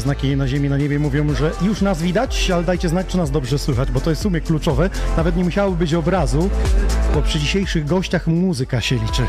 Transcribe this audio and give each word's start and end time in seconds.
Wszystkie 0.00 0.20
znaki 0.20 0.36
na 0.36 0.48
ziemi, 0.48 0.68
na 0.68 0.76
niebie 0.76 0.98
mówią, 0.98 1.34
że 1.34 1.50
już 1.62 1.82
nas 1.82 2.02
widać, 2.02 2.50
ale 2.50 2.64
dajcie 2.64 2.88
znać, 2.88 3.06
czy 3.06 3.16
nas 3.16 3.30
dobrze 3.30 3.58
słychać, 3.58 3.90
bo 3.90 4.00
to 4.00 4.10
jest 4.10 4.22
w 4.22 4.22
sumie 4.22 4.40
kluczowe. 4.40 4.90
Nawet 5.16 5.36
nie 5.36 5.44
musiało 5.44 5.72
być 5.72 5.94
obrazu, 5.94 6.50
bo 7.14 7.22
przy 7.22 7.38
dzisiejszych 7.38 7.84
gościach 7.84 8.26
muzyka 8.26 8.80
się 8.80 8.96
liczy. 8.96 9.22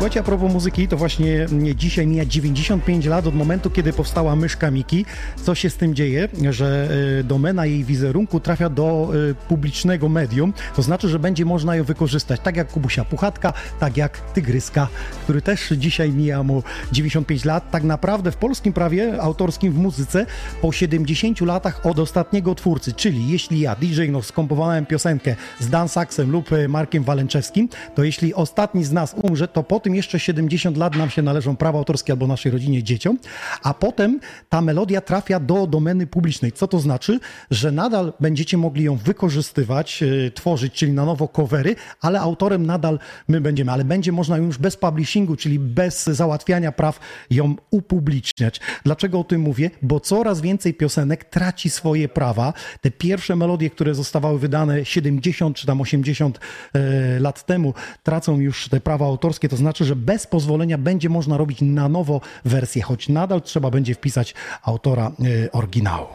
Słuchajcie, 0.00 0.20
a 0.20 0.22
propos 0.22 0.52
muzyki, 0.52 0.88
to 0.88 0.96
właśnie 0.96 1.46
dzisiaj 1.76 2.06
mija 2.06 2.24
95 2.24 3.06
lat 3.06 3.26
od 3.26 3.34
momentu, 3.34 3.70
kiedy 3.70 3.92
powstała 3.92 4.36
myszka 4.36 4.70
Miki. 4.70 5.04
Co 5.42 5.54
się 5.54 5.70
z 5.70 5.76
tym 5.76 5.94
dzieje, 5.94 6.28
że 6.50 6.88
y, 7.20 7.24
domena 7.24 7.66
jej 7.66 7.84
wizerunku 7.84 8.40
trafia 8.40 8.68
do 8.68 9.10
y, 9.30 9.34
publicznego 9.48 10.08
medium, 10.08 10.52
to 10.76 10.82
znaczy, 10.82 11.08
że 11.08 11.18
będzie 11.18 11.44
można 11.44 11.76
ją 11.76 11.84
wykorzystać, 11.84 12.40
tak 12.40 12.56
jak 12.56 12.68
Kubusia 12.68 13.04
Puchatka, 13.04 13.52
tak 13.80 13.96
jak 13.96 14.20
Tygryska, 14.20 14.88
który 15.24 15.42
też 15.42 15.68
dzisiaj 15.76 16.10
mija 16.10 16.42
mu 16.42 16.62
95 16.92 17.44
lat. 17.44 17.70
Tak 17.70 17.84
naprawdę 17.84 18.32
w 18.32 18.36
polskim 18.36 18.72
prawie 18.72 19.22
autorskim 19.22 19.72
w 19.72 19.78
muzyce 19.78 20.26
po 20.62 20.72
70 20.72 21.40
latach 21.40 21.86
od 21.86 21.98
ostatniego 21.98 22.54
twórcy, 22.54 22.92
czyli 22.92 23.28
jeśli 23.28 23.60
ja, 23.60 23.76
DJ 23.76 24.08
no, 24.08 24.22
skompowałem 24.22 24.86
piosenkę 24.86 25.36
z 25.58 25.68
Dan 25.68 25.88
Saxem 25.88 26.30
lub 26.30 26.52
y, 26.52 26.68
Markiem 26.68 27.04
Walęczewskim, 27.04 27.68
to 27.94 28.04
jeśli 28.04 28.34
ostatni 28.34 28.84
z 28.84 28.92
nas 28.92 29.14
umrze, 29.22 29.48
to 29.48 29.62
po 29.62 29.80
tym 29.80 29.89
jeszcze 29.94 30.18
70 30.18 30.76
lat 30.76 30.96
nam 30.96 31.10
się 31.10 31.22
należą 31.22 31.56
prawa 31.56 31.78
autorskie 31.78 32.12
albo 32.12 32.26
naszej 32.26 32.52
rodzinie, 32.52 32.82
dzieciom, 32.82 33.18
a 33.62 33.74
potem 33.74 34.20
ta 34.48 34.60
melodia 34.60 35.00
trafia 35.00 35.40
do 35.40 35.66
domeny 35.66 36.06
publicznej. 36.06 36.52
Co 36.52 36.68
to 36.68 36.78
znaczy? 36.80 37.20
Że 37.50 37.72
nadal 37.72 38.12
będziecie 38.20 38.56
mogli 38.56 38.84
ją 38.84 38.96
wykorzystywać, 38.96 40.00
yy, 40.00 40.30
tworzyć, 40.30 40.72
czyli 40.72 40.92
na 40.92 41.04
nowo 41.04 41.28
covery, 41.28 41.76
ale 42.00 42.20
autorem 42.20 42.66
nadal 42.66 42.98
my 43.28 43.40
będziemy, 43.40 43.72
ale 43.72 43.84
będzie 43.84 44.12
można 44.12 44.36
już 44.36 44.58
bez 44.58 44.76
publishingu, 44.76 45.36
czyli 45.36 45.58
bez 45.58 46.04
załatwiania 46.04 46.72
praw 46.72 47.00
ją 47.30 47.54
upubliczniać. 47.70 48.60
Dlaczego 48.84 49.20
o 49.20 49.24
tym 49.24 49.40
mówię? 49.40 49.70
Bo 49.82 50.00
coraz 50.00 50.40
więcej 50.40 50.74
piosenek 50.74 51.24
traci 51.24 51.70
swoje 51.70 52.08
prawa. 52.08 52.52
Te 52.80 52.90
pierwsze 52.90 53.36
melodie, 53.36 53.70
które 53.70 53.94
zostawały 53.94 54.38
wydane 54.38 54.84
70 54.84 55.56
czy 55.56 55.66
tam 55.66 55.80
80 55.80 56.40
yy, 56.74 56.80
lat 57.20 57.46
temu, 57.46 57.74
tracą 58.02 58.40
już 58.40 58.68
te 58.68 58.80
prawa 58.80 59.06
autorskie, 59.06 59.48
to 59.48 59.56
znaczy 59.56 59.79
znaczy, 59.80 59.88
że 59.88 59.96
bez 59.96 60.26
pozwolenia 60.26 60.78
będzie 60.78 61.08
można 61.08 61.36
robić 61.36 61.60
na 61.62 61.88
nowo 61.88 62.20
wersję, 62.44 62.82
choć 62.82 63.08
nadal 63.08 63.42
trzeba 63.42 63.70
będzie 63.70 63.94
wpisać 63.94 64.34
autora 64.62 65.12
y, 65.24 65.52
oryginału. 65.52 66.06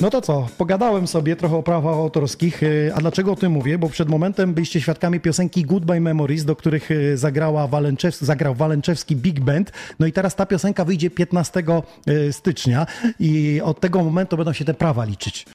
No 0.00 0.10
to 0.10 0.20
co, 0.20 0.46
pogadałem 0.58 1.06
sobie 1.06 1.36
trochę 1.36 1.56
o 1.56 1.62
prawach 1.62 1.94
autorskich, 1.94 2.62
y, 2.62 2.92
a 2.94 3.00
dlaczego 3.00 3.32
o 3.32 3.36
tym 3.36 3.52
mówię? 3.52 3.78
Bo 3.78 3.88
przed 3.88 4.08
momentem 4.08 4.54
byliście 4.54 4.80
świadkami 4.80 5.20
piosenki 5.20 5.64
Goodbye 5.64 6.00
Memories, 6.00 6.44
do 6.44 6.56
których 6.56 6.90
y, 6.90 7.16
zagrała 7.16 7.66
Walenczew, 7.66 8.16
zagrał 8.16 8.54
Waleńczewski 8.54 9.16
Big 9.16 9.40
Band. 9.40 9.72
No 9.98 10.06
i 10.06 10.12
teraz 10.12 10.34
ta 10.34 10.46
piosenka 10.46 10.84
wyjdzie 10.84 11.10
15 11.10 11.62
y, 12.08 12.32
stycznia 12.32 12.86
i 13.20 13.60
od 13.64 13.80
tego 13.80 14.04
momentu 14.04 14.36
będą 14.36 14.52
się 14.52 14.64
te 14.64 14.74
prawa 14.74 15.04
liczyć. 15.04 15.46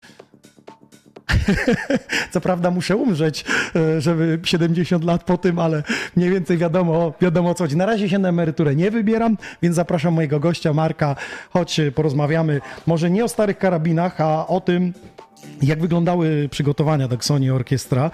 Co 2.32 2.42
prawda 2.42 2.72
muszę 2.72 2.96
umrzeć, 2.96 3.46
e, 3.76 4.02
żeby 4.02 4.40
70 4.44 5.04
lat 5.04 5.24
po 5.24 5.38
tym, 5.38 5.60
ale 5.60 5.84
mniej 6.16 6.30
więcej 6.30 6.58
wiadomo, 6.58 7.14
wiadomo 7.22 7.50
o 7.50 7.54
co 7.54 7.64
chodzi. 7.64 7.78
Na 7.78 7.86
razie 7.86 8.10
się 8.10 8.20
na 8.20 8.30
emeryturę 8.30 8.76
nie 8.76 8.92
wybieram, 8.92 9.38
więc 9.62 9.76
zapraszam 9.76 10.14
mojego 10.14 10.40
gościa 10.40 10.74
Marka, 10.74 11.16
choć 11.50 11.82
porozmawiamy 11.96 12.62
może 12.88 13.10
nie 13.10 13.26
o 13.26 13.28
starych 13.28 13.58
karabinach, 13.58 14.22
a 14.22 14.48
o 14.48 14.62
tym, 14.62 14.94
jak 15.62 15.82
wyglądały 15.82 16.50
przygotowania 16.52 17.08
do 17.08 17.18
Sony 17.20 17.54
Orkiestra? 17.54 18.12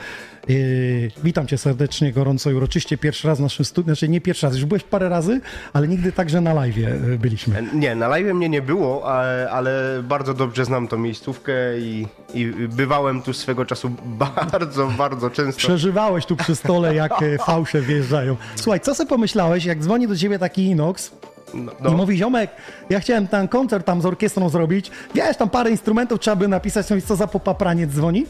Yy, 0.48 1.12
witam 1.24 1.48
cię 1.48 1.58
serdecznie, 1.58 2.14
gorąco 2.14 2.52
i 2.52 2.54
uroczyście. 2.54 2.98
Pierwszy 2.98 3.28
raz 3.28 3.38
w 3.38 3.42
naszym 3.42 3.66
studiu, 3.66 3.86
znaczy 3.86 4.10
nie 4.10 4.22
pierwszy 4.22 4.46
raz, 4.46 4.56
już 4.56 4.66
byłeś 4.66 4.84
parę 4.84 5.10
razy, 5.10 5.42
ale 5.74 5.88
nigdy 5.88 6.12
także 6.12 6.42
na 6.42 6.54
live 6.54 6.78
yy, 6.78 7.18
byliśmy. 7.20 7.64
Nie, 7.74 7.96
na 7.96 8.08
live 8.08 8.34
mnie 8.34 8.50
nie 8.50 8.62
było, 8.62 9.12
ale, 9.12 9.50
ale 9.52 10.04
bardzo 10.04 10.34
dobrze 10.34 10.66
znam 10.66 10.88
tą 10.88 10.98
miejscówkę 10.98 11.80
i, 11.80 12.08
i, 12.34 12.46
bywałem 12.70 13.22
tu 13.22 13.34
swego 13.34 13.66
czasu 13.66 13.92
bardzo, 14.52 14.88
bardzo 14.88 15.30
często. 15.30 15.60
Przeżywałeś 15.60 16.26
tu 16.26 16.36
przy 16.36 16.56
stole, 16.56 16.96
jak 16.96 17.22
e, 17.22 17.38
fałsze 17.38 17.82
wjeżdżają. 17.82 18.36
Słuchaj, 18.56 18.80
co 18.80 18.96
sobie 18.96 19.10
pomyślałeś, 19.10 19.66
jak 19.66 19.80
dzwoni 19.80 20.08
do 20.08 20.16
ciebie 20.16 20.40
taki 20.40 20.66
Inox, 20.66 21.12
no, 21.54 21.72
no. 21.80 21.90
I 21.90 21.96
mówi, 21.96 22.18
ziomek, 22.18 22.52
ja 22.90 23.00
chciałem 23.00 23.28
ten 23.28 23.48
koncert 23.48 23.86
tam 23.86 24.02
z 24.02 24.06
orkiestrą 24.06 24.50
zrobić. 24.50 24.92
Wiesz, 25.16 25.38
tam 25.38 25.50
parę 25.50 25.72
instrumentów 25.72 26.20
trzeba 26.20 26.36
by 26.36 26.48
napisać, 26.48 26.90
no 26.90 26.96
i 26.96 27.02
co 27.02 27.16
za 27.16 27.28
popapraniec 27.28 27.92
dzwoni? 27.92 28.26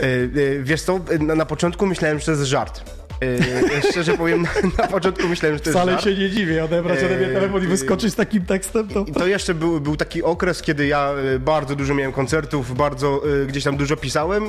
Yy, 0.00 0.30
yy, 0.34 0.62
wiesz 0.62 0.82
co, 0.82 1.00
na, 1.20 1.34
na 1.34 1.46
początku 1.46 1.86
myślałem, 1.86 2.18
że 2.18 2.24
to 2.24 2.30
jest 2.30 2.42
żart. 2.42 2.99
Yy, 3.20 3.90
szczerze 3.90 4.16
powiem, 4.16 4.42
na, 4.78 4.82
na, 4.82 4.88
początku 4.88 5.28
myślałem, 5.28 5.58
że 5.58 5.64
to 5.64 5.70
Wcale 5.70 5.92
jest 5.92 6.04
żart. 6.04 6.16
się 6.16 6.22
nie 6.22 6.30
dziwię, 6.30 6.64
odebrać 6.64 7.04
ode 7.04 7.16
mnie 7.16 7.26
telefon 7.26 7.64
i 7.64 7.66
wyskoczyć 7.66 8.12
z 8.12 8.16
takim 8.16 8.44
tekstem. 8.44 8.88
To, 8.88 9.04
to 9.04 9.26
jeszcze 9.26 9.54
był, 9.54 9.80
był 9.80 9.96
taki 9.96 10.22
okres, 10.22 10.62
kiedy 10.62 10.86
ja 10.86 11.12
bardzo 11.40 11.76
dużo 11.76 11.94
miałem 11.94 12.12
koncertów, 12.12 12.76
bardzo 12.76 13.22
gdzieś 13.46 13.64
tam 13.64 13.76
dużo 13.76 13.96
pisałem. 13.96 14.44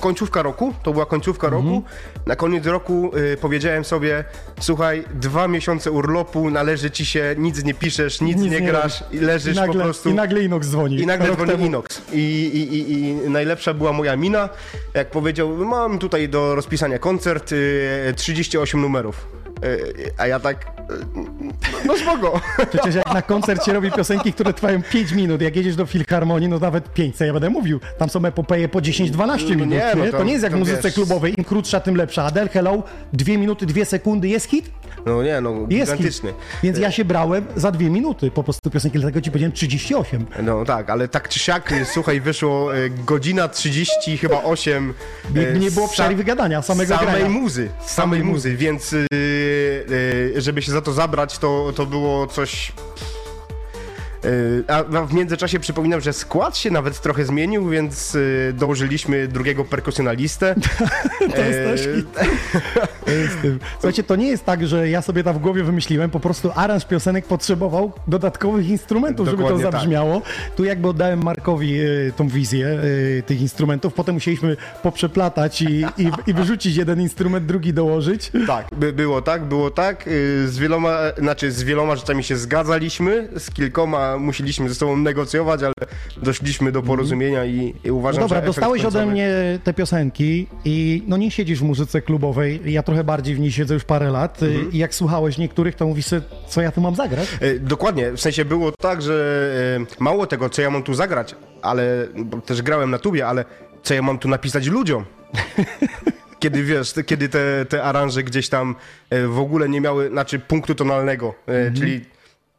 Końcówka 0.00 0.42
roku, 0.42 0.74
to 0.82 0.92
była 0.92 1.06
końcówka 1.06 1.48
roku. 1.48 1.76
Mhm. 1.76 1.82
Na 2.26 2.36
koniec 2.36 2.66
roku 2.66 3.12
powiedziałem 3.40 3.84
sobie, 3.84 4.24
słuchaj, 4.60 5.04
dwa 5.14 5.48
miesiące 5.48 5.90
urlopu, 5.90 6.50
należy 6.50 6.90
ci 6.90 7.06
się, 7.06 7.34
nic 7.38 7.64
nie 7.64 7.74
piszesz, 7.74 8.20
nic, 8.20 8.36
nic 8.36 8.52
nie, 8.52 8.60
nie 8.60 8.66
grasz, 8.66 9.04
i 9.12 9.18
leżysz 9.18 9.56
I 9.56 9.60
nagle, 9.60 9.74
po 9.74 9.84
prostu. 9.84 10.10
I 10.10 10.14
nagle 10.14 10.42
Inox 10.42 10.68
dzwoni. 10.68 11.00
I 11.00 11.06
nagle 11.06 11.34
dzwoni 11.34 11.50
temu. 11.50 11.66
Inox. 11.66 12.02
I, 12.12 12.18
i, 12.18 12.78
i, 12.78 13.08
I 13.08 13.14
najlepsza 13.30 13.74
była 13.74 13.92
moja 13.92 14.16
mina, 14.16 14.48
jak 14.94 15.10
powiedział, 15.10 15.56
mam 15.56 15.98
tutaj 15.98 16.28
do 16.28 16.54
rozpisania 16.54 16.98
koncert, 16.98 17.54
38 18.14 18.80
numerów. 18.80 19.26
E, 19.62 20.20
a 20.20 20.26
ja 20.26 20.40
tak, 20.40 20.66
e, 20.66 21.86
no 21.86 21.96
spoko. 21.96 22.40
Przecież 22.72 22.94
jak 22.94 23.14
na 23.14 23.22
koncercie 23.22 23.72
robi 23.72 23.92
piosenki, 23.92 24.32
które 24.32 24.52
trwają 24.52 24.82
5 24.82 25.12
minut, 25.12 25.42
jak 25.42 25.56
jedziesz 25.56 25.76
do 25.76 25.86
filharmonii, 25.86 26.48
no 26.48 26.58
nawet 26.58 26.92
5, 26.92 27.16
co 27.16 27.24
ja 27.24 27.32
będę 27.32 27.50
mówił. 27.50 27.80
Tam 27.98 28.08
są 28.08 28.24
epopeje 28.24 28.68
po 28.68 28.78
10-12 28.78 29.50
minut. 29.50 29.68
Nie, 29.68 29.92
no 29.96 30.04
to, 30.04 30.18
to, 30.18 30.24
nie 30.24 30.32
jest 30.32 30.44
jak 30.44 30.52
w 30.52 30.58
muzyce 30.58 30.82
wiesz. 30.82 30.94
klubowej, 30.94 31.34
im 31.38 31.44
krótsza, 31.44 31.80
tym 31.80 31.96
lepsza. 31.96 32.24
Adele 32.24 32.48
Hello, 32.48 32.82
2 33.12 33.38
minuty, 33.38 33.66
2 33.66 33.84
sekundy, 33.84 34.28
jest 34.28 34.46
hit? 34.46 34.70
No 35.06 35.22
nie, 35.22 35.40
no 35.40 35.50
jest 35.68 35.92
gigantyczny. 35.92 36.28
Hit. 36.28 36.60
Więc 36.62 36.78
ja 36.78 36.90
się 36.90 37.04
brałem 37.04 37.46
za 37.56 37.70
2 37.70 37.82
minuty 37.82 38.30
po 38.30 38.44
prostu 38.44 38.70
piosenki, 38.70 38.98
dlatego 38.98 39.20
ci 39.20 39.30
powiedziałem 39.30 39.52
38. 39.52 40.26
No 40.42 40.64
tak, 40.64 40.90
ale 40.90 41.08
tak 41.08 41.28
czy 41.28 41.38
siak, 41.38 41.74
słuchaj, 41.84 42.20
wyszło 42.20 42.76
e, 42.76 42.90
godzina 42.90 43.48
30, 43.48 44.18
chyba 44.18 44.42
8. 44.42 44.94
Nie, 45.34 45.52
nie 45.60 45.70
było 45.70 45.88
przerwy 45.88 46.24
gadania, 46.24 46.62
samego 46.62 46.96
samej 46.96 47.14
grania. 47.14 47.28
muzy, 47.28 47.68
samej, 47.80 47.88
samej 47.88 48.24
muzy, 48.24 48.56
więc 48.56 48.94
żeby 50.36 50.62
się 50.62 50.72
za 50.72 50.80
to 50.80 50.92
zabrać, 50.92 51.38
to, 51.38 51.72
to 51.76 51.86
było 51.86 52.26
coś 52.26 52.72
a 54.68 54.82
w 55.06 55.14
międzyczasie 55.14 55.60
przypominam, 55.60 56.00
że 56.00 56.12
skład 56.12 56.56
się 56.56 56.70
nawet 56.70 57.00
trochę 57.00 57.24
zmienił, 57.24 57.68
więc 57.68 58.16
e, 58.48 58.52
dołożyliśmy 58.52 59.28
drugiego 59.28 59.64
perkusjonalistę. 59.64 60.54
to 61.36 61.42
jest 61.42 61.84
też 61.84 61.86
e, 61.86 63.58
Słuchajcie, 63.72 64.02
to 64.02 64.16
nie 64.16 64.26
jest 64.28 64.44
tak, 64.44 64.66
że 64.66 64.88
ja 64.88 65.02
sobie 65.02 65.24
tam 65.24 65.34
w 65.34 65.38
głowie 65.38 65.64
wymyśliłem, 65.64 66.10
po 66.10 66.20
prostu 66.20 66.50
aranż 66.54 66.84
piosenek 66.84 67.26
potrzebował 67.26 67.92
dodatkowych 68.06 68.68
instrumentów, 68.68 69.26
Dokładnie 69.26 69.48
żeby 69.48 69.62
to 69.62 69.70
tak. 69.70 69.72
zabrzmiało. 69.72 70.20
Tak. 70.20 70.54
Tu 70.56 70.64
jakby 70.64 70.88
oddałem 70.88 71.22
Markowi 71.22 71.74
tą 72.16 72.28
wizję 72.28 72.78
tych 73.26 73.40
instrumentów, 73.40 73.94
potem 73.94 74.14
musieliśmy 74.14 74.56
poprzeplatać 74.82 75.62
i, 75.62 75.66
i, 75.98 76.10
i 76.26 76.34
wyrzucić 76.34 76.76
jeden 76.76 77.00
instrument, 77.00 77.46
drugi 77.46 77.72
dołożyć. 77.72 78.32
Tak, 78.46 78.66
by, 78.76 78.92
było 78.92 79.22
tak, 79.22 79.44
było 79.44 79.70
tak. 79.70 80.04
Z 80.46 80.58
wieloma, 80.58 80.98
znaczy 81.18 81.52
z 81.52 81.62
wieloma 81.62 81.96
rzeczami 81.96 82.24
się 82.24 82.36
zgadzaliśmy, 82.36 83.28
z 83.36 83.50
kilkoma 83.50 84.13
musieliśmy 84.18 84.68
ze 84.68 84.74
sobą 84.74 84.96
negocjować, 84.96 85.62
ale 85.62 85.72
doszliśmy 86.22 86.72
do 86.72 86.82
porozumienia 86.82 87.44
i, 87.44 87.74
i 87.84 87.90
uważam, 87.90 88.22
no 88.22 88.28
dobra, 88.28 88.40
że 88.40 88.46
dostałeś 88.46 88.82
końcowy... 88.82 89.04
ode 89.04 89.12
mnie 89.12 89.58
te 89.64 89.74
piosenki 89.74 90.46
i 90.64 91.02
no 91.06 91.16
nie 91.16 91.30
siedzisz 91.30 91.60
w 91.60 91.62
muzyce 91.62 92.02
klubowej, 92.02 92.60
ja 92.64 92.82
trochę 92.82 93.04
bardziej 93.04 93.34
w 93.34 93.40
niej 93.40 93.52
siedzę 93.52 93.74
już 93.74 93.84
parę 93.84 94.10
lat 94.10 94.42
mhm. 94.42 94.72
i 94.72 94.78
jak 94.78 94.94
słuchałeś 94.94 95.38
niektórych, 95.38 95.74
to 95.74 95.86
mówisz 95.86 96.06
sobie, 96.06 96.22
co 96.48 96.62
ja 96.62 96.72
tu 96.72 96.80
mam 96.80 96.94
zagrać? 96.94 97.28
E, 97.40 97.58
dokładnie, 97.58 98.12
w 98.12 98.20
sensie 98.20 98.44
było 98.44 98.72
tak, 98.72 99.02
że 99.02 99.78
e, 99.80 100.02
mało 100.02 100.26
tego, 100.26 100.50
co 100.50 100.62
ja 100.62 100.70
mam 100.70 100.82
tu 100.82 100.94
zagrać, 100.94 101.34
ale 101.62 102.08
też 102.46 102.62
grałem 102.62 102.90
na 102.90 102.98
tubie, 102.98 103.26
ale 103.26 103.44
co 103.82 103.94
ja 103.94 104.02
mam 104.02 104.18
tu 104.18 104.28
napisać 104.28 104.66
ludziom? 104.66 105.04
kiedy 106.44 106.64
wiesz, 106.64 106.94
kiedy 107.06 107.28
te, 107.28 107.66
te 107.68 107.82
aranże 107.82 108.22
gdzieś 108.22 108.48
tam 108.48 108.74
e, 109.10 109.26
w 109.26 109.38
ogóle 109.38 109.68
nie 109.68 109.80
miały, 109.80 110.08
znaczy 110.08 110.38
punktu 110.38 110.74
tonalnego, 110.74 111.34
mhm. 111.46 111.74
czyli 111.74 112.00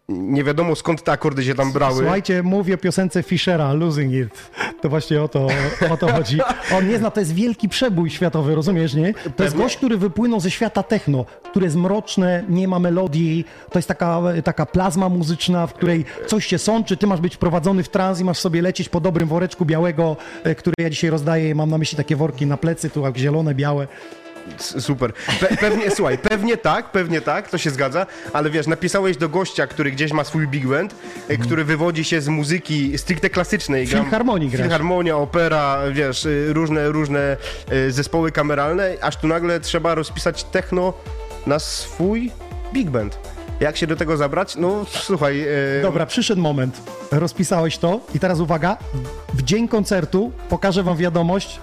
nie 0.09 0.43
wiadomo 0.43 0.75
skąd 0.75 1.03
te 1.03 1.11
akordy 1.11 1.43
się 1.43 1.55
tam 1.55 1.71
brały. 1.71 1.97
Słuchajcie, 1.97 2.43
mówię 2.43 2.73
o 2.73 2.77
piosence 2.77 3.23
Fischera, 3.23 3.73
Losing 3.73 4.13
It. 4.13 4.51
To 4.81 4.89
właśnie 4.89 5.21
o 5.21 5.27
to, 5.27 5.47
o 5.91 5.97
to 5.97 6.11
chodzi. 6.11 6.39
On 6.77 6.89
nie 6.89 6.97
zna, 6.97 7.11
to 7.11 7.19
jest 7.19 7.33
wielki 7.33 7.69
przebój 7.69 8.09
światowy, 8.09 8.55
rozumiesz, 8.55 8.93
nie? 8.93 9.13
To 9.13 9.19
Pewnie. 9.23 9.45
jest 9.45 9.57
gość, 9.57 9.77
który 9.77 9.97
wypłynął 9.97 10.39
ze 10.39 10.51
świata 10.51 10.83
techno, 10.83 11.25
które 11.43 11.65
jest 11.65 11.77
mroczne, 11.77 12.43
nie 12.49 12.67
ma 12.67 12.79
melodii, 12.79 13.45
to 13.71 13.79
jest 13.79 13.87
taka, 13.87 14.21
taka 14.43 14.65
plazma 14.65 15.09
muzyczna, 15.09 15.67
w 15.67 15.73
której 15.73 16.05
coś 16.27 16.45
się 16.45 16.57
sączy, 16.57 16.97
ty 16.97 17.07
masz 17.07 17.21
być 17.21 17.35
wprowadzony 17.35 17.83
w 17.83 17.89
trans 17.89 18.19
i 18.19 18.23
masz 18.23 18.37
sobie 18.39 18.61
lecieć 18.61 18.89
po 18.89 19.01
dobrym 19.01 19.27
woreczku 19.27 19.65
białego, 19.65 20.17
e, 20.43 20.55
który 20.55 20.73
ja 20.79 20.89
dzisiaj 20.89 21.09
rozdaję, 21.09 21.55
mam 21.55 21.69
na 21.69 21.77
myśli 21.77 21.97
takie 21.97 22.15
worki 22.15 22.45
na 22.45 22.57
plecy, 22.57 22.89
tu 22.89 23.03
zielone, 23.15 23.55
białe. 23.55 23.87
Super. 24.57 25.13
Pe 25.39 25.57
pewnie, 25.57 25.91
słuchaj, 25.91 26.17
pewnie 26.17 26.57
tak, 26.57 26.91
pewnie 26.91 27.21
tak, 27.21 27.49
to 27.49 27.57
się 27.57 27.69
zgadza, 27.69 28.05
ale 28.33 28.49
wiesz, 28.49 28.67
napisałeś 28.67 29.17
do 29.17 29.29
gościa, 29.29 29.67
który 29.67 29.91
gdzieś 29.91 30.11
ma 30.11 30.23
swój 30.23 30.47
big 30.47 30.67
band, 30.67 30.95
e, 31.27 31.37
który 31.37 31.63
wywodzi 31.63 32.03
się 32.03 32.21
z 32.21 32.27
muzyki 32.27 32.97
stricte 32.97 33.29
klasycznej. 33.29 33.87
Filharmonii 33.87 34.49
grasz. 34.49 34.61
Filharmonia, 34.61 35.17
opera, 35.17 35.79
wiesz, 35.91 36.25
y, 36.25 36.53
różne, 36.53 36.89
różne 36.89 37.37
y, 37.71 37.91
zespoły 37.91 38.31
kameralne, 38.31 38.93
aż 39.01 39.17
tu 39.17 39.27
nagle 39.27 39.59
trzeba 39.59 39.95
rozpisać 39.95 40.43
techno 40.43 40.93
na 41.47 41.59
swój 41.59 42.31
big 42.73 42.89
band. 42.89 43.17
Jak 43.59 43.77
się 43.77 43.87
do 43.87 43.95
tego 43.95 44.17
zabrać? 44.17 44.55
No, 44.55 44.85
słuchaj... 44.89 45.41
y, 45.79 45.81
Dobra, 45.81 46.05
przyszedł 46.05 46.41
moment. 46.41 46.81
Rozpisałeś 47.11 47.77
to 47.77 47.99
i 48.15 48.19
teraz 48.19 48.39
uwaga, 48.39 48.77
w 49.33 49.41
dzień 49.43 49.67
koncertu 49.67 50.31
pokażę 50.49 50.83
wam 50.83 50.97
wiadomość. 50.97 51.59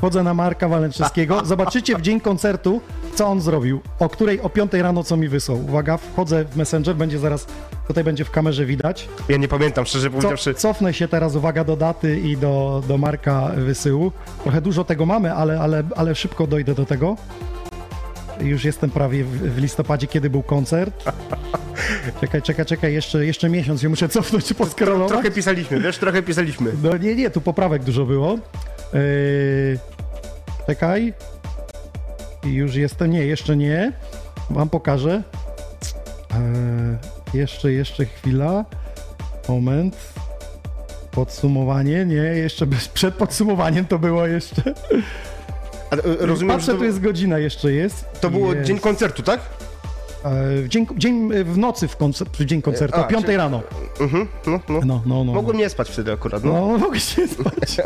Chodzę 0.00 0.22
na 0.22 0.34
Marka 0.34 0.68
Walęczewskiego. 0.68 1.44
Zobaczycie 1.44 1.96
w 1.96 2.00
dzień 2.02 2.20
koncertu, 2.20 2.80
co 3.14 3.26
on 3.26 3.40
zrobił. 3.40 3.80
O 3.98 4.08
której? 4.08 4.40
O 4.40 4.48
5 4.48 4.72
rano, 4.72 5.04
co 5.04 5.16
mi 5.16 5.28
wysłał. 5.28 5.58
Uwaga, 5.58 5.96
wchodzę 5.96 6.44
w 6.44 6.56
Messenger, 6.56 6.96
będzie 6.96 7.18
zaraz, 7.18 7.46
tutaj 7.88 8.04
będzie 8.04 8.24
w 8.24 8.30
kamerze 8.30 8.66
widać. 8.66 9.08
Ja 9.28 9.36
nie 9.36 9.48
pamiętam, 9.48 9.86
szczerze 9.86 10.06
Co, 10.06 10.10
powiedziawszy. 10.10 10.54
cofnę 10.54 10.94
się 10.94 11.08
teraz, 11.08 11.34
uwaga, 11.34 11.64
do 11.64 11.76
daty 11.76 12.20
i 12.20 12.36
do, 12.36 12.82
do 12.88 12.98
Marka 12.98 13.48
wysyłu. 13.56 14.12
Trochę 14.42 14.60
dużo 14.60 14.84
tego 14.84 15.06
mamy, 15.06 15.34
ale, 15.34 15.60
ale, 15.60 15.82
ale 15.96 16.14
szybko 16.14 16.46
dojdę 16.46 16.74
do 16.74 16.86
tego. 16.86 17.16
Już 18.40 18.64
jestem 18.64 18.90
prawie 18.90 19.24
w, 19.24 19.58
listopadzie, 19.58 20.06
kiedy 20.06 20.30
był 20.30 20.42
koncert. 20.42 21.04
Czekaj, 22.20 22.42
czekaj, 22.42 22.66
czekaj, 22.66 22.92
jeszcze, 22.94 23.26
jeszcze 23.26 23.48
miesiąc 23.48 23.80
się 23.80 23.88
muszę 23.88 24.08
cofnąć, 24.08 24.52
poskrolować. 24.52 25.08
Trochę 25.08 25.30
pisaliśmy, 25.30 25.80
wiesz, 25.80 25.98
trochę 25.98 26.22
pisaliśmy. 26.22 26.72
No 26.82 26.96
nie, 26.96 27.14
nie, 27.14 27.30
tu 27.30 27.40
poprawek 27.40 27.84
dużo 27.84 28.04
było. 28.04 28.38
Yy, 28.92 29.78
czekaj. 30.66 31.14
Już 32.44 32.74
jestem, 32.74 33.10
nie, 33.10 33.26
jeszcze 33.26 33.56
nie. 33.56 33.92
Wam 34.50 34.68
pokażę. 34.68 35.22
Yy, 36.30 37.40
jeszcze, 37.40 37.72
jeszcze 37.72 38.04
chwila. 38.04 38.64
Moment. 39.48 39.96
Podsumowanie, 41.10 42.06
nie, 42.06 42.14
jeszcze 42.14 42.66
bez, 42.66 42.88
przed 42.88 43.14
podsumowaniem 43.14 43.86
to 43.86 43.98
było 43.98 44.26
jeszcze. 44.26 44.62
A, 45.90 45.96
rozumiem, 46.18 46.56
Patrzę, 46.56 46.72
to, 46.72 46.78
tu 46.78 46.84
jest 46.84 47.00
godzina 47.00 47.38
jeszcze 47.38 47.72
jest. 47.72 48.20
to 48.20 48.30
było 48.30 48.54
Jest. 48.54 48.66
dzień 48.66 48.78
koncertu, 48.78 49.22
tak? 49.22 49.40
E, 50.24 50.62
w 50.62 50.68
dzień, 50.68 50.86
dzień 50.96 51.30
w 51.44 51.58
nocy 51.58 51.88
w, 51.88 51.96
koncer- 51.98 52.26
w 52.32 52.44
dzień 52.44 52.62
koncertu, 52.62 53.00
o 53.00 53.04
5 53.04 53.24
czyli- 53.24 53.36
rano. 53.36 53.62
Mhm, 54.00 54.28
no, 54.46 54.60
no. 54.68 54.80
No, 54.84 55.02
no, 55.06 55.24
no. 55.24 55.32
Mogłem 55.32 55.56
nie 55.56 55.68
spać 55.68 55.90
wtedy 55.90 56.12
akurat, 56.12 56.44
no. 56.44 56.52
No, 56.52 56.78
mogę 56.86 57.00
się 57.00 57.28
spać. 57.28 57.76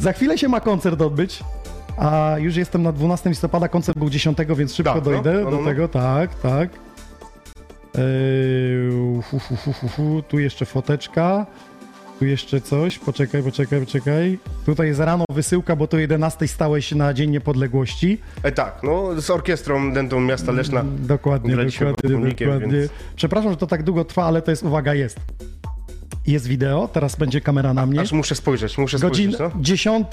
Za 0.00 0.12
chwilę 0.12 0.38
się 0.38 0.48
ma 0.48 0.60
koncert 0.60 1.00
odbyć, 1.00 1.44
a 1.98 2.34
już 2.38 2.56
jestem 2.56 2.82
na 2.82 2.92
12 2.92 3.30
listopada, 3.30 3.68
koncert 3.68 3.98
był 3.98 4.10
10, 4.10 4.38
więc 4.56 4.74
szybko 4.74 4.94
Tak, 4.94 5.04
no, 5.04 5.10
dojdę 5.10 5.32
no, 5.32 5.50
do 5.50 5.56
no, 5.56 5.62
no. 5.62 5.68
tego, 5.68 5.88
tak, 5.88 6.34
tak. 6.34 6.68
Eee, 7.94 9.22
fu, 9.22 9.38
fu, 9.38 9.88
fu. 9.88 10.22
Tu 10.28 10.38
jeszcze 10.38 10.66
foteczka, 10.66 11.46
tu 12.22 12.26
jeszcze 12.26 12.60
coś, 12.60 12.98
poczekaj, 12.98 13.42
poczekaj, 13.42 13.80
poczekaj. 13.80 14.38
Tutaj 14.66 14.86
jest 14.86 15.00
rano 15.00 15.24
wysyłka, 15.32 15.76
bo 15.76 15.86
to 15.86 15.98
11 15.98 16.48
stałeś 16.48 16.92
na 16.92 17.14
Dzień 17.14 17.30
Niepodległości. 17.30 18.18
E, 18.42 18.52
tak, 18.52 18.80
no, 18.82 19.20
z 19.20 19.30
orkiestrą 19.30 19.92
Dentą 19.92 20.20
Miasta 20.20 20.52
Leszna. 20.52 20.84
Dokładnie, 20.98 21.56
dokładnie, 21.56 22.10
dokładnie. 22.30 22.78
więc- 22.78 22.90
Przepraszam, 23.16 23.50
że 23.50 23.56
to 23.56 23.66
tak 23.66 23.82
długo 23.82 24.04
trwa, 24.04 24.24
ale 24.24 24.42
to 24.42 24.50
jest, 24.50 24.62
uwaga, 24.62 24.94
jest. 24.94 25.18
Jest 26.26 26.46
wideo, 26.46 26.88
teraz 26.92 27.16
będzie 27.16 27.40
kamera 27.40 27.74
na 27.74 27.86
mnie. 27.86 28.00
Aż 28.00 28.12
muszę 28.12 28.34
spojrzeć, 28.34 28.78
muszę 28.78 28.98
Godzina 28.98 29.32
spojrzeć, 29.34 29.54
no. 29.56 29.62
10, 29.62 30.06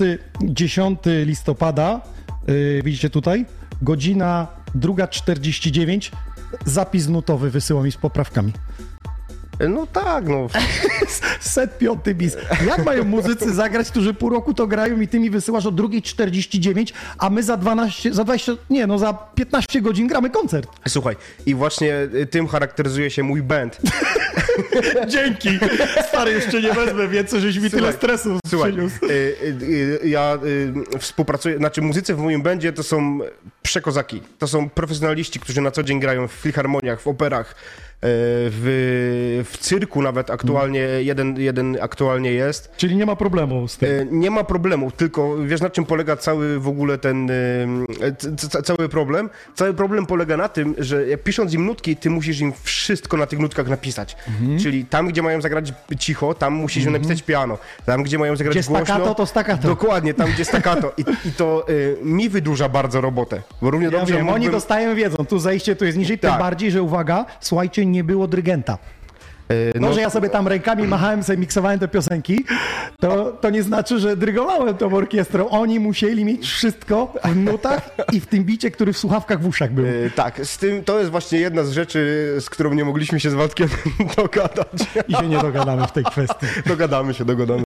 10 0.44 1.00
listopada, 1.26 2.02
yy, 2.48 2.82
widzicie 2.84 3.10
tutaj, 3.10 3.46
godzina 3.82 4.48
2.49, 4.76 6.12
zapis 6.66 7.08
nutowy 7.08 7.50
wysyła 7.52 7.84
mi 7.84 7.92
z 7.92 7.98
poprawkami. 7.98 8.54
No 9.70 9.88
tak, 9.88 10.28
no. 10.28 10.48
Set 11.40 11.78
piąty 11.78 12.16
bis. 12.16 12.38
Jak 12.68 12.86
mają 12.86 13.04
muzycy 13.04 13.54
zagrać, 13.54 13.90
którzy 13.92 14.14
pół 14.14 14.30
roku 14.30 14.54
to 14.54 14.68
grają 14.68 15.02
i 15.02 15.08
ty 15.08 15.20
mi 15.20 15.30
wysyłasz 15.30 15.66
o 15.66 15.72
2.49, 15.72 16.94
a 17.18 17.30
my 17.30 17.44
za 17.44 17.58
12, 17.58 18.14
za 18.14 18.24
20, 18.24 18.52
nie 18.70 18.88
no, 18.88 19.00
za 19.00 19.14
15 19.14 19.82
godzin 19.82 20.08
gramy 20.08 20.30
koncert. 20.30 20.70
Słuchaj, 20.88 21.16
i 21.46 21.56
właśnie 21.56 22.08
y, 22.16 22.26
tym 22.26 22.48
charakteryzuje 22.48 23.10
się 23.12 23.24
mój 23.24 23.42
band. 23.42 23.82
Dzięki. 25.08 25.50
Stary, 26.08 26.32
jeszcze 26.32 26.62
nie 26.62 26.74
wezmę 26.74 27.08
więcej, 27.08 27.42
żeś 27.42 27.56
mi 27.58 27.70
tyle 27.70 27.82
Słuchaj, 27.82 27.94
stresu 27.94 28.40
Słuchaj, 28.48 28.72
przyniósł. 28.72 29.06
y, 29.06 29.10
y, 29.10 30.00
y, 30.04 30.10
ja 30.10 30.38
y, 30.96 31.00
współpracuję, 31.00 31.58
znaczy 31.58 31.82
muzycy 31.82 32.16
w 32.16 32.18
moim 32.18 32.42
bandzie 32.42 32.74
to 32.74 32.84
są 32.84 33.20
przekozaki. 33.62 34.22
To 34.40 34.48
są 34.48 34.70
profesjonaliści, 34.70 35.40
którzy 35.40 35.62
na 35.62 35.72
co 35.72 35.84
dzień 35.84 36.00
grają 36.00 36.28
w 36.28 36.32
filharmoniach, 36.32 37.02
w 37.02 37.08
operach, 37.08 37.56
w, 38.02 39.44
w 39.52 39.58
cyrku 39.58 40.02
nawet 40.02 40.30
aktualnie, 40.30 40.80
jeden, 40.80 41.38
jeden 41.40 41.78
aktualnie 41.82 42.32
jest. 42.32 42.72
Czyli 42.78 42.96
nie 42.96 43.06
ma 43.06 43.16
problemu 43.16 43.68
z 43.68 43.78
tym. 43.78 43.90
E, 44.02 44.06
Nie 44.12 44.32
ma 44.32 44.44
problemu, 44.44 44.92
tylko 44.92 45.38
wiesz 45.38 45.62
na 45.62 45.70
czym 45.70 45.86
polega 45.86 46.16
cały 46.16 46.60
w 46.60 46.68
ogóle 46.68 46.98
ten, 46.98 47.32
e, 47.32 48.64
cały 48.64 48.90
problem? 48.90 49.30
Cały 49.56 49.74
problem 49.74 50.06
polega 50.06 50.38
na 50.38 50.50
tym, 50.50 50.76
że 50.78 51.04
pisząc 51.24 51.54
im 51.54 51.66
nutki, 51.66 51.96
ty 51.96 52.10
musisz 52.10 52.40
im 52.40 52.54
wszystko 52.64 53.18
na 53.18 53.26
tych 53.26 53.40
nutkach 53.40 53.68
napisać. 53.68 54.16
Mhm. 54.28 54.60
Czyli 54.60 54.86
tam, 54.86 55.08
gdzie 55.08 55.22
mają 55.22 55.42
zagrać 55.42 55.74
cicho, 56.00 56.34
tam 56.34 56.54
musisz 56.54 56.86
im 56.86 56.92
napisać 56.94 57.22
piano. 57.24 57.58
Tam, 57.86 58.04
gdzie 58.04 58.20
mają 58.20 58.36
zagrać 58.36 58.58
Gdzie 58.58 58.68
głośno... 58.68 58.86
staccato, 58.86 59.16
to 59.16 59.26
staccato. 59.26 59.68
Dokładnie, 59.68 60.14
tam, 60.14 60.32
gdzie 60.32 60.46
staccato. 60.46 60.94
I, 60.98 61.02
i 61.28 61.32
to 61.32 61.66
e, 61.68 61.74
mi 62.06 62.30
wydłuża 62.30 62.70
bardzo 62.70 63.02
robotę. 63.02 63.42
Bo 63.62 63.72
równie 63.72 63.86
Ja 63.86 63.92
dobrze 63.92 64.14
wiem, 64.14 64.22
oni 64.28 64.34
mógłbym- 64.36 64.52
dostają 64.52 64.96
wiedzą, 64.96 65.26
tu 65.26 65.40
zejście, 65.40 65.76
tu 65.76 65.86
jest 65.86 65.98
niżej, 65.98 66.20
tym 66.20 66.30
Tak. 66.30 66.40
bardziej, 66.40 66.72
że 66.72 66.82
uwaga, 66.84 67.26
słuchajcie, 67.40 67.86
nie 67.92 68.04
było 68.04 68.28
dyrygenta. 68.28 68.78
E, 69.50 69.80
No, 69.80 69.94
że 69.94 70.02
ja 70.02 70.10
sobie 70.10 70.30
tam 70.30 70.48
rękami 70.48 70.88
machałem, 70.88 71.24
sobie 71.24 71.38
miksowałem 71.38 71.80
te 71.80 71.88
piosenki, 71.88 72.46
to, 73.00 73.38
to 73.42 73.50
nie 73.50 73.64
znaczy, 73.64 74.00
że 74.00 74.18
dyrygowałem 74.18 74.78
tą 74.78 74.94
orkiestrą. 74.96 75.50
Oni 75.50 75.80
musieli 75.80 76.26
mieć 76.26 76.48
wszystko 76.48 77.14
w 77.26 77.36
nutach 77.36 77.90
i 78.14 78.20
w 78.20 78.26
tym 78.28 78.44
bicie, 78.44 78.72
który 78.72 78.94
w 78.94 78.98
słuchawkach 78.98 79.42
w 79.42 79.48
uszach 79.48 79.72
był. 79.72 79.86
e, 79.86 80.10
tak, 80.16 80.46
z 80.46 80.58
tym, 80.58 80.84
to 80.84 81.00
jest 81.00 81.12
właśnie 81.12 81.40
jedna 81.40 81.64
z 81.64 81.72
rzeczy, 81.72 82.00
z 82.40 82.50
którą 82.50 82.74
nie 82.74 82.86
mogliśmy 82.86 83.20
się 83.20 83.30
z 83.30 83.34
Waldkiem 83.34 83.70
dogadać. 84.18 84.68
I 85.08 85.14
się 85.16 85.28
nie 85.28 85.38
dogadamy 85.38 85.88
w 85.88 85.92
tej 85.92 86.04
kwestii. 86.04 86.46
Dogadamy 86.68 87.14
się, 87.14 87.26
dogadamy. 87.26 87.64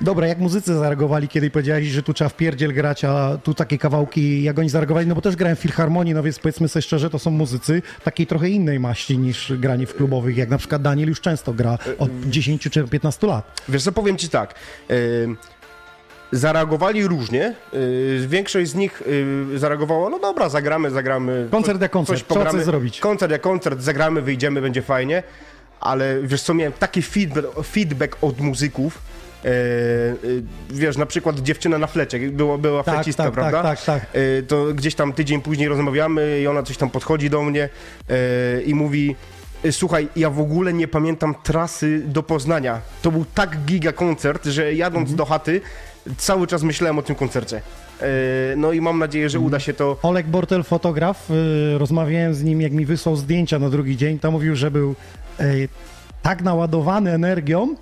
Dobra, 0.00 0.26
jak 0.26 0.38
muzycy 0.38 0.74
zareagowali, 0.74 1.28
kiedy 1.28 1.50
powiedziałeś, 1.50 1.86
że 1.86 2.02
tu 2.02 2.12
trzeba 2.14 2.28
w 2.28 2.36
pierdziel 2.36 2.74
grać, 2.74 3.04
a 3.04 3.38
tu 3.42 3.54
takie 3.54 3.78
kawałki, 3.78 4.42
jak 4.42 4.58
oni 4.58 4.68
zareagowali, 4.68 5.06
no 5.06 5.14
bo 5.14 5.20
też 5.20 5.36
grałem 5.36 5.56
w 5.56 5.60
filharmonii, 5.60 6.14
no 6.14 6.22
więc 6.22 6.38
powiedzmy 6.38 6.68
sobie 6.68 6.82
szczerze, 6.82 7.10
to 7.10 7.18
są 7.18 7.30
muzycy 7.30 7.82
takiej 8.04 8.26
trochę 8.26 8.48
innej 8.48 8.80
maści 8.80 9.18
niż 9.18 9.52
granie 9.58 9.86
w 9.86 9.94
klubowych, 9.94 10.36
jak 10.36 10.48
na 10.48 10.58
przykład 10.58 10.82
Daniel 10.82 11.03
już 11.10 11.20
często 11.20 11.52
gra 11.52 11.78
od 11.98 12.10
10 12.26 12.68
czy 12.70 12.88
15 12.88 13.26
lat. 13.26 13.60
Wiesz 13.68 13.82
co, 13.82 13.92
powiem 13.92 14.16
ci 14.18 14.28
tak. 14.28 14.54
y, 14.90 15.28
zareagowali 16.32 17.06
różnie. 17.06 17.54
y, 17.74 18.24
większość 18.28 18.70
z 18.70 18.74
nich 18.74 19.02
y, 19.54 19.58
zareagowała, 19.58 20.10
no 20.10 20.18
dobra, 20.18 20.48
zagramy, 20.48 20.90
zagramy. 20.90 21.48
Koncert 21.50 21.80
jak 21.82 21.90
koncert, 21.90 22.24
coś 22.50 22.64
zrobić. 22.64 23.00
Koncert 23.00 23.32
jak 23.32 23.40
koncert, 23.40 23.80
zagramy, 23.80 24.22
wyjdziemy, 24.22 24.60
będzie 24.62 24.82
fajnie. 24.82 25.22
Ale 25.80 26.22
wiesz 26.22 26.42
co, 26.42 26.54
miałem 26.54 26.72
taki 26.72 27.02
feedback, 27.02 27.46
feedback 27.66 28.16
od 28.20 28.40
muzyków. 28.40 28.98
y, 29.44 29.48
y, 29.48 30.42
wiesz, 30.70 30.96
na 30.96 31.06
przykład 31.06 31.38
dziewczyna 31.40 31.78
na 31.78 31.86
flecie, 31.86 32.18
była, 32.18 32.58
była 32.58 32.82
Tak, 32.82 32.94
flecista, 32.94 33.24
tak, 33.24 33.32
prawda? 33.32 33.62
tak, 33.62 33.82
tak, 33.82 34.00
tak. 34.00 34.10
To 34.48 34.64
gdzieś 34.74 34.94
tam 34.94 35.12
tydzień 35.12 35.40
później 35.42 35.68
rozmawiamy 35.68 36.40
i 36.40 36.46
ona 36.46 36.62
coś 36.62 36.76
tam 36.76 36.90
podchodzi 36.90 37.30
do 37.30 37.42
mnie 37.42 37.68
i 38.66 38.74
mówi 38.74 39.16
słuchaj, 39.72 40.08
ja 40.16 40.30
w 40.30 40.40
ogóle 40.40 40.72
nie 40.72 40.88
pamiętam 40.88 41.34
trasy 41.42 42.02
do 42.06 42.22
Poznania. 42.22 42.80
To 43.02 43.10
był 43.10 43.24
tak 43.34 43.64
giga 43.64 43.92
koncert, 43.92 44.44
że 44.46 44.74
jadąc 44.74 45.00
Mhm. 45.10 45.16
do 45.16 45.24
chaty 45.24 45.60
cały 46.16 46.46
czas 46.46 46.62
myślałem 46.62 46.98
o 46.98 47.02
tym 47.02 47.16
koncercie. 47.16 47.56
Y, 48.02 48.56
no 48.56 48.72
i 48.72 48.80
mam 48.80 48.98
nadzieję, 48.98 49.30
że 49.30 49.40
uda 49.40 49.60
się 49.60 49.74
to 49.74 49.96
Olek 50.02 50.26
Bortel, 50.26 50.62
fotograf, 50.64 51.30
y, 51.30 51.78
rozmawiałem 51.78 52.34
z 52.34 52.42
nim, 52.42 52.60
jak 52.60 52.72
mi 52.72 52.86
wysłał 52.86 53.16
zdjęcia 53.16 53.58
na 53.58 53.70
drugi 53.70 53.96
dzień, 53.96 54.18
to 54.18 54.30
mówił, 54.30 54.56
że 54.56 54.70
był 54.70 54.94
tak 56.22 56.42
naładowany 56.42 57.12
energią, 57.12 57.74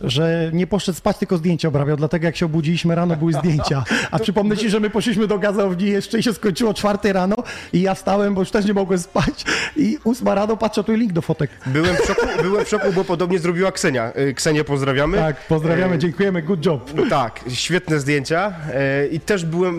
że 0.00 0.50
nie 0.52 0.66
poszedł 0.66 0.98
spać, 0.98 1.18
tylko 1.18 1.36
zdjęcia 1.36 1.68
obrabiał, 1.68 1.96
dlatego 1.96 2.26
jak 2.26 2.36
się 2.36 2.46
obudziliśmy 2.46 2.94
rano, 2.94 3.16
były 3.16 3.32
zdjęcia. 3.32 3.84
A 4.10 4.18
przypomnę 4.18 4.56
ci, 4.56 4.70
że 4.70 4.80
my 4.80 4.90
poszliśmy 4.90 5.26
do 5.26 5.38
gazowni 5.38 5.88
jeszcze 5.88 6.18
i 6.18 6.22
się 6.22 6.34
skończyło 6.34 6.74
czwartej 6.74 7.12
rano 7.12 7.36
i 7.72 7.80
ja 7.80 7.94
wstałem, 7.94 8.34
bo 8.34 8.40
już 8.40 8.50
też 8.50 8.64
nie 8.64 8.74
mogłem 8.74 8.98
spać 8.98 9.44
i 9.76 9.98
ósma 10.04 10.34
rano 10.34 10.56
patrzę, 10.56 10.84
tu 10.84 10.92
link 10.94 11.12
do 11.12 11.22
fotek. 11.22 11.50
byłem 11.66 11.96
w 11.96 12.06
szoku, 12.06 12.26
byłem 12.42 12.64
w 12.64 12.68
szoku 12.68 12.92
bo 12.92 13.04
podobnie 13.04 13.38
zrobiła 13.38 13.72
Ksenia. 13.72 14.12
Y, 14.18 14.34
Ksenię 14.34 14.64
pozdrawiamy. 14.64 15.18
Tak, 15.18 15.46
pozdrawiamy, 15.46 15.94
Y, 15.94 15.98
dziękujemy, 15.98 16.42
good 16.42 16.66
job. 16.66 16.90
Tak, 17.10 17.40
świetne 17.48 18.00
zdjęcia 18.00 18.52
e, 18.74 19.06
i 19.06 19.20
też 19.20 19.44
byłem 19.44 19.78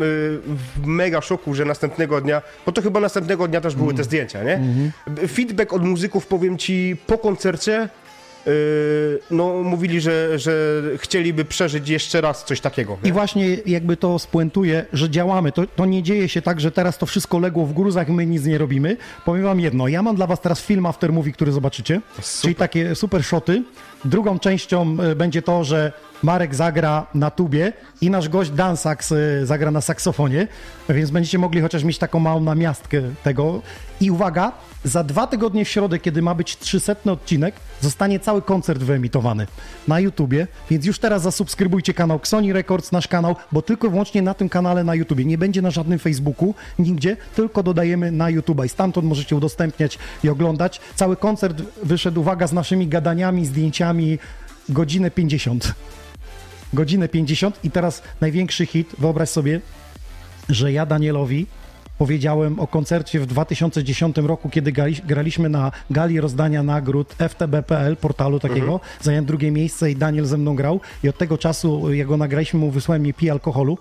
w 0.80 0.86
mega 0.86 1.22
szoku, 1.22 1.54
że 1.56 1.66
następnego 1.66 2.22
dnia, 2.22 2.42
bo 2.66 2.72
to 2.72 2.82
chyba 2.82 3.00
następnego 3.00 3.48
dnia 3.48 3.62
też 3.62 3.76
były 3.76 3.94
te 3.94 4.04
zdjęcia, 4.04 4.44
nie? 4.44 4.60
B- 5.08 5.28
Feedback 5.28 5.74
od 5.74 5.84
muzyków, 5.86 6.28
powiem 6.28 6.58
ci, 6.58 6.96
po 7.08 7.18
koncercie 7.18 7.90
no, 9.32 9.64
mówili, 9.64 10.02
że, 10.02 10.40
że 10.40 10.82
chcieliby 10.98 11.46
przeżyć 11.46 11.90
jeszcze 11.90 12.22
raz 12.22 12.46
coś 12.46 12.62
takiego. 12.62 12.98
I 13.04 13.12
właśnie 13.12 13.58
jakby 13.66 13.98
to 13.98 14.20
spuentuje, 14.20 14.86
że 14.94 15.10
działamy. 15.10 15.52
To, 15.52 15.68
to 15.68 15.86
nie 15.86 16.04
dzieje 16.04 16.30
się 16.30 16.42
tak, 16.42 16.62
że 16.62 16.72
teraz 16.72 16.98
to 16.98 17.06
wszystko 17.06 17.40
legło 17.40 17.66
w 17.66 17.74
gruzach, 17.74 18.10
my 18.10 18.26
nic 18.26 18.46
nie 18.46 18.58
robimy. 18.58 18.98
Powiem 19.26 19.44
wam 19.44 19.60
jedno, 19.60 19.88
ja 19.88 20.02
mam 20.02 20.16
dla 20.16 20.28
was 20.28 20.42
teraz 20.42 20.62
film 20.62 20.86
after 20.86 21.14
movie, 21.14 21.32
który 21.32 21.52
zobaczycie, 21.52 22.02
czyli 22.42 22.56
takie 22.56 22.96
super 22.96 23.24
shoty. 23.24 23.64
Drugą 24.06 24.40
częścią 24.40 24.98
e, 25.02 25.16
będzie 25.16 25.42
to, 25.42 25.64
że 25.64 25.92
Marek 26.24 26.56
zagra 26.56 27.06
na 27.14 27.32
tubie 27.32 27.74
i 28.02 28.10
nasz 28.10 28.30
gość 28.30 28.52
Dan 28.52 28.78
Sax 28.78 29.12
e, 29.12 29.46
zagra 29.46 29.72
na 29.72 29.82
saksofonie, 29.82 30.48
więc 30.90 31.12
będziecie 31.12 31.38
mogli 31.38 31.62
chociaż 31.62 31.84
mieć 31.84 31.98
taką 31.98 32.20
małą 32.20 32.40
namiastkę 32.40 33.02
tego. 33.24 33.62
I 34.02 34.12
uwaga, 34.12 34.52
za 34.84 35.04
dwa 35.04 35.28
tygodnie 35.28 35.66
w 35.66 35.70
środę, 35.70 36.00
kiedy 36.00 36.22
ma 36.22 36.36
być 36.36 36.58
300 36.58 36.96
odcinek, 37.12 37.56
zostanie 37.82 38.20
cały 38.20 38.42
koncert 38.42 38.84
wyemitowany 38.84 39.48
na 39.88 40.00
YouTubie, 40.00 40.48
więc 40.70 40.86
już 40.86 41.00
teraz 41.00 41.22
zasubskrybujcie 41.22 41.94
kanał 41.94 42.18
Xoni 42.18 42.54
Records, 42.54 42.92
nasz 42.92 43.08
kanał, 43.08 43.36
bo 43.52 43.62
tylko 43.62 43.88
i 43.88 43.90
wyłącznie 43.90 44.22
na 44.22 44.34
tym 44.34 44.50
kanale 44.50 44.84
na 44.84 44.96
YouTubie. 44.96 45.26
Nie 45.26 45.38
będzie 45.38 45.62
na 45.62 45.72
żadnym 45.72 46.00
Facebooku, 46.00 46.54
nigdzie, 46.80 47.18
tylko 47.36 47.64
dodajemy 47.64 48.12
na 48.12 48.26
YouTube'a 48.26 48.66
i 48.66 48.70
stamtąd 48.70 49.08
możecie 49.08 49.36
udostępniać 49.36 50.00
i 50.24 50.30
oglądać. 50.30 50.82
Cały 50.96 51.18
koncert 51.18 51.62
wyszedł, 51.84 52.22
uwaga, 52.22 52.48
z 52.48 52.54
naszymi 52.54 52.88
gadaniami, 52.88 53.46
zdjęciami, 53.46 54.20
godzinę 54.70 55.12
50. 55.12 55.74
Godzinę 56.74 57.08
50 57.08 57.60
i 57.64 57.72
teraz 57.72 58.02
największy 58.22 58.66
hit, 58.66 58.96
wyobraź 58.98 59.30
sobie, 59.30 59.62
że 60.50 60.72
ja 60.72 60.86
Danielowi 60.86 61.46
powiedziałem 61.98 62.60
o 62.60 62.68
koncercie 62.68 63.20
w 63.20 63.26
2010 63.26 64.18
roku, 64.18 64.50
kiedy 64.50 64.72
graliśmy 65.06 65.50
na 65.50 65.72
gali 65.90 66.22
rozdania 66.22 66.64
nagród 66.64 67.16
FTB.pl, 67.30 67.98
portalu 67.98 68.40
takiego. 68.40 68.80
Zająłem 69.02 69.26
drugie 69.26 69.52
miejsce 69.52 69.92
i 69.92 69.96
Daniel 69.96 70.26
ze 70.26 70.38
mną 70.38 70.56
grał 70.56 70.80
i 71.04 71.10
od 71.10 71.18
tego 71.18 71.38
czasu, 71.38 71.94
jak 71.94 72.08
go 72.08 72.18
nagraliśmy, 72.18 72.60
mu 72.60 72.72
wysłałem 72.72 73.06
nie 73.06 73.14
pij 73.14 73.30
alkoholu. 73.30 73.78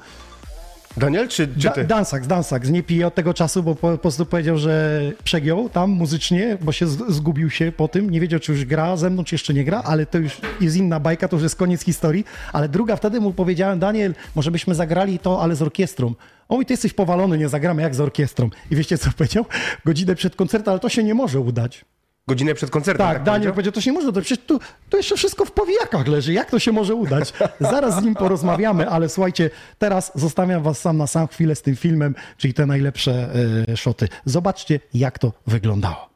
Daniel, 0.97 1.29
czy, 1.29 1.49
czy 1.49 1.69
Da, 1.69 1.71
ty? 1.71 1.85
Dansak, 1.85 2.27
Dansak, 2.27 2.69
nie 2.69 2.83
pije 2.83 3.07
od 3.07 3.15
tego 3.15 3.35
czasu, 3.35 3.63
bo 3.63 3.75
po, 3.75 3.91
po 3.93 3.99
prostu 3.99 4.27
powiedział, 4.27 4.59
że 4.59 5.03
przegiął 5.25 5.69
tam 5.69 5.91
muzycznie, 5.91 6.59
bo 6.61 6.73
się 6.73 6.87
z, 6.87 6.99
zgubił 7.09 7.51
się 7.51 7.73
po 7.73 7.89
tym, 7.89 8.11
nie 8.11 8.21
wiedział, 8.21 8.41
czy 8.41 8.53
już 8.53 8.65
gra 8.65 8.97
ze 8.97 9.11
mną, 9.11 9.25
czy 9.25 9.35
jeszcze 9.35 9.55
nie 9.55 9.65
gra, 9.65 9.83
ale 9.85 10.07
to 10.07 10.19
już 10.19 10.41
jest 10.61 10.77
inna 10.77 11.01
bajka, 11.01 11.29
to 11.29 11.37
już 11.37 11.43
jest 11.43 11.57
koniec 11.57 11.83
historii, 11.83 12.25
ale 12.53 12.69
druga, 12.69 12.97
wtedy 12.97 13.21
mu 13.21 13.33
powiedziałem, 13.33 13.79
Daniel, 13.79 14.15
może 14.35 14.51
byśmy 14.51 14.75
zagrali 14.75 15.19
to, 15.19 15.43
ale 15.43 15.57
z 15.57 15.63
orkiestrą. 15.63 16.15
O, 16.49 16.55
mówi, 16.55 16.67
ty 16.67 16.73
jesteś 16.73 16.93
powalony, 16.93 17.39
nie 17.39 17.49
zagramy 17.49 17.83
jak 17.83 17.95
z 17.95 18.01
orkiestrą. 18.01 18.51
I 18.71 18.77
wiecie, 18.77 18.99
co 18.99 19.11
powiedział? 19.17 19.45
Godzinę 19.85 20.15
przed 20.15 20.37
koncertem, 20.37 20.71
ale 20.73 20.81
to 20.81 20.89
się 20.89 21.05
nie 21.05 21.15
może 21.15 21.41
udać. 21.41 21.85
Godzinę 22.29 22.55
przed 22.55 22.71
koncertem. 22.71 23.07
Tak, 23.07 23.17
tak 23.17 23.23
Daniel 23.23 23.41
powiedział? 23.41 23.55
powiedział, 23.55 23.73
to 23.73 23.81
się 23.81 23.91
nie 23.91 23.95
może 23.99 24.09
udać, 24.09 24.25
przecież 24.25 24.45
tu, 24.47 24.61
tu 24.91 24.97
jeszcze 24.97 25.17
wszystko 25.17 25.45
w 25.45 25.53
powijakach 25.53 26.07
leży, 26.07 26.33
jak 26.33 26.51
to 26.51 26.59
się 26.59 26.73
może 26.73 26.95
udać? 26.95 27.33
Zaraz 27.61 28.01
z 28.01 28.03
nim 28.03 28.15
porozmawiamy, 28.15 28.89
ale 28.89 29.09
słuchajcie, 29.09 29.51
teraz 29.79 30.13
zostawiam 30.15 30.63
was 30.63 30.79
sam 30.79 30.97
na 30.97 31.07
sam 31.07 31.29
chwilę 31.29 31.55
z 31.55 31.63
tym 31.63 31.77
filmem, 31.77 32.15
czyli 32.37 32.55
te 32.55 32.67
najlepsze 32.67 33.31
e, 33.69 33.77
szoty. 33.77 34.09
Zobaczcie, 34.25 34.81
jak 34.95 35.19
to 35.19 35.33
wyglądało. 35.47 36.10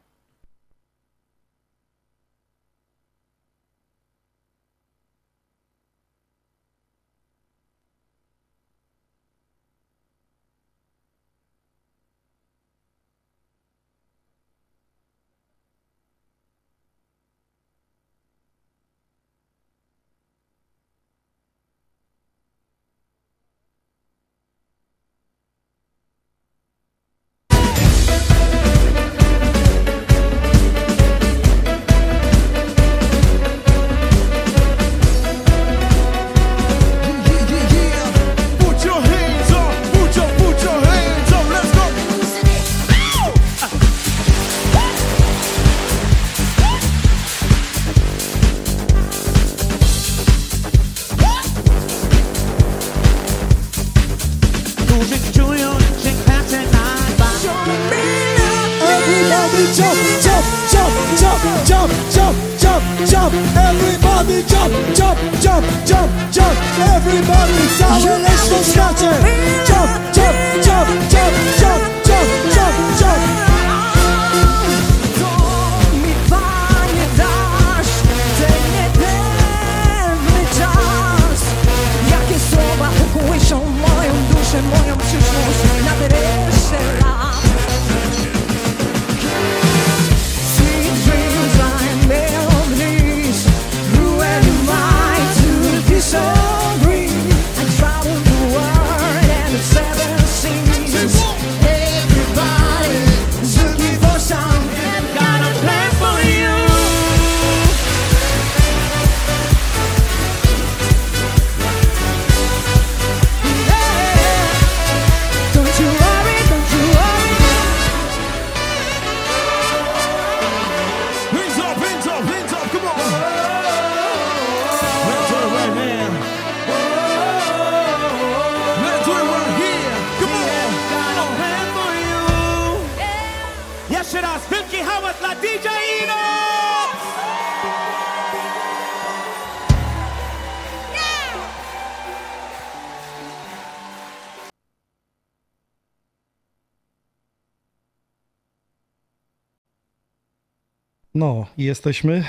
No, 151.25 151.45
i 151.57 151.63
jesteśmy, 151.63 152.23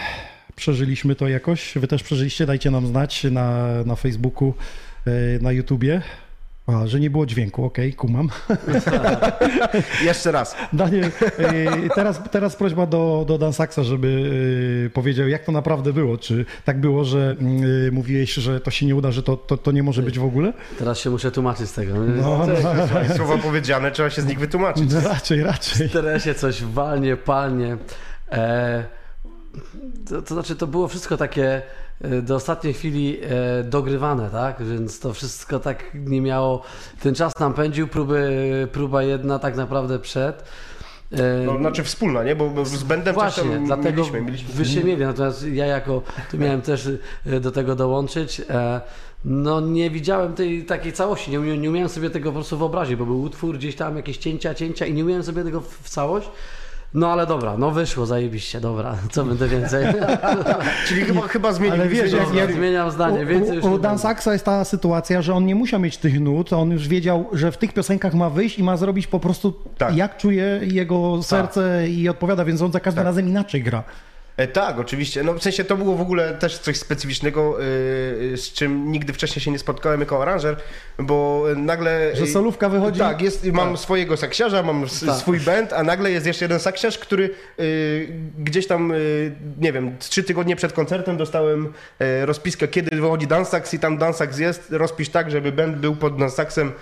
przeżyliśmy 0.55 1.15
to 1.15 1.29
jakoś, 1.29 1.73
wy 1.77 1.87
też 1.87 2.03
przeżyliście, 2.03 2.47
dajcie 2.47 2.71
nam 2.71 2.87
znać 2.87 3.25
na, 3.25 3.67
na 3.85 3.97
Facebooku, 3.97 4.55
e, 5.07 5.11
na 5.41 5.53
YouTubie. 5.53 6.03
A, 6.67 6.87
że 6.87 7.01
nie 7.01 7.11
było 7.11 7.27
dźwięku, 7.27 7.65
okej, 7.65 7.93
kumam. 7.95 8.29
Jeszcze 10.05 10.33
raz. 10.33 10.57
Daniel, 10.73 11.05
e, 11.05 11.89
teraz, 11.95 12.21
teraz 12.31 12.57
prośba 12.57 12.87
do, 12.87 13.25
do 13.29 13.39
Dan 13.39 13.53
Saxa, 13.53 13.79
żeby 13.83 14.31
e, 14.87 14.91
powiedział, 14.91 15.29
jak 15.29 15.45
to 15.45 15.53
naprawdę 15.53 15.93
było. 15.93 16.19
Czy 16.19 16.45
tak 16.65 16.81
było, 16.81 17.05
że 17.05 17.37
mówiłeś, 17.93 18.35
że 18.35 18.61
to 18.61 18.71
się 18.71 18.87
nie 18.87 18.97
uda, 18.97 19.13
że 19.13 19.23
to, 19.23 19.37
to, 19.37 19.57
to 19.57 19.73
nie 19.73 19.83
może 19.83 20.03
być 20.03 20.19
w 20.19 20.25
ogóle? 20.25 20.53
Teraz 20.79 20.99
się 20.99 21.11
muszę 21.11 21.31
tłumaczyć 21.31 21.69
z 21.69 21.73
tego. 21.73 21.93
nie? 21.93 22.23
No, 22.23 22.47
no, 22.47 23.17
Słowa 23.17 23.39
powiedziane, 23.39 23.91
trzeba 23.91 24.11
się 24.11 24.23
z 24.23 24.27
nich 24.27 24.39
wytłumaczyć. 24.39 24.93
no 24.93 25.01
raczej, 25.01 25.43
raczej. 25.43 25.89
W 25.89 25.93
teresie 25.93 26.35
coś 26.35 26.65
walnie, 26.65 27.17
palnie. 27.17 27.77
E, 28.33 28.85
to, 30.09 30.23
to 30.23 30.35
znaczy, 30.35 30.57
to 30.57 30.67
było 30.67 30.89
wszystko 30.89 31.17
takie 31.17 31.63
e, 32.01 32.23
do 32.23 32.35
ostatniej 32.35 32.75
chwili 32.75 33.19
e, 33.23 33.65
dogrywane, 33.65 34.31
tak? 34.31 34.63
Więc 34.65 35.01
to 35.01 35.13
wszystko 35.15 35.61
tak 35.61 35.85
nie 35.95 36.21
miało. 36.21 36.63
Ten 37.03 37.15
czas 37.15 37.39
nam 37.41 37.55
pędził, 37.55 37.89
próby, 37.89 38.69
próba 38.73 39.03
jedna 39.03 39.39
tak 39.39 39.57
naprawdę 39.57 39.99
przed. 39.99 40.45
No, 41.47 41.59
znaczy 41.59 41.85
wspólna, 41.85 42.25
nie? 42.25 42.37
Bo, 42.37 42.65
z 42.65 42.83
bandem 42.83 43.15
Właśnie, 43.15 43.43
tam 43.43 43.67
dlatego 43.67 44.03
mieliśmy, 44.03 44.21
mieliśmy. 44.23 44.55
wy 44.55 44.65
się 44.65 44.85
mieli, 44.85 45.03
natomiast 45.03 45.47
ja 45.47 45.67
jako, 45.67 46.03
tu 46.31 46.39
miałem 46.39 46.63
też 46.63 46.89
do 47.41 47.51
tego 47.51 47.75
dołączyć, 47.77 48.43
no 49.25 49.61
nie 49.61 49.91
widziałem 49.91 50.35
tej 50.35 50.65
takiej 50.65 50.93
całości, 50.93 51.31
nie, 51.31 51.41
umie- 51.41 51.59
nie 51.59 51.71
umiałem 51.71 51.89
sobie 51.89 52.11
tego 52.11 52.31
po 52.31 52.35
prostu 52.35 52.59
wyobrazić, 52.59 52.97
bo 52.97 53.07
był 53.07 53.23
utwór, 53.23 53.57
gdzieś 53.59 53.77
tam 53.77 53.97
jakieś 53.97 54.17
cięcia, 54.17 54.55
cięcia 54.55 54.87
i 54.87 54.95
nie 54.95 55.05
umiałem 55.05 55.23
sobie 55.23 55.45
tego 55.45 55.61
w, 55.61 55.79
w 55.83 55.89
całość. 55.89 56.29
No 56.95 57.13
ale 57.13 57.27
dobra, 57.27 57.57
no 57.59 57.71
wyszło 57.71 58.07
zajebiście, 58.07 58.61
dobra, 58.61 58.97
co 59.13 59.25
będę 59.25 59.49
więcej. 59.49 59.87
Czyli 60.89 61.05
chyba, 61.05 61.21
chyba 61.21 61.53
zmienił. 61.53 61.75
Ale 61.75 61.89
wiesz, 61.89 62.13
jak- 62.13 62.35
jak- 62.35 62.53
Zmieniam 62.53 62.91
zdanie, 62.91 63.27
więcej 63.27 63.61
U, 63.61 63.67
u, 63.67 63.73
u 63.73 63.79
Dan. 63.79 63.99
Saxa 63.99 64.33
jest 64.33 64.45
ta 64.45 64.65
sytuacja, 64.65 65.23
że 65.23 65.35
on 65.35 65.47
nie 65.47 65.55
musiał 65.55 65.81
mieć 65.81 65.97
tych 65.99 66.21
nut, 66.21 66.53
on 66.53 66.71
już 66.71 66.89
wiedział, 66.89 67.27
że 67.33 67.53
w 67.53 67.57
tych 67.59 67.73
piosenkach 67.73 68.15
ma 68.15 68.31
wyjść 68.31 68.59
i 68.59 68.63
ma 68.63 68.77
zrobić 68.77 69.07
po 69.07 69.21
prostu 69.21 69.55
Tak. 69.79 69.97
jak 69.97 70.17
czuje 70.17 70.61
jego 70.63 71.23
serce 71.23 71.89
i 71.89 72.09
odpowiada, 72.09 72.45
więc 72.45 72.63
on 72.63 72.73
za 72.73 72.81
każdym 72.81 73.05
razem 73.05 73.29
inaczej 73.29 73.63
gra. 73.63 73.83
E, 74.37 74.47
tak, 74.47 74.79
oczywiście. 74.79 75.23
No 75.23 75.35
w 75.35 75.43
sensie 75.43 75.65
to 75.65 75.77
było 75.77 75.97
w 75.97 76.01
ogóle 76.01 76.35
też 76.35 76.59
coś 76.59 76.77
specyficznego, 76.77 77.63
y, 77.63 78.37
z 78.37 78.53
czym 78.53 78.93
nigdy 78.93 79.13
wcześniej 79.13 79.43
się 79.43 79.51
nie 79.51 79.59
spotkałem 79.59 80.01
jako 80.01 80.23
aranżer, 80.23 80.57
bo 80.99 81.45
nagle... 81.57 82.17
Że 82.17 82.27
solówka 82.27 82.69
wychodzi? 82.69 82.99
Tak, 82.99 83.23
jest, 83.23 83.45
mam 83.45 83.77
swojego 83.77 84.17
saksiarza, 84.17 84.63
mam 84.63 84.87
Tak. 85.07 85.17
swój 85.17 85.41
band, 85.41 85.73
a 85.73 85.83
nagle 85.83 86.11
jest 86.11 86.27
jeszcze 86.27 86.45
jeden 86.45 86.59
saksiarz, 86.59 86.99
który 86.99 87.31
gdzieś 88.39 88.67
tam, 88.67 88.93
nie 89.61 89.73
wiem, 89.73 89.97
trzy 89.99 90.23
tygodnie 90.23 90.57
przed 90.57 90.73
koncertem 90.73 91.17
dostałem 91.17 91.73
rozpiskę, 92.25 92.69
kiedy 92.69 92.97
wychodzi 92.97 93.27
Dansax 93.27 93.75
i 93.75 93.79
tam 93.79 93.99
Dansax 93.99 94.39
jest, 94.39 94.67
rozpisz 94.71 95.09
tak, 95.09 95.31
żeby 95.31 95.53
band 95.53 95.77
był 95.77 95.97
pod 95.97 96.19
Dansaxem 96.19 96.73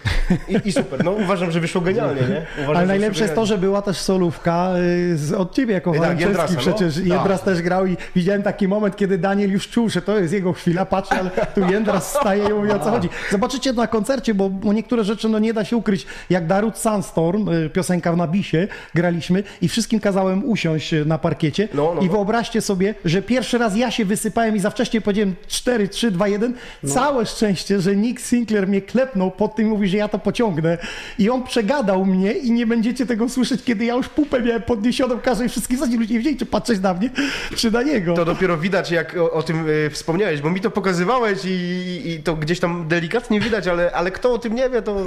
i, 0.48 0.68
i 0.68 0.72
super. 0.72 1.04
No 1.04 1.10
uważam, 1.10 1.50
że 1.50 1.60
wyszło 1.60 1.80
genialnie, 1.80 2.22
nie? 2.22 2.46
Uważam, 2.56 2.76
Ale 2.76 2.86
najlepsze 2.86 3.22
jest 3.22 3.34
to, 3.34 3.46
że 3.46 3.58
była 3.58 3.82
też 3.82 3.96
solówka 3.96 4.70
z, 5.14 5.32
od 5.32 5.54
ciebie 5.54 5.74
jako 5.74 5.90
Tak, 5.92 6.00
Walenczewski 6.00 6.54
no. 6.54 6.60
przecież. 6.60 6.94
Tak. 6.94 7.04
Też 7.44 7.62
grał 7.62 7.86
i 7.86 7.96
widziałem 8.16 8.42
taki 8.42 8.68
moment, 8.68 8.96
kiedy 8.96 9.18
Daniel 9.18 9.50
już 9.50 9.68
czuł, 9.68 9.88
że 9.88 10.02
to 10.02 10.18
jest 10.18 10.32
jego 10.32 10.52
chwila, 10.52 10.84
patrzę, 10.84 11.14
ale 11.20 11.30
tu 11.30 11.60
Jędras 11.60 12.10
staje 12.10 12.48
i 12.48 12.52
mówi 12.52 12.70
o 12.70 12.78
co 12.78 12.90
chodzi. 12.90 13.08
Zobaczycie 13.30 13.72
na 13.72 13.86
koncercie, 13.86 14.34
bo, 14.34 14.50
bo 14.50 14.72
niektóre 14.72 15.04
rzeczy 15.04 15.28
no 15.28 15.38
nie 15.38 15.54
da 15.54 15.64
się 15.64 15.76
ukryć. 15.76 16.06
Jak 16.30 16.46
Darut 16.46 16.78
Sandstorm, 16.78 17.48
y, 17.48 17.70
piosenka 17.70 18.16
na 18.16 18.26
bisie, 18.28 18.68
graliśmy 18.94 19.42
i 19.62 19.68
wszystkim 19.68 20.00
kazałem 20.00 20.44
usiąść 20.44 20.94
y, 20.94 21.04
na 21.04 21.18
parkiecie 21.18 21.68
No, 21.74 21.92
no, 21.94 22.00
i 22.00 22.06
no. 22.06 22.12
wyobraźcie 22.12 22.60
sobie, 22.60 22.94
że 23.04 23.22
pierwszy 23.22 23.58
raz 23.58 23.76
ja 23.76 23.90
się 23.90 24.04
wysypałem 24.04 24.56
i 24.56 24.60
za 24.60 24.70
wcześnie 24.70 25.00
powiedziałem 25.00 25.34
4, 25.48 25.88
3, 25.88 26.10
2, 26.10 26.28
1. 26.28 26.54
No. 26.82 26.94
Całe 26.94 27.26
szczęście, 27.26 27.80
że 27.80 27.96
Nick 27.96 28.20
Sinclair 28.20 28.68
mnie 28.68 28.82
klepnął 28.82 29.30
pod 29.30 29.56
tym 29.56 29.66
i 29.66 29.68
mówi, 29.70 29.88
że 29.88 29.96
ja 29.96 30.08
to 30.08 30.18
pociągnę. 30.18 30.78
I 31.18 31.30
on 31.30 31.42
przegadał 31.42 32.04
mnie 32.06 32.32
i 32.32 32.50
nie 32.52 32.66
będziecie 32.66 33.06
tego 33.06 33.28
słyszeć, 33.28 33.64
kiedy 33.64 33.84
ja 33.84 33.94
już 33.94 34.08
pupę 34.08 34.42
miałem 34.42 34.62
podniesioną, 34.62 35.18
każę 35.18 35.46
i 35.46 35.48
wszystkich 35.48 35.78
zaś 35.78 35.90
ludzie 35.90 36.14
nie 36.14 36.18
wiedzieli, 36.18 36.36
czy 36.36 36.46
patrzeć 36.46 36.80
na 36.80 36.94
mnie, 36.94 37.10
czy 37.56 37.70
na 37.70 37.82
niego. 37.82 38.14
To 38.14 38.24
dopiero 38.24 38.58
widać, 38.58 38.90
jak 38.90 39.16
o, 39.16 39.32
o 39.32 39.42
tym 39.42 39.68
y, 39.68 39.90
wspomniałeś, 39.90 40.40
bo 40.40 40.50
mi 40.50 40.60
to 40.60 40.70
pokazywałeś 40.70 41.44
i, 41.44 42.02
i 42.10 42.22
to 42.22 42.34
gdzieś 42.34 42.60
tam 42.60 42.88
delikatnie 42.88 43.40
widać, 43.40 43.68
ale, 43.68 43.92
ale 43.92 44.10
kto 44.10 44.32
o 44.32 44.38
tym 44.38 44.54
nie 44.54 44.70
wie, 44.70 44.82
to 44.82 45.04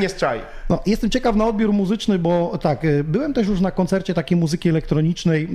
nie 0.00 0.08
strzaj. 0.08 0.40
No, 0.68 0.82
jestem 0.86 1.10
ciekaw 1.10 1.36
na 1.36 1.46
odbiór 1.46 1.72
muzyczny, 1.72 2.18
bo 2.18 2.58
tak, 2.62 2.84
e, 2.84 3.04
byłem 3.04 3.34
też 3.34 3.48
już 3.48 3.60
na 3.60 3.70
koncercie 3.70 4.14
takiej 4.14 4.36
muzyki 4.36 4.68
elektronicznej, 4.68 5.48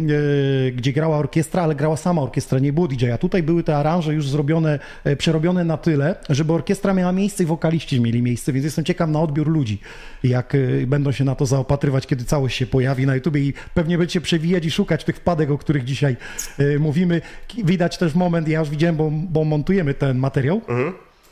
e, 0.67 0.71
gdzie 0.71 0.93
grała 0.93 1.17
orkiestra, 1.17 1.63
ale 1.63 1.75
grała 1.75 1.97
sama 1.97 2.21
orkiestra, 2.21 2.59
nie 2.59 2.73
było 2.73 2.87
DJ-a. 2.87 3.17
Tutaj 3.17 3.43
były 3.43 3.63
te 3.63 3.77
aranże 3.77 4.13
już 4.13 4.29
zrobione, 4.29 4.79
e, 5.03 5.15
przerobione 5.15 5.63
na 5.63 5.77
tyle, 5.77 6.15
żeby 6.29 6.53
orkiestra 6.53 6.93
miała 6.93 7.11
miejsce 7.11 7.43
i 7.43 7.45
wokaliści 7.45 8.01
mieli 8.01 8.21
miejsce, 8.21 8.53
więc 8.53 8.65
jestem 8.65 8.85
ciekaw 8.85 9.09
na 9.09 9.21
odbiór 9.21 9.47
ludzi, 9.47 9.79
jak 10.23 10.55
e, 10.55 10.87
będą 10.87 11.11
się 11.11 11.23
na 11.23 11.35
to 11.35 11.45
zaopatrywać, 11.45 12.07
kiedy 12.07 12.25
całość 12.25 12.57
się 12.57 12.65
pojawi 12.65 13.05
na 13.05 13.15
YouTubie 13.15 13.41
i 13.41 13.53
pewnie 13.73 13.97
będziecie 13.97 14.21
przewijać 14.21 14.65
i 14.65 14.71
szukać 14.71 15.03
tych 15.03 15.15
wpadek, 15.15 15.51
o 15.51 15.57
których 15.57 15.83
dzisiaj 15.95 16.17
e, 16.59 16.79
mówimy. 16.79 17.21
Widać 17.63 17.97
też 17.97 18.15
moment, 18.15 18.47
ja 18.47 18.59
już 18.59 18.69
widziałem, 18.69 18.95
bo, 18.95 19.11
bo 19.11 19.43
montujemy 19.43 19.93
ten 19.93 20.17
materiał, 20.17 20.61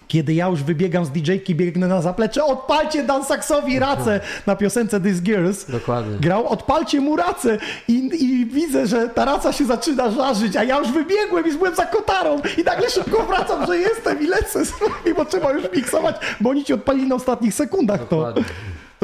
kiedy 0.07 0.33
ja 0.33 0.47
już 0.47 0.63
wybiegam 0.63 1.05
z 1.05 1.09
DJ-ki, 1.09 1.55
biegnę 1.55 1.87
na 1.87 2.01
zaplecze, 2.01 2.43
odpalcie 2.45 3.03
Dan 3.03 3.25
Saxowi 3.25 3.79
racę 3.79 4.19
na 4.47 4.55
piosence 4.55 5.01
This 5.01 5.21
Girls. 5.21 5.71
Dokładnie. 5.71 6.17
Grał, 6.19 6.47
odpalcie 6.47 7.01
mu 7.01 7.15
racę 7.15 7.57
i, 7.87 7.93
i 8.23 8.45
widzę, 8.45 8.87
że 8.87 9.09
ta 9.09 9.25
raca 9.25 9.53
się 9.53 9.65
zaczyna 9.65 10.11
żarzyć, 10.11 10.55
a 10.55 10.63
ja 10.63 10.79
już 10.79 10.91
wybiegłem 10.91 11.47
i 11.47 11.51
byłem 11.51 11.75
za 11.75 11.85
kotarą 11.85 12.41
i 12.57 12.63
nagle 12.63 12.89
szybko 12.89 13.23
wracam, 13.23 13.65
że 13.65 13.77
jestem 13.77 14.21
i 14.21 14.27
lecę, 14.27 14.63
bo 15.15 15.25
trzeba 15.25 15.51
już 15.51 15.63
miksować, 15.75 16.15
bo 16.41 16.49
oni 16.49 16.65
ci 16.65 16.73
odpalili 16.73 17.07
na 17.07 17.15
ostatnich 17.15 17.53
sekundach. 17.53 17.99
Dokładnie. 17.99 18.43
To 18.43 18.49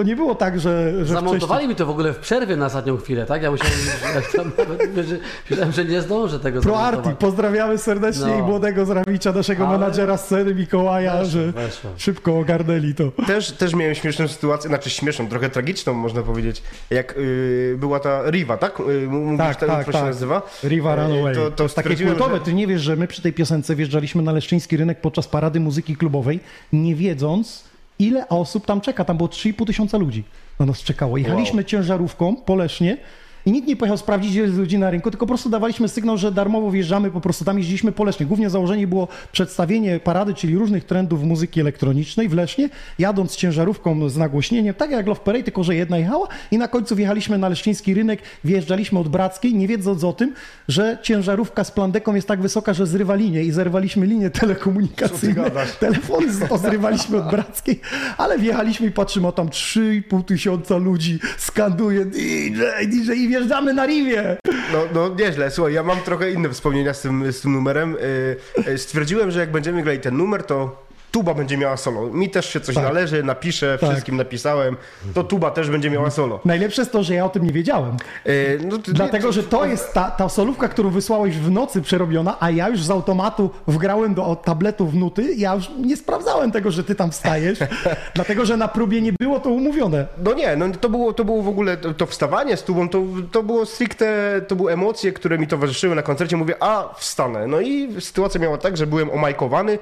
nie 0.03 0.15
było 0.15 0.35
tak, 0.35 0.59
że, 0.59 0.93
że 1.05 1.13
Zamontowali 1.13 1.67
mi 1.67 1.75
to 1.75 1.85
w 1.85 1.89
ogóle 1.89 2.13
w 2.13 2.17
przerwie 2.17 2.55
na 2.55 2.65
ostatnią 2.65 2.97
chwilę, 2.97 3.25
tak? 3.25 3.43
Ja 3.43 3.51
musiałem, 3.51 3.73
nawet, 4.57 5.07
że, 5.07 5.17
myślałem, 5.49 5.73
że 5.73 5.85
nie 5.85 6.01
zdążę 6.01 6.39
tego 6.39 6.61
Pro 6.61 6.79
Arti, 6.79 6.89
zamontować. 6.91 7.19
pozdrawiamy 7.19 7.77
serdecznie 7.77 8.25
No. 8.27 8.39
i 8.39 8.41
młodego 8.41 8.85
Zrawicza, 8.85 9.31
naszego 9.31 9.67
Ale- 9.67 9.79
menadżera 9.79 10.17
sceny 10.17 10.55
Mikołaja, 10.55 11.11
Weszło, 11.13 11.29
że 11.29 11.51
weszło. 11.51 11.89
szybko 11.97 12.37
ogarnęli 12.39 12.93
to. 12.95 13.11
Też, 13.27 13.51
też 13.51 13.73
miałem 13.73 13.95
śmieszną 13.95 14.27
sytuację, 14.27 14.67
znaczy 14.67 14.89
śmieszną, 14.89 15.27
trochę 15.27 15.49
tragiczną 15.49 15.93
można 15.93 16.21
powiedzieć, 16.21 16.63
jak 16.89 17.15
y, 17.17 17.75
była 17.79 17.99
ta 17.99 18.29
Riva, 18.31 18.57
tak? 18.57 18.79
Y, 18.79 19.07
mówisz, 19.07 19.37
Tak, 19.37 19.55
tak, 19.59 19.69
tak, 19.69 19.85
to 19.85 19.91
się 19.91 19.97
tak. 19.97 20.07
nazywa? 20.07 20.41
Riva 20.63 20.93
Y, 20.93 20.95
Runaway. 20.95 21.35
To, 21.35 21.41
To, 21.45 21.51
to 21.51 21.63
jest 21.63 21.75
takie 21.75 21.85
stwierdziłem, 21.87 22.13
kultowe. 22.15 22.37
że- 22.37 22.43
Ty 22.45 22.53
nie 22.53 22.67
wiesz, 22.67 22.81
że 22.81 22.95
my 22.95 23.07
przy 23.07 23.21
tej 23.21 23.33
piosence 23.33 23.75
wjeżdżaliśmy 23.75 24.23
na 24.23 24.31
Leszczyński 24.31 24.77
rynek 24.77 25.01
podczas 25.01 25.27
parady 25.27 25.59
muzyki 25.59 25.95
klubowej, 25.95 26.39
nie 26.73 26.95
wiedząc, 26.95 27.68
ile 27.99 28.29
osób 28.29 28.65
tam 28.65 28.81
czeka. 28.81 29.05
Tam 29.05 29.17
było 29.17 29.29
3,5 29.29 29.65
tysiąca 29.65 29.97
ludzi 29.97 30.23
na 30.59 30.65
nas 30.65 30.79
czekało. 30.79 31.17
Jechaliśmy 31.17 31.65
ciężarówką 31.65 32.35
po 32.35 32.55
Lesznie 32.55 32.97
i 33.45 33.51
nikt 33.51 33.67
nie 33.67 33.75
pojechał 33.75 33.97
sprawdzić, 33.97 34.35
ile 34.35 34.45
jest 34.45 34.57
ludzi 34.57 34.77
na 34.77 34.89
rynku, 34.91 35.11
tylko 35.11 35.25
po 35.25 35.27
prostu 35.27 35.49
dawaliśmy 35.49 35.87
sygnał, 35.89 36.17
że 36.17 36.31
darmowo 36.31 36.71
wjeżdżamy, 36.71 37.11
po 37.11 37.21
prostu 37.21 37.45
tam 37.45 37.57
jeździliśmy 37.57 37.91
po 37.91 38.03
Lesznie. 38.03 38.25
Głównie 38.25 38.49
założenie 38.49 38.87
było 38.87 39.07
przedstawienie 39.31 39.99
parady, 39.99 40.33
czyli 40.33 40.55
różnych 40.57 40.83
trendów 40.85 41.23
muzyki 41.23 41.61
elektronicznej 41.61 42.29
w 42.29 42.33
Lesznie, 42.33 42.69
jadąc 42.99 43.35
ciężarówką 43.35 44.09
z 44.09 44.17
nagłośnieniem, 44.17 44.73
tak 44.73 44.91
jak 44.91 45.07
Love 45.07 45.21
Parade, 45.21 45.43
tylko 45.43 45.63
że 45.63 45.75
jedna 45.75 45.97
jechała 45.97 46.27
i 46.51 46.57
na 46.57 46.67
końcu 46.67 46.95
wjechaliśmy 46.95 47.37
na 47.37 47.49
Leszczyński 47.49 47.93
rynek, 47.93 48.21
wjeżdżaliśmy 48.43 48.99
od 48.99 49.07
Brackiej, 49.07 49.55
nie 49.55 49.67
wiedząc 49.67 50.03
o 50.03 50.13
tym, 50.13 50.33
że 50.67 50.97
ciężarówka 51.01 51.63
z 51.63 51.71
plandeką 51.71 52.15
jest 52.15 52.27
tak 52.27 52.41
wysoka, 52.41 52.73
że 52.73 52.87
zrywa 52.87 53.15
linię 53.15 53.43
i 53.43 53.51
zerwaliśmy 53.51 54.05
linie 54.05 54.29
telekomunikacyjne. 54.39 55.35
Co 55.35 55.41
ty 55.43 55.49
gadasz? 55.49 55.71
Telefony 55.75 56.33
z- 56.33 56.47
pozrywaliśmy 56.49 57.17
od 57.17 57.29
Brackiej, 57.31 57.79
ale 58.17 58.39
wjechaliśmy 58.39 58.87
i 58.87 58.91
patrzymy, 58.91 59.27
a 59.27 59.31
tam 59.31 59.47
3,5 59.47 60.23
tysiąca 60.23 60.77
ludzi 60.77 61.19
skanduje 61.37 62.05
DJ, 62.05 62.61
DJ 62.87 63.28
wjeżdżamy 63.29 63.73
na 63.73 63.85
Riwie. 63.85 64.37
No, 64.73 64.79
no 64.93 65.15
nieźle, 65.15 65.51
słuchaj, 65.51 65.73
ja 65.73 65.83
mam 65.83 65.99
trochę 66.01 66.31
inne 66.31 66.49
wspomnienia 66.49 66.93
z 66.93 67.01
tym, 67.01 67.31
z 67.31 67.41
tym 67.41 67.51
numerem. 67.51 67.95
Y, 67.95 68.35
y, 68.67 68.77
stwierdziłem, 68.77 69.31
że 69.31 69.39
jak 69.39 69.51
będziemy 69.51 69.83
grali 69.83 69.99
ten 69.99 70.17
numer, 70.17 70.43
to 70.43 70.88
tuba 71.11 71.33
będzie 71.33 71.57
miała 71.57 71.77
solo. 71.77 72.01
Mi 72.09 72.29
też 72.29 72.49
się 72.53 72.59
coś 72.61 72.75
Tak. 72.75 72.83
należy, 72.83 73.23
napiszę, 73.23 73.77
Tak. 73.81 73.89
wszystkim 73.89 74.17
napisałem, 74.17 74.77
to 75.13 75.23
tuba 75.23 75.51
też 75.51 75.69
będzie 75.69 75.89
miała 75.89 76.09
solo. 76.09 76.39
Najlepsze 76.45 76.81
jest 76.81 76.91
to, 76.91 77.03
że 77.03 77.13
ja 77.13 77.25
o 77.25 77.29
tym 77.29 77.43
nie 77.45 77.51
wiedziałem. 77.51 77.97
Y, 78.27 78.59
no, 78.65 78.77
to- 78.77 78.91
Dlatego, 78.91 79.31
że 79.31 79.43
to 79.43 79.65
jest 79.65 79.93
ta, 79.93 80.11
ta 80.11 80.29
solówka, 80.29 80.67
którą 80.67 80.89
wysłałeś 80.89 81.37
w 81.37 81.51
nocy 81.51 81.81
przerobiona, 81.81 82.37
a 82.39 82.49
ja 82.51 82.69
już 82.69 82.83
z 82.83 82.91
automatu 82.91 83.49
wgrałem 83.67 84.13
do 84.13 84.35
tabletu 84.35 84.87
w 84.87 84.95
nuty. 84.95 85.33
Ja 85.37 85.55
już 85.55 85.69
nie 85.79 85.97
sprawdzałem 85.97 86.51
tego, 86.51 86.71
że 86.71 86.83
ty 86.83 86.95
tam 86.95 87.11
wstajesz, 87.11 87.59
dlatego, 88.15 88.45
że 88.45 88.57
na 88.57 88.67
próbie 88.67 89.01
nie 89.01 89.13
było 89.19 89.39
to 89.39 89.49
umówione. 89.49 90.07
No 90.23 90.33
nie, 90.33 90.55
no 90.55 90.65
to 90.81 90.89
było, 90.89 91.13
to 91.13 91.25
było 91.25 91.41
w 91.43 91.47
ogóle, 91.47 91.77
to, 91.77 91.93
to 91.93 92.05
wstawanie 92.05 92.57
z 92.57 92.63
tubą, 92.63 92.89
to, 92.89 93.01
to 93.31 93.43
było 93.43 93.65
stricte, 93.65 94.41
to 94.47 94.55
były 94.55 94.73
emocje, 94.73 95.11
które 95.11 95.37
mi 95.37 95.47
towarzyszyły 95.47 95.95
na 95.95 96.01
koncercie. 96.01 96.37
Mówię, 96.37 96.55
a 96.59 96.93
wstanę. 96.97 97.47
No 97.47 97.61
i 97.61 98.01
sytuacja 98.01 98.41
miała 98.41 98.57
tak, 98.57 98.77
że 98.77 98.87
byłem 98.87 99.09
omajkowany, 99.09 99.79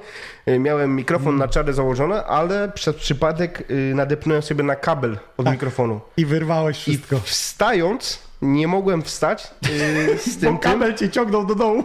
y, 0.48 0.58
miałem 0.58 0.96
mikrofon 0.96 1.17
na 1.18 1.48
czarę 1.48 1.72
założony, 1.72 2.24
ale 2.24 2.68
przez 2.74 2.96
przypadek 2.96 3.70
y, 3.70 3.92
nadepnąłem 3.94 4.42
sobie 4.42 4.64
na 4.64 4.76
kabel 4.76 5.18
od 5.36 5.50
mikrofonu. 5.50 6.00
I 6.16 6.26
wyrwałeś 6.26 6.88
I 6.88 6.96
wszystko. 6.96 7.18
wstając, 7.24 8.18
nie 8.42 8.68
mogłem 8.68 9.02
wstać 9.02 9.50
y, 9.68 10.18
z 10.18 10.34
Bo 10.34 10.40
tym, 10.40 10.40
tym 10.40 10.58
kabel 10.58 10.94
cię 10.94 11.10
ciągnął 11.10 11.46
do 11.46 11.54
dołu. 11.54 11.84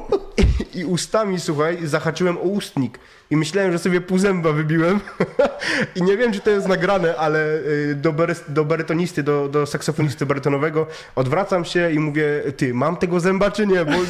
i 0.76 0.86
ustami, 0.86 1.40
słuchaj, 1.40 1.78
zahaczyłem 1.84 2.38
o 2.38 2.42
ustnik. 2.42 3.00
I 3.32 3.38
myślałem, 3.38 3.72
że 3.72 3.80
sobie 3.80 4.02
pół 4.02 4.18
zęba 4.18 4.52
wybiłem. 4.52 5.00
I 5.96 6.04
nie 6.04 6.18
wiem, 6.18 6.32
czy 6.32 6.40
to 6.40 6.50
jest 6.50 6.68
nagrane, 6.68 7.16
ale 7.16 7.40
y, 7.58 7.96
do, 7.96 8.14
ber, 8.14 8.36
do 8.48 8.66
barytonisty, 8.66 9.24
do, 9.24 9.48
do 9.50 9.66
saksofonisty 9.66 10.26
barytonowego 10.26 10.88
odwracam 11.16 11.66
się 11.66 11.92
i 11.92 12.00
mówię, 12.00 12.26
ty, 12.58 12.74
mam 12.74 12.98
tego 12.98 13.20
zęba 13.20 13.52
czy 13.52 13.68
nie? 13.68 13.86
Bo... 13.86 13.92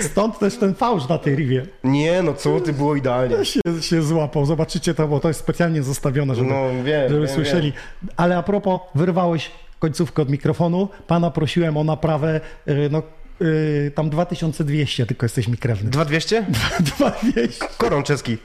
Stąd 0.00 0.38
też 0.38 0.56
ten 0.56 0.74
fałsz 0.74 1.08
na 1.08 1.18
tej 1.18 1.34
riwie. 1.36 1.66
nie, 1.84 2.22
no 2.22 2.34
co, 2.34 2.60
ty 2.60 2.72
było 2.72 2.96
idealnie. 2.96 3.44
Się, 3.44 3.60
się 3.80 4.02
złapał. 4.02 4.46
Zobaczycie 4.46 4.94
to, 4.94 5.08
bo 5.08 5.20
to 5.20 5.28
jest 5.28 5.40
specjalnie 5.40 5.82
zostawione, 5.82 6.34
żeby, 6.34 6.48
No 6.50 6.68
wiem, 6.84 7.08
żeby 7.08 7.26
wiem, 7.26 7.34
słyszeli. 7.34 7.72
Ale 8.16 8.36
a 8.36 8.42
propos, 8.42 8.80
wyrwałeś 8.94 9.50
końcówkę 9.78 10.22
od 10.22 10.30
mikrofonu. 10.30 10.88
Pana 11.06 11.30
prosiłem 11.30 11.76
o 11.76 11.84
naprawę, 11.84 12.40
y, 12.68 12.88
no 12.90 13.02
y, 13.42 13.92
tam 13.94 14.10
2200, 14.10 15.06
tylko 15.06 15.24
jesteś 15.24 15.48
mi 15.48 15.56
krewny. 15.56 15.90
2200? 15.90 16.46
2200 16.80 17.66
Koron 17.78 18.02
czeski. 18.02 18.38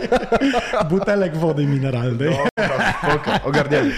butelek 0.90 1.36
wody 1.36 1.66
mineralnej. 1.66 2.36
Dobra, 2.56 2.94
spoko, 2.98 3.48
ogarniemy. 3.48 3.90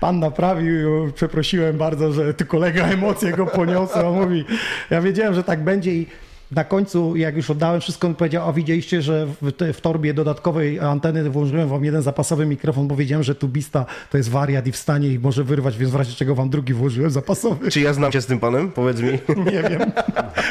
pan 0.00 0.18
naprawił, 0.18 1.12
przeprosiłem 1.12 1.78
bardzo, 1.78 2.12
że 2.12 2.34
tu 2.34 2.46
kolega 2.46 2.86
emocje 2.86 3.32
go 3.32 3.46
poniosły. 3.46 4.04
On 4.04 4.14
mówi, 4.14 4.44
ja 4.90 5.00
wiedziałem, 5.00 5.34
że 5.34 5.44
tak 5.44 5.64
będzie 5.64 5.94
i 5.94 6.06
na 6.54 6.64
końcu, 6.64 7.16
jak 7.16 7.36
już 7.36 7.50
oddałem 7.50 7.80
wszystko, 7.80 8.08
on 8.08 8.14
powiedział, 8.14 8.48
a 8.48 8.52
widzieliście, 8.52 9.02
że 9.02 9.26
w, 9.42 9.52
te, 9.52 9.72
w 9.72 9.80
torbie 9.80 10.14
dodatkowej 10.14 10.80
anteny 10.80 11.30
włożyłem 11.30 11.68
wam 11.68 11.84
jeden 11.84 12.02
zapasowy 12.02 12.46
mikrofon, 12.46 12.88
bo 12.88 12.96
wiedziałem, 12.96 13.22
że 13.22 13.34
tubista 13.34 13.86
to 14.10 14.16
jest 14.16 14.30
wariat 14.30 14.66
i 14.66 14.72
wstanie 14.72 15.08
i 15.08 15.18
może 15.18 15.44
wyrwać, 15.44 15.78
więc 15.78 15.92
w 15.92 15.94
razie 15.94 16.14
czego 16.14 16.34
wam 16.34 16.50
drugi 16.50 16.74
włożyłem 16.74 17.10
zapasowy. 17.10 17.70
Czy 17.70 17.80
ja 17.80 17.92
znam 17.92 18.12
się 18.12 18.20
z 18.20 18.26
tym 18.26 18.38
panem? 18.38 18.72
Powiedz 18.72 19.00
mi. 19.00 19.10
Nie 19.52 19.62
wiem, 19.62 19.92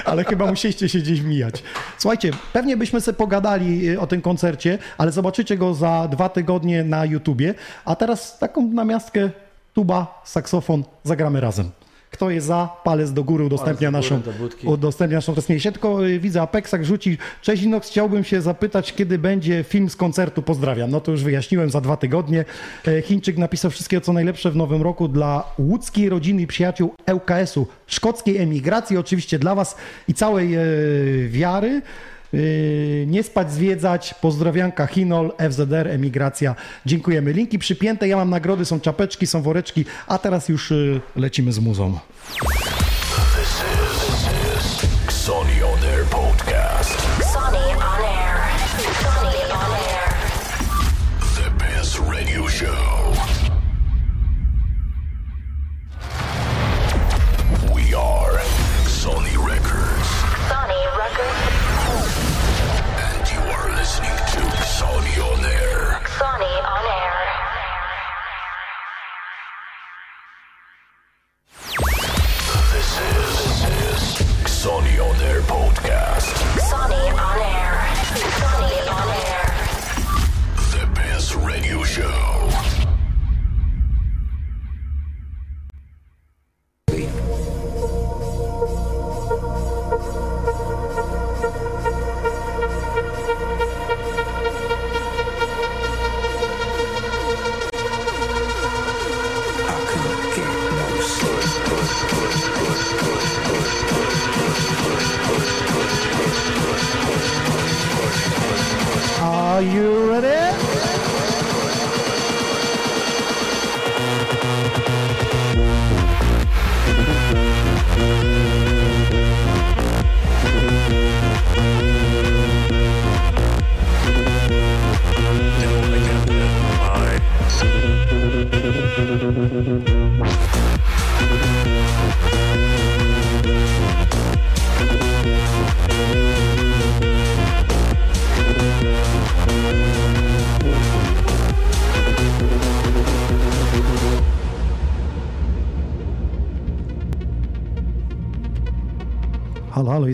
ale 0.06 0.24
chyba 0.24 0.46
musieliście 0.46 0.90
się 0.90 1.00
gdzieś 1.00 1.22
mijać. 1.22 1.64
Słuchajcie, 1.98 2.32
pewnie 2.54 2.78
byśmy 2.78 3.02
sobie 3.02 3.18
pogadali 3.18 3.90
y, 3.90 4.00
o 4.00 4.08
tym 4.08 4.22
koncercie, 4.22 4.78
ale 4.98 5.12
zobaczycie 5.12 5.58
go 5.58 5.74
za 5.74 6.08
dwa 6.12 6.30
tygodnie 6.30 6.84
na 6.84 7.06
YouTubie. 7.06 7.54
A 7.86 7.96
teraz 7.96 8.40
taką 8.40 8.68
namiastkę 8.68 9.30
tuba, 9.74 10.22
saksofon, 10.26 10.84
zagramy 11.04 11.42
razem. 11.42 11.83
Kto 12.14 12.30
jest 12.30 12.48
za, 12.48 12.70
palec 12.84 13.12
do 13.12 13.24
góry 13.24 13.46
udostępnia 13.46 13.92
do 13.92 13.98
góry 13.98 14.22
naszą, 14.22 14.22
udostępnia 14.64 15.18
naszą 15.18 15.34
transmisję. 15.34 15.72
Tylko 15.72 16.08
y, 16.08 16.20
widzę, 16.20 16.42
Apexak 16.42 16.86
rzuci. 16.86 17.18
Cześć 17.42 17.64
Inox, 17.64 17.90
chciałbym 17.90 18.24
się 18.24 18.42
zapytać, 18.42 18.94
kiedy 18.94 19.18
będzie 19.20 19.64
film 19.64 19.90
z 19.90 19.96
koncertu. 19.96 20.42
Pozdrawiam. 20.42 20.92
No 20.92 21.02
to 21.02 21.12
już 21.12 21.24
wyjaśniłem 21.24 21.70
za 21.70 21.82
dwa 21.82 21.98
tygodnie. 21.98 22.46
E, 22.88 23.02
Chińczyk 23.02 23.38
napisał 23.38 23.72
wszystkiego, 23.72 24.02
co 24.02 24.14
najlepsze 24.14 24.52
w 24.52 24.56
nowym 24.56 24.82
roku 24.82 25.08
dla 25.08 25.44
łódzkiej 25.60 26.10
rodziny 26.10 26.42
i 26.42 26.48
przyjaciół 26.48 26.94
ŁKS-u, 27.14 27.68
szkockiej 27.88 28.38
emigracji, 28.38 28.98
oczywiście 28.98 29.40
dla 29.40 29.56
Was 29.56 29.76
i 30.08 30.14
całej 30.14 30.56
e, 30.56 30.62
wiary. 31.28 31.82
Yy, 32.34 33.06
nie 33.08 33.24
spać, 33.24 33.52
zwiedzać. 33.52 34.16
Pozdrawianka 34.22 34.88
Chinol, 34.88 35.32
FZR, 35.52 35.88
emigracja. 35.88 36.56
Dziękujemy. 36.86 37.34
Linki 37.34 37.60
przypięte. 37.60 38.08
Ja 38.08 38.18
mam 38.18 38.30
nagrody, 38.30 38.66
są 38.66 38.80
czapeczki, 38.80 39.28
są 39.28 39.42
woreczki. 39.42 39.86
A 40.08 40.18
teraz 40.18 40.50
już 40.50 40.72
yy, 40.72 41.02
lecimy 41.16 41.54
z 41.54 41.60
muzą. 41.60 42.00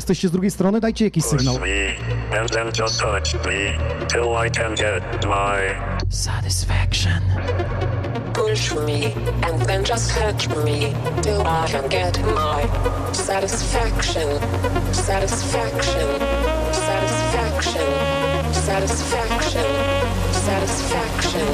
Jesteście 0.09 0.27
z 0.27 0.31
drugiej 0.31 0.51
strony? 0.51 0.79
Dajcie 0.79 1.05
jakiś 1.05 1.25
sygnał. 1.25 1.55
Push 1.55 1.61
me, 1.61 2.39
and 2.39 2.51
then 2.51 2.71
just 2.71 2.99
touch 2.99 3.33
me 3.33 3.77
till 4.07 4.45
I 4.45 4.49
can 4.49 4.75
get 4.75 5.25
my 5.25 5.75
satisfaction. 6.09 7.21
Push 8.33 8.75
me 8.75 9.11
and 9.49 9.67
then 9.67 9.83
just 9.85 10.13
touch 10.13 10.47
me 10.47 10.93
till 11.21 11.41
I 11.41 11.71
can 11.71 11.89
get 11.89 12.17
my 12.17 12.67
satisfaction. 13.13 14.27
Satisfaction. 14.91 16.07
Satisfaction. 16.71 17.85
Satisfaction. 18.51 19.65
Satisfaction. 20.31 21.47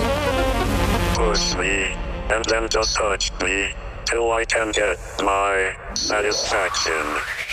push 1.16 1.56
me, 1.56 1.96
and 2.30 2.46
then 2.46 2.68
just 2.70 2.96
touch 2.96 3.32
me 3.42 3.70
till 4.06 4.32
I 4.32 4.46
can 4.46 4.72
get 4.72 4.98
my 5.24 5.76
satisfaction. 5.96 7.45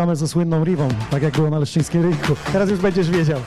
Wjeżdżamy 0.00 0.16
ze 0.16 0.28
słynną 0.28 0.64
Rivą, 0.64 0.88
tak 1.10 1.22
jak 1.22 1.34
było 1.34 1.50
na 1.50 1.58
Leszczyńskim 1.58 2.02
Rynku. 2.02 2.36
Teraz 2.52 2.70
już 2.70 2.80
będziesz 2.80 3.10
wiedział. 3.10 3.40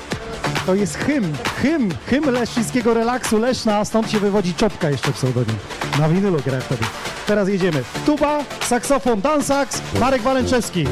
To 0.65 0.75
jest 0.75 0.97
hymn, 0.97 1.33
hymn, 1.61 1.91
hymn 2.07 2.31
leszczyńskiego 2.31 2.93
relaksu 2.93 3.39
Leszna, 3.39 3.77
a 3.77 3.85
stąd 3.85 4.11
się 4.11 4.19
wywodzi 4.19 4.53
czopka 4.53 4.89
jeszcze 4.89 5.11
pseudonim. 5.11 5.55
Na 5.99 6.09
winylu 6.09 6.37
gra 6.45 6.59
wtedy. 6.59 6.83
Teraz 7.27 7.49
jedziemy. 7.49 7.83
Tuba, 8.05 8.39
saksofon, 8.61 9.21
dansax, 9.21 9.81
Marek 9.99 10.21
Walęczewski. 10.21 10.85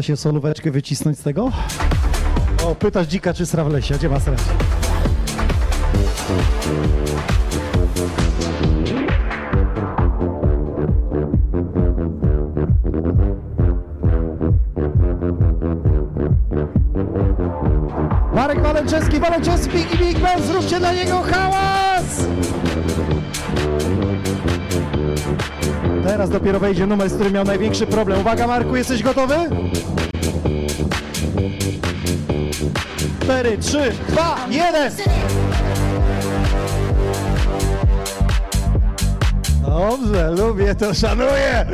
Się 0.00 0.16
solóweczkę 0.16 0.70
wycisnąć 0.70 1.18
z 1.18 1.22
tego? 1.22 1.52
O, 2.64 2.74
pytasz 2.74 3.06
dzika 3.06 3.34
czy 3.34 3.46
srawlesia, 3.46 3.94
gdzie 3.94 4.08
ma 4.08 4.20
srać? 4.20 4.38
Marek 18.34 18.62
Walęczewski, 18.62 19.20
Walęczewski 19.20 19.78
i 19.94 19.98
Big 19.98 20.18
Ben, 20.18 20.42
zróbcie 20.42 20.78
dla 20.78 20.92
niego 20.92 21.22
hałas! 21.22 22.26
Teraz 26.04 26.30
dopiero 26.30 26.60
wejdzie 26.60 26.86
numer, 26.86 27.10
z 27.10 27.14
którym 27.14 27.32
miał 27.32 27.44
największy 27.44 27.86
problem. 27.86 28.20
Uwaga 28.20 28.46
Marku, 28.46 28.76
jesteś 28.76 29.02
gotowy? 29.02 29.34
4, 33.30 33.58
3, 33.58 33.92
2, 34.08 34.46
1! 34.50 34.92
Dobrze, 39.62 40.30
lubię 40.30 40.74
to, 40.74 40.94
szanuję! 40.94 41.66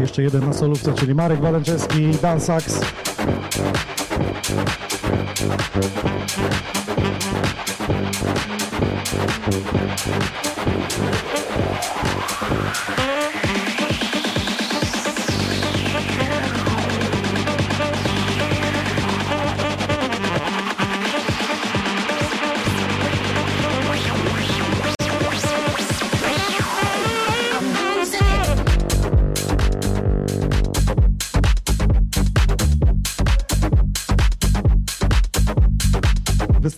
Jeszcze 0.00 0.22
jeden 0.22 0.46
na 0.46 0.52
solówce, 0.52 0.92
czyli 0.92 1.14
Marek 1.14 1.40
Walęczewski, 1.40 2.10
Dan. 2.22 2.40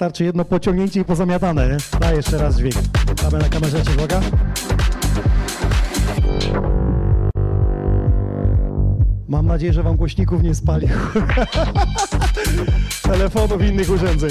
Wystarczy 0.06 0.24
jedno 0.24 0.44
pociągnięcie 0.44 1.00
i 1.00 1.04
pozamiatane. 1.04 1.76
Daj 2.00 2.16
jeszcze 2.16 2.38
raz 2.38 2.56
dźwięk. 2.56 2.74
Mamy 3.22 3.38
na 3.38 3.48
kamerze, 3.48 3.78
uwaga. 3.96 4.20
Mam 9.28 9.46
nadzieję, 9.46 9.72
że 9.72 9.82
wam 9.82 9.96
głośników 9.96 10.42
nie 10.42 10.54
spalił. 10.54 10.88
Telefonów 13.02 13.62
i 13.62 13.66
innych 13.66 13.90
urządzeń. 13.90 14.30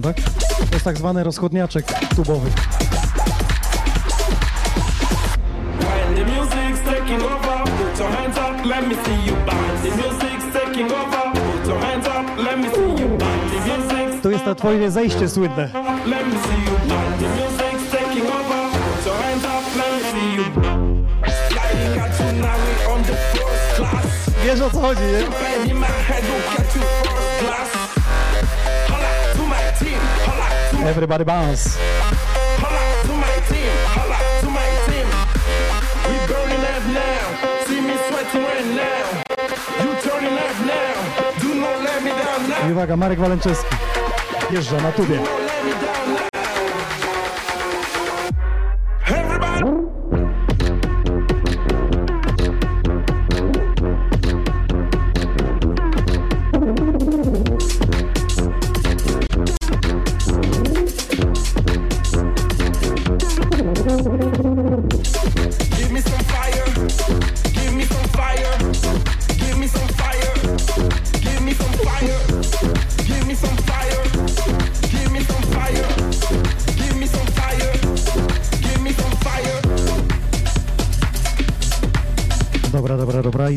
tak? 0.00 0.16
To 0.58 0.72
jest 0.72 0.84
tak 0.84 0.98
zwany 0.98 1.24
rozchodniaczek 1.24 1.84
tubowy. 2.16 2.50
Tu 14.22 14.30
jest 14.30 14.44
to 14.44 14.54
twoje 14.54 14.90
zejście 14.90 15.28
słynne. 15.28 15.70
Wiesz 24.44 24.60
o 24.60 24.70
co 24.70 24.80
chodzi, 24.80 25.00
nie? 25.02 26.11
Down 42.24 42.48
now. 42.48 42.68
I 42.68 42.72
uwaga, 42.72 42.96
Marek 42.96 43.18
Walęczewski. 43.18 43.76
Jeżdża 44.50 44.80
na 44.80 44.92
tubie. 44.92 45.41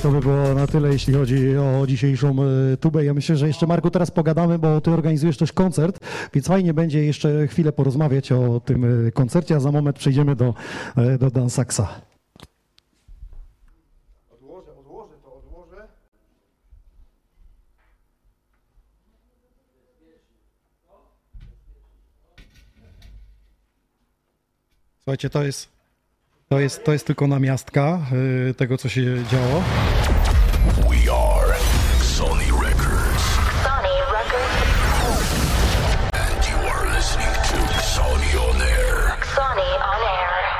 To 0.05 0.11
by 0.11 0.19
było 0.19 0.53
na 0.53 0.67
tyle, 0.67 0.89
jeśli 0.89 1.13
chodzi 1.13 1.57
o 1.57 1.87
dzisiejszą 1.87 2.35
e, 2.43 2.77
tubę. 2.77 3.05
Ja 3.05 3.13
myślę, 3.13 3.37
że 3.37 3.47
jeszcze 3.47 3.67
Marku 3.67 3.89
teraz 3.89 4.11
pogadamy, 4.11 4.59
bo 4.59 4.81
ty 4.81 4.91
organizujesz 4.91 5.37
też 5.37 5.53
koncert, 5.53 5.99
więc 6.33 6.47
fajnie 6.47 6.73
będzie 6.73 7.05
jeszcze 7.05 7.47
chwilę 7.47 7.71
porozmawiać 7.71 8.31
o 8.31 8.59
tym 8.59 9.07
e, 9.07 9.11
koncercie, 9.11 9.55
a 9.55 9.59
za 9.59 9.71
moment 9.71 9.99
przejdziemy 9.99 10.35
do, 10.35 10.53
e, 10.97 11.17
do 11.17 11.31
Dansaksa. 11.31 12.01
Odłożę, 14.29 14.71
odłożę 14.79 15.13
to, 15.23 15.35
odłożę. 15.35 15.87
Słuchajcie, 25.03 25.29
to 25.29 25.43
jest, 25.43 25.74
to 26.49 26.59
jest, 26.59 26.83
to 26.83 26.93
jest 26.93 27.07
tylko 27.07 27.27
namiastka 27.27 27.99
e, 28.49 28.53
tego, 28.53 28.77
co 28.77 28.89
się 28.89 29.23
działo. 29.31 29.63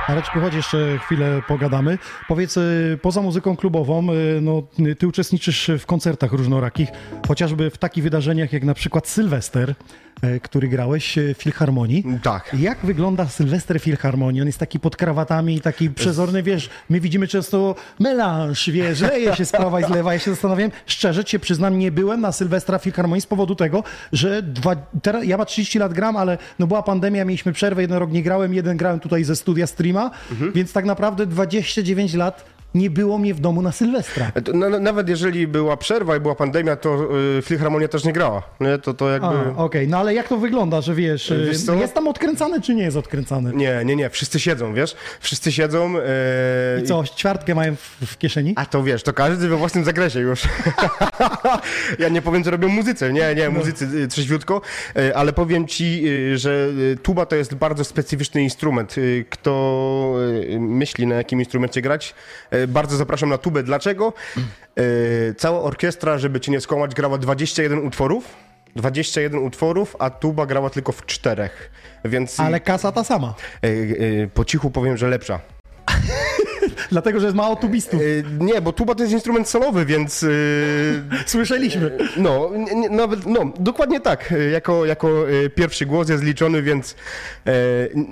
Air. 0.07 0.15
Mareczku, 0.15 0.39
chodź 0.39 0.53
jeszcze 0.53 0.97
chwilę 0.97 1.41
pogadamy. 1.47 1.97
Powiedz, 2.27 2.57
y, 2.57 2.99
poza 3.01 3.21
muzyką 3.21 3.55
klubową, 3.55 4.13
y, 4.13 4.41
no, 4.41 4.63
ty 4.97 5.07
uczestniczysz 5.07 5.71
w 5.79 5.85
koncertach 5.85 6.31
różnorakich, 6.31 6.89
chociażby 7.27 7.69
w 7.69 7.77
takich 7.77 8.03
wydarzeniach 8.03 8.53
jak 8.53 8.63
na 8.63 8.73
przykład 8.73 9.07
Sylwester, 9.07 9.75
y, 10.23 10.39
który 10.39 10.67
grałeś 10.67 11.15
w 11.35 11.37
Filharmonii. 11.37 12.03
Tak. 12.23 12.55
Jak 12.59 12.77
wygląda 12.85 13.27
Sylwester 13.27 13.79
Filharmonii? 13.79 14.41
On 14.41 14.47
jest 14.47 14.59
taki 14.59 14.79
pod 14.79 14.95
krawatami, 14.95 15.61
taki 15.61 15.89
przezorny, 15.89 16.43
wiesz, 16.43 16.69
my 16.89 16.99
widzimy 16.99 17.27
często 17.27 17.75
melanż, 17.99 18.69
wiesz, 18.69 19.01
leje 19.01 19.35
się 19.35 19.45
z 19.45 19.51
prawa 19.51 19.79
i 19.81 19.83
z 19.83 19.89
lewa. 19.89 20.13
Ja 20.13 20.19
się 20.19 20.31
zastanawiam, 20.31 20.71
szczerze 20.85 21.25
cię 21.25 21.39
przyznam, 21.39 21.79
nie 21.79 21.91
byłem 21.91 22.21
na 22.21 22.31
Sylwestra 22.31 22.79
Filharmonii 22.79 23.21
z 23.21 23.27
powodu 23.27 23.55
tego, 23.55 23.83
że 24.11 24.43
dwa, 24.43 24.75
teraz, 25.01 25.25
ja 25.25 25.37
ma 25.37 25.45
30 25.45 25.79
lat 25.79 25.93
gram, 25.93 26.17
ale 26.17 26.37
no 26.59 26.67
była 26.67 26.83
pandemia, 26.83 27.25
mieliśmy 27.25 27.53
przerwę, 27.53 27.81
jeden 27.81 27.97
rok 27.97 28.11
nie 28.11 28.23
grałem, 28.23 28.53
jeden 28.53 28.77
grałem 28.77 28.99
tutaj 28.99 29.23
ze 29.23 29.35
studia 29.35 29.67
streama, 29.95 30.11
więc 30.53 30.73
tak 30.73 30.85
naprawdę 30.85 31.25
29 31.25 32.13
lat 32.13 32.45
nie 32.75 32.89
było 32.89 33.17
mnie 33.17 33.33
w 33.33 33.39
domu 33.39 33.61
na 33.61 33.71
Sylwestra. 33.71 34.31
Na, 34.53 34.69
na- 34.69 34.79
nawet 34.79 35.09
jeżeli 35.09 35.47
była 35.47 35.77
przerwa 35.77 36.17
i 36.17 36.19
była 36.19 36.35
pandemia, 36.35 36.75
to 36.75 37.07
y, 37.37 37.41
Filharmonia 37.41 37.87
też 37.87 38.03
nie 38.03 38.13
grała. 38.13 38.41
Nie? 38.59 38.77
To, 38.77 38.93
to 38.93 39.09
jakby... 39.09 39.27
Okej, 39.55 39.87
no 39.87 39.97
ale 39.97 40.13
jak 40.13 40.27
to 40.27 40.37
wygląda, 40.37 40.81
że 40.81 40.95
wiesz, 40.95 41.31
y, 41.31 41.45
Wiesz 41.45 41.81
jest 41.81 41.93
tam 41.93 42.07
odkręcane 42.07 42.61
czy 42.61 42.75
nie 42.75 42.83
jest 42.83 42.97
odkręcane? 42.97 43.53
Nie, 43.53 43.81
nie, 43.85 43.95
nie, 43.95 44.09
wszyscy 44.09 44.39
siedzą, 44.39 44.73
wiesz? 44.73 44.95
Wszyscy 45.19 45.51
siedzą. 45.51 45.93
E, 45.97 46.81
I 46.81 46.83
co, 46.83 47.03
ćwiartkę 47.15 47.55
mają 47.55 47.75
w, 47.75 48.05
w 48.05 48.17
kieszeni? 48.17 48.53
A 48.55 48.65
to 48.65 48.83
wiesz, 48.83 49.03
to 49.03 49.13
każdy 49.13 49.47
we 49.47 49.57
własnym 49.57 49.83
zakresie 49.83 50.19
już. 50.19 50.43
ja 51.99 52.09
nie 52.09 52.21
powiem, 52.21 52.43
co 52.43 52.51
robią 52.51 52.67
muzycy. 52.67 53.13
Nie, 53.13 53.35
nie, 53.35 53.49
muzycy 53.49 53.85
y, 53.85 54.07
trzeźwiutko, 54.07 54.61
y, 54.97 55.15
ale 55.15 55.33
powiem 55.33 55.67
ci, 55.67 56.01
y, 56.07 56.37
że 56.37 56.67
tuba 57.03 57.25
to 57.25 57.35
jest 57.35 57.55
bardzo 57.55 57.83
specyficzny 57.83 58.43
instrument. 58.43 58.95
Kto 59.29 60.15
myśli, 60.59 61.07
na 61.07 61.15
jakim 61.15 61.39
instrumencie 61.39 61.81
grać, 61.81 62.13
y, 62.53 62.64
bardzo 62.67 62.97
zapraszam 62.97 63.29
na 63.29 63.37
tubę. 63.37 63.63
Dlaczego? 63.63 64.13
Y, 64.79 65.35
Cała 65.37 65.61
orkiestra, 65.61 66.17
żeby 66.17 66.39
cię 66.39 66.51
nie 66.51 66.61
skłamać, 66.61 66.93
grała 66.95 67.17
21 67.17 67.79
utworów. 67.79 68.25
21 68.75 69.39
utworów, 69.39 69.95
a 69.99 70.09
tuba 70.09 70.45
grała 70.45 70.69
tylko 70.69 70.91
w 70.91 71.05
czterech. 71.05 71.71
Więc 72.05 72.39
Ale 72.39 72.59
kasa 72.59 72.91
ta 72.91 73.03
sama, 73.03 73.33
y, 73.65 73.67
y, 73.67 74.29
po 74.33 74.45
cichu 74.45 74.71
powiem, 74.71 74.97
że 74.97 75.07
lepsza. 75.07 75.39
dlatego 76.91 77.19
że 77.19 77.25
jest 77.25 77.35
mało 77.37 77.55
tubistów. 77.55 78.01
Y, 78.01 78.23
Nie, 78.39 78.61
bo 78.61 78.73
tuba 78.73 78.95
to 78.95 79.03
jest 79.03 79.13
instrument 79.13 79.49
solowy, 79.49 79.85
więc 79.85 80.23
y, 80.23 81.01
Słyszeliśmy. 81.25 81.97
no, 82.17 82.51
nie- 82.75 82.89
nawet, 82.89 83.25
no, 83.25 83.39
dokładnie 83.59 83.99
tak. 83.99 84.31
Y, 84.31 84.49
Jako, 84.49 84.85
jako 84.85 85.09
pierwszy 85.55 85.85
głos 85.85 86.09
jest 86.09 86.23
liczony, 86.23 86.61
więc 86.61 86.95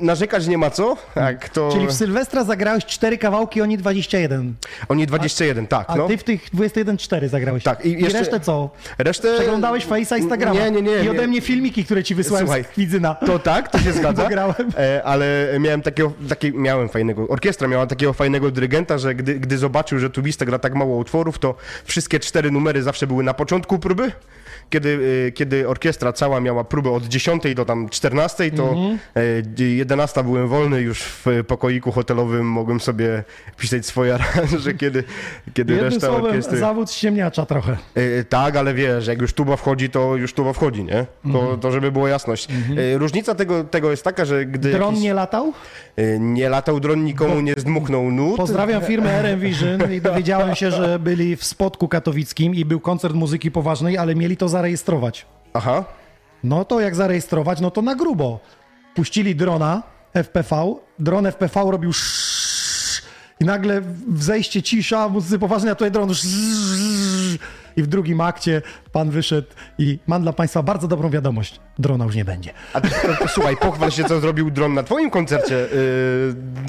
narzekać 0.01 0.47
nie 0.47 0.57
ma 0.57 0.69
co. 0.69 0.97
Tak, 1.15 1.49
to 1.49 1.69
Czyli 1.73 1.87
w 1.87 1.93
Sylwestra 1.93 2.43
zagrałeś 2.43 2.85
cztery 2.85 3.17
kawałki, 3.17 3.61
oni 3.61 3.77
21. 3.77 4.53
oni 4.89 5.05
21, 5.07 5.67
tak, 5.67 5.85
A 5.89 5.95
no. 5.95 6.07
ty 6.07 6.17
w 6.17 6.23
tych 6.23 6.49
21-4 6.53 7.27
zagrałeś. 7.27 7.63
Tak, 7.63 7.85
i 7.85 7.89
I, 7.89 8.01
jeszcze- 8.01 8.19
resztę 8.19 8.39
co? 8.39 8.69
Resztę... 8.97 9.33
Przeglądałeś 9.35 9.87
Face'a 9.87 10.17
Instagrama. 10.17 10.59
Nie, 10.59 10.71
nie, 10.71 10.81
nie. 10.81 11.03
I 11.03 11.09
ode 11.09 11.27
mnie 11.27 11.41
filmiki, 11.41 11.85
które 11.85 12.03
ci 12.03 12.15
wysłałem 12.15 12.45
Słuchaj, 12.47 12.63
z 12.63 12.67
Kwidzyna. 12.67 13.15
To 13.15 13.39
tak, 13.39 13.69
to 13.71 13.79
się 13.79 13.93
zgadza. 13.93 14.23
Bo 14.23 14.29
grałem. 14.29 14.55
E, 14.77 15.03
ale 15.03 15.47
miałem 15.59 15.81
takiego, 15.81 16.13
taki, 16.29 16.53
miałem 16.53 16.89
fajnego, 16.89 17.27
orkiestra 17.27 17.67
miała 17.67 17.87
takiego 17.87 18.13
fajnego 18.13 18.51
dyrygenta, 18.53 18.97
że 18.97 19.15
gdy, 19.15 19.39
gdy 19.39 19.57
zobaczył, 19.57 19.99
że 19.99 20.09
tubista 20.09 20.45
gra 20.45 20.59
tak 20.59 20.75
mało 20.75 20.97
utworów, 20.97 21.39
to 21.39 21.55
wszystkie 21.85 22.19
cztery 22.19 22.51
numery 22.51 22.83
zawsze 22.83 23.07
były 23.07 23.23
na 23.23 23.33
początku 23.33 23.79
próby. 23.79 24.11
Kiedy, 24.73 24.99
e, 25.27 25.31
kiedy 25.31 25.67
orkiestra 25.69 26.13
cała 26.13 26.39
miała 26.39 26.63
próbę 26.63 26.91
od 26.91 27.03
10 27.07 27.55
do 27.55 27.65
tam 27.65 27.89
14, 27.89 28.51
to 28.51 28.69
Mhm. 28.69 28.97
e, 29.59 29.63
11 29.75 30.23
byłem 30.23 30.47
wolny, 30.47 30.81
już 30.81 31.01
w 31.03 31.25
pokoiku 31.47 31.91
hotelowym 31.91 32.45
mogłem 32.45 32.79
sobie 32.79 33.23
pisać 33.57 33.85
swoje 33.85 34.13
aranże, 34.15 34.73
kiedy, 34.83 35.03
kiedy 35.53 35.73
Jednym 35.73 35.91
reszta 35.93 36.07
słowem, 36.07 36.25
orkiestry... 36.25 36.57
zawód 36.57 36.91
ściemniacza 36.91 37.45
trochę. 37.45 37.77
Tak, 38.29 38.55
ale 38.55 38.73
wiesz, 38.73 39.07
jak 39.07 39.21
już 39.21 39.33
tuba 39.33 39.55
wchodzi, 39.55 39.89
to 39.89 40.15
już 40.15 40.33
tuba 40.33 40.53
wchodzi, 40.53 40.83
nie? 40.83 41.05
To, 41.33 41.39
Mhm. 41.39 41.59
to 41.59 41.71
żeby 41.71 41.91
była 41.91 42.09
jasność. 42.09 42.47
E, 42.93 42.97
różnica 42.97 43.35
tego, 43.35 43.63
tego 43.63 43.91
jest 43.91 44.03
taka, 44.03 44.25
że 44.25 44.45
gdy 44.45 44.71
Dron 44.71 44.89
jakiś, 44.89 45.03
nie 45.03 45.13
latał? 45.13 45.53
nie 46.19 46.49
latał 46.49 46.79
dron, 46.79 47.03
nikomu 47.03 47.39
nie 47.41 47.53
zdmuchnął 47.57 48.11
nut. 48.11 48.37
Pozdrawiam 48.37 48.81
firmę 48.91 49.09
RM 49.19 49.39
Vision 49.39 49.93
i 49.93 50.01
dowiedziałem 50.01 50.55
się, 50.55 50.71
że 50.71 50.99
byli 50.99 51.35
w 51.35 51.43
Spodku 51.43 51.87
katowickim 51.87 52.55
i 52.55 52.65
był 52.65 52.79
koncert 52.79 53.13
muzyki 53.15 53.51
poważnej, 53.51 53.97
ale 53.97 54.15
mieli 54.15 54.37
to 54.37 54.49
zarejestrować. 54.63 55.25
Aha. 55.53 55.83
No 56.43 56.65
to 56.65 56.79
jak 56.79 56.95
zarejestrować, 56.95 57.59
no 57.61 57.71
to 57.71 57.81
na 57.81 57.95
grubo. 57.95 58.39
Puścili 58.95 59.35
drona 59.35 59.83
FPV, 60.13 60.75
dron 60.99 61.25
FPV 61.27 61.71
robił 61.71 61.89
sz- 61.89 63.01
i 63.39 63.45
nagle 63.45 63.81
w 64.07 64.23
zejście 64.23 64.61
cisza, 64.63 65.09
muzycy 65.09 65.39
poważnie, 65.39 65.71
a 65.71 65.75
tutaj 65.75 65.91
dron 65.91 66.09
sz- 66.11 67.39
i 67.75 67.83
w 67.83 67.87
drugim 67.87 68.21
akcie 68.21 68.61
pan 68.91 69.09
wyszedł 69.09 69.47
i 69.77 69.99
mam 70.07 70.21
dla 70.21 70.33
państwa 70.33 70.63
bardzo 70.63 70.87
dobrą 70.87 71.09
wiadomość. 71.09 71.59
Drona 71.79 72.05
już 72.05 72.15
nie 72.15 72.25
będzie. 72.25 72.53
A 72.73 72.81
ty, 72.81 72.89
to, 73.19 73.27
słuchaj, 73.27 73.57
pochwal 73.57 73.91
się, 73.91 74.03
co 74.03 74.19
zrobił 74.19 74.51
dron 74.51 74.73
na 74.73 74.83
twoim 74.83 75.09
koncercie 75.09 75.55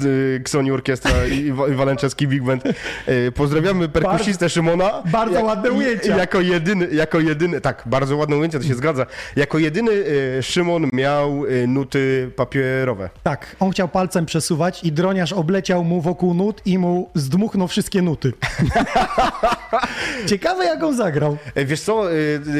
yy, 0.03 0.09
yy, 0.09 0.37
Xoni 0.41 0.71
Orkiestra 0.71 1.25
i, 1.27 1.37
i 1.39 1.51
Walenczewski 1.51 2.27
Big 2.27 2.43
Band. 2.43 2.63
Yy, 3.07 3.31
pozdrawiamy 3.31 3.89
perkusistę 3.89 4.49
Szymona. 4.49 5.03
bardzo 5.05 5.43
ładne 5.43 5.69
i- 5.69 5.71
ujęcia. 5.71 6.17
Jako 6.17 6.41
jedyny, 6.41 6.87
jako 6.91 7.19
jedyny, 7.19 7.61
tak, 7.61 7.83
bardzo 7.85 8.17
ładne 8.17 8.35
ujęcia, 8.37 8.59
to 8.59 8.65
się 8.65 8.75
zgadza. 8.75 9.05
Jako 9.35 9.57
jedyny 9.59 9.91
yy, 9.93 10.43
Szymon 10.43 10.89
miał 10.93 11.45
yy, 11.45 11.67
nuty 11.67 12.31
papierowe. 12.35 13.09
Tak, 13.23 13.55
on 13.59 13.71
chciał 13.71 13.87
palcem 13.87 14.25
przesuwać 14.25 14.83
i 14.83 14.91
droniarz 14.91 15.33
obleciał 15.33 15.83
mu 15.83 16.01
wokół 16.01 16.33
nut 16.33 16.61
i 16.65 16.77
mu 16.77 17.09
zdmuchnął 17.15 17.67
wszystkie 17.67 18.01
nuty. 18.01 18.33
Ciekawe 20.29 20.65
jak 20.65 20.83
on 20.83 20.94
zagrał. 20.95 21.37
E, 21.55 21.65
Wiesz 21.65 21.81
co, 21.81 22.11
y, 22.13 22.15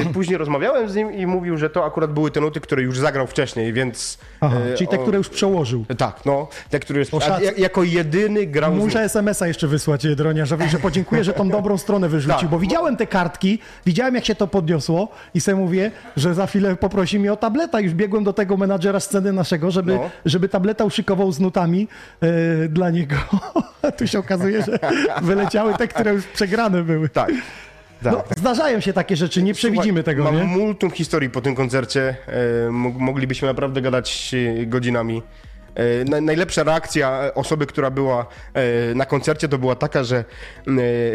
y, 0.10 0.14
później 0.14 0.38
rozmawiałem 0.38 0.90
z 0.90 0.96
nim 0.96 1.14
i 1.14 1.26
mówił, 1.26 1.58
że 1.58 1.70
to 1.70 1.86
akurat 1.86 2.14
były 2.14 2.32
te 2.32 2.42
nuty, 2.42 2.60
które 2.62 2.82
już 2.82 3.00
zagrał 3.00 3.28
wcześniej, 3.28 3.74
więc... 3.74 4.18
Aha, 4.42 4.58
e, 4.74 4.76
czyli 4.78 4.88
te, 4.88 5.00
o- 5.00 5.02
które 5.02 5.18
już 5.18 5.30
przełożył. 5.30 5.86
Tak, 5.98 6.20
no, 6.26 6.48
te, 6.70 6.80
które 6.80 7.00
już... 7.00 7.08
A, 7.14 7.40
jako 7.58 7.84
jedyny 7.84 8.46
grał... 8.46 8.74
Muszę 8.76 9.02
SMS-a 9.02 9.48
jeszcze 9.48 9.68
wysłać 9.68 10.06
e, 10.06 10.16
droniarzowi, 10.16 10.70
że 10.70 10.78
podziękuję, 10.80 11.24
że 11.24 11.34
tą 11.34 11.50
dobrą 11.50 11.78
stronę 11.78 12.10
wyrzucił, 12.10 12.40
Tak. 12.40 12.50
bo 12.50 12.60
widziałem 12.60 12.98
te 12.98 13.08
kartki, 13.08 13.60
widziałem 13.86 14.16
jak 14.16 14.26
się 14.26 14.36
to 14.36 14.48
podniosło 14.48 15.08
i 15.34 15.42
sobie 15.42 15.56
mówię, 15.56 15.92
że 16.18 16.34
za 16.34 16.48
chwilę 16.48 16.76
poprosi 16.76 17.20
mnie 17.20 17.34
o 17.34 17.38
tableta. 17.38 17.80
Już 17.80 17.94
biegłem 17.94 18.24
do 18.24 18.34
tego 18.34 18.58
menadżera 18.58 19.00
sceny 19.00 19.34
naszego, 19.34 19.72
żeby, 19.72 19.94
No. 19.96 20.10
żeby 20.26 20.50
tableta 20.50 20.86
uszykował 20.86 21.32
z 21.32 21.40
nutami 21.40 21.88
e, 22.22 22.28
dla 22.68 22.90
niego. 22.90 23.16
Tu 23.98 24.08
się 24.08 24.20
okazuje, 24.20 24.64
że 24.64 24.80
wyleciały 25.22 25.74
te, 25.74 25.88
które 25.88 26.14
już 26.14 26.28
przegrane 26.28 26.84
były. 26.84 27.10
Tak. 27.10 27.32
Tak. 28.12 28.30
No, 28.30 28.36
zdarzają 28.38 28.80
się 28.80 28.94
takie 28.94 29.16
rzeczy, 29.16 29.44
nie 29.44 29.54
przewidzimy 29.54 30.04
tego, 30.04 30.24
Mam 30.24 30.36
nie? 30.36 30.44
multum 30.44 30.92
historii 30.92 31.30
po 31.30 31.42
tym 31.42 31.56
koncercie. 31.56 32.16
E, 32.68 32.72
mo- 32.72 32.90
moglibyśmy 32.90 33.48
naprawdę 33.48 33.82
gadać 33.82 34.36
e, 34.62 34.66
godzinami. 34.66 35.22
E, 35.76 36.04
na, 36.06 36.22
najlepsza 36.22 36.64
reakcja 36.64 37.32
osoby, 37.36 37.66
która 37.66 37.92
była 37.92 38.26
na 38.96 39.06
koncercie, 39.06 39.48
to 39.48 39.58
była 39.58 39.76
taka, 39.76 40.04
że 40.04 40.24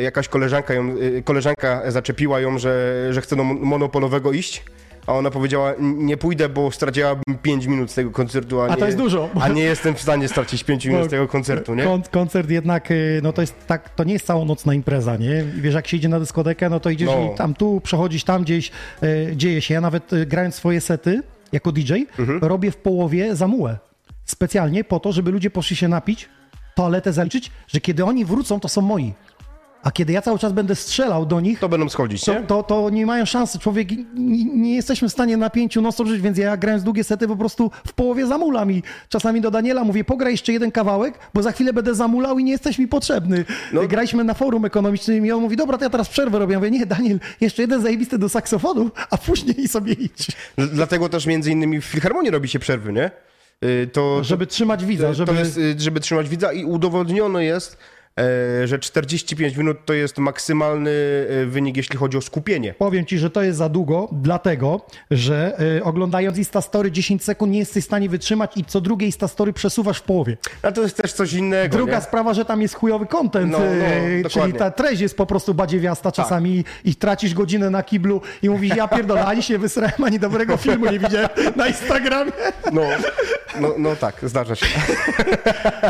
jakaś 0.00 0.28
koleżanka, 0.28 0.74
ją, 0.74 0.94
koleżanka 1.24 1.90
zaczepiła 1.90 2.40
ją, 2.40 2.58
że, 2.58 3.06
że 3.10 3.20
chce 3.20 3.36
do 3.36 3.42
mon- 3.44 3.60
monopolowego 3.60 4.32
iść. 4.32 4.64
A 5.10 5.12
ona 5.14 5.30
powiedziała, 5.30 5.74
nie 5.80 6.16
pójdę, 6.16 6.48
bo 6.48 6.70
straciłabym 6.70 7.22
5 7.42 7.66
minut 7.66 7.90
z 7.90 7.94
tego 7.94 8.10
koncertu, 8.10 8.60
a, 8.60 8.64
A 8.66 8.68
nie, 8.68 8.76
to 8.76 8.86
jest 8.86 8.98
dużo. 8.98 9.28
A 9.40 9.48
nie 9.48 9.62
jestem 9.62 9.94
w 9.94 10.00
stanie 10.02 10.28
stracić 10.28 10.64
5 10.64 10.86
minut 10.86 11.06
z 11.06 11.10
tego 11.10 11.28
koncertu, 11.28 11.74
nie? 11.74 11.84
Kon- 11.84 12.02
koncert 12.10 12.50
jednak, 12.50 12.90
y, 12.90 13.20
no 13.22 13.32
to 13.32 13.40
jest 13.40 13.54
tak, 13.66 13.90
to 13.90 14.04
nie 14.04 14.12
jest 14.12 14.26
całonocna 14.26 14.74
impreza, 14.74 15.16
nie? 15.16 15.44
Wiesz, 15.56 15.74
jak 15.74 15.88
się 15.88 15.96
idzie 15.96 16.08
na 16.08 16.20
dyskotekę, 16.20 16.68
no 16.70 16.80
to 16.80 16.90
idziesz 16.90 17.08
No. 17.08 17.30
i 17.34 17.36
tam 17.36 17.54
tu 17.54 17.80
przechodzisz, 17.80 18.24
tam 18.24 18.42
gdzieś 18.42 18.70
y, 19.02 19.36
dzieje 19.36 19.62
się. 19.62 19.74
Ja 19.74 19.80
nawet 19.80 20.12
y, 20.12 20.26
grając 20.26 20.54
swoje 20.54 20.80
sety 20.80 21.22
jako 21.52 21.72
DJ, 21.72 21.92
Mhm. 22.18 22.38
robię 22.42 22.70
w 22.70 22.76
połowie 22.76 23.36
zamułę. 23.36 23.78
Specjalnie 24.24 24.84
po 24.84 25.00
to, 25.00 25.12
żeby 25.12 25.30
ludzie 25.30 25.50
poszli 25.50 25.76
się 25.76 25.88
napić, 25.88 26.28
toaletę 26.74 27.12
zaliczyć, 27.12 27.50
że 27.68 27.80
kiedy 27.80 28.04
oni 28.04 28.24
wrócą, 28.24 28.60
to 28.60 28.68
są 28.68 28.80
moi. 28.80 29.12
A 29.82 29.90
kiedy 29.90 30.12
ja 30.12 30.22
cały 30.22 30.38
czas 30.38 30.52
będę 30.52 30.74
strzelał 30.74 31.26
do 31.26 31.40
nich, 31.40 31.58
To 31.58 31.68
będą 31.68 31.88
schodzić, 31.88 32.24
to, 32.24 32.34
nie? 32.34 32.40
to, 32.42 32.62
to 32.62 32.90
nie 32.90 33.06
mają 33.06 33.24
szansy. 33.24 33.58
Człowiek, 33.58 33.88
nie, 34.14 34.44
nie 34.44 34.74
jesteśmy 34.74 35.08
w 35.08 35.12
stanie 35.12 35.36
na 35.36 35.50
pięciu 35.50 35.82
non 35.82 35.92
żyć, 36.06 36.20
więc 36.22 36.38
ja 36.38 36.56
grając 36.56 36.82
długie 36.84 37.04
sety 37.04 37.28
po 37.28 37.36
prostu 37.36 37.70
w 37.86 37.92
połowie 37.92 38.26
zamulam 38.26 38.72
i 38.72 38.82
czasami 39.08 39.40
do 39.40 39.50
Daniela 39.50 39.84
mówię, 39.84 40.04
pograj 40.04 40.32
jeszcze 40.32 40.52
jeden 40.52 40.70
kawałek, 40.70 41.18
bo 41.34 41.42
za 41.42 41.52
chwilę 41.52 41.72
będę 41.72 41.94
zamulał 41.94 42.38
i 42.38 42.44
nie 42.44 42.52
jesteś 42.52 42.78
mi 42.78 42.88
potrzebny. 42.88 43.44
No. 43.72 43.88
Graliśmy 43.88 44.24
na 44.24 44.34
forum 44.34 44.64
ekonomicznym 44.64 45.26
i 45.26 45.32
on 45.32 45.40
mówi, 45.42 45.56
dobra, 45.56 45.78
to 45.78 45.84
ja 45.84 45.90
teraz 45.90 46.08
przerwę 46.08 46.38
robię. 46.38 46.52
Ja 46.52 46.58
mówię, 46.58 46.70
nie, 46.70 46.86
Daniel, 46.86 47.20
jeszcze 47.40 47.62
jeden 47.62 47.82
zajebisty 47.82 48.18
do 48.18 48.28
saksofonu, 48.28 48.90
a 49.10 49.16
później 49.18 49.68
sobie 49.68 49.92
idź. 49.92 50.26
Dl- 50.58 50.68
Dlatego 50.72 51.08
też 51.08 51.26
między 51.26 51.50
innymi 51.50 51.80
w 51.80 51.84
Filharmonii 51.84 52.30
robi 52.30 52.48
się 52.48 52.58
przerwy, 52.58 52.92
nie? 52.92 53.10
Y, 53.64 53.88
To, 53.92 54.24
Żeby 54.24 54.46
trzymać 54.46 54.84
widza, 54.84 55.06
to, 55.08 55.14
żeby... 55.14 55.32
to 55.32 55.38
jest, 55.38 55.56
y, 55.58 55.74
żeby 55.78 56.00
trzymać 56.00 56.28
widza 56.28 56.52
i 56.52 56.64
udowodnione 56.64 57.44
jest, 57.44 57.76
że 58.64 58.78
45 58.78 59.56
minut 59.56 59.78
to 59.84 59.92
jest 59.92 60.18
maksymalny 60.18 60.90
e, 60.90 61.46
wynik, 61.46 61.76
jeśli 61.76 61.96
chodzi 61.98 62.18
o 62.18 62.20
skupienie. 62.20 62.74
Powiem 62.74 63.06
ci, 63.06 63.18
że 63.18 63.30
to 63.30 63.42
jest 63.42 63.58
za 63.58 63.68
długo, 63.68 64.08
dlatego, 64.12 64.80
że 65.10 65.60
y, 65.78 65.84
oglądając 65.84 66.38
Instastory 66.38 66.90
10 66.92 67.24
sekund 67.24 67.52
nie 67.52 67.58
jesteś 67.58 67.84
w 67.84 67.86
stanie 67.86 68.08
wytrzymać 68.08 68.56
i 68.56 68.64
co 68.64 68.80
drugie 68.80 69.06
Instastory 69.06 69.52
przesuwasz 69.52 69.98
w 69.98 70.02
połowie. 70.02 70.36
A 70.62 70.72
to 70.72 70.82
jest 70.82 70.96
też 70.96 71.12
coś 71.12 71.32
innego, 71.32 71.76
Druga 71.76 71.96
nie? 71.96 72.02
sprawa, 72.02 72.34
że 72.34 72.44
tam 72.44 72.62
jest 72.62 72.74
chujowy 72.74 73.06
content, 73.06 73.52
No, 73.52 73.58
no, 73.58 73.64
e, 73.64 74.28
czyli 74.30 74.52
ta 74.52 74.70
treść 74.70 75.00
jest 75.00 75.16
po 75.16 75.26
prostu 75.26 75.54
badziewiasta 75.54 76.12
czasami 76.12 76.64
i 76.84 76.94
tracisz 76.94 77.34
godzinę 77.34 77.70
na 77.70 77.82
kiblu 77.82 78.20
i 78.42 78.50
mówisz, 78.50 78.76
ja 78.76 78.88
pierdolę, 78.88 79.24
ani 79.24 79.42
się 79.42 79.58
wysrałem, 79.58 80.04
ani 80.04 80.18
dobrego 80.18 80.56
filmu 80.56 80.90
nie 80.90 80.98
widziałem 80.98 81.28
na 81.56 81.68
Instagramie. 81.68 82.32
No, 82.72 82.82
no, 83.60 83.74
no 83.78 83.96
tak, 83.96 84.14
zdarza 84.22 84.54
się. 84.54 84.66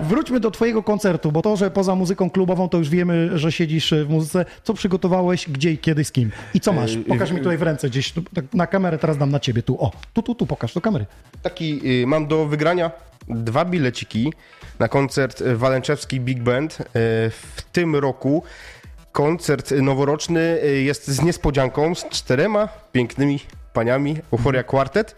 Wróćmy 0.02 0.40
do 0.40 0.50
twojego 0.50 0.82
koncertu, 0.82 1.32
bo 1.32 1.42
to, 1.42 1.56
że 1.56 1.70
poza 1.70 1.94
muzyką 1.94 2.09
klubową, 2.16 2.68
to 2.68 2.78
już 2.78 2.88
wiemy, 2.88 3.38
że 3.38 3.52
siedzisz 3.52 3.94
w 4.06 4.08
muzyce. 4.08 4.44
Co 4.64 4.74
przygotowałeś, 4.74 5.48
gdzie 5.48 5.72
i 5.72 5.78
kiedy, 5.78 6.04
z 6.04 6.12
kim? 6.12 6.30
I 6.54 6.60
co 6.60 6.72
masz? 6.72 6.96
Pokaż 7.08 7.32
mi 7.32 7.38
tutaj 7.38 7.58
w 7.58 7.62
ręce 7.62 7.90
gdzieś, 7.90 8.12
tu, 8.12 8.22
tak 8.34 8.44
na 8.54 8.66
kamerę 8.66 8.98
teraz 8.98 9.18
dam 9.18 9.30
na 9.30 9.40
ciebie, 9.40 9.62
tu, 9.62 9.82
o, 9.82 9.92
tu, 10.12 10.22
tu, 10.22 10.34
tu, 10.34 10.46
pokaż 10.46 10.74
do 10.74 10.80
kamery. 10.80 11.06
Taki 11.42 11.80
y, 12.02 12.06
mam 12.06 12.26
do 12.26 12.46
wygrania 12.46 12.90
dwa 13.28 13.64
bileciki 13.64 14.32
na 14.78 14.88
koncert 14.88 15.42
Walęczewski 15.42 16.20
Big 16.20 16.42
Band 16.42 16.80
y, 16.80 16.84
w 17.30 17.62
tym 17.72 17.96
roku. 17.96 18.42
Koncert 19.12 19.70
noworoczny 19.70 20.60
jest 20.84 21.08
z 21.08 21.22
niespodzianką, 21.22 21.94
z 21.94 22.08
czterema 22.08 22.68
pięknymi 22.92 23.40
paniami, 23.72 24.16
Euphoria 24.32 24.62
Quartet. 24.62 25.16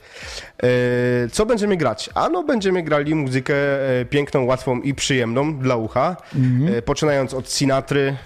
Y, 0.65 1.29
Co 1.33 1.47
będziemy 1.47 1.77
grać? 1.77 2.11
Ano 2.15 2.43
będziemy 2.43 2.83
grali 2.83 3.15
muzykę 3.15 3.55
y, 4.01 4.05
piękną, 4.05 4.45
łatwą 4.45 4.81
i 4.81 4.95
przyjemną 4.95 5.59
dla 5.59 5.77
ucha, 5.77 6.17
y, 6.79 6.83
poczynając 6.83 7.35
od 7.35 7.51
Sinatry, 7.53 8.17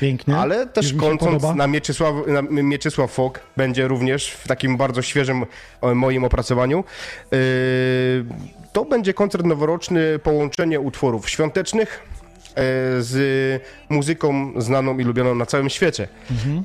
Pięknie. 0.00 0.36
ale 0.36 0.66
też 0.66 0.94
kończąc 0.94 1.42
na 1.56 1.66
Mieczysław, 1.66 2.14
na 2.26 2.42
Mieczysław 2.42 3.10
Fok 3.12 3.40
będzie 3.56 3.88
również 3.88 4.30
w 4.30 4.48
takim 4.48 4.76
bardzo 4.76 5.02
świeżym 5.02 5.44
e, 5.82 5.94
moim 5.94 6.24
opracowaniu. 6.24 6.84
To 8.72 8.84
będzie 8.84 9.14
koncert 9.14 9.46
noworoczny, 9.46 10.18
połączenie 10.18 10.80
utworów 10.80 11.30
świątecznych 11.30 12.00
e, 12.00 12.54
z 13.02 13.62
muzyką 13.88 14.52
znaną 14.56 14.98
i 14.98 15.04
lubioną 15.04 15.34
na 15.34 15.46
całym 15.46 15.70
świecie. 15.70 16.08
Mhm. 16.30 16.64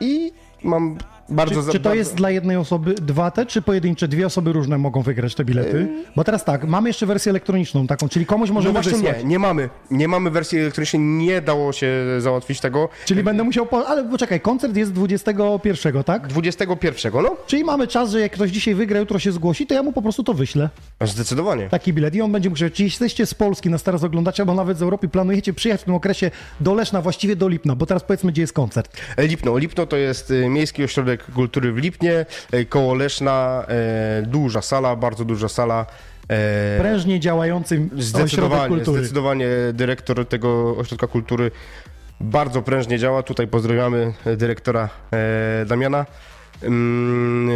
I 0.00 0.32
mam 0.62 0.98
bardzo... 1.30 1.54
Czy, 1.54 1.62
za- 1.62 1.72
czy 1.72 1.78
to 1.80 1.84
bardzo- 1.84 1.98
jest 1.98 2.14
dla 2.14 2.30
jednej 2.30 2.56
osoby 2.56 2.94
dwa 2.94 3.30
te, 3.30 3.46
czy 3.46 3.62
pojedyncze 3.62 4.08
dwie 4.08 4.26
osoby 4.26 4.52
różne 4.52 4.78
mogą 4.78 5.02
wygrać 5.02 5.34
te 5.34 5.44
bilety? 5.44 5.88
Bo 6.16 6.24
teraz 6.24 6.44
tak, 6.44 6.64
mamy 6.64 6.88
jeszcze 6.88 7.06
wersję 7.06 7.30
elektroniczną 7.30 7.86
taką, 7.86 8.08
czyli 8.08 8.26
komuś 8.26 8.48
No 8.48 8.54
możemy 8.54 8.72
właśnie 8.72 8.92
wysłać. 8.92 9.16
nie, 9.18 9.24
nie 9.24 9.38
mamy. 9.38 9.68
Nie 9.90 10.08
mamy 10.08 10.30
wersji 10.30 10.58
elektronicznej, 10.58 11.02
nie 11.02 11.40
dało 11.40 11.72
się 11.72 11.88
załatwić 12.18 12.60
tego. 12.60 12.88
Czyli 13.04 13.22
będę 13.22 13.42
musiał. 13.44 13.66
Po... 13.66 13.88
Ale 13.88 14.04
poczekaj, 14.04 14.40
koncert 14.40 14.76
jest 14.76 14.92
21, 14.92 16.04
tak? 16.04 16.26
21, 16.26 17.12
no? 17.22 17.36
Czyli 17.46 17.64
mamy 17.64 17.86
czas, 17.86 18.10
że 18.10 18.20
jak 18.20 18.32
ktoś 18.32 18.50
dzisiaj 18.50 18.74
wygra, 18.74 18.98
jutro 19.00 19.18
się 19.18 19.32
zgłosi, 19.32 19.66
to 19.66 19.74
ja 19.74 19.82
mu 19.82 19.92
po 19.92 20.02
prostu 20.02 20.24
to 20.24 20.34
wyślę. 20.34 20.68
Zdecydowanie. 21.04 21.68
Taki 21.68 21.92
bilet 21.92 22.14
i 22.14 22.20
on 22.22 22.32
będzie 22.32 22.50
musiał. 22.50 22.68
Jeśli 22.68 22.84
jesteście 22.84 23.26
z 23.26 23.34
Polski, 23.34 23.70
nas 23.70 23.82
teraz 23.82 24.04
oglądacie, 24.04 24.42
albo 24.42 24.54
nawet 24.54 24.78
z 24.78 24.82
Europy, 24.82 25.08
planujecie 25.08 25.52
przyjechać 25.52 25.80
w 25.80 25.84
tym 25.84 25.94
okresie 25.94 26.30
do 26.60 26.74
Leszna, 26.74 27.02
właściwie 27.02 27.36
do 27.36 27.48
Lipna, 27.48 27.76
bo 27.76 27.86
teraz 27.86 28.02
powiedzmy, 28.04 28.32
gdzie 28.32 28.42
jest 28.42 28.52
koncert. 28.52 28.96
Lipno. 29.18 29.58
Lipno 29.58 29.86
to 29.86 29.96
jest 29.96 30.30
e, 30.30 30.48
Miejski 30.48 30.84
Ośrodek 30.84 31.17
Kultury 31.34 31.72
w 31.72 31.76
Lipnie, 31.76 32.26
e, 32.52 32.64
koło 32.64 32.94
Leszna, 32.94 33.64
e, 33.68 34.22
duża 34.26 34.62
sala, 34.62 34.96
bardzo 34.96 35.24
duża 35.24 35.48
sala. 35.48 35.86
e, 36.28 36.78
Prężnie 36.80 37.20
działającym 37.20 37.84
ośrodek 37.84 38.04
Zdecydowanie, 38.04 38.68
kultury. 38.76 38.98
zdecydowanie 38.98 39.46
dyrektor 39.72 40.26
tego 40.26 40.76
Ośrodka 40.76 41.06
Kultury 41.06 41.50
bardzo 42.20 42.62
prężnie 42.62 42.98
działa. 42.98 43.22
Tutaj 43.22 43.48
pozdrawiamy 43.48 44.12
dyrektora 44.36 44.88
Damiana. 45.66 46.06
Mm, 46.62 47.50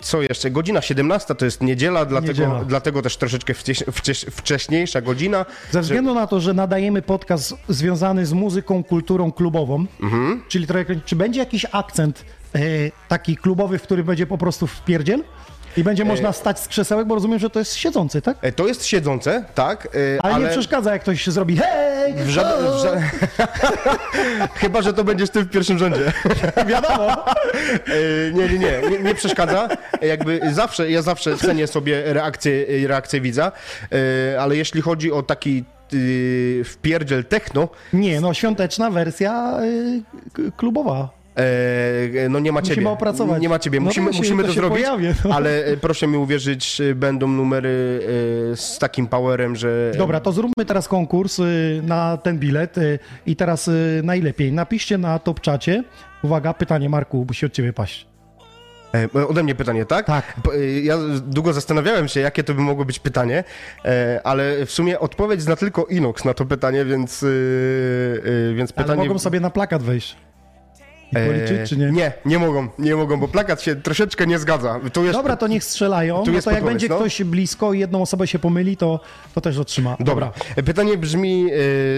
Co 0.00 0.22
jeszcze? 0.22 0.50
Godzina 0.50 0.82
17 0.82 1.34
to 1.34 1.44
jest 1.44 1.62
niedziela, 1.62 2.04
dlatego, 2.04 2.32
Niedziela. 2.32 2.64
dlatego 2.64 3.02
też 3.02 3.16
troszeczkę 3.16 3.54
wcześ, 3.54 3.84
wcześ, 3.92 4.20
wcześniejsza 4.30 5.00
godzina. 5.00 5.46
Ze 5.70 5.80
względu 5.80 6.14
na 6.14 6.26
to, 6.26 6.40
że 6.40 6.54
nadajemy 6.54 7.02
podcast 7.02 7.54
związany 7.68 8.26
z 8.26 8.32
muzyką, 8.32 8.84
kulturą 8.84 9.32
klubową, 9.32 9.86
Mhm. 10.02 10.42
czyli 10.48 10.66
trochę, 10.66 10.84
czy 11.04 11.16
będzie 11.16 11.40
jakiś 11.40 11.66
akcent 11.72 12.24
taki 13.08 13.36
klubowy, 13.36 13.78
w 13.78 13.82
którym 13.82 14.06
będzie 14.06 14.26
po 14.26 14.38
prostu 14.38 14.66
wpierdziel? 14.66 15.22
I 15.76 15.84
będzie 15.84 16.04
można 16.04 16.32
wstać 16.32 16.60
z 16.60 16.68
krzesełek, 16.68 17.06
bo 17.06 17.14
rozumiem, 17.14 17.38
że 17.38 17.50
to 17.50 17.58
jest 17.58 17.74
siedzący, 17.74 18.22
tak? 18.22 18.36
E, 18.42 18.52
To 18.52 18.66
jest 18.66 18.86
siedzące, 18.86 19.44
tak, 19.54 19.88
e, 20.16 20.22
Ale, 20.22 20.34
ale... 20.34 20.44
nie 20.44 20.50
przeszkadza, 20.50 20.92
jak 20.92 21.02
ktoś 21.02 21.26
zrobi 21.26 21.56
hej! 21.56 22.14
W 22.14 22.28
żaden, 22.28 22.66
w 22.72 22.82
ża... 22.82 22.92
Chyba, 24.60 24.82
że 24.82 24.92
to 24.92 25.04
będziesz 25.04 25.30
ty 25.30 25.42
w 25.42 25.50
pierwszym 25.50 25.78
rzędzie. 25.78 26.12
Wiadomo. 26.66 27.26
E, 27.28 28.32
nie, 28.32 28.48
nie, 28.48 28.58
nie, 28.58 28.80
nie, 28.90 28.98
nie 28.98 29.14
przeszkadza. 29.14 29.68
Jakby 30.02 30.40
zawsze, 30.52 30.90
ja 30.90 31.02
zawsze 31.02 31.36
cenię 31.36 31.66
sobie 31.66 32.02
reakcję, 32.12 32.66
reakcję 32.86 33.20
widza, 33.20 33.52
e, 34.32 34.40
ale 34.40 34.56
jeśli 34.56 34.80
chodzi 34.82 35.12
o 35.12 35.22
taki 35.22 35.64
wpierdziel 36.64 37.24
techno, 37.24 37.68
Nie, 37.92 38.20
no 38.20 38.34
świąteczna 38.34 38.90
wersja 38.90 39.58
klubowa. 40.56 41.15
E, 41.36 42.28
no 42.28 42.38
nie 42.38 42.52
ma 42.52 42.60
Musimy 42.60 42.76
ciebie. 42.76 42.88
opracować. 42.90 43.42
Nie 43.42 43.48
ma 43.48 43.58
ciebie. 43.58 43.80
No 43.80 43.84
Musimy, 43.84 44.06
to 44.06 44.12
się- 44.12 44.18
musimy 44.18 44.42
to 44.42 44.48
to, 44.48 44.54
zrobić, 44.54 44.84
pojawi, 44.86 45.06
no. 45.24 45.34
ale 45.34 45.64
e, 45.64 45.76
proszę 45.76 46.06
mi 46.06 46.16
uwierzyć, 46.16 46.80
e, 46.80 46.94
będą 46.94 47.28
numery 47.28 48.00
z 48.54 48.78
takim 48.78 49.06
powerem, 49.06 49.56
że... 49.56 49.92
Dobra, 49.98 50.20
to 50.20 50.32
zróbmy 50.32 50.64
teraz 50.66 50.88
konkurs 50.88 51.40
na 51.82 52.16
ten 52.16 52.38
bilet 52.38 52.76
i 53.26 53.36
teraz 53.36 53.70
najlepiej 54.02 54.52
napiszcie 54.52 54.98
na 54.98 55.18
top 55.18 55.40
czacie. 55.40 55.84
Uwaga, 56.22 56.54
pytanie 56.54 56.88
Marku, 56.88 57.24
musi 57.28 57.46
od 57.46 57.52
ciebie 57.52 57.72
paść. 57.72 58.06
Ode 59.28 59.42
mnie 59.42 59.54
pytanie, 59.54 59.84
tak? 59.86 60.06
Tak. 60.06 60.34
Ja 60.82 60.96
długo 61.26 61.52
zastanawiałem 61.52 62.08
się, 62.08 62.20
jakie 62.20 62.44
to 62.44 62.54
by 62.54 62.60
mogło 62.60 62.84
być 62.84 62.98
pytanie, 62.98 63.44
ale 64.24 64.66
w 64.66 64.70
sumie 64.70 65.00
odpowiedź 65.00 65.42
zna 65.42 65.56
tylko 65.56 65.84
Inox 65.84 66.24
na 66.24 66.34
to 66.34 66.44
pytanie, 66.46 66.84
więc, 66.84 67.24
więc 68.56 68.72
Ale 68.76 68.84
pytanie... 68.84 69.08
mogą 69.08 69.18
sobie 69.18 69.40
na 69.40 69.50
plakat 69.50 69.82
wejść. 69.82 70.16
I 71.12 71.16
e, 71.16 71.26
policzyć, 71.26 71.68
czy 71.68 71.76
nie? 71.76 71.90
Nie, 71.90 72.12
nie 72.24 72.38
mogą, 72.38 72.68
nie 72.78 72.96
mogą, 72.96 73.20
bo 73.20 73.28
plakat 73.28 73.62
się 73.62 73.76
troszeczkę 73.76 74.26
nie 74.26 74.38
zgadza. 74.38 74.80
Tu 74.92 75.04
jest, 75.04 75.18
Dobra, 75.18 75.36
to 75.36 75.46
niech 75.46 75.64
strzelają. 75.64 76.22
Tu 76.24 76.32
No 76.32 76.42
to 76.42 76.50
jak 76.50 76.64
będzie 76.64 76.88
no. 76.88 76.96
ktoś 76.96 77.22
blisko 77.22 77.72
i 77.72 77.78
jedną 77.78 78.02
osobę 78.02 78.26
się 78.26 78.38
pomyli, 78.38 78.76
to, 78.76 79.00
to 79.34 79.40
też 79.40 79.58
otrzyma. 79.58 79.96
Dobra. 80.00 80.32
E, 80.56 80.62
Pytanie 80.62 80.96
brzmi, 80.98 81.46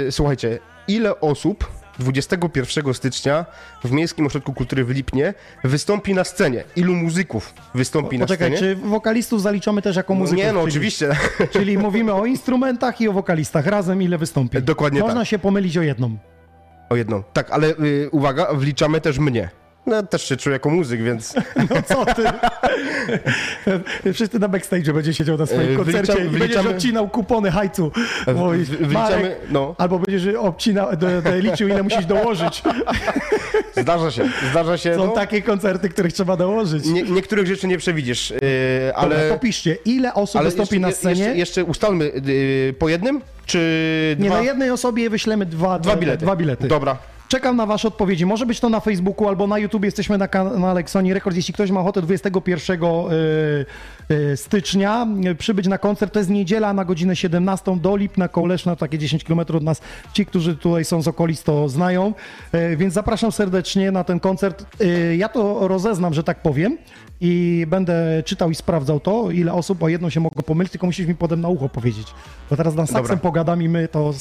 e, 0.08 0.12
słuchajcie, 0.12 0.58
ile 0.88 1.20
osób 1.20 1.70
21 1.98 2.94
stycznia 2.94 3.46
w 3.84 3.90
Miejskim 3.90 4.26
Ośrodku 4.26 4.52
Kultury 4.52 4.84
w 4.84 4.90
Lipnie 4.90 5.34
wystąpi 5.64 6.14
na 6.14 6.24
scenie? 6.24 6.64
Ilu 6.76 6.94
muzyków 6.94 7.54
wystąpi 7.74 8.18
Poczekaj, 8.18 8.50
na 8.50 8.56
scenie? 8.56 8.74
czy 8.76 8.80
wokalistów 8.88 9.42
zaliczamy 9.42 9.82
też 9.82 9.96
jako 9.96 10.14
No 10.14 10.20
muzyków? 10.20 10.44
nie, 10.44 10.52
no 10.52 10.60
czyli, 10.60 10.70
oczywiście. 10.70 11.10
Czyli 11.52 11.78
mówimy 11.78 12.12
o 12.14 12.26
instrumentach 12.26 13.00
i 13.00 13.08
o 13.08 13.12
wokalistach. 13.12 13.66
Razem 13.66 14.02
ile 14.02 14.18
wystąpi? 14.18 14.62
Dokładnie 14.62 15.00
Można 15.00 15.20
tak. 15.20 15.28
się 15.28 15.38
pomylić 15.38 15.78
o 15.78 15.82
jedną. 15.82 16.18
O 16.88 16.96
jedną. 16.96 17.22
Tak, 17.32 17.50
ale 17.50 17.68
y, 17.68 18.08
uwaga, 18.12 18.54
wliczamy 18.54 19.00
też 19.00 19.18
mnie. 19.18 19.50
No, 19.88 20.02
też 20.02 20.24
się 20.28 20.36
czuję 20.36 20.52
jako 20.52 20.70
muzyk, 20.70 21.02
więc 21.02 21.34
No 21.70 21.82
co 21.82 22.04
ty? 22.06 22.22
Wszyscy 24.14 24.38
na 24.38 24.48
backstage 24.48 24.92
będzie 24.92 25.14
siedział 25.14 25.38
na 25.38 25.46
swoim 25.46 25.76
koncercie 25.76 26.12
wyliczam- 26.12 26.26
i 26.26 26.38
będziesz 26.38 26.56
wyliczamy- 26.56 26.74
odcinał 26.76 27.08
kupony 27.08 27.50
hajcu. 27.50 27.92
Mówisz, 28.34 28.68
wyliczamy- 28.68 29.34
no. 29.50 29.74
Albo 29.78 29.98
będziesz 29.98 30.34
obcinał, 30.34 30.96
do, 30.96 31.22
do, 31.22 31.36
liczył 31.38 31.68
ile 31.68 31.82
musisz 31.82 32.06
dołożyć. 32.06 32.62
zdarza 33.76 34.10
się, 34.10 34.28
zdarza 34.50 34.78
się. 34.78 34.94
Są 34.94 35.06
no. 35.06 35.12
takie 35.12 35.42
koncerty, 35.42 35.88
których 35.88 36.12
trzeba 36.12 36.36
dołożyć. 36.36 36.84
Nie, 36.84 37.02
niektórych 37.02 37.46
rzeczy 37.46 37.66
nie 37.66 37.78
przewidzisz, 37.78 38.30
yy, 38.30 38.36
Ale 38.94 39.16
ale... 39.16 39.28
to 39.30 39.38
piszcie, 39.38 39.74
ile 39.84 40.14
osób 40.14 40.42
wystąpi 40.42 40.80
na 40.80 40.92
scenie? 40.92 41.20
Jeszcze, 41.20 41.36
jeszcze 41.36 41.64
ustalmy 41.64 42.12
yy, 42.24 42.74
po 42.78 42.88
jednym, 42.88 43.20
czy 43.46 44.16
Nie, 44.18 44.26
dwa? 44.28 44.36
na 44.38 44.42
jednej 44.44 44.70
osobie 44.70 45.10
wyślemy 45.10 45.46
dwa, 45.46 45.78
Dwa 45.78 45.96
bilety. 45.96 46.24
Dwa 46.24 46.36
bilety. 46.36 46.68
Dobra. 46.68 46.96
Czekam 47.28 47.56
na 47.56 47.66
Wasze 47.66 47.88
odpowiedzi. 47.88 48.26
Może 48.26 48.46
być 48.46 48.60
to 48.60 48.68
na 48.68 48.80
Facebooku 48.80 49.28
albo 49.28 49.46
na 49.46 49.58
YouTube. 49.58 49.84
Jesteśmy 49.84 50.18
na 50.18 50.28
kanale 50.28 50.82
Sony 50.86 51.14
Records. 51.14 51.36
Jeśli 51.36 51.54
ktoś 51.54 51.70
ma 51.70 51.80
ochotę 51.80 52.02
21 52.02 52.82
y, 52.82 52.86
y, 53.12 53.66
stycznia 54.36 55.06
y, 55.30 55.34
przybyć 55.34 55.66
na 55.66 55.78
koncert, 55.78 56.12
to 56.12 56.18
jest 56.18 56.30
niedziela 56.30 56.72
na 56.72 56.84
godzinę 56.84 57.16
17 57.16 57.76
do 57.76 57.96
Lipna 57.96 58.28
koło 58.28 58.46
Leszna, 58.46 58.76
takie 58.76 58.98
10 58.98 59.24
km 59.24 59.40
od 59.40 59.62
nas. 59.62 59.80
Ci, 60.12 60.26
którzy 60.26 60.56
tutaj 60.56 60.84
są 60.84 61.02
z 61.02 61.08
okolic, 61.08 61.42
to 61.42 61.68
znają. 61.68 62.14
Y, 62.54 62.76
Więc 62.76 62.94
zapraszam 62.94 63.32
serdecznie 63.32 63.90
na 63.90 64.04
ten 64.04 64.20
koncert. 64.20 64.66
Ja 65.16 65.28
to 65.28 65.68
rozeznam, 65.68 66.14
że 66.14 66.24
tak 66.24 66.42
powiem. 66.42 66.78
I 67.20 67.64
będę 67.68 68.22
czytał 68.24 68.50
i 68.50 68.54
sprawdzał 68.54 69.00
to, 69.00 69.30
ile 69.30 69.52
osób, 69.52 69.82
o 69.82 69.88
jedną 69.88 70.10
się 70.10 70.20
mogę 70.20 70.42
pomylić, 70.42 70.72
tylko 70.72 70.86
musisz 70.86 71.06
mi 71.06 71.14
potem 71.14 71.40
na 71.40 71.48
ucho 71.48 71.68
powiedzieć. 71.68 72.06
Bo 72.50 72.56
teraz 72.56 72.74
na 72.74 72.86
saksem 72.86 73.18
pogadam 73.18 73.62
i 73.62 73.68
my 73.68 73.88
to 73.88 74.14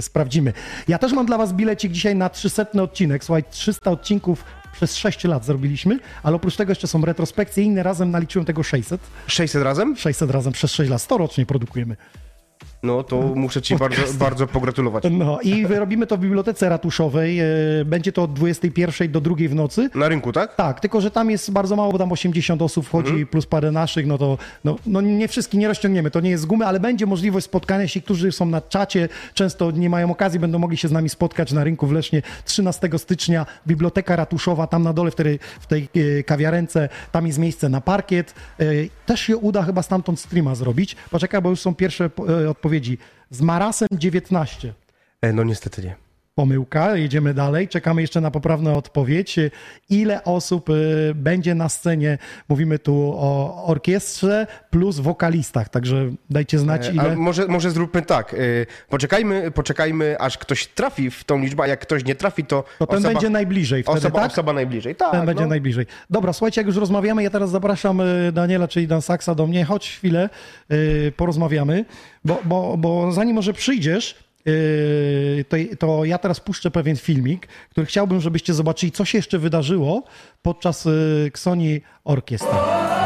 sprawdzimy. 0.00 0.52
Ja 0.88 0.98
też 0.98 1.12
mam 1.12 1.26
dla 1.26 1.38
was 1.38 1.52
bilecik 1.52 1.92
dzisiaj 1.92 2.16
na 2.16 2.28
300 2.28 2.66
odcinek. 2.82 3.24
Słuchaj, 3.24 3.44
300 3.50 3.90
odcinków 3.90 4.44
przez 4.82 4.96
6 4.96 5.24
lat 5.24 5.44
zrobiliśmy, 5.44 5.98
ale 6.22 6.36
oprócz 6.36 6.56
tego 6.56 6.70
jeszcze 6.70 6.86
są 6.86 7.04
retrospekcje, 7.04 7.64
inne 7.64 7.82
razem 7.82 8.10
naliczyłem 8.10 8.46
tego 8.46 8.62
600. 8.62 9.00
600 9.26 9.62
razem? 9.62 9.96
600 9.96 10.30
razem 10.30 10.52
przez 10.52 10.72
6 10.72 10.90
lat, 10.90 11.02
100 11.02 11.18
rocznie 11.18 11.46
produkujemy. 11.46 11.96
No 12.82 13.02
to 13.04 13.20
muszę 13.22 13.62
ci 13.62 13.76
bardzo, 13.76 14.02
bardzo 14.18 14.46
pogratulować. 14.46 15.04
No 15.10 15.40
i 15.40 15.66
robimy 15.66 16.06
to 16.06 16.16
w 16.16 16.20
Bibliotece 16.20 16.68
Ratuszowej. 16.68 17.40
e, 17.40 17.44
Będzie 17.84 18.12
to 18.12 18.22
od 18.22 18.32
21 18.32 19.12
do 19.12 19.20
2 19.20 19.34
w 19.48 19.54
nocy. 19.54 19.90
Na 19.94 20.08
rynku, 20.08 20.32
tak? 20.32 20.54
Tak, 20.56 20.80
tylko 20.80 21.00
że 21.00 21.10
tam 21.10 21.30
jest 21.30 21.50
bardzo 21.50 21.76
mało, 21.76 21.92
bo 21.92 21.98
tam 21.98 22.12
80 22.12 22.62
osób 22.62 22.86
wchodzi 22.86 23.08
Mhm. 23.10 23.26
plus 23.26 23.46
parę 23.46 23.70
naszych, 23.70 24.06
no 24.06 24.18
to 24.18 24.38
no, 24.64 24.76
no 24.86 25.00
nie 25.00 25.28
wszystkich 25.28 25.60
nie 25.60 25.68
rozciągniemy, 25.68 26.10
to 26.10 26.20
nie 26.20 26.30
jest 26.30 26.42
z 26.42 26.46
gumy, 26.46 26.66
ale 26.66 26.80
będzie 26.80 27.06
możliwość 27.06 27.46
spotkania 27.46 27.88
się, 27.88 28.00
którzy 28.00 28.32
są 28.32 28.46
na 28.46 28.60
czacie, 28.60 29.08
często 29.34 29.70
nie 29.70 29.90
mają 29.90 30.10
okazji, 30.10 30.40
będą 30.40 30.58
mogli 30.58 30.76
się 30.76 30.88
z 30.88 30.92
nami 30.92 31.08
spotkać 31.08 31.52
na 31.52 31.64
rynku 31.64 31.86
w 31.86 31.92
Lesznie 31.92 32.22
13 32.44 32.88
stycznia, 32.98 33.46
Biblioteka 33.66 34.16
Ratuszowa, 34.16 34.66
tam 34.66 34.82
na 34.82 34.92
dole 34.92 35.10
w 35.10 35.14
tej, 35.14 35.38
w 35.60 35.66
tej 35.66 35.88
e, 36.18 36.22
kawiarence, 36.22 36.88
tam 37.12 37.26
jest 37.26 37.38
miejsce 37.38 37.68
na 37.68 37.80
parkiet. 37.80 38.34
E, 38.60 38.64
Też 39.06 39.20
się 39.20 39.36
uda 39.36 39.62
chyba 39.62 39.82
stamtąd 39.82 40.20
streama 40.20 40.54
zrobić. 40.54 40.96
Poczekaj, 41.10 41.42
bo 41.42 41.50
już 41.50 41.60
są 41.60 41.74
pierwsze 41.74 42.04
e, 42.04 42.50
odpowiedzi. 42.72 42.98
Z 43.30 43.40
Marasem 43.40 43.88
19. 43.92 44.74
E, 45.22 45.32
no 45.32 45.44
niestety 45.44 45.82
nie. 45.82 45.96
Pomyłka, 46.34 46.96
jedziemy 46.96 47.34
dalej. 47.34 47.68
Czekamy 47.68 48.00
jeszcze 48.00 48.20
na 48.20 48.30
poprawną 48.30 48.76
odpowiedź. 48.76 49.36
Ile 49.90 50.24
osób 50.24 50.70
y, 50.70 51.12
będzie 51.14 51.54
na 51.54 51.68
scenie? 51.68 52.18
Mówimy 52.48 52.78
tu 52.78 53.12
o 53.16 53.64
orkiestrze 53.66 54.46
plus 54.70 54.98
wokalistach, 54.98 55.68
także 55.68 56.10
dajcie 56.30 56.58
znać, 56.58 56.86
E, 56.86 56.92
ile. 56.92 57.02
A 57.12 57.16
może, 57.16 57.46
może 57.46 57.70
zróbmy 57.70 58.02
tak. 58.02 58.34
e, 58.34 58.36
Poczekajmy, 58.88 59.50
poczekajmy, 59.50 60.16
aż 60.20 60.38
ktoś 60.38 60.66
trafi 60.66 61.10
w 61.10 61.24
tą 61.24 61.38
liczbę, 61.38 61.62
a 61.62 61.66
jak 61.66 61.80
ktoś 61.80 62.04
nie 62.04 62.14
trafi, 62.14 62.44
to. 62.44 62.64
To 62.78 62.86
ten 62.86 63.02
będzie 63.02 63.30
najbliżej 63.30 63.82
wtedy, 63.82 63.98
osoba, 63.98 64.20
tak? 64.20 64.32
osoba 64.32 64.52
najbliżej. 64.52 64.94
Tak, 64.96 65.10
Ten 65.12 65.26
będzie 65.26 65.42
no. 65.42 65.48
najbliżej. 65.48 65.86
Dobra, 66.10 66.32
słuchajcie, 66.32 66.60
jak 66.60 66.66
już 66.66 66.76
rozmawiamy, 66.76 67.22
ja 67.22 67.30
teraz 67.30 67.50
zapraszam 67.50 68.00
y, 68.00 68.32
Daniela, 68.32 68.68
czyli 68.68 68.86
Dan 68.88 69.02
Saksa 69.02 69.34
do 69.34 69.46
mnie. 69.46 69.64
Chodź 69.64 69.88
chwilę, 69.90 70.28
y, 70.72 71.12
porozmawiamy, 71.16 71.84
bo, 72.24 72.38
bo, 72.44 72.76
bo 72.76 73.12
zanim 73.12 73.34
może 73.34 73.52
przyjdziesz, 73.52 74.12
y, 74.12 74.31
to, 75.48 75.56
to 75.78 76.04
ja 76.04 76.18
teraz 76.18 76.40
puszczę 76.40 76.70
pewien 76.70 76.96
filmik, 76.96 77.46
który 77.70 77.86
chciałbym, 77.86 78.20
żebyście 78.20 78.54
zobaczyli, 78.54 78.92
co 78.92 79.04
się 79.04 79.18
jeszcze 79.18 79.38
wydarzyło 79.38 80.02
podczas 80.42 80.88
Ksoni 81.32 81.80
Orkiestra. 82.04 83.01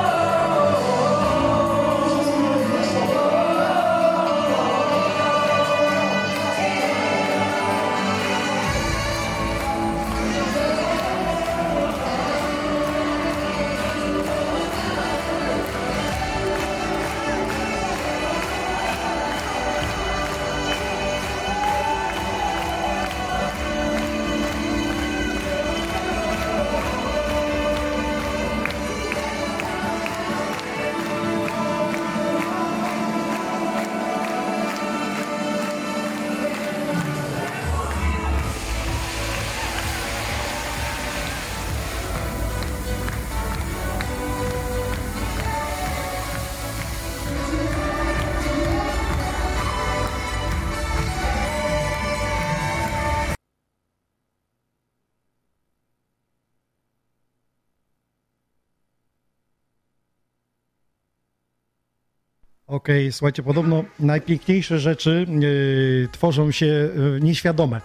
Okej, 62.86 63.12
słuchajcie, 63.12 63.42
podobno 63.42 63.84
najpiękniejsze 64.00 64.78
rzeczy 64.78 65.26
yy, 65.40 66.08
tworzą 66.12 66.50
się 66.50 66.66
yy, 66.66 67.18
nieświadome. 67.22 67.80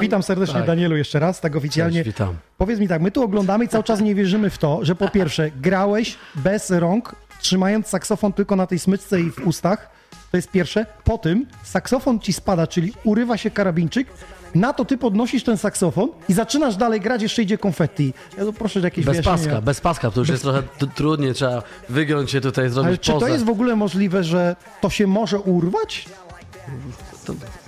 Witam 0.00 0.22
serdecznie 0.22 0.54
tak. 0.54 0.66
Danielu 0.66 0.96
jeszcze 0.96 1.18
raz, 1.18 1.40
tak 1.40 1.56
oficjalnie. 1.56 1.98
Cześć, 2.04 2.06
witam. 2.06 2.36
Powiedz 2.58 2.80
mi 2.80 2.88
tak, 2.88 3.02
my 3.02 3.10
tu 3.10 3.22
oglądamy 3.22 3.64
i 3.64 3.68
cały 3.68 3.84
czas 3.84 4.00
nie 4.00 4.14
wierzymy 4.14 4.50
w 4.50 4.58
to, 4.58 4.84
że 4.84 4.94
po 4.94 5.08
pierwsze 5.08 5.50
grałeś 5.50 6.18
bez 6.34 6.70
rąk, 6.70 7.16
trzymając 7.40 7.86
saksofon 7.86 8.32
tylko 8.32 8.56
na 8.56 8.66
tej 8.66 8.78
smyczce 8.78 9.20
i 9.20 9.30
w 9.30 9.46
ustach. 9.46 9.90
To 10.30 10.36
jest 10.36 10.50
pierwsze. 10.50 10.86
Po 11.04 11.18
tym 11.18 11.46
saksofon 11.62 12.20
ci 12.20 12.32
spada, 12.32 12.66
czyli 12.66 12.92
urywa 13.04 13.36
się 13.36 13.50
karabinczyk. 13.50 14.06
Na 14.54 14.72
to 14.72 14.84
ty 14.84 14.98
podnosisz 14.98 15.44
ten 15.44 15.58
saksofon 15.58 16.08
i 16.28 16.32
zaczynasz 16.32 16.76
dalej 16.76 17.00
grać, 17.00 17.22
jeszcze 17.22 17.42
idzie 17.42 17.58
konfetti. 17.58 18.14
Ja 18.38 18.44
tu 18.44 18.52
proszę 18.52 18.80
jakieś 18.80 19.04
Bez 19.04 19.12
wyjaśnienia. 19.20 19.38
paska, 19.38 19.60
bez 19.60 19.80
paska, 19.80 20.10
to 20.10 20.20
już 20.20 20.28
jest 20.28 20.42
trochę 20.42 20.62
trudniej, 20.94 21.34
trzeba 21.34 21.62
wygiąć 21.88 22.30
się 22.30 22.40
tutaj, 22.40 22.68
zrobić 22.70 22.88
Ale 22.88 22.98
czy 22.98 23.12
to 23.12 23.18
pozę. 23.18 23.30
jest 23.32 23.44
w 23.44 23.48
ogóle 23.50 23.76
możliwe, 23.76 24.24
że 24.24 24.56
to 24.80 24.90
się 24.90 25.06
może 25.06 25.40
urwać? 25.40 26.04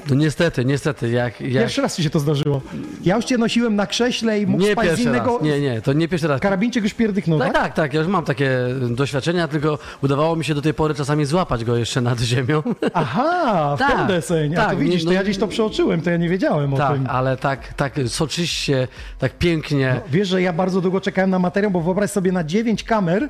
No 0.09 0.15
niestety, 0.15 0.65
niestety, 0.65 1.11
jak... 1.11 1.41
jak... 1.41 1.53
Pierwszy 1.53 1.83
raz 1.83 1.97
ci 1.97 2.03
się 2.03 2.11
to 2.11 2.21
zdarzyło. 2.21 2.61
Ja 3.05 3.17
już 3.17 3.25
cię 3.25 3.39
nosiłem 3.39 3.77
na 3.77 3.87
krześle 3.87 4.41
i 4.41 4.47
mógł 4.47 4.63
Nie 4.65 4.73
spać 4.73 4.91
z 4.97 4.99
innego... 4.99 5.33
raz, 5.33 5.43
nie, 5.43 5.61
nie, 5.61 5.83
to 5.83 5.93
nie 5.93 6.09
pierwszy 6.09 6.29
raz. 6.29 6.41
Karabinczyk 6.41 6.85
już 6.85 6.95
pierdyknął, 6.95 7.39
Tak, 7.39 7.53
tak? 7.53 7.63
tak, 7.63 7.75
tak, 7.75 7.95
ja 7.95 8.01
już 8.01 8.09
mam 8.09 8.25
takie 8.25 8.51
doświadczenia, 8.91 9.49
tylko 9.49 9.79
udawało 10.03 10.37
mi 10.37 10.45
się 10.45 10.55
do 10.55 10.63
tej 10.63 10.75
pory 10.75 10.95
czasami 10.95 11.25
złapać 11.25 11.65
go 11.65 11.77
jeszcze 11.77 12.01
nad 12.01 12.21
ziemią. 12.21 12.63
Aha, 12.95 13.77
w 13.77 13.79
Tak, 13.79 13.97
ten 13.97 14.07
deseń. 14.07 14.57
A 14.57 14.61
to 14.63 14.67
tak, 14.69 14.79
widzisz, 14.79 15.01
nie, 15.03 15.07
to 15.07 15.13
ja 15.13 15.19
no- 15.21 15.25
gdzieś 15.25 15.39
to 15.39 15.49
przeoczyłem, 15.49 16.01
to 16.01 16.11
ja 16.11 16.17
nie 16.17 16.29
wiedziałem 16.29 16.75
o 16.75 16.77
tak, 16.77 16.93
tym. 16.93 17.07
ale 17.11 17.37
tak, 17.37 17.75
tak 17.75 17.95
soczyście, 18.07 18.89
tak 19.19 19.39
pięknie. 19.39 20.01
Wiesz, 20.11 20.29
że 20.29 20.43
ja 20.43 20.53
bardzo 20.53 20.81
długo 20.81 21.01
czekałem 21.01 21.31
na 21.31 21.39
materiał, 21.39 21.71
bo 21.71 21.81
wyobraź 21.81 22.11
sobie 22.11 22.33
na 22.33 22.45
dziewięć 22.45 22.85
kamer, 22.85 23.29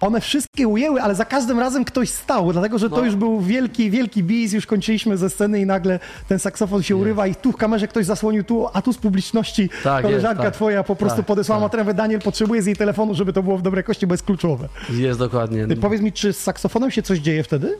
one 0.00 0.20
wszystkie 0.20 0.68
ujęły, 0.68 1.02
ale 1.02 1.14
za 1.14 1.24
każdym 1.24 1.58
razem 1.58 1.84
ktoś 1.84 2.10
stał, 2.10 2.52
dlatego 2.52 2.78
że 2.78 2.90
to 2.90 2.96
No. 2.96 3.04
już 3.04 3.16
był 3.16 3.40
wielki, 3.40 3.90
wielki 3.90 4.22
bis, 4.22 4.52
już 4.52 4.66
kończyliśmy 4.66 5.16
ze 5.16 5.30
sceny 5.30 5.60
i 5.60 5.66
nagle 5.66 5.98
ten 6.28 6.38
saksofon 6.38 6.82
się 6.82 6.96
urywa 6.96 7.26
i 7.26 7.34
tu 7.34 7.52
w 7.52 7.56
kamerze 7.56 7.88
ktoś 7.88 8.06
zasłonił 8.06 8.44
tu, 8.44 8.66
a 8.72 8.82
tu 8.82 8.92
z 8.92 8.98
publiczności 8.98 9.70
Tak, 9.84 10.02
koleżanka 10.02 10.42
jest, 10.42 10.52
tak. 10.52 10.54
twoja 10.54 10.82
po 10.84 10.96
prostu 10.96 11.16
Tak, 11.16 11.26
podesłała 11.26 11.68
tak. 11.68 11.80
mówię, 11.80 11.94
Daniel 11.94 12.20
potrzebuje 12.20 12.62
z 12.62 12.66
jej 12.66 12.76
telefonu, 12.76 13.14
żeby 13.14 13.32
to 13.32 13.42
było 13.42 13.58
w 13.58 13.62
dobrej 13.62 13.78
jakości, 13.78 14.06
bo 14.06 14.14
jest 14.14 14.24
kluczowe. 14.24 14.68
Jest 14.90 15.18
dokładnie. 15.18 15.66
Ty 15.66 15.76
powiedz 15.76 16.00
mi, 16.02 16.12
czy 16.12 16.32
z 16.32 16.38
saksofonem 16.42 16.90
się 16.90 17.02
coś 17.02 17.18
dzieje 17.18 17.42
wtedy? 17.42 17.76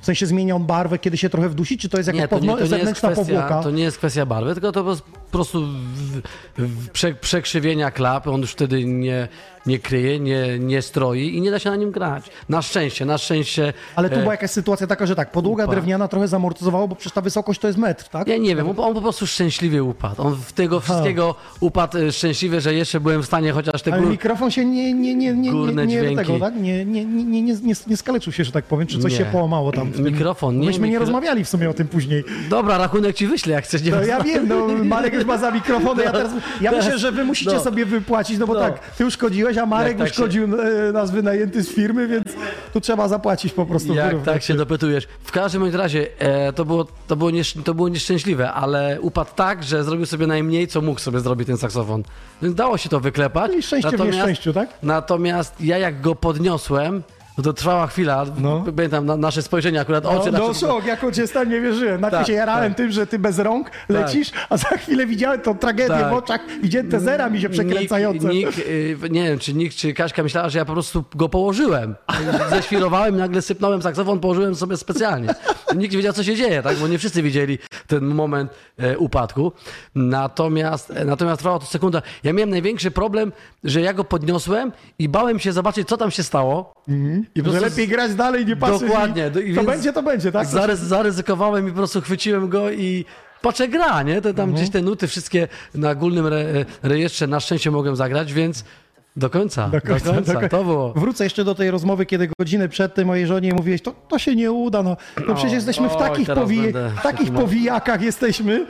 W 0.00 0.04
sensie 0.06 0.26
zmienia 0.26 0.56
on 0.56 0.64
barwę, 0.66 0.98
kiedy 0.98 1.16
się 1.16 1.30
trochę 1.30 1.48
wdusi, 1.48 1.78
czy 1.78 1.88
to 1.88 1.96
jest 1.96 2.06
jakaś 2.06 2.20
Nie, 2.20 2.28
to 2.28 2.38
nie, 2.38 2.46
to 2.56 2.76
nie 2.76 2.82
jest 2.82 2.92
kwestia, 2.92 3.10
powłoka? 3.10 3.62
to 3.62 3.70
nie 3.70 3.82
jest 3.82 3.98
kwestia 3.98 4.26
barwy, 4.26 4.54
tylko 4.54 4.72
to 4.72 4.80
po, 4.80 4.84
prostu 4.84 5.10
w, 5.42 6.20
w 6.58 6.88
prze, 6.90 7.14
przekrzywienia 7.14 7.90
klap, 7.90 8.26
on 8.26 8.40
już 8.40 8.52
wtedy 8.52 8.84
nie, 8.84 9.28
nie 9.66 9.78
kryje, 9.78 10.20
nie, 10.20 10.58
nie 10.58 10.82
stroi 10.82 11.36
i 11.36 11.40
nie 11.40 11.50
da 11.50 11.58
się 11.58 11.70
na 11.70 11.76
nim 11.76 11.90
grać. 11.90 12.24
Na 12.48 12.62
szczęście, 12.62 13.04
na 13.04 13.18
szczęście. 13.18 13.72
Ale 13.96 14.10
tu 14.10 14.16
e, 14.16 14.18
była 14.20 14.32
jakaś 14.32 14.50
sytuacja 14.50 14.86
taka, 14.86 15.06
że 15.06 15.14
tak, 15.16 15.32
podłoga 15.32 15.66
drewniana 15.66 16.08
trochę 16.08 16.28
zamortyzowała, 16.28 16.86
bo 16.86 16.94
przecież 16.96 17.12
ta 17.12 17.20
wysokość 17.20 17.60
to 17.60 17.66
jest 17.66 17.78
metr, 17.78 18.08
tak? 18.08 18.28
Ja 18.28 18.36
nie 18.36 18.56
wiem, 18.56 18.68
on, 18.68 18.74
on 18.80 18.94
po 18.94 19.00
prostu 19.00 19.26
szczęśliwie 19.26 19.82
upadł. 19.84 20.22
On 20.22 20.34
w 20.34 20.52
tego 20.52 20.80
wszystkiego 20.80 21.34
upadł 21.60 21.98
e, 21.98 22.12
szczęśliwie, 22.12 22.60
że 22.60 22.74
jeszcze 22.74 23.00
byłem 23.00 23.22
w 23.22 23.26
stanie 23.26 23.52
chociaż 23.52 23.82
te 23.82 23.92
Ale 23.92 24.02
mikrofon 24.02 24.50
się 24.50 24.64
nie, 24.64 24.94
nie, 24.94 25.14
nie, 25.14 25.32
nie, 25.32 25.52
nie, 25.52 25.74
nie, 25.74 25.86
dźwięki. 25.88 26.16
tego, 26.16 26.38
tak? 26.38 26.54
nie, 26.56 26.84
nie, 26.84 27.04
nie, 27.04 27.24
nie, 27.24 27.42
nie, 27.42 27.54
nie, 27.62 27.74
nie 27.86 27.96
skaleczył 27.96 28.32
się, 28.32 28.44
że 28.44 28.52
tak 28.52 28.64
powiem, 28.64 28.86
czy 28.86 28.98
coś 28.98 29.12
Nie. 29.12 29.18
się 29.18 29.24
połamało 29.24 29.72
tam. 29.72 29.92
Mikrofon, 29.98 30.60
nie, 30.60 30.66
Myśmy 30.66 30.88
nie 30.88 30.94
mikro- 30.94 31.00
rozmawiali 31.00 31.44
w 31.44 31.48
sumie 31.48 31.70
o 31.70 31.74
tym 31.74 31.88
później. 31.88 32.24
Dobra, 32.50 32.78
rachunek 32.78 33.16
ci 33.16 33.26
wyślę, 33.26 33.52
jak 33.52 33.64
chcesz. 33.64 33.82
Nie 33.82 33.90
No 33.90 34.02
ja 34.04 34.22
wiem, 34.22 34.48
no 34.48 34.66
Marek 34.84 35.14
już 35.24 35.28
ma 35.28 35.38
za 35.38 35.50
mikrofony, 35.50 36.02
ja 36.02 36.12
teraz, 36.12 36.32
ja 36.60 36.70
No, 36.70 36.76
myślę, 36.76 36.98
że 36.98 37.12
wy 37.12 37.24
musicie 37.24 37.52
no. 37.52 37.60
sobie 37.60 37.86
wypłacić, 37.86 38.38
no 38.38 38.46
bo 38.46 38.54
No. 38.54 38.60
tak, 38.60 38.78
ty 38.96 39.06
uszkodziłeś, 39.06 39.58
a 39.58 39.66
Marek 39.66 39.98
tak 39.98 40.06
uszkodził 40.06 40.44
e, 40.60 40.92
nas 40.92 41.10
wynajęty 41.10 41.62
z 41.62 41.68
firmy, 41.74 42.08
więc 42.08 42.24
tu 42.72 42.80
trzeba 42.80 43.08
zapłacić 43.08 43.52
po 43.52 43.66
prostu. 43.66 43.94
Jak 43.94 44.22
tak 44.22 44.42
się 44.42 44.54
dopytujesz. 44.54 45.08
W 45.24 45.32
każdym 45.32 45.76
razie 45.76 46.06
e, 46.18 46.52
to, 46.52 46.64
było, 46.64 46.86
to, 47.06 47.16
było 47.16 47.30
niesz, 47.30 47.54
to 47.64 47.74
było 47.74 47.88
nieszczęśliwe, 47.88 48.52
ale 48.52 48.98
upadł 49.00 49.30
tak, 49.36 49.62
że 49.62 49.84
zrobił 49.84 50.06
sobie 50.06 50.26
najmniej, 50.26 50.68
co 50.68 50.80
mógł 50.80 51.00
sobie 51.00 51.20
zrobić 51.20 51.46
ten 51.46 51.56
saksofon. 51.56 52.02
Więc 52.42 52.54
dało 52.54 52.78
się 52.78 52.88
to 52.88 53.00
wyklepać. 53.00 53.52
I 53.54 53.62
szczęście 53.62 53.96
w 53.96 54.00
nieszczęściu, 54.00 54.52
tak? 54.52 54.68
Natomiast 54.82 55.60
ja 55.60 55.78
jak 55.78 56.00
go 56.00 56.14
podniosłem, 56.14 57.02
no 57.38 57.44
to 57.44 57.52
trwała 57.52 57.86
chwila, 57.86 58.26
No. 58.38 58.64
pamiętam 58.76 59.06
na, 59.06 59.16
nasze 59.16 59.42
spojrzenie 59.42 59.80
akurat, 59.80 60.04
No, 60.04 60.10
oczy 60.10 60.32
no 60.32 60.48
nasze... 60.48 60.60
szok, 60.60 60.84
jako 60.84 61.12
cię 61.12 61.26
stan 61.26 61.48
nie 61.48 61.60
wierzyłem. 61.60 62.00
Najpierw 62.00 62.20
Tak, 62.20 62.26
się 62.26 62.32
jarałem 62.32 62.70
tak. 62.70 62.76
tym, 62.76 62.90
że 62.92 63.06
ty 63.06 63.18
bez 63.18 63.38
rąk 63.38 63.70
lecisz, 63.88 64.30
a 64.50 64.56
za 64.56 64.68
chwilę 64.68 65.06
widziałem 65.06 65.40
tą 65.40 65.58
tragedię 65.58 65.88
Tak. 65.88 66.10
w 66.10 66.16
oczach, 66.16 66.40
widziałem 66.62 66.88
te 66.90 67.00
zera 67.00 67.30
mi 67.30 67.40
się 67.40 67.48
przekręcające. 67.48 68.28
Nikt, 68.28 68.56
nikt, 68.56 68.68
y, 69.04 69.10
nie 69.10 69.24
wiem, 69.24 69.38
czy 69.38 69.54
nikt, 69.54 69.76
czy 69.76 69.94
Kaśka 69.94 70.22
myślała, 70.22 70.48
że 70.48 70.58
ja 70.58 70.64
po 70.64 70.72
prostu 70.72 71.04
go 71.14 71.28
położyłem. 71.28 71.94
Ześwirowałem, 72.50 73.16
nagle 73.16 73.42
sypnąłem 73.42 73.82
saksofon, 73.82 74.20
położyłem 74.20 74.54
sobie 74.54 74.76
specjalnie. 74.76 75.28
Nikt 75.76 75.92
nie 75.92 75.96
wiedział, 75.98 76.12
co 76.12 76.24
się 76.24 76.36
dzieje, 76.36 76.62
tak? 76.62 76.76
bo 76.76 76.88
nie 76.88 76.98
wszyscy 76.98 77.22
widzieli 77.22 77.58
ten 77.86 78.04
moment 78.04 78.50
e, 78.78 78.98
upadku. 78.98 79.52
Natomiast, 79.94 80.90
e, 80.90 81.04
natomiast 81.04 81.38
trwało 81.38 81.58
to 81.58 81.66
sekunda. 81.66 82.02
Ja 82.24 82.32
miałem 82.32 82.50
największy 82.50 82.90
problem, 82.90 83.32
że 83.64 83.80
ja 83.80 83.92
go 83.92 84.04
podniosłem 84.04 84.72
i 84.98 85.08
bałem 85.08 85.38
się 85.38 85.52
zobaczyć, 85.52 85.88
co 85.88 85.96
tam 85.96 86.10
się 86.10 86.22
stało. 86.22 86.72
I 87.34 87.42
po 87.42 87.50
Że 87.52 87.58
prostu 87.58 87.70
lepiej 87.80 87.88
grać 87.88 88.14
dalej, 88.14 88.46
nie 88.46 88.56
patrzeć. 88.56 88.80
Dokładnie. 88.88 89.30
I, 89.44 89.54
to 89.54 89.64
będzie, 89.64 89.92
to 89.92 90.02
będzie, 90.02 90.32
tak? 90.32 90.46
Zarys, 90.46 90.80
zaryzykowałem 90.80 91.66
i 91.68 91.70
po 91.70 91.76
prostu 91.76 92.00
chwyciłem 92.00 92.48
go 92.48 92.70
i 92.70 93.04
patrzę, 93.42 93.68
gra, 93.68 94.02
nie? 94.02 94.14
To 94.16 94.22
tam 94.34 94.48
Mhm. 94.48 94.52
gdzieś 94.54 94.70
te 94.70 94.82
nuty 94.82 95.06
wszystkie 95.08 95.48
na 95.74 95.90
ogólnym 95.90 96.26
re, 96.26 96.64
rejestrze 96.82 97.26
na 97.26 97.40
szczęście 97.40 97.70
mogłem 97.70 97.96
zagrać, 97.96 98.32
więc 98.32 98.64
do 99.16 99.30
końca, 99.30 99.68
do 99.68 99.80
końca, 99.80 100.12
do 100.12 100.32
końca. 100.34 100.48
to 100.48 100.64
było. 100.64 100.92
Wrócę 100.96 101.24
jeszcze 101.24 101.44
do 101.44 101.54
tej 101.54 101.70
rozmowy, 101.70 102.06
kiedy 102.06 102.28
godzinę 102.38 102.68
przed 102.68 102.94
tym 102.94 103.06
mojej 103.06 103.26
żonie 103.26 103.54
mówiłeś, 103.54 103.82
to, 103.82 103.94
to 104.08 104.18
się 104.18 104.36
nie 104.36 104.52
uda, 104.52 104.82
no, 104.82 104.96
no 105.28 105.34
przecież 105.34 105.52
jesteśmy 105.52 105.88
w 105.88 105.96
takich, 105.96 106.28
powi- 106.28 106.72
w 106.98 107.02
takich 107.02 107.32
powijakach 107.32 108.02
jesteśmy, 108.02 108.66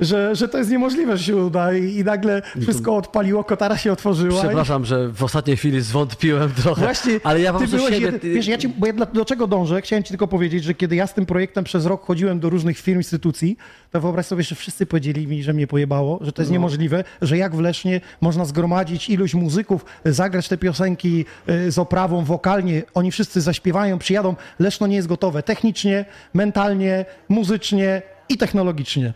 że, 0.00 0.36
że 0.36 0.48
to 0.48 0.58
jest 0.58 0.70
niemożliwe, 0.70 1.16
że 1.16 1.24
się 1.24 1.36
uda 1.36 1.72
i, 1.74 1.96
i 1.96 2.04
nagle 2.04 2.42
wszystko 2.62 2.96
odpaliło, 2.96 3.44
kotara 3.44 3.76
się 3.76 3.92
otworzyła. 3.92 4.36
i- 4.36 4.44
Przepraszam, 4.44 4.84
że 4.84 5.08
w 5.08 5.22
ostatniej 5.24 5.56
chwili 5.56 5.80
zwątpiłem 5.80 6.50
trochę, 6.62 6.82
Właśnie, 6.82 7.20
ale 7.24 7.40
ja 7.40 7.52
po 7.52 7.58
ty 7.58 7.64
prostu 7.68 7.76
byłeś 7.76 7.94
siebie... 7.94 8.06
jedy- 8.12 8.32
Wiesz, 8.34 8.46
ja 8.46 8.58
ci, 8.58 8.68
bo 8.68 8.86
ja 8.86 8.92
dla, 8.92 9.06
do 9.06 9.24
czego 9.24 9.46
dążę? 9.46 9.80
Chciałem 9.82 10.02
ci 10.02 10.08
tylko 10.08 10.28
powiedzieć, 10.28 10.64
że 10.64 10.74
kiedy 10.74 10.96
ja 10.96 11.06
z 11.06 11.14
tym 11.14 11.26
projektem 11.26 11.64
przez 11.64 11.86
rok 11.86 12.06
chodziłem 12.06 12.40
do 12.40 12.50
różnych 12.50 12.78
firm, 12.78 12.98
instytucji, 12.98 13.56
to 13.90 14.00
wyobraź 14.00 14.26
sobie, 14.26 14.42
że 14.42 14.54
wszyscy 14.54 14.86
powiedzieli 14.86 15.26
mi, 15.26 15.42
że 15.42 15.52
mnie 15.52 15.66
pojebało, 15.66 16.18
że 16.20 16.26
No. 16.26 16.32
to 16.32 16.42
jest 16.42 16.52
niemożliwe, 16.52 17.04
że 17.22 17.38
jak 17.38 17.56
w 17.56 17.60
Lesznie 17.60 18.00
można 18.20 18.44
zgromadzić 18.44 19.08
iluś 19.08 19.34
muzyków, 19.34 19.84
zagrać 20.04 20.48
te 20.48 20.58
piosenki 20.58 21.24
y, 21.48 21.70
z 21.72 21.78
oprawą 21.78 22.24
wokalnie, 22.24 22.82
oni 22.94 23.12
wszyscy 23.12 23.40
zaśpiewają, 23.40 23.98
przyjadą. 23.98 24.36
Leszno 24.58 24.86
nie 24.86 24.96
jest 24.96 25.08
gotowe 25.08 25.42
technicznie, 25.42 26.04
mentalnie, 26.34 27.04
muzycznie 27.28 28.02
i 28.28 28.38
technologicznie. 28.38 29.12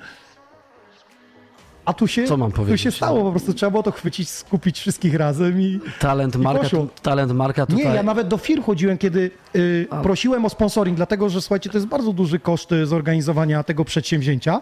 A 1.85 1.93
tu 1.93 2.07
się, 2.09 2.24
Co 2.24 2.37
mam 2.37 2.51
tu 2.53 2.57
powiedzieć? 2.57 2.80
się 2.80 2.91
stało, 2.91 3.22
po 3.22 3.30
prostu 3.30 3.55
trzeba 3.55 3.70
było 3.70 3.83
to 3.83 3.91
chwycić, 3.93 4.28
skupić 4.28 4.78
wszystkich 4.80 5.14
razem 5.14 5.61
i... 5.61 5.80
Talent 5.99 6.37
Marka, 6.37 6.62
poszło. 6.62 6.78
tu, 6.87 6.89
talent 7.03 7.33
Marka 7.33 7.66
tutaj... 7.66 7.85
Nie, 7.85 7.95
ja 7.95 8.03
nawet 8.03 8.28
do 8.28 8.37
firm 8.37 8.62
chodziłem, 8.62 8.99
kiedy 8.99 9.30
y, 9.57 9.87
prosiłem 10.03 10.45
o 10.45 10.51
sponsoring, 10.51 10.97
dlatego 10.97 11.28
że 11.28 11.41
słuchajcie, 11.43 11.70
to 11.70 11.76
jest 11.76 11.87
bardzo 11.87 12.12
duży 12.12 12.39
koszt 12.39 12.72
y, 12.72 12.87
zorganizowania 12.87 13.62
tego 13.62 13.85
przedsięwzięcia. 13.85 14.61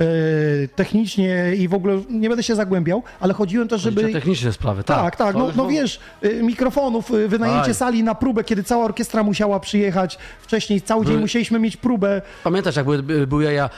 Y, 0.00 0.68
technicznie 0.76 1.54
i 1.58 1.68
w 1.68 1.74
ogóle 1.74 2.00
nie 2.10 2.28
będę 2.28 2.42
się 2.42 2.54
zagłębiał, 2.54 3.02
ale 3.20 3.34
chodziłem 3.34 3.68
też, 3.68 3.80
Żeby... 3.82 4.00
żeby. 4.00 4.12
Techniczne 4.12 4.52
sprawy, 4.52 4.84
tak. 4.84 4.96
Tak, 4.98 5.16
tak, 5.16 5.32
To 5.32 5.38
no, 5.38 5.48
no 5.56 5.66
wiesz, 5.68 6.00
y, 6.24 6.42
mikrofonów, 6.42 7.10
y, 7.10 7.28
wynajęcie 7.28 7.68
Aj. 7.68 7.74
sali 7.74 8.02
na 8.02 8.14
próbę, 8.14 8.44
kiedy 8.44 8.62
cała 8.64 8.84
orkiestra 8.84 9.22
musiała 9.22 9.60
przyjechać 9.60 10.18
wcześniej, 10.40 10.82
cały 10.82 11.04
dzień 11.04 11.10
Były- 11.12 11.20
musieliśmy 11.20 11.58
mieć 11.58 11.76
próbę. 11.76 12.22
Pamiętasz, 12.44 12.76
jak 12.76 12.84
były, 12.84 13.02
były 13.26 13.52
ja, 13.52 13.70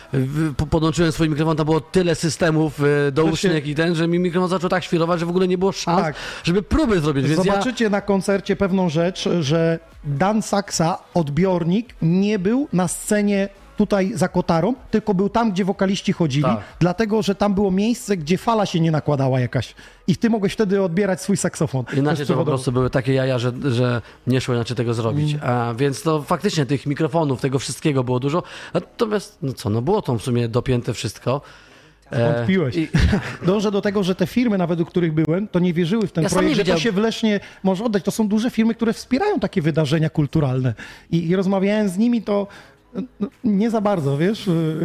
po- 0.57 0.67
podłączyłem 0.67 1.13
swój 1.13 1.29
mikrofon, 1.31 1.57
tam 1.57 1.65
było 1.67 1.81
tyle 1.81 2.15
systemów 2.15 2.81
e, 2.85 3.13
doucznych 3.13 3.67
i 3.67 3.75
ten, 3.75 3.95
że 3.95 4.09
mi 4.09 4.19
mikrofon 4.19 4.51
zaczął 4.51 4.71
tak 4.71 4.85
świrować, 4.85 5.21
że 5.21 5.27
w 5.27 5.31
ogóle 5.31 5.49
nie 5.49 5.59
było 5.59 5.73
szans, 5.73 6.03
Tak. 6.03 6.15
żeby 6.45 6.63
próby 6.63 7.01
zrobić, 7.01 7.27
więc 7.27 7.45
ja... 7.45 7.53
Zobaczycie 7.53 7.91
na 7.91 8.01
koncercie 8.01 8.57
pewną 8.57 8.89
rzecz, 8.89 9.29
że 9.41 9.79
Dan 10.05 10.43
Saxa, 10.43 10.99
odbiornik, 11.15 11.95
nie 12.03 12.39
był 12.39 12.69
na 12.73 12.89
scenie 12.89 13.49
tutaj 13.77 14.13
za 14.15 14.29
kotarą, 14.29 14.75
tylko 14.91 15.15
był 15.15 15.29
tam, 15.29 15.53
gdzie 15.53 15.65
wokaliści 15.65 16.13
chodzili, 16.13 16.45
Tak. 16.45 16.61
dlatego, 16.79 17.23
że 17.23 17.35
tam 17.35 17.55
było 17.55 17.71
miejsce, 17.71 18.17
gdzie 18.17 18.39
fala 18.39 18.67
się 18.67 18.81
nie 18.81 18.91
nakładała 18.91 19.41
jakaś. 19.41 19.75
I 20.07 20.17
ty 20.17 20.31
mogłeś 20.31 20.53
wtedy 20.53 20.83
odbierać 20.83 21.23
swój 21.23 21.37
saksofon. 21.37 21.85
Inaczej 21.97 22.27
to 22.27 22.35
po 22.35 22.45
prostu 22.45 22.73
były 22.73 22.91
takie 22.91 23.13
jaja, 23.13 23.39
że, 23.39 23.53
że 23.71 24.03
nie 24.27 24.41
szło 24.41 24.55
inaczej 24.55 24.77
tego 24.77 24.95
zrobić. 24.95 25.35
Mm. 25.35 25.51
A, 25.51 25.75
więc 25.75 26.03
to 26.03 26.23
faktycznie 26.23 26.67
tych 26.67 26.87
mikrofonów, 26.87 27.41
tego 27.41 27.59
wszystkiego 27.59 28.05
było 28.05 28.21
dużo. 28.21 28.43
Natomiast, 28.75 29.39
no 29.43 29.53
co, 29.53 29.71
no 29.71 29.83
było 29.83 30.03
to 30.03 30.19
w 30.19 30.23
sumie 30.23 30.49
dopięte 30.49 30.95
wszystko. 30.95 31.41
E, 32.15 32.35
Wątpiłeś. 32.35 32.77
i- 32.77 32.89
Dążę 33.47 33.71
do 33.71 33.81
tego, 33.81 34.03
że 34.03 34.15
te 34.15 34.27
firmy, 34.27 34.59
nawet 34.59 34.81
u 34.81 34.85
których 34.85 35.13
byłem, 35.13 35.49
to 35.49 35.59
nie 35.59 35.73
wierzyły 35.75 36.07
w 36.07 36.13
ten 36.13 36.25
Ja 36.25 36.31
projekt, 36.31 36.57
że 36.57 36.65
to 36.65 36.79
się 36.79 36.93
w 36.93 36.97
Lesznie 36.99 37.41
może 37.63 37.85
oddać. 37.85 38.03
To 38.05 38.11
są 38.11 38.29
duże 38.29 38.51
firmy, 38.51 38.75
które 38.75 38.93
wspierają 38.93 39.41
takie 39.41 39.63
wydarzenia 39.63 40.11
kulturalne. 40.11 40.75
I, 41.11 41.29
i 41.29 41.37
rozmawiałem 41.37 41.89
z 41.89 41.99
nimi, 41.99 42.23
to 42.23 42.47
no, 43.21 43.29
nie 43.45 43.71
za 43.71 43.81
bardzo, 43.81 44.19
wiesz, 44.19 44.43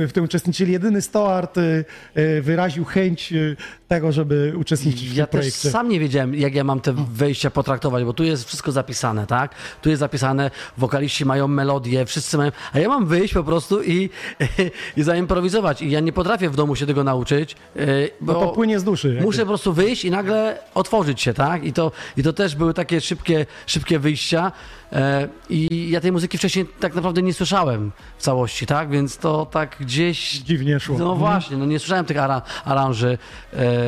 w 0.07 0.09
tym 0.13 0.23
uczestniczyli. 0.23 0.71
Jedyny 0.71 1.01
Stoart 1.01 1.57
y, 1.57 1.86
y, 2.17 2.41
wyraził 2.41 2.86
chęć 2.86 3.34
y, 3.34 3.55
tego, 3.89 4.11
żeby 4.11 4.53
uczestniczyć 4.57 5.09
w 5.09 5.15
Ja 5.15 5.27
tym 5.27 5.31
też 5.31 5.39
projekcie. 5.51 5.71
sam 5.71 5.89
nie 5.89 5.99
wiedziałem, 5.99 6.35
jak 6.35 6.55
ja 6.55 6.63
mam 6.63 6.79
te 6.79 6.93
wejścia 7.13 7.49
potraktować, 7.51 8.03
bo 8.03 8.13
tu 8.13 8.23
jest 8.23 8.47
wszystko 8.47 8.71
zapisane, 8.71 9.27
tak? 9.27 9.55
Tu 9.81 9.89
jest 9.89 9.99
zapisane, 9.99 10.51
wokaliści 10.77 11.25
mają 11.25 11.47
melodię, 11.47 12.05
wszyscy 12.05 12.37
mają, 12.37 12.51
a 12.73 12.79
ja 12.79 12.87
mam 12.87 13.05
wyjść 13.07 13.33
po 13.33 13.43
prostu 13.43 13.83
i, 13.83 14.09
i 14.97 15.03
zaimprowizować. 15.03 15.81
I 15.81 15.91
ja 15.91 15.99
nie 15.99 16.13
potrafię 16.13 16.49
w 16.49 16.55
domu 16.55 16.75
się 16.75 16.85
tego 16.85 17.03
nauczyć, 17.03 17.55
yy, 17.75 18.09
bo 18.21 18.33
No 18.33 18.39
to 18.39 18.47
płynie 18.49 18.79
z 18.79 18.83
duszy. 18.83 19.07
jakby. 19.07 19.23
muszę 19.23 19.39
po 19.39 19.45
prostu 19.47 19.73
wyjść 19.73 20.05
i 20.05 20.11
nagle 20.11 20.57
otworzyć 20.75 21.21
się, 21.21 21.33
tak? 21.33 21.63
I 21.63 21.73
to, 21.73 21.91
i 22.17 22.23
to 22.23 22.33
też 22.33 22.55
były 22.55 22.73
takie 22.73 23.01
szybkie, 23.01 23.45
szybkie 23.65 23.99
wyjścia. 23.99 24.51
E, 24.93 25.27
I 25.49 25.89
ja 25.89 26.01
tej 26.01 26.11
muzyki 26.11 26.37
wcześniej 26.37 26.65
tak 26.79 26.95
naprawdę 26.95 27.21
nie 27.21 27.33
słyszałem 27.33 27.91
w 28.17 28.21
całości, 28.21 28.65
tak? 28.65 28.89
Więc 28.89 29.17
to 29.17 29.45
tak 29.45 29.75
gdzieś. 29.79 30.31
Dziwnie 30.39 30.79
szło. 30.79 30.97
No 30.97 31.03
Mhm. 31.11 31.19
właśnie, 31.19 31.57
no 31.57 31.65
nie 31.65 31.79
słyszałem 31.79 32.05
tych 32.05 32.17
ara, 32.17 32.41
aranży 32.65 33.17
e, 33.53 33.78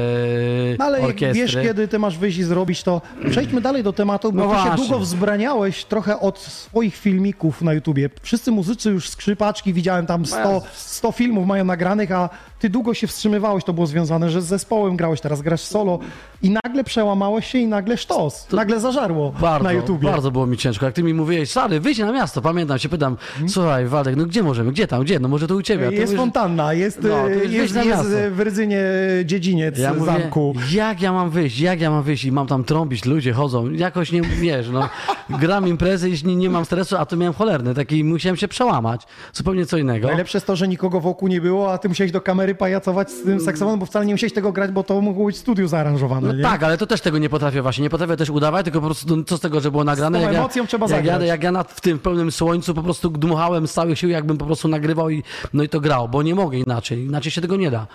ale 0.80 1.00
orkiestry. 1.02 1.42
wiesz, 1.42 1.54
kiedy 1.62 1.88
ty 1.88 2.00
masz 2.00 2.18
wyjść 2.18 2.38
i 2.38 2.44
zrobić 2.44 2.84
to. 2.84 3.02
Przejdźmy 3.32 3.62
dalej 3.62 3.84
do 3.84 3.94
tematu, 3.94 4.32
bo 4.32 4.38
No 4.46 4.50
ty 4.52 4.56
się 4.58 4.64
właśnie. 4.64 4.86
długo 4.86 5.00
wzbraniałeś 5.00 5.86
trochę 5.86 6.20
od 6.20 6.40
swoich 6.40 6.96
filmików 6.96 7.62
na 7.62 7.74
YouTubie. 7.74 8.10
Wszyscy 8.22 8.52
muzycy 8.52 8.90
już 8.90 9.10
skrzypaczki, 9.10 9.74
widziałem 9.74 10.06
tam 10.06 10.26
100, 10.26 10.62
100 10.74 11.12
filmów 11.12 11.48
mają 11.48 11.66
nagranych, 11.66 12.12
a 12.12 12.30
ty 12.62 12.70
długo 12.70 12.94
się 12.94 13.08
wstrzymywałeś, 13.08 13.64
to 13.64 13.74
było 13.74 13.88
związane, 13.88 14.30
że 14.30 14.42
z 14.42 14.46
zespołem 14.46 14.98
grałeś, 14.98 15.22
teraz 15.22 15.42
grasz 15.42 15.62
solo 15.62 16.00
i 16.42 16.50
nagle 16.64 16.84
przełamałeś 16.84 17.48
się 17.48 17.58
i 17.58 17.68
nagle 17.68 17.98
sztos, 17.98 18.48
nagle 18.52 18.80
zażarło 18.80 19.34
Bardzo, 19.42 19.64
na 19.64 19.72
YouTubie. 19.74 20.10
bardzo 20.12 20.32
było 20.32 20.48
mi 20.48 20.58
ciężko. 20.58 20.86
Jak 20.86 20.96
ty 20.96 21.04
mi 21.04 21.14
mówiłeś, 21.14 21.52
stary, 21.52 21.80
wyjdź 21.80 21.98
na 22.00 22.12
miasto, 22.12 22.42
pamiętam, 22.42 22.80
się 22.80 22.90
pytam, 22.90 23.18
słuchaj, 23.48 23.86
Waldek, 23.88 24.16
no 24.16 24.26
gdzie 24.26 24.44
możemy, 24.44 24.72
gdzie 24.72 24.88
tam, 24.88 25.04
gdzie? 25.04 25.20
No 25.20 25.28
może 25.28 25.48
to 25.48 25.56
u 25.56 25.62
ciebie. 25.62 25.86
Jest 25.92 25.98
mówisz- 26.14 26.18
fontanna, 26.18 26.74
jest, 26.74 27.00
No, 27.04 27.10
to 27.10 27.30
e, 27.32 27.36
jest, 27.46 27.76
jest 27.76 28.04
w 28.32 28.40
Rydzynie 28.40 28.84
dziedziniec 29.26 29.78
Ja 29.78 29.94
mówię, 29.94 30.06
zamku. 30.06 30.54
jak 30.72 31.02
ja 31.02 31.14
mam 31.14 31.30
wyjść, 31.30 31.60
jak 31.60 31.82
ja 31.82 31.92
mam 31.92 32.04
wyjść 32.04 32.26
i 32.26 32.32
mam 32.32 32.48
tam 32.48 32.64
trąbić, 32.64 33.06
ludzie 33.06 33.34
chodzą, 33.34 33.70
jakoś 33.72 34.12
nie, 34.12 34.22
wiesz, 34.22 34.70
no, 34.70 34.90
gram 35.30 35.68
imprezy 35.68 36.10
i 36.10 36.14
nie, 36.28 36.36
nie 36.36 36.50
mam 36.50 36.66
stresu, 36.66 36.96
a 36.98 37.06
tu 37.06 37.18
miałem 37.18 37.34
cholerny, 37.34 37.74
taki 37.74 38.04
musiałem 38.04 38.38
się 38.38 38.48
przełamać, 38.48 39.02
zupełnie 39.34 39.66
co 39.66 39.78
innego. 39.78 40.08
Najlepsze 40.08 40.38
jest 40.38 40.48
to, 40.48 40.56
że 40.56 40.68
nikogo 40.68 41.00
wokół 41.00 41.28
nie 41.28 41.42
było, 41.42 41.74
a 41.74 41.78
ty 41.78 41.90
musiałeś 41.90 42.12
do 42.12 42.22
kamery 42.22 42.51
numery 42.52 42.56
pajacować 42.56 43.12
z 43.12 43.24
tym 43.24 43.40
saksofonem, 43.40 43.80
bo 43.80 43.86
wcale 43.86 44.06
nie 44.06 44.14
musiałeś 44.14 44.34
tego 44.34 44.52
grać, 44.52 44.72
bo 44.72 44.84
to 44.84 45.02
mogło 45.02 45.26
być 45.26 45.36
w 45.36 45.40
studiu 45.40 45.68
zaaranżowane, 45.68 46.28
No 46.28 46.34
nie? 46.34 46.44
tak, 46.44 46.64
ale 46.64 46.78
to 46.78 46.88
też 46.88 47.02
tego 47.02 47.18
nie 47.18 47.30
potrafię 47.30 47.62
właśnie. 47.62 47.84
Nie 47.84 47.90
potrafię 47.90 48.18
też 48.18 48.30
udawać, 48.30 48.64
tylko 48.64 48.80
po 48.82 48.86
prostu 48.86 49.16
no, 49.18 49.24
co 49.24 49.38
z 49.38 49.42
tego, 49.42 49.60
że 49.62 49.72
było 49.72 49.84
nagrane. 49.84 50.18
tą 50.18 50.24
jak 50.24 50.34
ja, 50.34 50.40
emocją 50.40 50.68
trzeba 50.68 50.86
jak 50.86 51.06
ja, 51.06 51.12
zagrać. 51.14 51.30
jak 51.30 51.44
ja 51.44 51.52
na, 51.52 51.64
w 51.64 51.82
tym 51.82 52.00
pełnym 52.00 52.32
słońcu 52.32 52.74
po 52.74 52.84
prostu 52.84 53.10
dmuchałem 53.10 53.68
z 53.68 53.74
całych 53.74 54.00
sił, 54.00 54.10
jakbym 54.10 54.38
po 54.38 54.46
prostu 54.46 54.68
nagrywał 54.68 55.10
i, 55.10 55.24
no 55.54 55.64
i 55.64 55.70
to 55.70 55.80
grał, 55.80 56.10
bo 56.10 56.24
nie 56.24 56.36
mogę 56.36 56.58
inaczej. 56.58 57.00
Inaczej 57.00 57.32
się 57.32 57.42
tego 57.42 57.56
nie 57.56 57.72
da. 57.72 57.88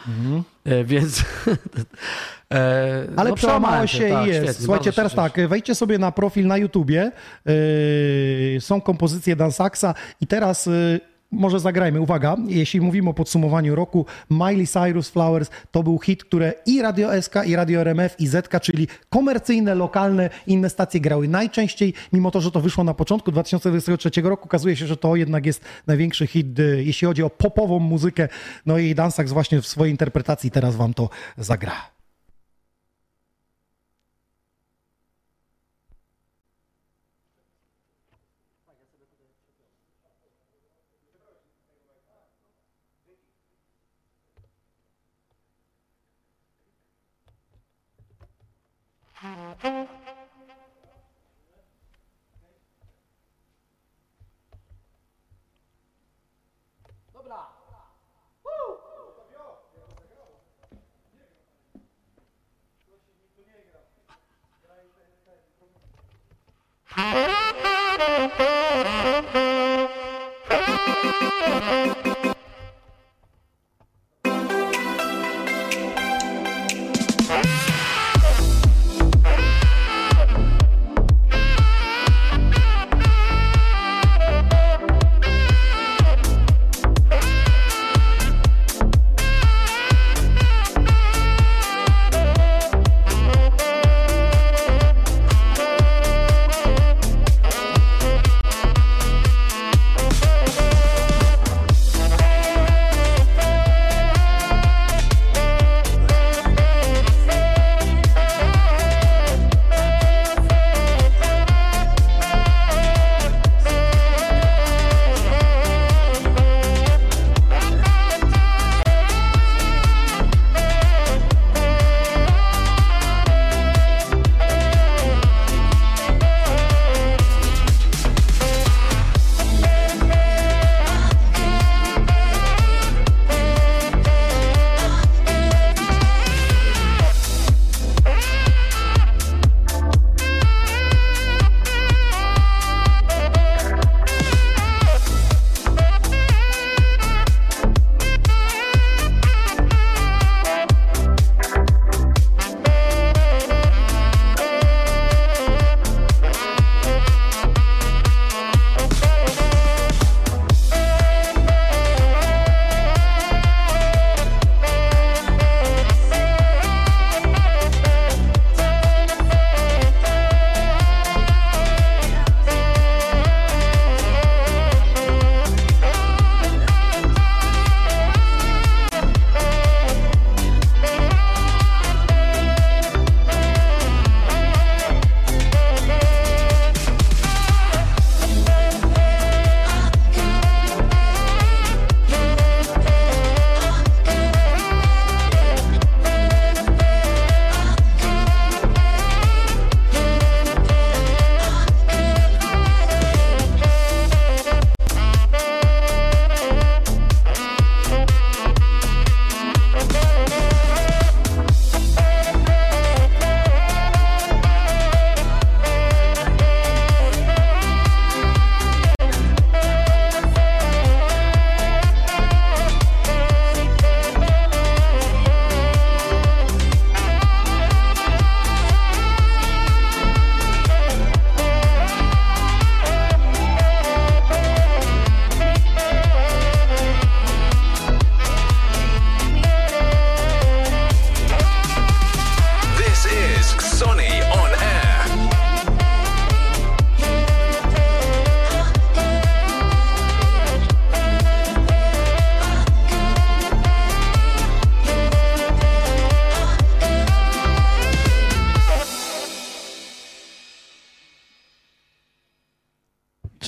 E, 0.64 0.84
więc... 0.84 1.22
e, 2.54 3.06
Ale 3.16 3.30
no, 3.30 3.36
przełamałeś 3.36 3.90
się 3.90 4.08
tak, 4.08 4.26
i 4.26 4.28
jest. 4.28 4.42
świetnie, 4.42 4.64
Słuchajcie, 4.64 4.92
teraz 4.92 5.14
tak, 5.14 5.48
wejdźcie 5.48 5.74
sobie 5.74 5.98
na 5.98 6.12
profil 6.12 6.46
na 6.46 6.56
YouTubie. 6.56 7.12
Yy, 8.54 8.60
są 8.60 8.80
kompozycje 8.80 9.36
Dansaxa 9.36 9.94
i 10.20 10.26
teraz. 10.26 10.66
Yy, 10.66 11.15
może 11.30 11.60
zagrajmy. 11.60 12.00
Uwaga, 12.00 12.36
jeśli 12.46 12.80
mówimy 12.80 13.10
o 13.10 13.14
podsumowaniu 13.14 13.74
roku, 13.74 14.06
Miley 14.30 14.66
Cyrus 14.66 15.08
Flowers 15.08 15.50
to 15.70 15.82
był 15.82 15.98
hit, 15.98 16.24
które 16.24 16.52
i 16.66 16.82
Radio 16.82 17.22
SK, 17.22 17.34
i 17.46 17.56
Radio 17.56 17.80
RMF, 17.80 18.20
i 18.20 18.26
ZK, 18.26 18.60
czyli 18.60 18.88
komercyjne, 19.08 19.74
lokalne, 19.74 20.30
inne 20.46 20.70
stacje 20.70 21.00
grały 21.00 21.28
najczęściej, 21.28 21.94
mimo 22.12 22.30
to, 22.30 22.40
że 22.40 22.50
to 22.50 22.60
wyszło 22.60 22.84
na 22.84 22.94
początku 22.94 23.32
2023 23.32 24.22
roku. 24.22 24.44
Okazuje 24.44 24.76
się, 24.76 24.86
że 24.86 24.96
to 24.96 25.16
jednak 25.16 25.46
jest 25.46 25.64
największy 25.86 26.26
hit, 26.26 26.58
yy, 26.58 26.84
jeśli 26.84 27.06
chodzi 27.08 27.22
o 27.22 27.30
popową 27.30 27.78
muzykę. 27.78 28.28
No 28.66 28.78
i 28.78 28.94
Dansax 28.94 29.32
właśnie 29.32 29.60
w 29.60 29.66
swojej 29.66 29.90
interpretacji 29.90 30.50
teraz 30.50 30.76
wam 30.76 30.94
to 30.94 31.08
zagra. 31.38 31.95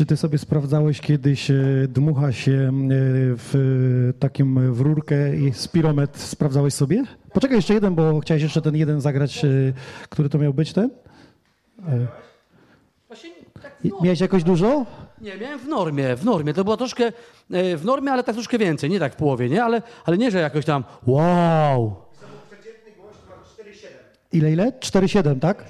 Ty 0.08 0.16
sobie 0.16 0.38
sprawdzałeś 0.38 1.00
kiedyś, 1.00 1.50
e, 1.50 1.54
dmucha 1.88 2.32
się 2.32 2.52
e, 2.52 2.70
w 3.36 3.54
e, 3.54 4.18
takim 4.18 4.74
w 4.74 4.80
rurkę 4.80 5.36
i 5.36 5.52
spirometr 5.52 6.18
sprawdzałeś 6.18 6.74
sobie? 6.74 7.04
Poczekaj 7.32 7.56
jeszcze 7.56 7.74
jeden, 7.74 7.94
bo 7.94 8.20
chciałeś 8.20 8.42
jeszcze 8.42 8.62
ten 8.62 8.76
jeden 8.76 9.00
zagrać, 9.00 9.42
który 10.08 10.28
to 10.28 10.38
miał 10.38 10.54
być 10.54 10.72
ten? 10.72 10.90
I- 13.84 13.92
Miałeś 14.02 14.20
jakoś 14.20 14.44
dużo? 14.44 14.86
Nie, 15.20 15.36
miałem 15.36 15.58
w 15.58 15.68
normie, 15.68 16.16
w 16.16 16.24
normie. 16.24 16.54
To 16.54 16.64
było 16.64 16.76
troszkę 16.76 17.12
w 17.50 17.80
normie, 17.84 18.12
ale 18.12 18.24
tak 18.24 18.34
troszkę 18.34 18.58
więcej, 18.58 18.90
nie 18.90 18.98
tak 18.98 19.12
w 19.12 19.16
połowie, 19.16 19.48
nie? 19.48 19.64
Ale, 19.64 19.82
ale 20.04 20.18
nie, 20.18 20.30
że 20.30 20.38
jakoś 20.38 20.64
tam 20.64 20.84
wow. 21.06 21.96
Ile, 24.32 24.52
ile? 24.52 24.72
4,7, 24.72 25.40
tak? 25.40 25.64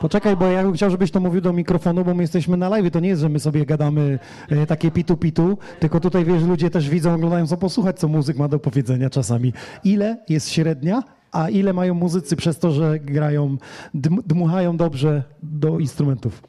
Poczekaj, 0.00 0.36
bo 0.36 0.46
ja 0.46 0.62
bym 0.62 0.72
chciał, 0.72 0.90
żebyś 0.90 1.10
to 1.10 1.20
mówił 1.20 1.40
do 1.40 1.52
mikrofonu, 1.52 2.04
bo 2.04 2.14
my 2.14 2.22
jesteśmy 2.22 2.56
na 2.56 2.68
live. 2.68 2.90
To 2.90 3.00
nie 3.00 3.08
jest, 3.08 3.20
że 3.20 3.28
my 3.28 3.40
sobie 3.40 3.66
gadamy 3.66 4.18
e, 4.48 4.66
takie 4.66 4.90
pitu-pitu, 4.90 5.56
tylko 5.80 6.00
tutaj, 6.00 6.24
wiesz, 6.24 6.42
ludzie 6.42 6.70
też 6.70 6.88
widzą, 6.90 7.14
oglądają, 7.14 7.46
co 7.46 7.56
posłuchać, 7.56 7.98
co 7.98 8.08
muzyk 8.08 8.36
ma 8.36 8.48
do 8.48 8.58
powiedzenia 8.58 9.10
czasami. 9.10 9.52
Ile 9.84 10.16
jest 10.28 10.48
średnia, 10.50 11.02
a 11.32 11.48
ile 11.48 11.72
mają 11.72 11.94
muzycy 11.94 12.36
przez 12.36 12.58
to, 12.58 12.70
że 12.70 12.98
grają, 12.98 13.56
dm, 13.94 14.16
dmuchają 14.26 14.76
dobrze 14.76 15.22
do 15.42 15.78
instrumentów? 15.78 16.42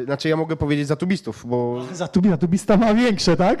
E, 0.00 0.04
Znaczy 0.04 0.28
ja 0.28 0.36
mogę 0.36 0.56
powiedzieć 0.56 0.86
za 0.86 0.96
tubistów, 0.96 1.44
bo 1.48 1.82
Za 1.92 2.08
tubi, 2.08 2.28
za 2.28 2.36
tubista 2.36 2.76
ma 2.76 2.94
większe, 2.94 3.36
tak? 3.36 3.58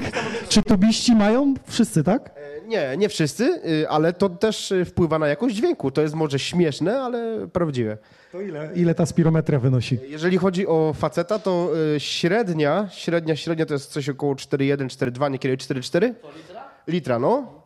Czy 0.48 0.62
tubiści 0.62 1.14
mają? 1.14 1.54
Wszyscy, 1.66 2.04
tak? 2.04 2.34
Nie, 2.66 2.96
nie 2.96 3.08
wszyscy, 3.08 3.60
y, 3.82 3.88
ale 3.88 4.12
to 4.12 4.28
też 4.28 4.72
y, 4.72 4.84
wpływa 4.84 5.18
na 5.18 5.28
jakość 5.28 5.56
dźwięku. 5.56 5.90
To 5.90 6.02
jest 6.02 6.14
może 6.14 6.38
śmieszne, 6.38 7.00
ale 7.00 7.48
prawdziwe. 7.48 7.98
To 8.32 8.40
ile? 8.40 8.70
Ile 8.74 8.94
ta 8.94 9.06
spirometria 9.06 9.58
wynosi? 9.58 9.98
Jeżeli 10.08 10.38
chodzi 10.38 10.66
o 10.66 10.92
faceta, 10.96 11.38
to 11.38 11.70
y, 11.96 12.00
średnia, 12.00 12.88
średnia, 12.92 13.36
średnia 13.36 13.66
to 13.66 13.74
jest 13.74 13.92
coś 13.92 14.08
około 14.08 14.34
4,1, 14.34 14.86
4,2, 14.86 15.30
niekiedy 15.30 15.56
4,4? 15.56 16.14
Litra? 16.36 16.64
Litra, 16.88 17.18
no. 17.18 17.64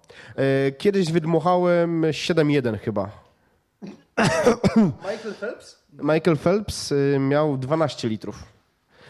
Kiedyś 0.79 1.13
wydmuchałem 1.13 2.03
7,1 2.03 2.79
chyba. 2.79 3.11
Michael 5.03 5.35
Phelps? 5.41 5.79
Michael 5.93 6.37
Phelps 6.37 6.95
miał 7.19 7.59
12 7.59 8.09
litrów. 8.09 8.58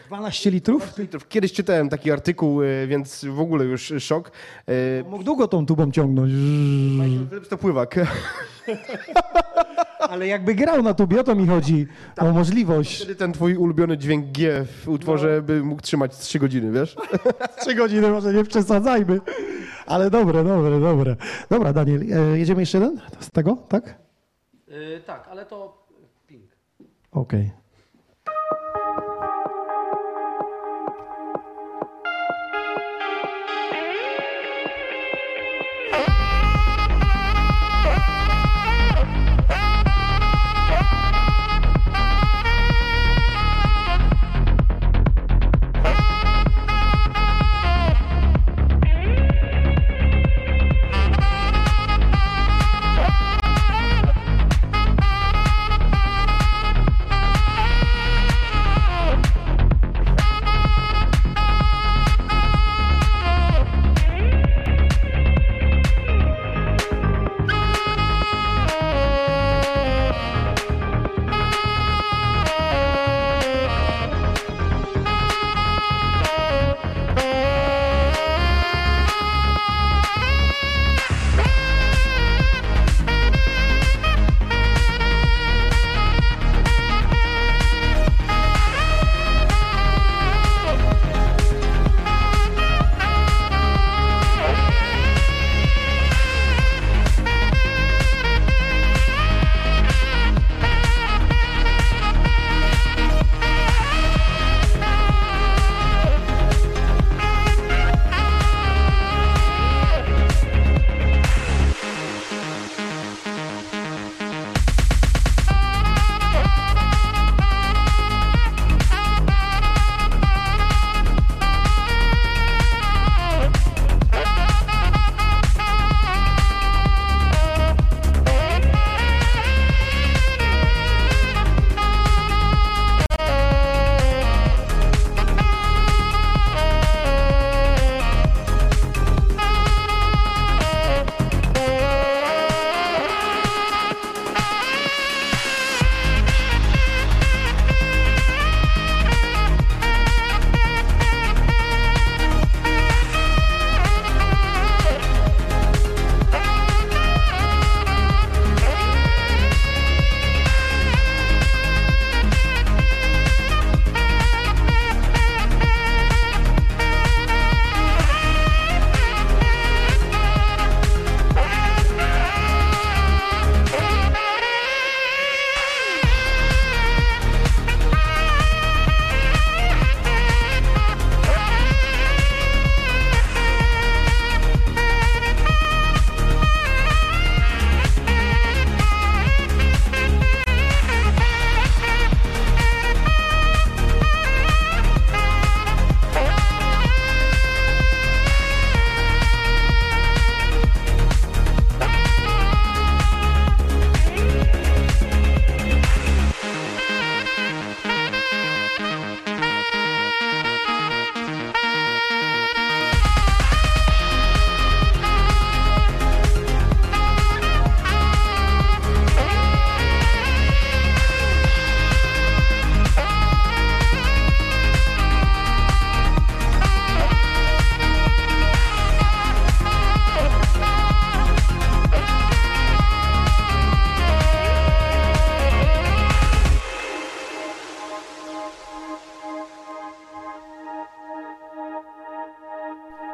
12 0.09 0.51
litrów? 0.51 0.97
litrów. 0.97 1.27
Kiedyś 1.27 1.53
czytałem 1.53 1.89
taki 1.89 2.11
artykuł, 2.11 2.61
y, 2.63 2.87
więc 2.87 3.25
w 3.25 3.39
ogóle 3.39 3.65
już 3.65 3.93
szok. 3.99 4.31
E, 4.67 5.03
Mógł 5.09 5.23
długo 5.23 5.47
tą 5.47 5.65
tubą 5.65 5.91
ciągnąć. 5.91 6.31
Michael 6.99 7.41
to 7.49 7.57
pływak. 7.57 7.95
Ale 10.09 10.27
jakby 10.27 10.55
grał 10.55 10.83
na 10.83 10.93
tubie, 10.93 11.19
o 11.19 11.23
to 11.23 11.35
mi 11.35 11.47
chodzi. 11.47 11.87
O 12.17 12.31
możliwość. 12.31 12.95
Wtedy 12.95 13.15
ten 13.15 13.33
twój 13.33 13.55
ulubiony 13.55 13.97
dźwięk 13.97 14.25
G 14.25 14.65
w 14.65 14.87
utworze 14.87 15.41
by 15.41 15.63
mógł 15.63 15.81
trzymać 15.81 16.17
3 16.17 16.39
godziny, 16.39 16.71
wiesz? 16.71 16.95
Trzy 17.61 17.75
godziny 17.75 18.09
może 18.09 18.33
nie 18.33 18.43
przesadzajmy. 18.43 19.19
Ale 19.85 20.09
dobre, 20.09 20.43
dobre, 20.43 20.79
dobre. 20.79 21.15
Dobra, 21.49 21.73
Daniel, 21.73 22.01
e, 22.01 22.39
jedziemy 22.39 22.61
jeszcze 22.61 22.77
jeden 22.77 23.01
z 23.19 23.31
tego, 23.31 23.57
tak? 23.69 23.99
E, 24.67 24.99
tak, 24.99 25.27
ale 25.31 25.45
to 25.45 25.87
ping. 26.27 26.51
Okej. 27.11 27.41
Thank 27.43 27.58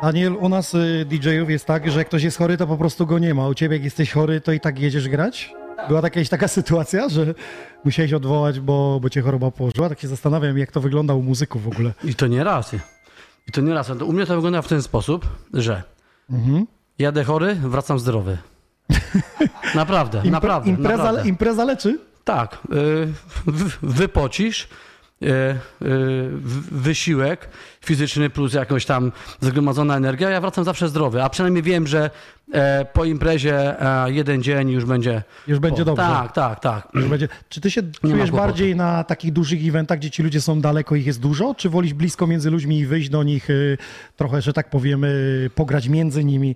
Daniel, 0.06 0.36
u 0.39 0.49
nas 0.49 0.74
y, 0.74 1.06
DJ-ów 1.06 1.49
jest 1.49 1.66
tak, 1.66 1.91
że 1.91 1.99
jak 1.99 2.08
ktoś 2.08 2.24
jest 2.24 2.38
chory, 2.38 2.58
to 2.58 2.68
po 2.68 2.78
prostu 2.78 3.06
go 3.06 3.20
nie 3.20 3.34
ma. 3.34 3.47
U 3.47 3.53
ciebie, 3.53 3.76
jak 3.76 3.84
jesteś 3.84 4.12
chory, 4.12 4.41
to 4.41 4.51
i 4.51 4.60
tak 4.60 4.80
jedziesz 4.80 5.10
grać? 5.10 5.53
Była 5.88 6.01
taka, 6.01 6.20
jakaś 6.20 6.30
taka 6.30 6.47
sytuacja, 6.58 7.10
że 7.10 7.34
musiałeś 7.86 8.14
odwołać, 8.14 8.60
bo, 8.60 8.99
bo 9.01 9.10
cię 9.10 9.22
choroba 9.22 9.51
położyła? 9.51 9.89
Tak 9.89 9.99
się 9.99 10.08
zastanawiam, 10.08 10.58
jak 10.58 10.72
to 10.72 10.82
wygląda 10.82 11.14
u 11.14 11.22
muzyków 11.22 11.64
w 11.64 11.68
ogóle. 11.68 11.93
I 12.03 12.16
to 12.16 12.28
nie 12.28 12.43
raz. 12.43 12.74
I 13.47 13.51
to 13.51 13.62
nie 13.62 13.74
raz. 13.74 13.89
U 13.89 14.14
mnie 14.14 14.26
to 14.26 14.36
wygląda 14.36 14.62
w 14.62 14.68
ten 14.68 14.82
sposób, 14.82 15.28
że 15.53 15.84
jadę 16.99 17.24
chory, 17.24 17.56
wracam 17.56 17.99
zdrowy. 17.99 18.38
Naprawdę, 19.76 20.20
Impre- 20.22 20.32
naprawdę. 20.32 20.70
impreza, 20.70 20.97
naprawdę. 20.97 21.30
impreza 21.30 21.64
leczy? 21.66 21.99
Tak, 22.24 22.53
y, 22.56 23.08
w- 23.47 23.78
wypocisz, 23.82 24.68
y, 25.22 25.28
y, 25.28 25.58
wysiłek 26.72 27.49
fizyczny 27.86 28.29
plus 28.29 28.53
jakoś 28.53 28.86
tam 28.86 29.11
zgromadzona 29.41 29.97
energia, 29.97 30.29
ja 30.29 30.41
wracam 30.41 30.63
zawsze 30.63 30.89
zdrowy, 30.89 31.23
a 31.23 31.29
przynajmniej 31.29 31.63
wiem, 31.63 31.88
że 31.88 32.09
e, 32.53 32.86
po 32.93 33.05
imprezie 33.05 33.81
e, 33.81 34.11
jeden 34.11 34.43
dzień 34.43 34.69
już 34.69 34.86
będzie... 34.86 35.23
Już 35.47 35.59
będzie 35.59 35.81
po. 35.81 35.86
dobrze. 35.86 36.03
Tak, 36.03 36.31
tak, 36.31 36.59
tak. 36.59 36.88
Już 36.93 37.05
będzie. 37.05 37.27
Czy 37.49 37.61
ty 37.61 37.71
się 37.71 37.81
czujesz 38.01 38.31
bardziej 38.31 38.75
na 38.75 39.03
takich 39.03 39.33
dużych 39.33 39.67
eventach, 39.67 39.99
gdzie 39.99 40.11
ci 40.11 40.23
ludzie 40.23 40.41
są 40.41 40.61
daleko, 40.61 40.95
ich 40.95 41.05
jest 41.05 41.19
dużo, 41.19 41.55
czy 41.55 41.69
wolisz 41.69 41.93
blisko 41.93 42.27
między 42.27 42.51
ludźmi 42.51 42.79
i 42.79 42.86
wyjść 42.86 43.09
do 43.09 43.23
nich 43.23 43.49
y, 43.49 43.77
trochę, 44.17 44.41
że 44.41 44.53
tak 44.53 44.69
powiemy, 44.69 45.49
pograć 45.55 45.88
między 45.88 46.23
nimi? 46.23 46.55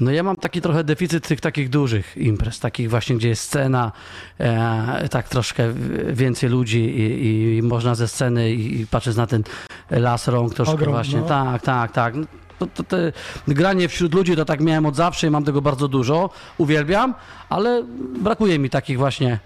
No 0.00 0.10
ja 0.10 0.22
mam 0.22 0.36
taki 0.36 0.60
trochę 0.60 0.84
deficyt 0.84 1.28
tych 1.28 1.40
takich 1.40 1.70
dużych 1.70 2.16
imprez, 2.16 2.60
takich 2.60 2.90
właśnie, 2.90 3.16
gdzie 3.16 3.28
jest 3.28 3.42
scena, 3.42 3.92
e, 4.38 5.08
tak 5.08 5.28
troszkę 5.28 5.72
więcej 6.12 6.50
ludzi 6.50 6.78
i, 6.78 7.56
i 7.56 7.62
można 7.62 7.94
ze 7.94 8.08
sceny 8.08 8.52
i, 8.52 8.80
i 8.80 8.86
patrzeć 8.86 9.16
na 9.16 9.26
ten 9.26 9.44
las 9.90 10.28
rąk 10.28 10.54
troszkę 10.54 10.74
Ogrom, 10.74 10.94
właśnie. 10.94 11.20
no. 11.20 11.26
Tak, 11.26 11.62
tak, 11.62 11.92
tak. 11.92 12.14
No, 12.14 12.26
To, 12.58 12.66
to, 12.66 12.82
te, 12.84 13.12
granie 13.48 13.88
wśród 13.88 14.14
ludzi 14.14 14.36
to 14.36 14.44
tak 14.44 14.60
miałem 14.60 14.86
od 14.86 14.96
zawsze 14.96 15.26
i 15.26 15.30
mam 15.30 15.44
tego 15.44 15.62
bardzo 15.62 15.88
dużo, 15.88 16.30
uwielbiam, 16.58 17.14
ale 17.48 17.84
brakuje 18.20 18.58
mi 18.58 18.70
takich 18.70 18.98
właśnie 18.98 19.38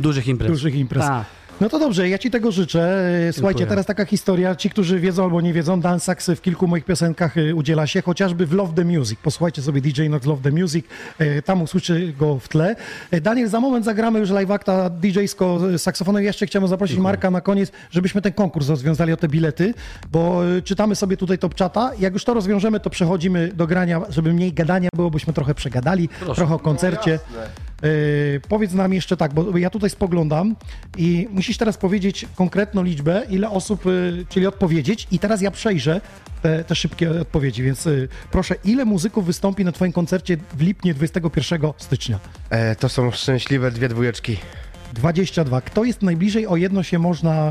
dużych 0.00 0.28
imprez. 0.28 0.52
Dużych 0.52 0.74
imprez. 0.74 1.06
Tak. 1.06 1.24
No 1.62 1.68
to 1.68 1.78
dobrze, 1.78 2.08
ja 2.08 2.18
ci 2.18 2.30
tego 2.30 2.52
życzę. 2.52 2.80
E, 3.28 3.32
Słuchajcie, 3.32 3.58
Dziękuję. 3.58 3.66
teraz 3.66 3.86
taka 3.86 4.04
historia. 4.04 4.56
Ci, 4.56 4.70
którzy 4.70 5.00
wiedzą 5.00 5.24
albo 5.24 5.40
nie 5.40 5.52
wiedzą, 5.52 5.80
Dan 5.80 6.00
Sachs 6.00 6.30
w 6.30 6.40
kilku 6.40 6.66
moich 6.66 6.84
piosenkach 6.84 7.38
e, 7.38 7.54
udziela 7.54 7.86
się, 7.86 8.02
chociażby 8.02 8.46
w 8.46 8.52
Love 8.52 8.74
the 8.74 8.84
Music. 8.84 9.18
Posłuchajcie 9.22 9.62
sobie 9.62 9.80
DJ 9.80 10.08
Nox 10.08 10.26
Love 10.26 10.42
the 10.42 10.50
Music, 10.50 10.86
e, 11.18 11.42
tam 11.42 11.62
usłyszy 11.62 12.12
go 12.18 12.38
w 12.38 12.48
tle. 12.48 12.76
Daniel, 13.22 13.48
za 13.48 13.60
moment 13.60 13.84
zagramy 13.84 14.18
już 14.18 14.30
live 14.30 14.50
acta 14.50 14.90
DJ-sko 14.90 15.58
z 15.58 15.82
saksofonem. 15.82 16.24
Jeszcze 16.24 16.46
chciałem 16.46 16.68
zaprosić 16.68 16.98
Marka 16.98 17.30
na 17.30 17.40
koniec, 17.40 17.72
żebyśmy 17.90 18.22
ten 18.22 18.32
konkurs 18.32 18.68
rozwiązali 18.68 19.12
o 19.12 19.16
te 19.16 19.28
bilety, 19.28 19.74
bo 20.12 20.40
czytamy 20.64 20.96
sobie 20.96 21.16
tutaj 21.16 21.38
top 21.38 21.54
czata. 21.54 21.92
Jak 21.98 22.12
już 22.12 22.24
to 22.24 22.34
rozwiążemy, 22.34 22.80
to 22.80 22.90
przechodzimy 22.90 23.52
do 23.54 23.66
grania, 23.66 24.00
żeby 24.08 24.32
mniej 24.32 24.52
gadania 24.52 24.88
było, 24.94 25.10
byśmy 25.10 25.32
trochę 25.32 25.54
przegadali, 25.54 26.08
trochę 26.34 26.54
o 26.54 26.58
koncercie. 26.58 27.18
Yy, 27.82 28.40
powiedz 28.48 28.72
nam 28.72 28.92
jeszcze 28.92 29.16
tak, 29.16 29.34
bo 29.34 29.58
ja 29.58 29.70
tutaj 29.70 29.90
spoglądam 29.90 30.56
i 30.96 31.28
musisz 31.30 31.56
teraz 31.56 31.78
powiedzieć 31.78 32.26
konkretną 32.34 32.82
liczbę, 32.82 33.22
ile 33.30 33.50
osób, 33.50 33.84
yy, 33.84 34.26
czyli 34.28 34.46
odpowiedzieć 34.46 35.06
i 35.10 35.18
teraz 35.18 35.42
ja 35.42 35.50
przejrzę 35.50 36.00
te, 36.42 36.64
te 36.64 36.74
szybkie 36.74 37.20
odpowiedzi, 37.20 37.62
więc 37.62 37.84
yy, 37.84 38.08
proszę, 38.30 38.54
ile 38.64 38.84
muzyków 38.84 39.26
wystąpi 39.26 39.64
na 39.64 39.72
twoim 39.72 39.92
koncercie 39.92 40.36
w 40.54 40.62
lipnie 40.62 40.94
21 40.94 41.60
stycznia? 41.76 42.18
E, 42.50 42.76
to 42.76 42.88
są 42.88 43.10
szczęśliwe 43.10 43.70
dwie 43.70 43.88
dwójeczki. 43.88 44.36
22. 44.94 45.60
Kto 45.60 45.84
jest 45.84 46.02
najbliżej? 46.02 46.46
O 46.46 46.56
jedno 46.56 46.82
się 46.82 46.98
można 46.98 47.50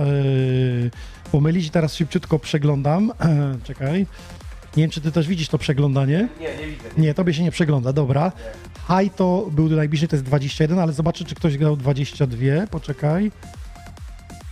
pomylić. 1.32 1.70
Teraz 1.70 1.96
szybciutko 1.96 2.40
przeglądam. 2.40 3.12
Czekaj. 3.64 4.06
Nie 4.78 4.84
wiem, 4.84 4.92
czy 4.92 5.02
ty 5.02 5.12
też 5.12 5.28
widzisz 5.28 5.48
to 5.48 5.58
przeglądanie. 5.58 6.28
Nie, 6.40 6.58
nie 6.58 6.68
widzę. 6.68 6.90
Nie, 6.98 7.14
tobie 7.14 7.34
się 7.34 7.44
nie 7.44 7.52
przegląda, 7.52 7.94
dobra. 7.94 8.32
High 8.88 9.16
to 9.16 9.48
był 9.52 9.70
najbliżej, 9.70 10.10
to 10.10 10.16
jest 10.16 10.26
21, 10.26 10.80
ale 10.80 10.94
zobaczę, 10.94 11.26
czy 11.26 11.36
ktoś 11.36 11.58
grał 11.58 11.78
22. 11.78 12.68
Poczekaj. 12.72 13.32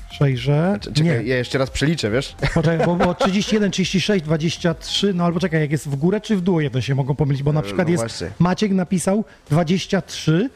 Przejrzę. 0.10 0.80
Czekaj, 0.82 1.04
Nie, 1.04 1.12
ja 1.12 1.38
jeszcze 1.38 1.58
raz 1.58 1.70
przeliczę, 1.70 2.12
wiesz? 2.12 2.36
poczekaj, 2.54 2.86
bo 2.86 2.96
było 2.96 3.14
31, 3.14 3.72
36, 3.72 4.26
23, 4.26 5.14
no 5.14 5.26
albo 5.26 5.40
czekaj, 5.40 5.62
jak 5.62 5.72
jest 5.72 5.88
w 5.90 5.96
górę 5.96 6.22
czy 6.22 6.36
w 6.36 6.42
dół, 6.42 6.60
jedno 6.60 6.82
się 6.82 6.96
mogą 6.96 7.16
pomylić, 7.16 7.44
bo 7.44 7.54
na 7.54 7.62
przykład 7.62 7.88
no 7.88 7.92
jest 7.92 8.04
właśnie. 8.04 8.32
Maciek 8.40 8.72
napisał 8.72 9.26
23 9.50 10.50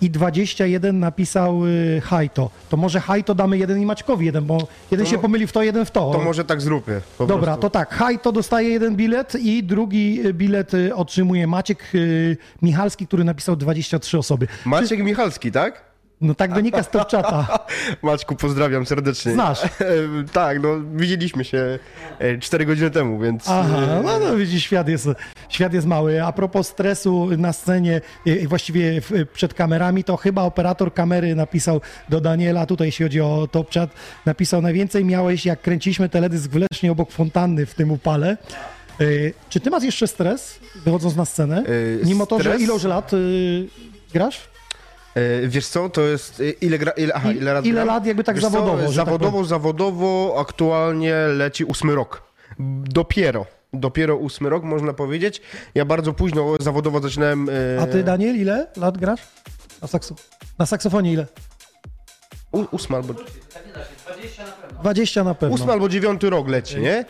i 0.00 0.10
21 0.10 0.98
napisał 0.98 1.66
y, 1.66 2.00
Hajto. 2.04 2.50
To 2.68 2.76
może 2.76 3.00
Hajto 3.00 3.34
damy 3.34 3.58
jeden 3.58 3.80
i 3.80 3.86
Maćkowi 3.86 4.26
jeden, 4.26 4.44
bo 4.44 4.58
jeden 4.90 5.06
się 5.06 5.18
pomyli 5.18 5.46
w 5.46 5.52
to, 5.52 5.62
jeden 5.62 5.84
w 5.84 5.90
to. 5.90 6.10
To 6.12 6.18
może 6.20 6.44
tak 6.44 6.60
zróbmy. 6.60 7.00
Dobra, 7.18 7.36
prostu. 7.36 7.60
to 7.60 7.70
tak, 7.70 7.94
Hajto 7.94 8.32
dostaje 8.32 8.68
jeden 8.68 8.96
bilet 8.96 9.34
i 9.34 9.62
drugi 9.64 10.26
y, 10.26 10.34
bilet 10.34 10.74
y, 10.74 10.94
otrzymuje 10.94 11.46
Maciek 11.46 11.94
y, 11.94 12.36
Michalski, 12.62 13.06
który 13.06 13.24
napisał 13.24 13.56
23 13.56 14.18
osoby. 14.18 14.48
Maciek 14.64 15.00
Michalski, 15.00 15.52
tak? 15.52 15.87
No 16.20 16.34
tak 16.34 16.54
wynika 16.54 16.82
z 16.82 16.90
top 16.90 17.08
czata. 17.08 17.58
Maćku, 18.02 18.36
pozdrawiam 18.36 18.86
serdecznie. 18.86 19.32
Znasz. 19.32 19.60
tak, 20.32 20.62
no 20.62 20.68
widzieliśmy 20.94 21.44
się 21.44 21.78
4 22.40 22.66
godziny 22.66 22.90
temu, 22.90 23.18
więc... 23.18 23.44
Aha, 23.48 23.78
e, 23.78 24.02
no, 24.02 24.18
no 24.18 24.36
widzisz, 24.36 24.64
świat 24.64 24.88
jest, 24.88 25.08
świat 25.48 25.74
jest 25.74 25.86
mały. 25.86 26.24
A 26.24 26.32
propos 26.32 26.68
stresu 26.68 27.28
na 27.38 27.52
scenie, 27.52 28.00
właściwie 28.46 29.00
przed 29.32 29.54
kamerami, 29.54 30.04
to 30.04 30.16
chyba 30.16 30.42
operator 30.42 30.94
kamery 30.94 31.34
napisał 31.34 31.80
do 32.08 32.20
Daniela, 32.20 32.66
tutaj 32.66 32.88
jeśli 32.88 33.02
chodzi 33.02 33.20
o 33.20 33.48
Top 33.50 33.72
Chat, 33.74 33.90
napisał, 34.26 34.62
najwięcej 34.62 35.04
miałeś 35.04 35.46
jak 35.46 35.62
kręciliśmy 35.62 36.08
teledysk 36.08 36.50
w 36.50 36.56
Lesznie 36.56 36.92
obok 36.92 37.12
fontanny 37.12 37.66
w 37.66 37.74
tym 37.74 37.90
upale. 37.90 38.36
Czy 39.48 39.60
ty 39.60 39.70
masz 39.70 39.82
jeszcze 39.82 40.06
stres, 40.06 40.58
wychodząc 40.84 41.16
na 41.16 41.24
scenę? 41.24 41.64
Mimo 42.04 42.26
to, 42.26 42.42
że 42.42 42.56
ilość 42.56 42.84
lat 42.84 43.10
grasz? 44.12 44.47
E, 45.44 45.48
Wiesz 45.48 45.66
co, 45.68 45.88
to 45.88 46.00
jest 46.00 46.40
e, 46.40 46.50
ile, 46.50 46.78
gra, 46.78 46.92
ile, 46.92 47.14
aha, 47.14 47.32
ile 47.32 47.52
lat 47.52 47.66
ile 47.66 47.84
lat 47.84 48.06
jakby 48.06 48.24
tak 48.24 48.36
Wiesz 48.36 48.44
co, 48.44 48.50
zawodowo, 48.50 48.82
tak 48.82 48.90
zawodowo, 48.92 49.44
zawodowo 49.44 50.36
aktualnie 50.40 51.14
leci 51.14 51.64
ósmy 51.64 51.94
rok. 51.94 52.22
Dopiero. 52.84 53.46
Dopiero 53.72 54.16
ósmy 54.16 54.50
rok, 54.50 54.64
można 54.64 54.92
powiedzieć. 54.92 55.42
Ja 55.74 55.84
bardzo 55.84 56.12
późno 56.12 56.54
zawodowo 56.60 57.00
zaczynałem... 57.00 57.48
e, 57.78 57.82
A 57.82 57.86
ty, 57.86 58.04
Daniel, 58.04 58.36
ile 58.36 58.66
lat 58.76 58.98
grasz? 58.98 59.20
Na, 59.82 59.88
sakso... 59.88 60.14
na 60.58 60.66
saksofonie 60.66 61.12
ile? 61.12 61.26
u- 62.52 62.66
Ósmy 62.70 62.96
albo... 62.96 63.14
20 64.80 65.24
na 65.24 65.34
pewno. 65.34 65.54
Ósmy 65.54 65.72
albo 65.72 65.88
dziewiąty 65.88 66.30
rok 66.30 66.48
leci, 66.48 66.80
nie? 66.80 67.04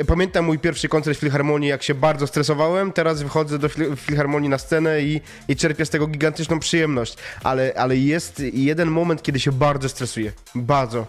E, 0.00 0.04
pamiętam 0.04 0.44
mój 0.44 0.58
pierwszy 0.58 0.88
koncert 0.88 1.16
w 1.18 1.20
Filharmonii, 1.20 1.68
jak 1.68 1.82
się 1.82 1.94
bardzo 1.94 2.26
stresowałem. 2.26 2.92
Teraz 2.92 3.22
wychodzę 3.22 3.58
do 3.58 3.68
fil- 3.68 3.96
Filharmonii 3.96 4.48
na 4.48 4.58
scenę 4.58 5.02
i, 5.02 5.20
i 5.48 5.56
czerpię 5.56 5.86
z 5.86 5.90
tego 5.90 6.06
gigantyczną 6.06 6.58
przyjemność. 6.58 7.16
Ale, 7.44 7.72
ale 7.76 7.96
jest 7.96 8.42
jeden 8.52 8.88
moment, 8.90 9.22
kiedy 9.22 9.40
się 9.40 9.52
bardzo 9.52 9.88
stresuję. 9.88 10.32
Bardzo. 10.54 11.06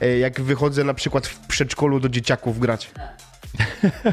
E, 0.00 0.18
jak 0.18 0.40
wychodzę 0.40 0.84
na 0.84 0.94
przykład 0.94 1.26
w 1.26 1.46
przedszkolu 1.46 2.00
do 2.00 2.08
dzieciaków 2.08 2.58
grać. 2.58 2.90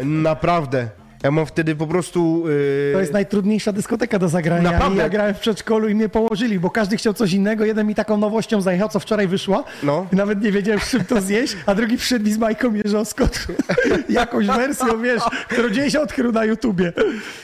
Naprawdę. 0.03 0.89
Ja 1.25 1.31
mam 1.31 1.45
wtedy 1.45 1.75
po 1.75 1.87
prostu... 1.87 2.43
e, 2.89 2.93
To 2.93 2.99
jest 2.99 3.13
najtrudniejsza 3.13 3.71
dyskoteka 3.71 4.19
do 4.19 4.29
zagrania. 4.29 4.71
Naprawdę? 4.71 4.95
I 4.95 4.99
ja 4.99 5.09
grałem 5.09 5.33
w 5.35 5.39
przedszkolu 5.39 5.87
i 5.89 5.95
mnie 5.95 6.09
położyli, 6.09 6.59
bo 6.59 6.69
każdy 6.69 6.97
chciał 6.97 7.13
coś 7.13 7.33
innego. 7.33 7.65
Jeden 7.65 7.87
mi 7.87 7.95
taką 7.95 8.17
nowością 8.17 8.61
zajechał, 8.61 8.89
co 8.89 8.99
wczoraj 8.99 9.27
wyszła. 9.27 9.63
No. 9.83 10.07
Nawet 10.11 10.41
nie 10.41 10.51
wiedziałem, 10.51 10.79
z 10.79 10.89
czym 10.89 11.05
to 11.05 11.21
zjeść, 11.21 11.57
a 11.65 11.75
drugi 11.75 11.97
przyszedł 11.97 12.25
mi 12.25 12.31
z 12.33 12.37
Majką 12.37 12.71
Mierzowską. 12.71 13.27
Jakąś 14.09 14.47
wersją, 14.47 15.01
wiesz, 15.01 15.21
którą 15.49 15.69
gdzieś 15.69 15.95
odkrył 15.95 16.31
na 16.31 16.45
YouTubie. 16.45 16.93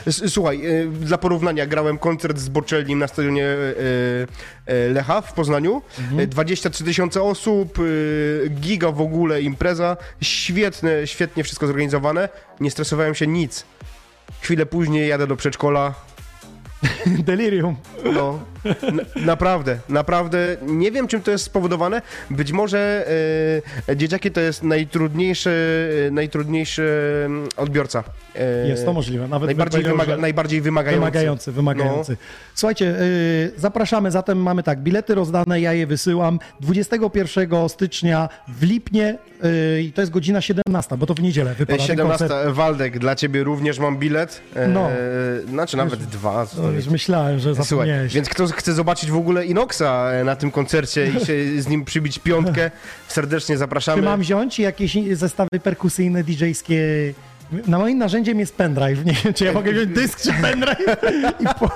Słuchaj, 0.10 0.66
e, 0.66 0.86
dla 0.86 1.18
porównania 1.18 1.66
grałem 1.66 1.98
koncert 1.98 2.38
z 2.38 2.50
Boczellim 2.50 3.00
na 3.00 3.08
stadionie 3.08 3.46
e, 3.46 4.61
Lecha 4.94 5.22
w 5.22 5.34
Poznaniu. 5.34 5.82
E, 6.18 6.28
23 6.28 6.84
tysiące 6.84 7.22
osób, 7.24 7.80
e, 7.80 8.50
giga 8.50 8.92
w 8.92 9.02
ogóle 9.02 9.42
impreza. 9.42 9.98
Świetne, 10.22 11.08
świetnie 11.08 11.44
wszystko 11.44 11.68
zorganizowane. 11.68 12.30
Nie 12.60 12.72
stresowałem 12.72 13.16
się 13.16 13.28
nic. 13.28 13.66
Chwilę 14.42 14.66
później 14.66 15.10
jadę 15.10 15.28
do 15.28 15.36
przedszkola. 15.36 15.94
Delirium. 17.28 17.76
No, 18.14 18.40
naprawdę, 19.16 19.78
naprawdę. 19.90 20.58
Nie 20.62 20.92
wiem, 20.92 21.08
czym 21.08 21.22
to 21.22 21.32
jest 21.32 21.44
spowodowane. 21.44 22.02
Być 22.30 22.52
może 22.52 23.06
e, 23.88 23.96
dzieciaki 23.98 24.32
to 24.32 24.42
jest 24.42 24.64
najtrudniejszy, 24.64 25.52
najtrudniejszy 26.12 26.84
mm, 27.26 27.50
odbiorca. 27.58 28.04
E, 28.36 28.68
Jest 28.68 28.86
to 28.86 28.94
możliwe. 28.94 29.28
Nawet 29.28 29.48
Najbardziej, 29.48 29.84
wymaga, 29.84 30.18
najbardziej 30.18 30.62
wymagający. 30.62 31.00
Wymagający, 31.02 31.52
wymagający. 31.52 32.18
Słuchajcie, 32.56 32.96
y, 33.02 33.52
zapraszamy, 33.58 34.12
zatem 34.12 34.38
mamy 34.42 34.64
tak, 34.64 34.80
bilety 34.80 35.16
rozdane, 35.16 35.62
ja 35.62 35.74
je 35.74 35.88
wysyłam 35.88 36.40
21 36.60 37.70
stycznia 37.70 38.30
w 38.48 38.64
Lipnie 38.64 39.18
y, 39.78 39.82
i 39.82 39.92
to 39.92 40.02
jest 40.02 40.12
godzina 40.12 40.42
17, 40.42 40.98
bo 40.98 41.06
to 41.06 41.14
w 41.14 41.22
niedzielę 41.22 41.50
No. 41.52 41.56
wypada 41.58 41.78
ten 41.78 41.88
17 41.88 42.28
koncert. 42.28 42.50
Waldek, 42.56 43.00
dla 43.00 43.16
ciebie 43.16 43.44
również 43.44 43.80
mam 43.80 43.98
bilet. 43.98 44.42
E, 44.56 44.68
No. 44.68 44.90
Znaczy 45.50 45.78
nawet 45.78 46.00
dwa. 46.04 46.48
No, 46.58 46.70
już 46.72 46.88
myślałem, 46.88 47.40
że 47.40 47.56
Słuchaj, 47.56 47.70
zapomniałeś. 47.70 48.14
więc 48.14 48.30
kto 48.30 48.48
chce 48.56 48.74
zobaczyć 48.74 49.12
w 49.12 49.16
ogóle 49.16 49.46
Inoxa 49.46 50.12
e, 50.12 50.24
na 50.24 50.36
tym 50.36 50.52
koncercie 50.52 51.08
i 51.08 51.26
się 51.26 51.62
z 51.62 51.68
nim 51.68 51.86
przybić 51.86 52.20
piątkę, 52.20 52.72
serdecznie 53.08 53.58
zapraszamy. 53.58 54.02
Czy 54.02 54.06
mam 54.06 54.20
wziąć 54.20 54.60
jakieś 54.60 54.98
zestawy 55.14 55.60
perkusyjne, 55.64 56.24
DJ-skie? 56.24 57.14
Na 57.68 57.80
moim 57.80 57.98
narzędziem 57.98 58.40
jest 58.40 58.56
pendrive. 58.56 59.06
Nie 59.06 59.14
wiem, 59.14 59.34
czy 59.34 59.46
ja 59.46 59.54
mogę 59.54 59.72
wziąć 59.72 59.88
dysk 59.88 60.22
czy 60.22 60.34
pendrive 60.42 60.98
i 61.40 61.46
po... 61.60 61.70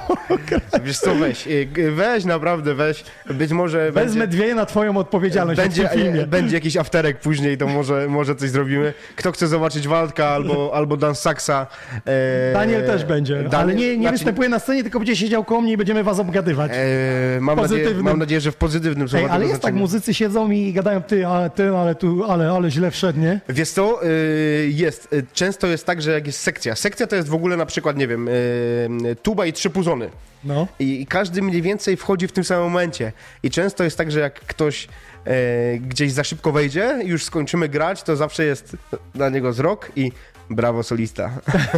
Wiesz 0.83 0.99
co, 0.99 1.15
weź, 1.15 1.47
g- 1.73 1.91
weź 1.91 2.25
naprawdę, 2.25 2.75
weź, 2.75 3.03
być 3.29 3.51
może 3.51 3.91
wezmę 3.91 4.19
będzie... 4.19 4.37
dwie 4.37 4.55
na 4.55 4.65
twoją 4.65 4.97
odpowiedzialność 4.97 5.61
Będzie, 5.61 5.87
w 5.87 5.91
tym 5.91 5.99
filmie. 6.01 6.21
e, 6.21 6.27
będzie 6.27 6.55
jakiś 6.55 6.77
afterek 6.77 7.19
później, 7.19 7.57
to 7.57 7.67
może, 7.67 8.07
może 8.09 8.35
coś 8.35 8.49
zrobimy. 8.49 8.93
Kto 9.15 9.31
chce 9.31 9.47
zobaczyć 9.47 9.87
Waldka 9.87 10.27
albo, 10.27 10.71
albo 10.73 10.97
Dan 10.97 11.15
Saxa. 11.15 11.67
E, 12.05 12.53
Daniel 12.53 12.85
też 12.85 13.03
będzie, 13.05 13.39
ale 13.39 13.49
Daniel- 13.49 13.75
nie, 13.75 13.87
nie 13.97 14.01
znaczy, 14.03 14.11
występuje 14.17 14.49
na 14.49 14.59
scenie, 14.59 14.83
tylko 14.83 14.99
będzie 14.99 15.15
siedział 15.15 15.43
koło 15.43 15.61
mnie 15.61 15.71
i 15.73 15.77
będziemy 15.77 16.03
was 16.03 16.19
obgadywać. 16.19 16.71
E, 16.73 17.39
mam, 17.41 17.57
nadzieję, 17.61 17.89
mam 18.01 18.19
nadzieję, 18.19 18.41
że 18.41 18.51
w 18.51 18.55
pozytywnym 18.55 19.09
słowa 19.09 19.25
Ej, 19.25 19.31
ale 19.31 19.45
jest 19.47 19.61
tak, 19.61 19.73
muzycy 19.73 20.13
siedzą 20.13 20.51
i 20.51 20.73
gadają, 20.73 21.01
ty, 21.03 21.27
ale, 21.27 21.49
ty, 21.49 21.69
ale 21.69 21.95
tu, 21.95 22.23
ale, 22.31 22.51
ale 22.51 22.71
źle 22.71 22.91
wszedł, 22.91 23.19
nie? 23.19 23.39
Wiesz 23.49 23.69
co, 23.69 24.05
y, 24.05 24.69
jest. 24.73 25.13
Y, 25.13 25.23
Często 25.65 25.71
jest 25.71 25.85
tak, 25.85 26.01
że 26.01 26.11
jak 26.11 26.27
jest 26.27 26.39
sekcja. 26.39 26.75
Sekcja 26.75 27.07
to 27.07 27.15
jest 27.15 27.27
w 27.27 27.33
ogóle 27.33 27.57
na 27.57 27.65
przykład, 27.65 27.97
nie 27.97 28.07
wiem, 28.07 28.27
y, 28.27 29.15
tuba 29.23 29.45
i 29.45 29.53
trzy 29.53 29.69
puzony. 29.69 30.09
No. 30.43 30.67
I, 30.79 31.01
I 31.01 31.05
każdy 31.05 31.41
mniej 31.41 31.61
więcej 31.61 31.97
wchodzi 31.97 32.27
w 32.27 32.31
tym 32.31 32.43
samym 32.43 32.63
momencie. 32.63 33.11
I 33.43 33.49
często 33.49 33.83
jest 33.83 33.97
tak, 33.97 34.11
że 34.11 34.19
jak 34.19 34.33
ktoś 34.39 34.87
e, 35.25 35.77
gdzieś 35.77 36.11
za 36.11 36.23
szybko 36.23 36.51
wejdzie, 36.51 36.99
już 37.05 37.23
skończymy 37.23 37.69
grać, 37.69 38.03
to 38.03 38.15
zawsze 38.15 38.45
jest 38.45 38.77
na 39.15 39.29
niego 39.29 39.51
wzrok 39.51 39.91
i 39.95 40.11
brawo 40.49 40.83
solista. 40.83 41.31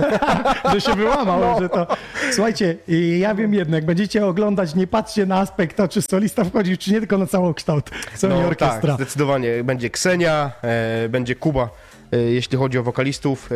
że 0.74 0.82
się 0.82 0.96
wyłamał, 0.96 1.40
No. 1.40 1.60
że 1.62 1.70
to... 1.70 1.88
Słuchajcie, 2.32 2.78
ja 3.20 3.36
wiem 3.36 3.54
jedno, 3.54 3.76
jak 3.76 3.86
będziecie 3.86 4.26
oglądać, 4.26 4.76
nie 4.76 4.88
patrzcie 4.88 5.26
na 5.26 5.40
aspekt, 5.40 5.78
to 5.78 5.88
czy 5.88 6.02
solista 6.02 6.44
wchodzi, 6.44 6.78
czy 6.78 6.92
nie, 6.92 7.00
tylko 7.00 7.18
na 7.18 7.28
całokształt. 7.28 7.90
Sony 8.16 8.36
tak, 8.36 8.46
Orkiestra. 8.46 8.96
zdecydowanie. 8.96 9.64
Będzie 9.64 9.90
Ksenia, 9.90 10.52
e, 10.62 11.10
będzie 11.10 11.36
Kuba, 11.36 11.70
jeśli 12.12 12.58
chodzi 12.58 12.78
o 12.78 12.84
wokalistów. 12.84 13.50
E, 13.52 13.56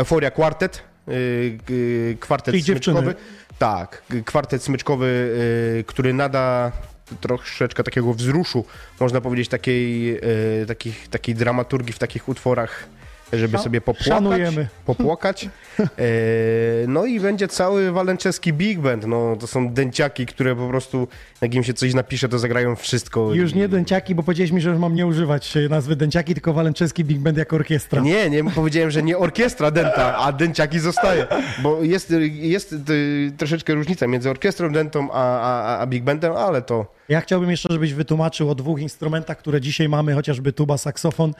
Euforia 0.00 0.30
Quartet, 0.30 0.82
e, 1.08 1.12
g- 1.50 2.14
kwartet 2.20 2.52
Czyli 2.52 2.62
dziewczyny. 2.62 3.00
smyczkowy. 3.00 3.24
Tak, 3.58 4.02
kwartet 4.24 4.62
smyczkowy, 4.62 5.36
e, 5.80 5.84
który 5.84 6.12
nada 6.14 6.72
troszeczkę 7.20 7.84
takiego 7.84 8.14
wzruszu, 8.14 8.64
można 9.00 9.20
powiedzieć, 9.20 9.48
takiej, 9.48 10.16
e, 10.16 10.20
takich, 10.66 11.08
takiej 11.08 11.34
dramaturgii 11.34 11.92
w 11.92 11.98
takich 11.98 12.28
utworach, 12.28 12.86
żeby 13.32 13.58
sobie 13.58 13.80
popłakać. 13.80 14.06
szanujemy. 14.06 14.68
popłakać. 14.86 15.48
E, 15.80 16.12
no 16.88 17.04
i 17.04 17.20
będzie 17.20 17.48
cały 17.48 17.92
walenczeski 17.92 18.52
big 18.52 18.78
band. 18.78 19.06
No, 19.06 19.36
to 19.40 19.46
są 19.46 19.72
dęciaki, 19.72 20.26
które 20.26 20.56
po 20.56 20.68
prostu, 20.68 21.08
jak 21.40 21.54
im 21.54 21.64
się 21.64 21.74
coś 21.74 21.94
napisze, 21.94 22.28
to 22.28 22.38
zagrają 22.38 22.76
wszystko. 22.76 23.34
Już 23.34 23.54
nie 23.54 23.68
dęciaki, 23.68 24.14
bo 24.14 24.22
powiedziałeś 24.22 24.50
mi, 24.50 24.60
że 24.60 24.78
mam 24.78 24.94
nie 24.94 25.06
używać 25.06 25.54
nazwy 25.70 25.96
dęciaki, 25.96 26.34
tylko 26.34 26.52
Walenczeski 26.52 27.04
Big 27.04 27.18
Band 27.18 27.38
jako 27.38 27.56
orkiestra. 27.56 28.02
Nie, 28.02 28.30
nie 28.30 28.44
powiedziałem, 28.44 28.90
że 28.90 29.02
nie 29.02 29.18
orkiestra 29.18 29.70
dęta, 29.70 30.16
a 30.18 30.32
dęciaki 30.32 30.78
zostaje. 30.78 31.26
Bo 31.62 31.82
jest, 31.82 32.14
jest 32.32 32.72
y, 32.72 33.32
troszeczkę 33.36 33.74
różnica 33.74 34.06
między 34.06 34.30
orkiestrą 34.30 34.72
dętą 34.72 35.08
a, 35.12 35.40
a, 35.40 35.78
a 35.78 35.86
big 35.86 36.04
bandem, 36.04 36.32
ale 36.32 36.62
to. 36.62 36.94
Ja 37.08 37.20
chciałbym 37.20 37.50
jeszcze, 37.50 37.68
żebyś 37.72 37.94
wytłumaczył 37.94 38.50
o 38.50 38.54
dwóch 38.54 38.80
instrumentach, 38.80 39.38
które 39.38 39.60
dzisiaj 39.60 39.88
mamy, 39.88 40.14
chociażby 40.14 40.52
tuba, 40.52 40.78
saksofon, 40.78 41.34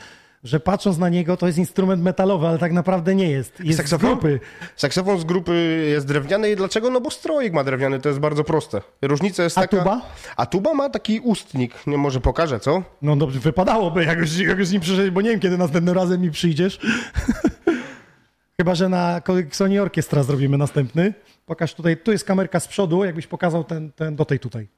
że 0.45 0.61
patrząc 0.61 0.99
na 0.99 1.09
niego, 1.09 1.37
to 1.37 1.47
jest 1.47 1.59
instrument 1.59 2.03
metalowy, 2.03 2.47
ale 2.47 2.59
tak 2.59 2.73
naprawdę 2.73 3.15
nie 3.15 3.31
jest. 3.31 3.61
Jest 3.61 3.77
Saksofon? 3.77 4.09
z 4.11 4.13
grupy. 4.13 4.41
Saksofon 4.77 5.19
z 5.19 5.25
grupy 5.25 5.87
jest 5.91 6.07
drewniany 6.07 6.51
i 6.51 6.57
dlaczego? 6.57 6.91
No 6.91 7.01
bo 7.01 7.11
strojek 7.11 7.53
ma 7.53 7.65
drewniany, 7.65 8.01
to 8.01 8.09
jest 8.09 8.21
bardzo 8.21 8.45
proste. 8.45 8.81
Różnica 9.03 9.43
jest 9.43 9.59
A 9.59 9.61
taka... 9.61 9.79
tuba? 9.79 10.03
A 10.37 10.47
tuba 10.47 10.75
ma 10.75 10.91
taki 10.91 11.21
ustnik, 11.21 11.87
nie 11.87 11.99
może 11.99 12.21
pokażę, 12.21 12.61
co? 12.61 12.83
No 13.03 13.17
dobrze, 13.17 13.41
wypadałoby, 13.41 14.05
jak 14.05 14.19
już, 14.19 14.39
jak 14.39 14.59
już 14.59 14.71
nie 14.71 14.81
przyszedł, 14.81 15.13
bo 15.13 15.21
nie 15.21 15.31
wiem, 15.31 15.41
kiedy 15.41 15.59
następnym 15.59 15.95
razem 15.95 16.21
mi 16.21 16.31
przyjdziesz. 16.31 16.81
Chyba, 18.61 18.75
że 18.75 18.89
na 18.89 19.23
Sony 19.51 19.83
Orkiestra 19.83 20.23
zrobimy 20.23 20.59
następny. 20.59 21.15
Pokaż 21.47 21.75
tutaj, 21.75 21.97
tu 21.97 22.13
jest 22.13 22.25
kamerka 22.25 22.61
z 22.61 22.69
przodu, 22.69 23.05
jakbyś 23.05 23.27
pokazał 23.27 23.65
ten, 23.65 23.93
ten 23.93 24.17
do 24.17 24.25
tej 24.25 24.39
tutaj. 24.39 24.69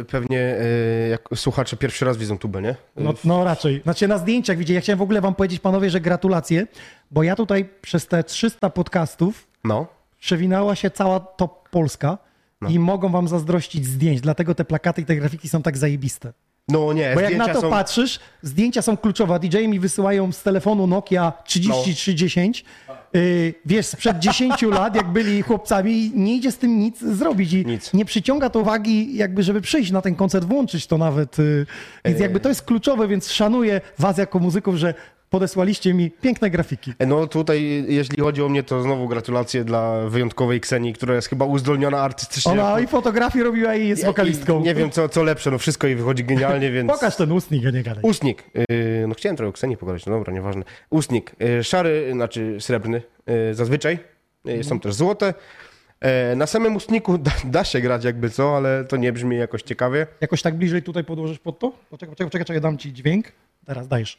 Y, 0.00 0.04
Pewnie 0.04 0.40
y, 0.40 1.08
jak 1.10 1.28
słuchacze 1.34 1.76
pierwszy 1.76 2.04
raz 2.04 2.16
widzą 2.16 2.38
tubę, 2.38 2.62
nie? 2.62 2.74
No, 2.96 3.14
no 3.24 3.44
raczej. 3.44 3.80
Znaczy 3.82 4.08
na 4.08 4.18
zdjęciach 4.18 4.56
widzicie. 4.58 4.74
Ja 4.74 4.80
chciałem 4.80 4.98
w 4.98 5.02
ogóle 5.02 5.20
wam 5.20 5.34
powiedzieć, 5.34 5.60
panowie, 5.60 5.90
że 5.90 6.00
gratulacje, 6.00 6.66
bo 7.10 7.22
ja 7.22 7.36
tutaj 7.36 7.68
przez 7.82 8.06
te 8.06 8.24
300 8.24 8.70
podcastów 8.70 9.46
No. 9.64 9.86
przewinęła 10.20 10.74
się 10.74 10.90
cała 10.90 11.20
top 11.20 11.68
Polska 11.68 12.18
i 12.68 12.78
mogą 12.78 13.08
wam 13.08 13.28
zazdrościć 13.28 13.86
zdjęć, 13.86 14.20
dlatego 14.20 14.54
te 14.54 14.64
plakaty 14.64 15.00
i 15.00 15.04
te 15.04 15.16
grafiki 15.16 15.48
są 15.48 15.62
tak 15.62 15.76
zajebiste. 15.78 16.32
No 16.68 16.92
nie, 16.92 17.12
Bo 17.14 17.20
jak 17.20 17.36
na 17.36 17.48
to 17.48 17.60
są... 17.60 17.70
patrzysz, 17.70 18.20
zdjęcia 18.42 18.82
są 18.82 18.96
kluczowe. 18.96 19.38
DJ 19.38 19.58
mi 19.68 19.80
wysyłają 19.80 20.32
z 20.32 20.42
telefonu 20.42 20.86
Nokia 20.86 21.32
3310. 21.44 22.64
Yy, 23.12 23.54
wiesz, 23.66 23.86
sprzed 23.86 24.18
10 24.28 24.62
lat, 24.62 24.96
jak 24.96 25.12
byli 25.12 25.42
chłopcami, 25.42 25.92
i 25.92 26.12
nie 26.14 26.36
idzie 26.36 26.52
z 26.52 26.58
tym 26.58 26.78
nic 26.78 27.00
zrobić. 27.00 27.52
I 27.52 27.66
Nic. 27.66 27.94
nie 27.94 28.04
przyciąga 28.04 28.50
to 28.50 28.60
uwagi, 28.60 29.16
jakby, 29.16 29.42
żeby 29.42 29.60
przyjść 29.60 29.90
na 29.90 30.02
ten 30.02 30.14
koncert, 30.14 30.44
włączyć 30.44 30.86
to 30.86 30.98
nawet. 30.98 31.38
Yy, 31.38 31.66
więc 32.04 32.20
jakby 32.20 32.40
to 32.40 32.48
jest 32.48 32.62
kluczowe, 32.62 33.08
więc 33.08 33.30
szanuję 33.30 33.80
was 33.98 34.18
jako 34.18 34.38
muzyków, 34.38 34.76
że 34.76 34.94
podesłaliście 35.30 35.94
mi 35.94 36.10
piękne 36.10 36.50
grafiki. 36.50 36.92
No 37.06 37.26
tutaj, 37.26 37.84
jeśli 37.88 38.22
chodzi 38.22 38.42
o 38.42 38.48
mnie, 38.48 38.62
to 38.62 38.82
znowu 38.82 39.08
gratulacje 39.08 39.64
dla 39.64 40.08
wyjątkowej 40.08 40.60
Ksenii, 40.60 40.92
która 40.92 41.14
jest 41.14 41.28
chyba 41.28 41.44
uzdolniona 41.44 42.00
artystycznie. 42.00 42.52
Ona 42.52 42.80
i 42.80 42.86
fotografię 42.86 43.44
robiła 43.44 43.74
i 43.74 43.88
jest 43.88 44.04
wokalistką. 44.04 44.60
I 44.60 44.62
Nie 44.62 44.74
wiem, 44.74 44.90
co, 44.90 45.08
co 45.08 45.22
lepsze, 45.22 45.50
no 45.50 45.58
wszystko 45.58 45.86
jej 45.86 45.96
wychodzi 45.96 46.24
genialnie, 46.24 46.70
więc... 46.70 46.90
Pokaż 46.90 47.16
ten 47.16 47.32
ustnik, 47.32 47.66
a 47.66 47.70
nie 47.70 47.82
gadaj. 47.82 48.02
Ustnik. 48.04 48.44
Yy, 48.54 48.64
no 49.08 49.14
chciałem 49.14 49.36
trochę 49.36 49.48
o 49.48 49.52
Ksenii 49.52 49.76
pogadać, 49.76 50.06
no 50.06 50.12
dobra, 50.12 50.32
nieważne. 50.32 50.62
Ustnik. 50.90 51.32
Yy, 51.40 51.64
szary, 51.64 52.10
znaczy 52.12 52.56
srebrny, 52.60 53.02
yy, 53.26 53.54
zazwyczaj. 53.54 53.98
Yy, 54.44 54.64
Są 54.64 54.80
też 54.80 54.94
złote. 54.94 55.34
Na 56.36 56.46
samym 56.46 56.76
ustniku 56.76 57.18
da, 57.18 57.30
da 57.44 57.64
się 57.64 57.80
grać 57.80 58.04
jakby 58.04 58.30
co, 58.30 58.56
ale 58.56 58.84
to 58.84 58.96
nie 58.96 59.12
brzmi 59.12 59.36
jakoś 59.36 59.62
ciekawie. 59.62 60.06
Jakoś 60.20 60.42
tak 60.42 60.54
bliżej 60.56 60.82
tutaj 60.82 61.04
podłożysz 61.04 61.38
pod 61.38 61.58
to? 61.58 61.70
Poczekaj, 61.70 62.08
poczekaj, 62.10 62.26
poczekaj, 62.26 62.44
czekaj, 62.46 62.60
dam 62.60 62.78
ci 62.78 62.92
dźwięk. 62.92 63.26
Teraz 63.66 63.88
dajesz. 63.88 64.18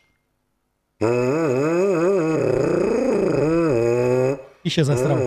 I 4.64 4.70
się 4.70 4.86
zesrał. 4.86 5.18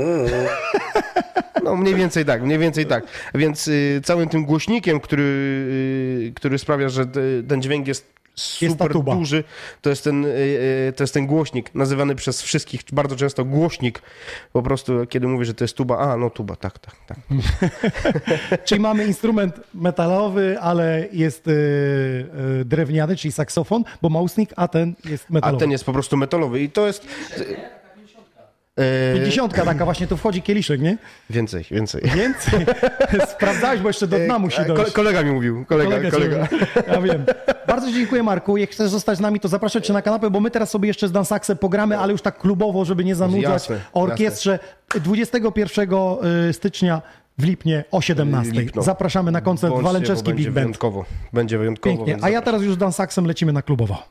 No 1.64 1.76
mniej 1.76 1.94
więcej 1.94 2.24
tak, 2.24 2.42
mniej 2.42 2.58
więcej 2.58 2.86
tak. 2.86 3.04
Więc 3.34 3.68
y, 3.68 4.00
całym 4.04 4.28
tym 4.28 4.44
głośnikiem, 4.44 5.00
który, 5.00 5.22
y, 5.22 6.32
który 6.36 6.58
sprawia, 6.58 6.88
że 6.88 7.06
te, 7.06 7.20
ten 7.48 7.62
dźwięk 7.62 7.86
jest 7.86 8.12
super 8.34 8.92
duży, 9.04 9.44
to 9.82 9.90
jest, 9.90 10.04
ten, 10.04 10.24
y, 10.24 10.28
y, 10.28 10.92
to 10.96 11.02
jest 11.02 11.14
ten 11.14 11.26
głośnik, 11.26 11.74
nazywany 11.74 12.14
przez 12.14 12.42
wszystkich 12.42 12.80
bardzo 12.92 13.16
często 13.16 13.44
głośnik. 13.44 14.02
Po 14.52 14.62
prostu 14.62 15.06
kiedy 15.08 15.26
mówię, 15.26 15.44
że 15.44 15.54
to 15.54 15.64
jest 15.64 15.76
tuba, 15.76 15.98
a 15.98 16.16
no 16.16 16.30
tuba, 16.30 16.56
tak, 16.56 16.78
tak, 16.78 16.94
tak. 17.06 17.18
Czyli 18.66 18.80
mamy 18.80 19.06
instrument 19.06 19.60
metalowy, 19.74 20.60
ale 20.60 21.06
jest 21.12 21.48
y, 21.48 22.24
drewniany, 22.64 23.16
czyli 23.16 23.32
saksofon, 23.32 23.84
bo 24.02 24.08
ma 24.08 24.20
ustnik, 24.20 24.50
a 24.56 24.68
ten 24.68 24.94
jest 25.04 25.26
A 25.30 25.32
metalowy. 25.32 25.60
ten 25.60 25.70
jest 25.70 25.84
po 25.84 25.92
prostu 25.92 26.16
metalowy 26.16 26.60
i 26.60 26.70
to 26.70 26.86
jest... 26.86 27.06
y, 28.80 29.14
Pięćdziesiątka 29.14 29.64
taka 29.64 29.84
właśnie, 29.84 30.06
tu 30.06 30.16
wchodzi 30.16 30.42
kieliszek, 30.42 30.80
nie? 30.80 30.96
Więcej, 31.30 31.64
więcej. 31.70 32.02
Więcej. 32.02 32.66
Sprawdzałeś, 33.32 33.80
bo 33.80 33.88
jeszcze 33.88 34.06
do 34.06 34.18
dna 34.18 34.38
musi 34.38 34.60
E, 34.60 34.64
ko- 34.64 34.74
dojść. 34.74 34.92
kolega 34.92 35.22
mi 35.22 35.30
mówił, 35.30 35.64
kolega, 35.64 35.90
Kolega 35.90 36.10
kolega. 36.10 36.48
Ja 36.92 37.00
wiem. 37.00 37.24
Bardzo 37.66 37.92
dziękuję, 37.92 38.22
Marku. 38.22 38.56
Jak 38.56 38.70
chcesz 38.70 38.90
zostać 38.90 39.18
z 39.18 39.20
nami, 39.20 39.40
to 39.40 39.48
zapraszam 39.48 39.82
cię 39.82 39.92
na 39.92 40.02
kanapę, 40.02 40.30
bo 40.30 40.40
my 40.40 40.50
teraz 40.50 40.70
sobie 40.70 40.88
jeszcze 40.88 41.08
z 41.08 41.12
Dansaksem 41.12 41.58
pogramy, 41.58 41.98
ale 41.98 42.12
już 42.12 42.22
tak 42.22 42.38
klubowo, 42.38 42.84
żeby 42.84 43.04
nie 43.04 43.14
zanudzać 43.14 43.42
Jasne, 43.42 43.80
o 43.92 44.00
orkiestrze. 44.02 44.58
21 44.94 45.88
y, 46.48 46.52
stycznia 46.52 47.02
w 47.38 47.44
Lipnie 47.44 47.84
o 47.90 48.00
17. 48.00 48.52
Lipno. 48.52 48.82
Zapraszamy 48.82 49.30
na 49.30 49.40
koncert 49.40 49.70
Bądźcie, 49.72 49.86
Walenczeski 49.86 50.34
Big 50.34 50.44
Band. 50.46 50.54
Wyjątkowo. 50.54 51.04
Będzie 51.32 51.58
wyjątkowo. 51.58 51.96
Pięknie. 51.96 52.16
A 52.24 52.30
ja 52.30 52.42
teraz 52.42 52.62
już 52.62 52.74
z 52.74 52.78
Dansaksem 52.78 53.26
lecimy 53.26 53.52
na 53.52 53.62
klubowo. 53.62 54.02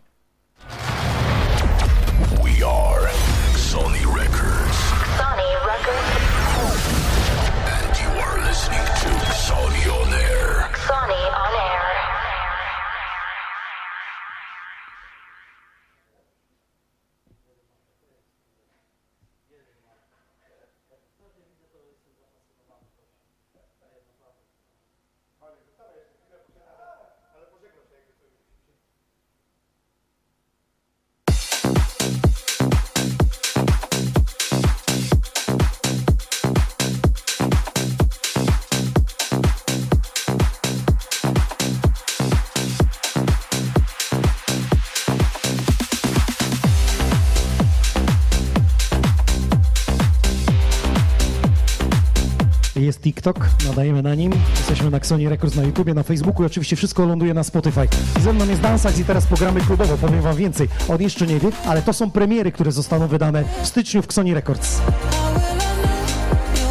TikTok, 53.21 53.47
nadajemy 53.67 54.01
na 54.01 54.15
nim. 54.15 54.31
Jesteśmy 54.57 54.89
na 54.89 54.97
Xoni 54.97 55.29
Records 55.29 55.55
na 55.55 55.63
YouTubie, 55.63 55.93
na 55.93 56.03
Facebooku 56.03 56.43
i 56.43 56.45
oczywiście 56.45 56.75
wszystko 56.75 57.05
ląduje 57.05 57.33
na 57.33 57.43
Spotify. 57.43 57.87
Ze 58.19 58.33
mną 58.33 58.47
jest 58.47 58.61
Dansax 58.61 58.99
i 58.99 59.05
teraz 59.05 59.25
programy 59.25 59.61
klubowo, 59.61 59.97
powiem 59.97 60.21
wam 60.21 60.35
więcej. 60.35 60.69
On 60.89 61.01
jeszcze 61.01 61.27
nie 61.27 61.39
wie, 61.39 61.49
ale 61.67 61.81
to 61.81 61.93
są 61.93 62.11
premiery, 62.11 62.51
które 62.51 62.71
zostaną 62.71 63.07
wydane 63.07 63.43
w 63.63 63.67
styczniu 63.67 64.01
w 64.01 64.05
Xoni 64.05 64.33
Records. 64.33 64.81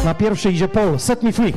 Na 0.05 0.13
pierwszy 0.13 0.51
idzie 0.51 0.67
Paul, 0.67 0.99
Set 0.99 1.23
Me 1.23 1.31
Free. 1.31 1.53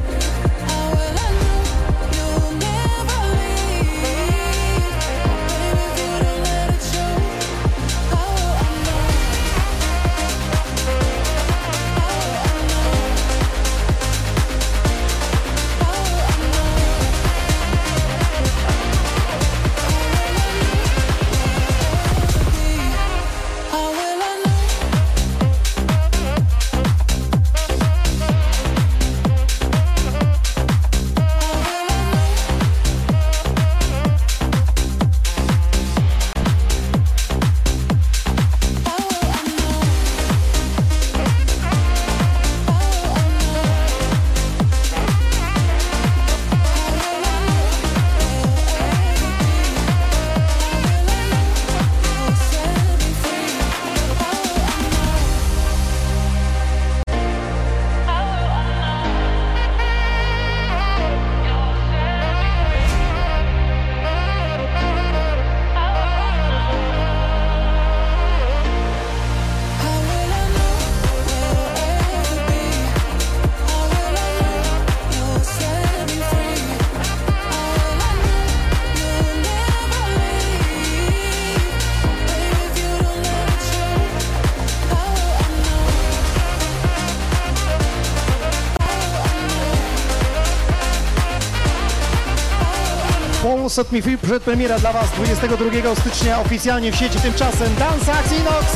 Me 93.93 94.03
Free, 94.03 94.19
przedpremiera 94.19 94.79
dla 94.79 94.93
Was 94.93 95.11
22 95.11 95.95
stycznia 95.95 96.41
oficjalnie 96.41 96.93
w 96.93 96.97
sieci, 96.97 97.21
tymczasem 97.21 97.75
Dansax 97.79 98.33
Inox 98.33 98.67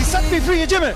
i 0.00 0.04
Set 0.04 0.32
Me 0.32 0.40
Free, 0.40 0.58
jedziemy! 0.58 0.94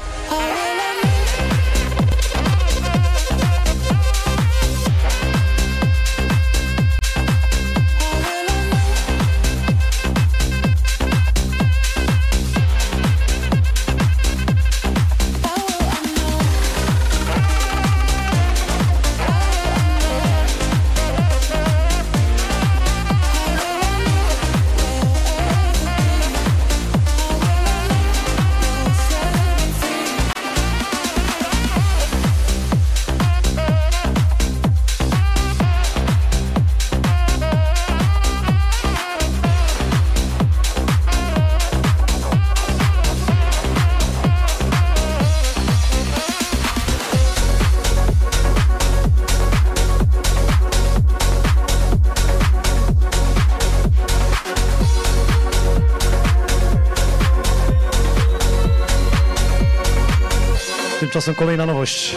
Tymczasem 61.23 61.44
kolejna 61.44 61.66
nowość. 61.66 62.16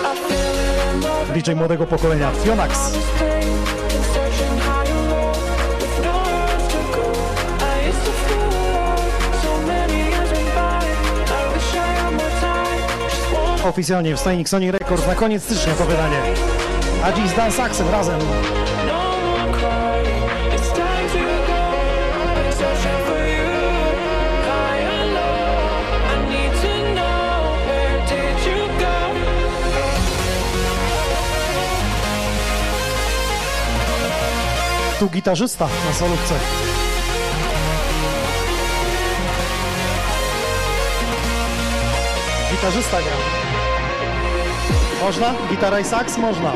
DJ 1.34 1.52
młodego 1.52 1.86
pokolenia, 1.86 2.32
Fionax. 2.44 2.80
Oficjalnie 13.64 14.15
w 14.15 14.19
stajni 14.19 14.48
Sony 14.48 14.72
na 15.07 15.15
koniec 15.15 15.44
stycznia 15.44 15.73
to 15.73 15.86
wydanie. 15.86 16.22
A 17.03 17.11
dziś 17.11 17.30
z 17.30 17.36
Dansaxem 17.36 17.90
razem. 17.90 18.19
Tu 35.00 35.10
gitarzysta 35.10 35.68
na 35.86 35.94
solówce. 35.94 36.34
Gitarzysta 42.52 42.98
gra. 43.02 43.12
Można? 45.02 45.34
Gitara 45.50 45.80
i 45.80 45.84
saks? 45.84 46.18
Można. 46.18 46.54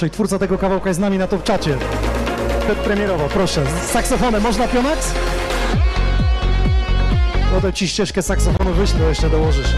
Proszę, 0.00 0.08
i 0.08 0.10
twórca 0.10 0.38
tego 0.38 0.58
kawałka 0.58 0.88
jest 0.88 0.98
z 0.98 1.00
nami 1.00 1.18
na 1.18 1.26
to 1.26 1.38
w 1.38 1.42
czacie. 1.42 1.76
Przedpremierowo, 2.64 3.28
proszę. 3.28 3.64
Z 3.86 3.90
saksofonem 3.90 4.42
można 4.42 4.68
Pionax? 4.68 5.14
Potem 7.54 7.72
ci 7.72 7.88
ścieżkę 7.88 8.22
saksofonu 8.22 8.72
wyślę, 8.72 9.00
jeszcze 9.08 9.30
dołożysz. 9.30 9.74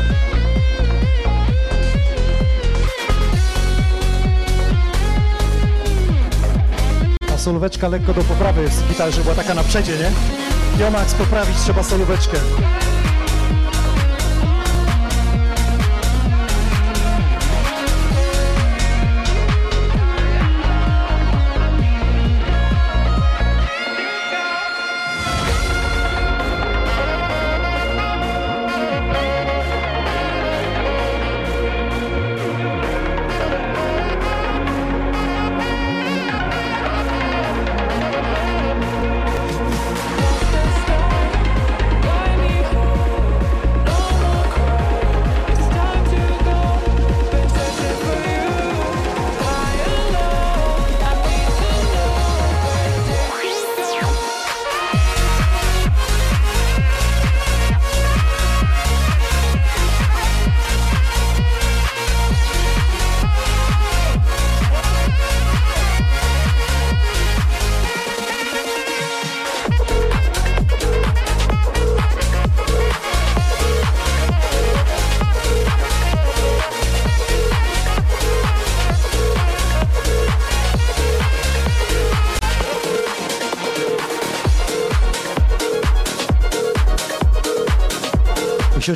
A 7.34 7.38
solóweczka 7.38 7.88
lekko 7.88 8.14
do 8.14 8.20
poprawy 8.20 8.62
jest 8.62 8.82
w 8.82 8.88
gitarze, 8.88 9.22
była 9.22 9.34
taka 9.34 9.54
na 9.54 9.64
przedzie, 9.64 9.92
nie? 9.92 10.10
Pionax 10.78 11.14
poprawić 11.14 11.56
trzeba 11.56 11.82
solóweczkę. 11.82 12.36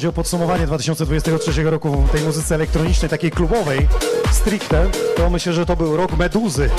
Chodzi 0.06 0.14
o 0.14 0.22
podsumowanie 0.22 0.66
2023 0.66 1.62
roku 1.62 2.02
w 2.02 2.10
tej 2.10 2.22
muzyce 2.22 2.54
elektronicznej, 2.54 3.10
takiej 3.10 3.30
klubowej, 3.30 3.88
stricte, 4.32 4.86
to 5.16 5.30
myślę, 5.30 5.52
że 5.52 5.66
to 5.66 5.76
był 5.76 5.96
rok 5.96 6.16
Meduzy. 6.16 6.70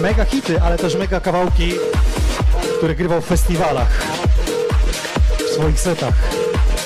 Mega 0.00 0.24
hity, 0.24 0.60
ale 0.60 0.78
też 0.78 0.94
mega 0.96 1.20
kawałki, 1.20 1.72
które 2.78 2.94
grywał 2.94 3.20
w 3.20 3.24
festiwalach, 3.24 4.02
w 5.38 5.54
swoich 5.54 5.80
setach 5.80 6.14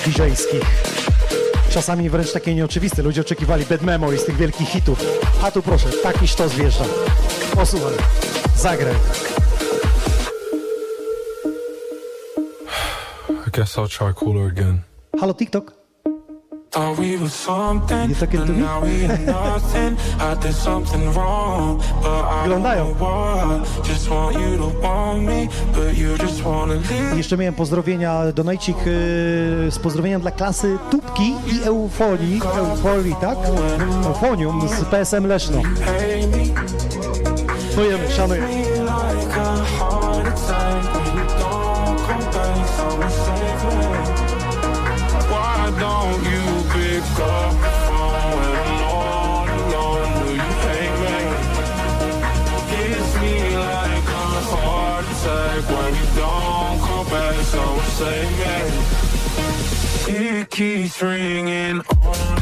DJ-skich. 0.05 0.65
Czasami 1.69 2.09
wręcz 2.09 2.31
takie 2.31 2.55
nieoczywiste. 2.55 3.01
Ludzie 3.01 3.21
oczekiwali 3.21 3.65
Bad 3.65 3.81
Memory 3.81 4.17
z 4.17 4.25
tych 4.25 4.37
wielkich 4.37 4.69
hitów. 4.69 4.99
A 5.43 5.51
tu 5.51 5.61
proszę, 5.61 5.89
taki 6.03 6.27
sztos 6.27 6.53
wjeżdża. 6.53 6.85
Posłuchaj, 7.55 7.93
zagraj. 8.55 8.95
I 13.47 13.51
guess 13.51 13.77
I'll 13.77 13.97
try 13.97 14.13
cooler 14.13 14.47
again. 14.47 14.96
Halo 15.19 15.33
TikTok. 15.33 15.73
Talking 18.19 18.39
but 18.39 18.47
to 18.47 18.53
Wyglądają. 22.43 22.95
Jeszcze 27.15 27.37
miałem 27.37 27.53
pozdrowienia, 27.53 28.31
donajcik 28.31 28.77
yy, 28.77 28.83
z 29.71 29.79
pozdrowienia 29.79 30.19
dla 30.19 30.31
klasy 30.31 30.77
Tubki 30.91 31.33
i 31.47 31.63
Eufonii, 31.63 32.41
Euforii, 32.57 33.15
tak? 33.21 33.37
Eufonium 34.05 34.69
z 34.69 34.85
PSM 34.85 35.25
Leszno. 35.25 35.61
Szanujemy, 37.75 38.11
szanujemy. 38.11 38.47
When 55.69 55.95
you 55.95 56.05
don't 56.15 56.79
come 56.79 57.07
back. 57.07 57.35
Someone 57.45 57.85
save 57.85 58.31
me. 58.39 60.37
It 60.39 60.49
keeps 60.49 61.01
ringing 61.01 61.79
on. 61.79 62.37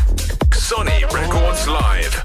Sony 0.52 1.02
Records 1.14 1.68
Live. 1.68 2.25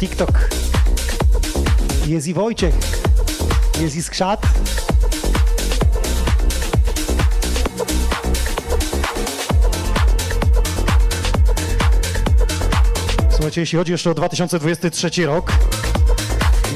TikTok. 0.00 0.50
Jest 2.06 2.26
i 2.26 2.34
Wojciech. 2.34 2.74
Jest 3.80 3.96
i 3.96 4.02
Skrzat. 4.02 4.46
Słuchajcie, 13.30 13.60
jeśli 13.60 13.78
chodzi 13.78 13.92
jeszcze 13.92 14.10
o 14.10 14.14
2023 14.14 15.26
rok, 15.26 15.52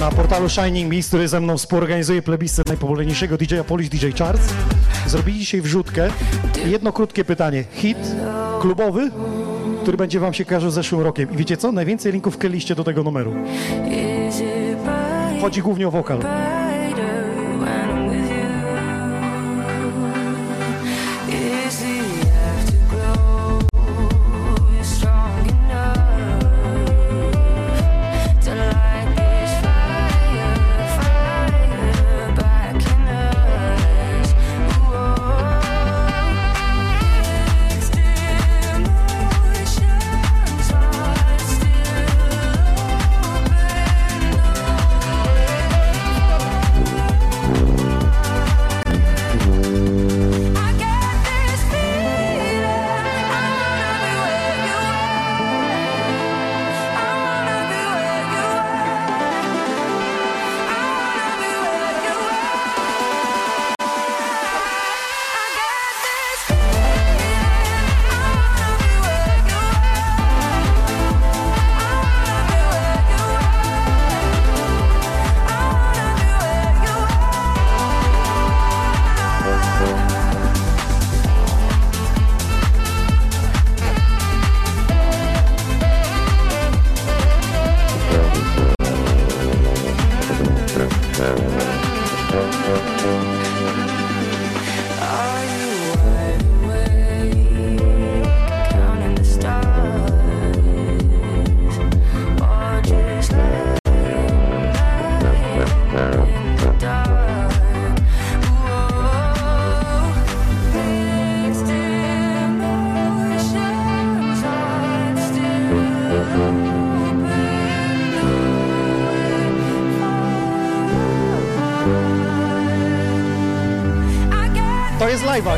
na 0.00 0.10
portalu 0.10 0.48
Shining 0.48 0.90
Mix, 0.90 1.08
który 1.08 1.28
ze 1.28 1.40
mną 1.40 1.58
współorganizuje 1.58 2.22
plebiscyt 2.22 2.68
najpopularniejszego 2.68 3.36
DJ-a 3.36 3.64
Polish 3.64 3.88
DJ 3.88 4.06
Charts, 4.18 4.54
zrobili 5.06 5.38
dzisiaj 5.38 5.60
wrzutkę. 5.60 6.10
Jedno 6.66 6.92
krótkie 6.92 7.24
pytanie. 7.24 7.64
Hit 7.72 7.98
klubowy, 8.60 9.10
który 9.84 9.96
będzie 9.96 10.20
wam 10.20 10.34
się 10.34 10.44
kojarzył 10.44 10.70
z 10.70 10.74
zeszłym 10.74 11.00
rokiem. 11.00 11.32
I 11.32 11.36
wiecie 11.36 11.56
co? 11.56 11.72
Najwięcej 11.72 12.12
linków 12.12 12.34
wkryliście 12.34 12.74
do 12.74 12.84
tego 12.84 13.02
numeru. 13.02 13.34
Chodzi 15.40 15.62
głównie 15.62 15.88
o 15.88 15.90
wokal. 15.90 16.18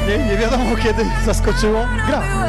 nie, 0.07 0.19
nie 0.19 0.37
wiadomo 0.37 0.77
kiedy 0.77 1.05
zaskoczyło. 1.25 1.87
Gra. 2.07 2.46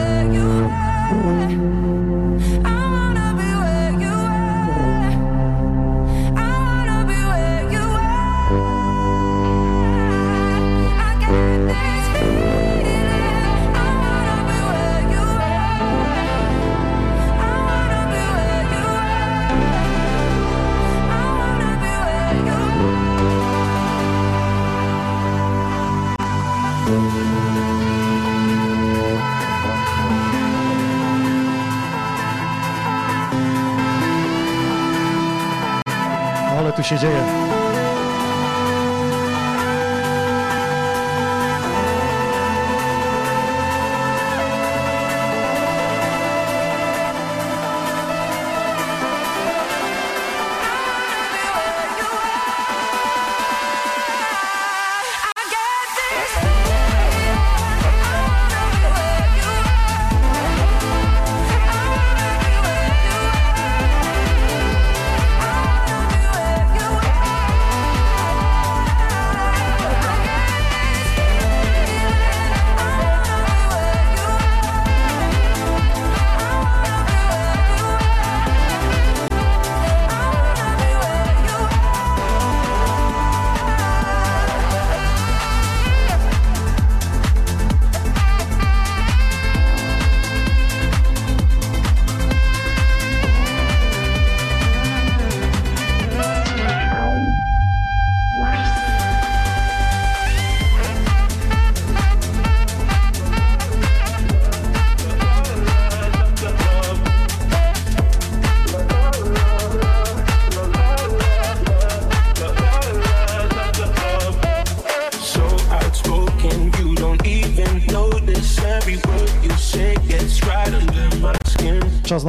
finishes 36.90 37.04
it. 37.04 37.17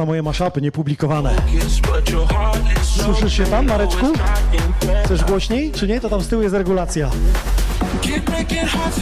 moje 0.09 0.23
maszapy 0.23 0.61
niepublikowane. 0.61 1.35
Słyszysz 2.83 3.33
się 3.33 3.43
tam, 3.45 3.67
Mareczku? 3.67 4.05
Chcesz 5.05 5.23
głośniej, 5.23 5.71
czy 5.71 5.87
nie? 5.87 6.01
To 6.01 6.09
tam 6.09 6.21
z 6.21 6.27
tyłu 6.27 6.41
jest 6.41 6.55
regulacja. 6.55 7.09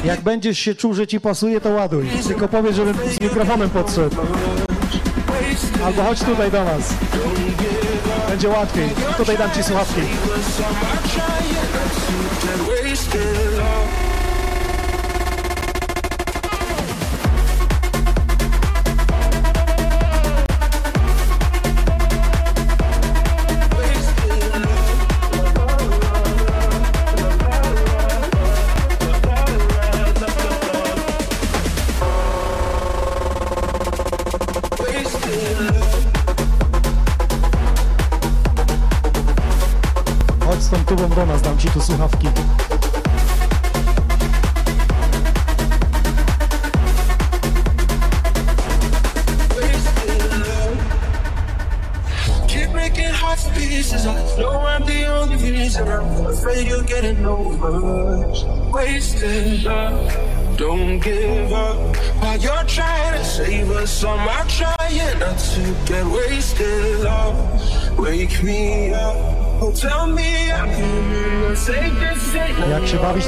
Jak 0.06 0.22
będziesz 0.22 0.60
się 0.60 0.76
czuł, 0.76 0.94
że 0.94 1.08
ci 1.08 1.20
pasuje, 1.20 1.62
to 1.62 1.70
ładuj. 1.70 2.10
Tylko 2.28 2.48
powiedz, 2.48 2.76
żebym 2.76 2.96
z 3.12 3.22
mikrofonem 3.22 3.70
podszedł. 3.70 4.16
Albo 5.86 6.04
chodź 6.04 6.20
tutaj 6.20 6.52
do 6.52 6.64
nas. 6.64 6.94
Będzie 8.30 8.50
łatwiej. 8.50 8.90
Tutaj 9.18 9.38
dam 9.38 9.52
ci 9.52 9.64
słuchawki. 9.64 10.02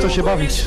się 0.10 0.24
bawić. 0.24 0.66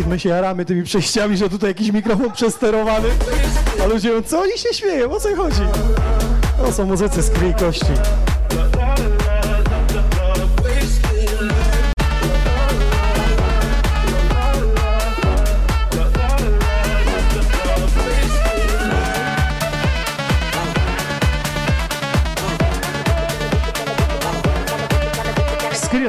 my 0.00 0.18
się 0.18 0.28
jaramy 0.28 0.64
tymi 0.64 0.82
przejściami, 0.82 1.36
że 1.36 1.48
tutaj 1.48 1.70
jakiś 1.70 1.92
mikrofon 1.92 2.32
przesterowany, 2.32 3.08
a 3.82 3.86
ludzie 3.86 4.08
mówią, 4.08 4.22
co 4.22 4.40
oni 4.40 4.58
się 4.58 4.74
śmieją, 4.74 5.10
o 5.12 5.20
co 5.20 5.36
chodzi? 5.36 5.62
To 6.58 6.72
są 6.72 6.86
muzycy 6.86 7.22
z 7.22 7.30
krwi 7.30 7.48
i 7.48 7.54
kości. 7.54 7.86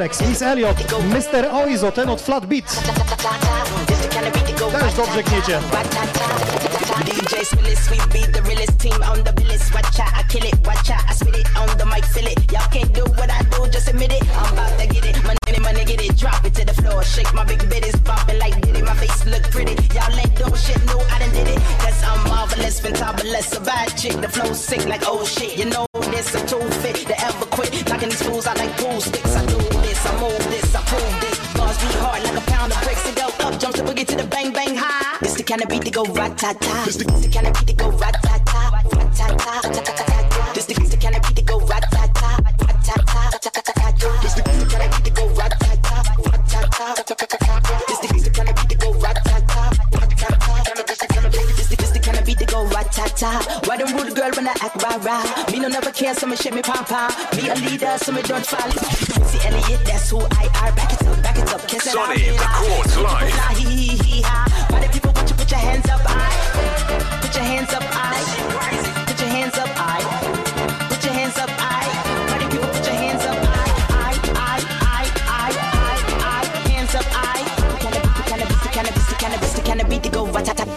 Rex, 0.05 0.21
Miss 0.21 0.41
Elliot, 0.41 0.77
Mr. 1.09 1.49
Oizo, 1.51 1.91
ten 1.91 2.09
od 2.09 2.21
Flat 2.21 2.45
Beat. 2.45 2.65
Też 4.79 4.93
dobrze 4.93 5.23
gniecie. 5.23 5.59
DJ 7.05 7.45
the 8.31 8.41
realest 8.41 8.77
team 8.77 9.01
on 9.11 9.23
the. 9.23 9.45
Watch 9.73 9.99
out, 9.99 10.13
I 10.15 10.23
kill 10.29 10.43
it, 10.43 10.67
watch 10.67 10.91
out, 10.91 11.09
I 11.09 11.13
spit 11.15 11.35
it 11.35 11.47
on 11.57 11.77
the 11.77 11.85
mic, 11.85 12.05
it. 12.31 12.51
Y'all 12.51 12.69
can't 12.71 12.93
do 12.93 13.03
what 13.17 13.31
I 13.31 13.43
do, 13.49 13.67
just 13.71 13.87
admit 13.89 14.11
it. 14.11 14.23
I'm 14.37 14.53
about 14.53 14.79
to 14.79 14.87
get 14.87 15.05
it, 15.05 15.15
get 15.87 16.01
it, 16.01 16.17
drop 16.17 16.45
it 16.45 16.53
to 16.53 16.65
the 16.65 16.73
floor. 16.73 17.03
Shake 17.03 17.33
my 17.33 17.43
big 17.43 17.67
bit 17.69 17.83
bopping 18.03 18.39
like 18.39 18.61
did 18.61 18.77
it, 18.77 18.85
my 18.85 18.93
face 18.93 19.25
look 19.25 19.43
pretty. 19.49 19.75
Y'all 19.95 20.19
ain't 20.19 20.37
shit, 20.55 20.85
no, 20.85 20.99
I 21.13 21.19
done 21.19 21.31
did 21.31 21.47
it. 21.47 21.59
Cause 21.81 22.03
I'm 22.03 22.29
marvelous, 22.29 22.79
fantabulous, 22.79 23.57
a 23.57 23.59
bad 23.61 23.87
chick. 23.97 24.21
The 24.21 24.29
flow 24.29 24.53
sick 24.53 24.85
like 24.85 25.01
oh 25.07 25.25
shit, 25.25 25.57
you 25.57 25.65
know 25.65 25.85
this, 26.11 26.35
a 26.35 26.39
fit, 26.81 27.09
ever 27.23 27.45
quit. 27.45 27.71
Knocking 27.89 28.09
these 28.09 28.21
fools 28.21 28.47
out 28.47 28.57
like 28.57 28.84
can 35.45 35.61
I 35.61 35.65
to 35.65 35.91
go 35.91 36.03
ratata. 36.05 36.85
This 36.85 36.97
the 36.97 37.05
can 37.29 37.53
to 37.53 37.73
go 37.73 37.91
ratata. 37.91 38.45
Ratata. 52.65 53.67
Why 53.67 53.77
don't 53.77 53.93
rude 53.93 54.15
girl 54.15 54.31
when 54.35 54.47
I 54.47 54.51
act 54.61 54.81
rah 54.81 55.51
Me 55.51 55.59
no 55.59 55.67
never 55.67 55.91
care, 55.91 56.13
so 56.13 56.27
me 56.27 56.35
shake 56.35 56.53
me 56.53 56.61
papa. 56.61 57.13
Me 57.35 57.49
a 57.49 57.55
leader, 57.55 57.97
so 57.97 58.11
me 58.11 58.21
don't 58.21 58.45
follow. 58.45 58.67
Missy 58.67 59.39
Elliott, 59.47 59.85
that's 59.85 60.09
who 60.09 60.19
I 60.19 60.49
are. 60.61 60.71
Back 60.75 60.93
it 60.93 61.07
up, 61.07 61.23
back 61.23 61.37
it 61.37 61.53
up, 61.53 61.67
kiss 61.67 61.87
it 61.87 61.91
Sonny, 61.91 62.31
records 62.31 62.97
live 62.97 63.45
your 65.55 65.71
hands 65.71 65.89
up, 65.89 66.01
Put 67.21 67.35
your 67.35 67.43
hands 67.43 67.73
up, 67.73 67.83
Put 69.07 69.19
your 69.19 69.29
hands 69.29 69.57
up, 69.57 69.69
Put 70.89 71.03
your 71.03 71.13
hands 71.13 71.37
up, 71.37 71.49
put 72.39 72.85
your 72.85 72.95
hands 72.95 73.25
up, 73.25 73.39
Hands 76.67 76.95
up, 76.95 77.05
Cannabis, 77.79 78.11
cannabis, 78.27 78.67
cannabis, 78.73 79.13
cannabis, 79.13 79.59
cannabis, 79.61 80.09
go. 80.09 80.74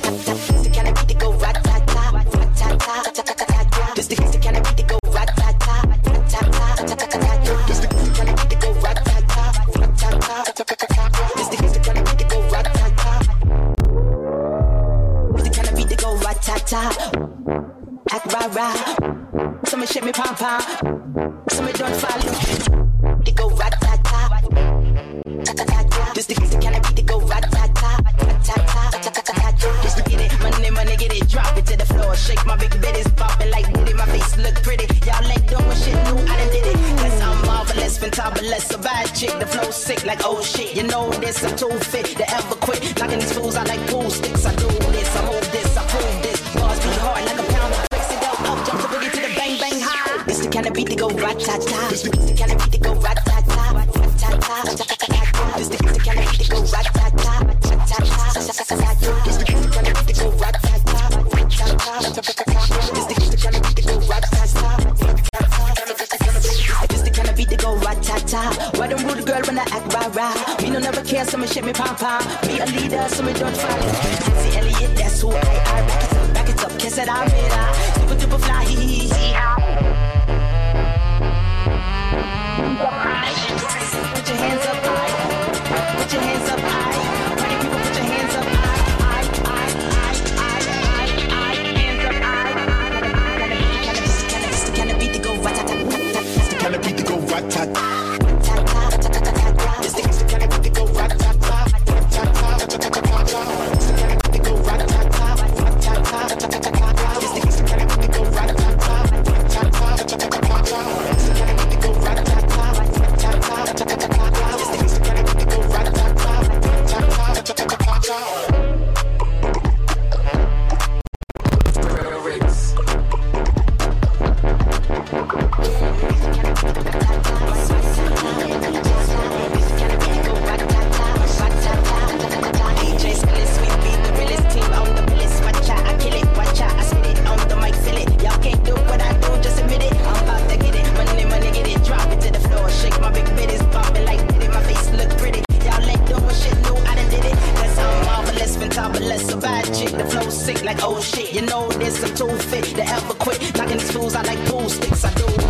tools, 153.98 154.14
I 154.14 154.22
like 154.22 154.44
pool 154.46 154.68
sticks, 154.68 155.04
I 155.04 155.12
do. 155.14 155.47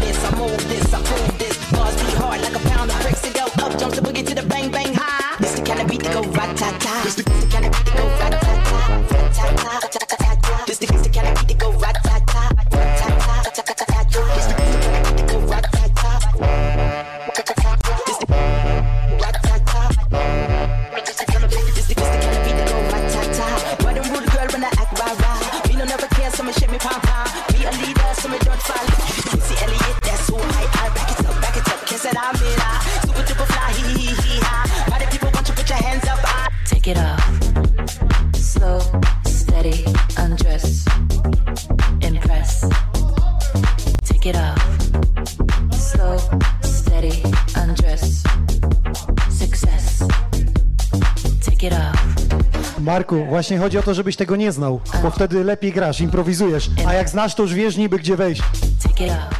Marku, 52.99 53.25
właśnie 53.25 53.59
chodzi 53.59 53.79
o 53.79 53.83
to, 53.83 53.95
żebyś 53.95 54.17
tego 54.17 54.37
nie 54.37 54.53
znał, 54.53 54.81
bo 55.03 55.11
wtedy 55.11 55.45
lepiej 55.45 55.73
grasz, 55.73 56.01
improwizujesz, 56.01 56.71
a 56.87 56.95
jak 56.95 57.09
znasz, 57.09 57.35
to 57.35 57.43
już 57.43 57.55
wiesz 57.55 57.77
niby 57.77 57.99
gdzie 57.99 58.17
wejść. 58.17 58.43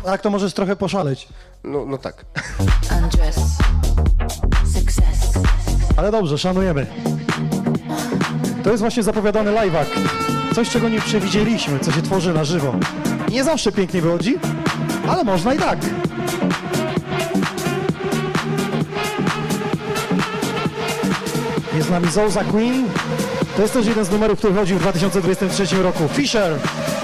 Tak, 0.05 0.21
to 0.21 0.31
możesz 0.31 0.53
trochę 0.53 0.77
poszaleć. 0.77 1.29
No, 1.65 1.85
no 1.87 1.99
tak. 1.99 2.25
Ale 5.97 6.11
dobrze, 6.11 6.39
szanujemy. 6.39 6.87
To 8.65 8.71
jest 8.71 8.81
właśnie 8.81 9.03
zapowiadany 9.03 9.51
live'ak. 9.51 9.87
Coś, 10.55 10.71
czego 10.71 10.89
nie 10.89 11.01
przewidzieliśmy, 11.01 11.79
co 11.79 11.93
się 11.93 12.03
tworzy 12.03 12.35
na 12.35 12.45
żywo. 12.45 12.75
Nie 13.31 13.45
zawsze 13.45 13.73
pięknie 13.73 14.03
wychodzi, 14.03 14.39
ale 15.09 15.25
można 15.25 15.55
i 15.55 15.59
tak. 15.59 15.79
Jest 21.75 21.89
z 21.89 21.91
nami 21.91 22.11
Zouza 22.11 22.45
Queen. 22.45 22.89
To 23.59 23.63
jest 23.63 23.75
też 23.75 23.87
jeden 23.87 24.05
z 24.05 24.11
numerów, 24.11 24.39
który 24.39 24.55
chodził 24.55 24.79
w 24.79 24.81
2023 24.81 25.83
roku. 25.83 26.09
Fisher, 26.09 26.59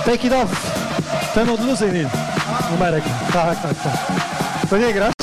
Take 0.04 0.26
It 0.26 0.32
Off. 0.32 0.74
Ten 1.34 1.50
od 1.50 1.60
Lucydin. 1.66 2.08
Numerek. 2.70 3.04
Tak, 3.32 3.62
tak, 3.62 3.82
tak. 3.82 3.96
To 4.70 4.78
nie 4.78 4.92
grasz? 4.92 5.13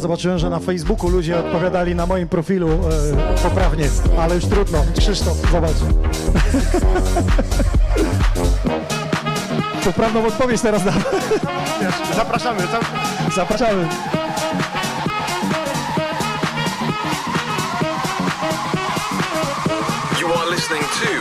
Teraz 0.00 0.08
zobaczyłem, 0.08 0.38
że 0.38 0.50
na 0.50 0.58
Facebooku 0.58 1.08
ludzie 1.08 1.38
odpowiadali 1.38 1.94
na 1.94 2.06
moim 2.06 2.28
profilu 2.28 2.68
e, 2.68 2.78
poprawnie, 3.42 3.88
ale 4.18 4.34
już 4.34 4.44
trudno. 4.44 4.84
Krzysztof, 4.98 5.36
zobacz. 5.52 5.76
Poprawną 9.84 10.26
odpowiedź 10.26 10.60
teraz 10.60 10.84
dam. 10.84 10.94
Zapraszamy. 12.16 12.62
Zapraszamy. 13.34 13.88
You 20.20 20.34
are 20.34 20.50
listening 20.50 20.84
to 20.84 21.19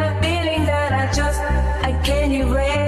a 0.00 0.20
feeling 0.22 0.66
that 0.66 0.92
I 0.92 1.06
just 1.06 1.40
I 1.82 1.92
can't 2.04 2.32
erase. 2.32 2.80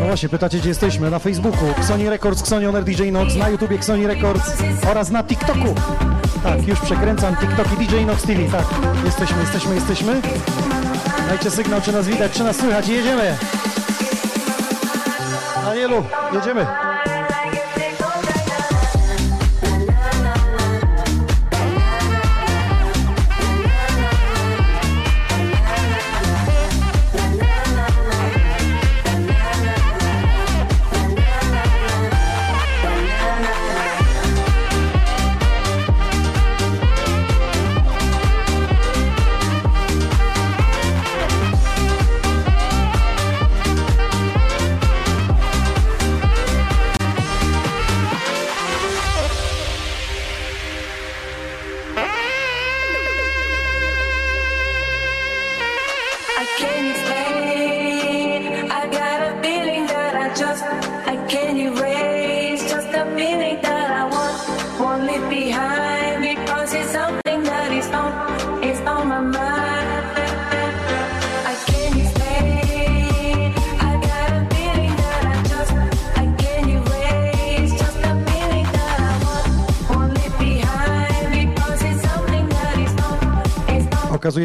No 0.00 0.06
właśnie, 0.06 0.28
pytacie 0.28 0.58
gdzie 0.58 0.68
jesteśmy? 0.68 1.10
Na 1.10 1.18
Facebooku 1.18 1.66
Xoni 1.80 2.08
Records, 2.10 2.42
Xoni 2.42 2.66
Honor 2.66 2.84
DJ 2.84 3.02
Nox, 3.12 3.34
na 3.34 3.48
YouTubie 3.48 3.76
Xoni 3.76 4.06
Records 4.06 4.62
oraz 4.90 5.10
na 5.10 5.24
TikToku. 5.24 5.74
Tak, 6.42 6.68
już 6.68 6.80
przekręcam 6.80 7.36
TikToki 7.36 7.76
DJ 7.76 8.04
Nox 8.04 8.22
TV, 8.22 8.42
tak. 8.52 8.64
Jesteśmy, 9.04 9.40
jesteśmy, 9.40 9.74
jesteśmy. 9.74 10.20
Dajcie 11.28 11.50
sygnał, 11.50 11.80
czy 11.80 11.92
nas 11.92 12.06
widać, 12.06 12.32
czy 12.32 12.44
nas 12.44 12.56
słychać 12.56 12.88
i 12.88 12.92
jedziemy. 12.92 13.36
Anielu, 15.70 16.04
jedziemy. 16.32 16.87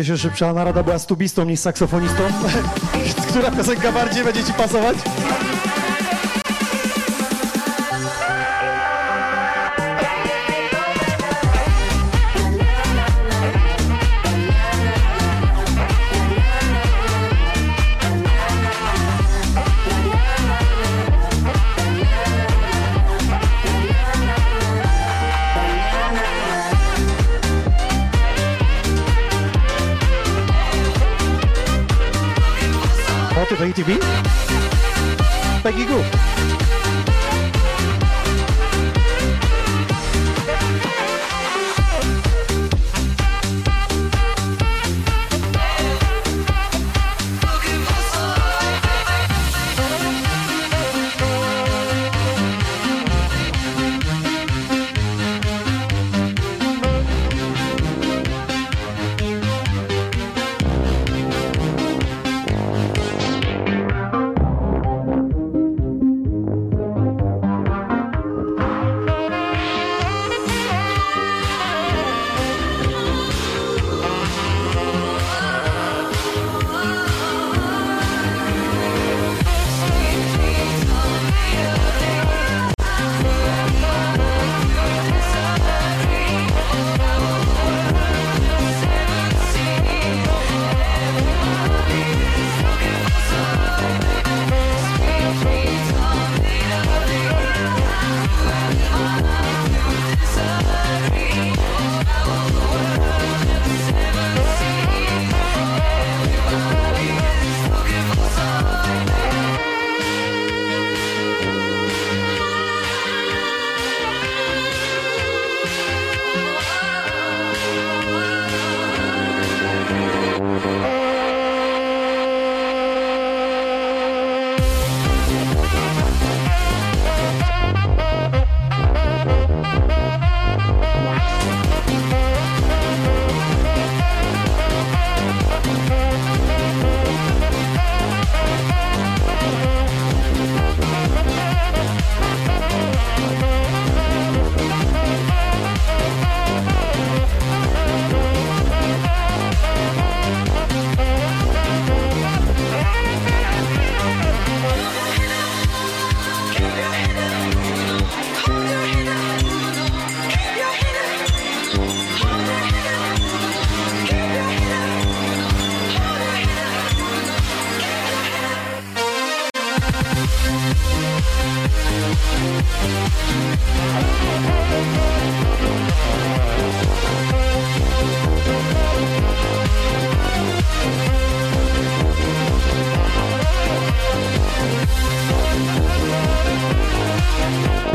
Okazuje 0.04 0.18
się, 0.18 0.24
że 0.24 0.30
szybsza 0.30 0.54
narada 0.54 0.84
była 0.84 1.00
z 1.00 1.06
tubistą 1.06 1.46
niż 1.46 1.60
saksofonistą. 1.60 2.24
Która 3.30 3.52
piosenka 3.52 3.92
bardziej 3.92 4.24
będzie 4.24 4.44
ci 4.44 4.54
pasować? 4.54 4.98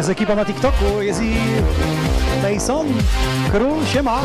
Jest 0.08 0.20
ekipa 0.20 0.34
na 0.34 0.44
TikToku, 0.44 1.02
jest 1.02 1.22
i 1.22 1.36
Mason, 2.42 2.86
Król, 3.52 3.86
siema. 3.86 4.20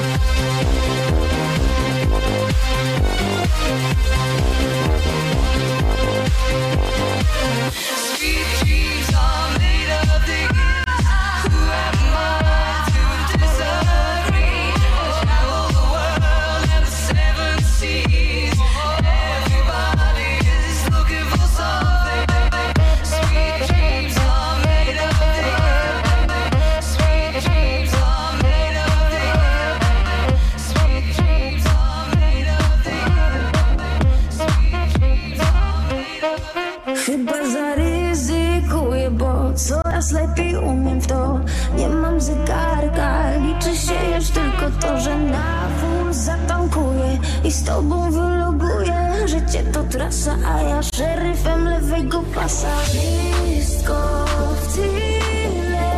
Trasa, 50.04 50.38
a 50.46 50.62
ja 50.62 50.82
szeryfem 50.84 51.70
lewego 51.70 52.24
pasa 52.36 52.68
Wszystko 52.86 54.26
w 54.62 54.76
tyle 54.76 55.92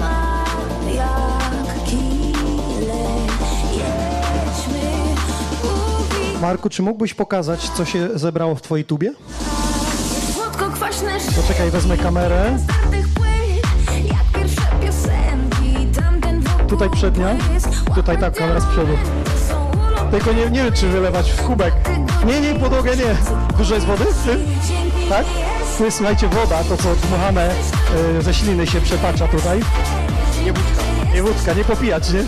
mam 0.00 0.94
jak 0.94 1.84
kile 1.84 3.02
Jedźmy, 3.72 4.90
Marku, 6.40 6.68
czy 6.68 6.82
mógłbyś 6.82 7.14
pokazać, 7.14 7.70
co 7.70 7.84
się 7.84 8.08
zebrało 8.14 8.54
w 8.54 8.62
twojej 8.62 8.84
tubie? 8.84 9.12
Słodko-kwaśne 10.34 11.10
Poczekaj, 11.36 11.70
wezmę 11.70 11.96
kamerę. 11.96 12.58
Tutaj 16.68 16.90
przednia, 16.90 17.36
tutaj 17.94 18.18
tak, 18.18 18.34
kamera 18.34 18.60
z 18.60 18.66
przodu. 18.66 18.92
Tylko 20.10 20.32
nie, 20.32 20.50
nie 20.50 20.64
wiem, 20.64 20.72
czy 20.72 20.88
wylewać 20.88 21.30
w 21.30 21.42
kubek. 21.42 21.74
Nie, 22.26 22.40
nie, 22.40 22.54
podłogę 22.54 22.96
nie. 22.96 23.16
Dużo 23.58 23.74
jest 23.74 23.86
wody? 23.86 24.04
Tak? 25.08 25.26
Tu 25.78 25.84
jest, 25.84 25.96
słuchajcie, 25.96 26.28
woda, 26.28 26.64
to 26.64 26.76
co 26.76 26.94
dmuchane 26.94 27.50
ze 28.20 28.34
śliny 28.34 28.66
się 28.66 28.80
przetacza 28.80 29.28
tutaj. 29.28 29.60
Nie 30.44 30.52
wódka. 30.52 30.82
Nie 31.14 31.22
wódka, 31.22 31.52
nie 31.52 31.64
popijać, 31.64 32.12
nie? 32.12 32.24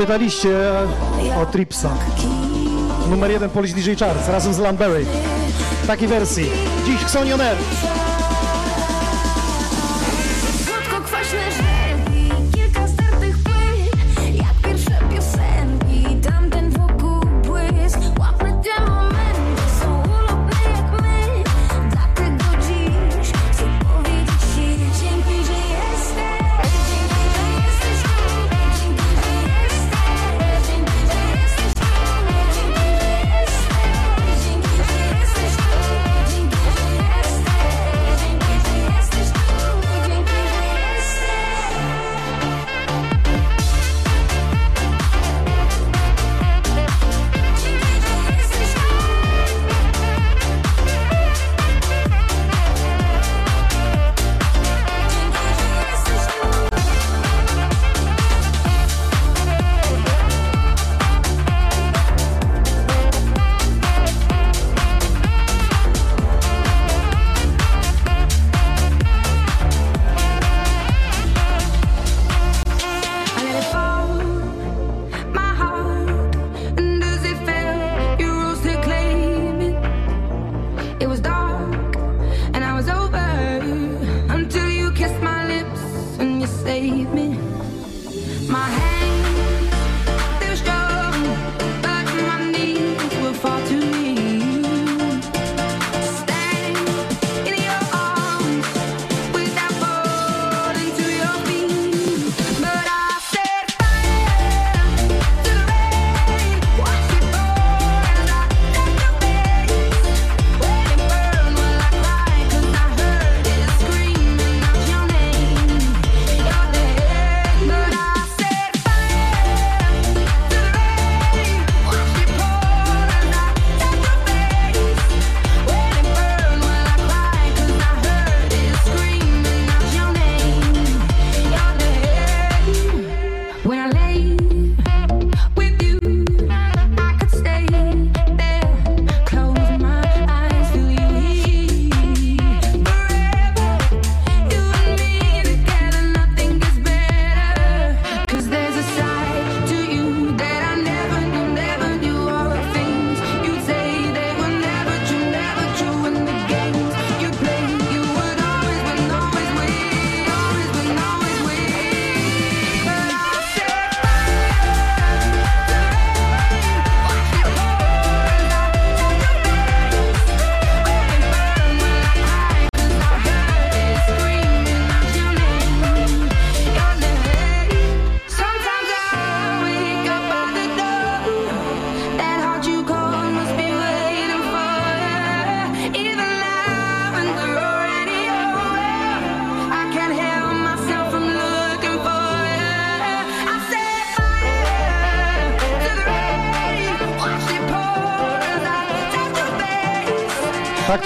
Pytaliście 0.00 0.70
o 1.42 1.46
Tripsa. 1.46 1.90
Numer 3.10 3.30
jeden 3.30 3.50
Polish 3.50 3.72
DJ 3.72 3.94
Charts 3.94 4.28
razem 4.28 4.54
z 4.54 4.58
Landberry. 4.58 5.04
W 5.82 5.86
takiej 5.86 6.08
wersji. 6.08 6.50
Dziś 6.86 7.02
Xonion 7.02 7.40
Air. 7.40 7.56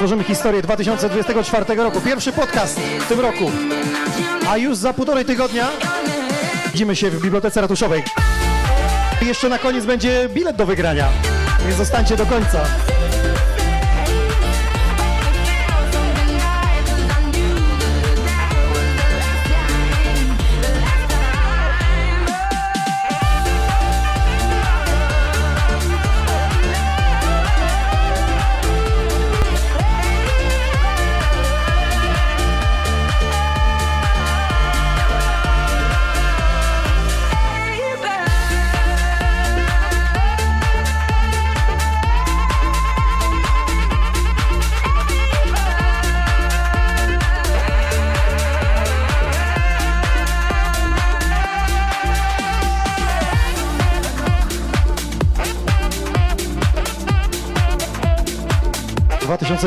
Tworzymy 0.05 0.25
historię 0.25 0.63
2024 0.63 1.75
roku. 1.75 2.01
Pierwszy 2.01 2.33
podcast 2.33 2.81
w 2.81 3.09
tym 3.09 3.21
roku. 3.21 3.51
A 4.49 4.57
już 4.57 4.77
za 4.77 4.93
półtorej 4.93 5.25
tygodnia 5.25 5.69
widzimy 6.73 6.97
się 6.97 7.11
w 7.11 7.23
Bibliotece 7.23 7.61
Ratuszowej. 7.61 8.03
Jeszcze 9.23 9.49
na 9.49 9.59
koniec 9.59 9.85
będzie 9.85 10.29
bilet 10.29 10.57
do 10.57 10.67
wygrania. 10.67 11.09
Więc 11.65 11.77
zostańcie 11.77 12.17
do 12.17 12.27
końca. 12.27 12.94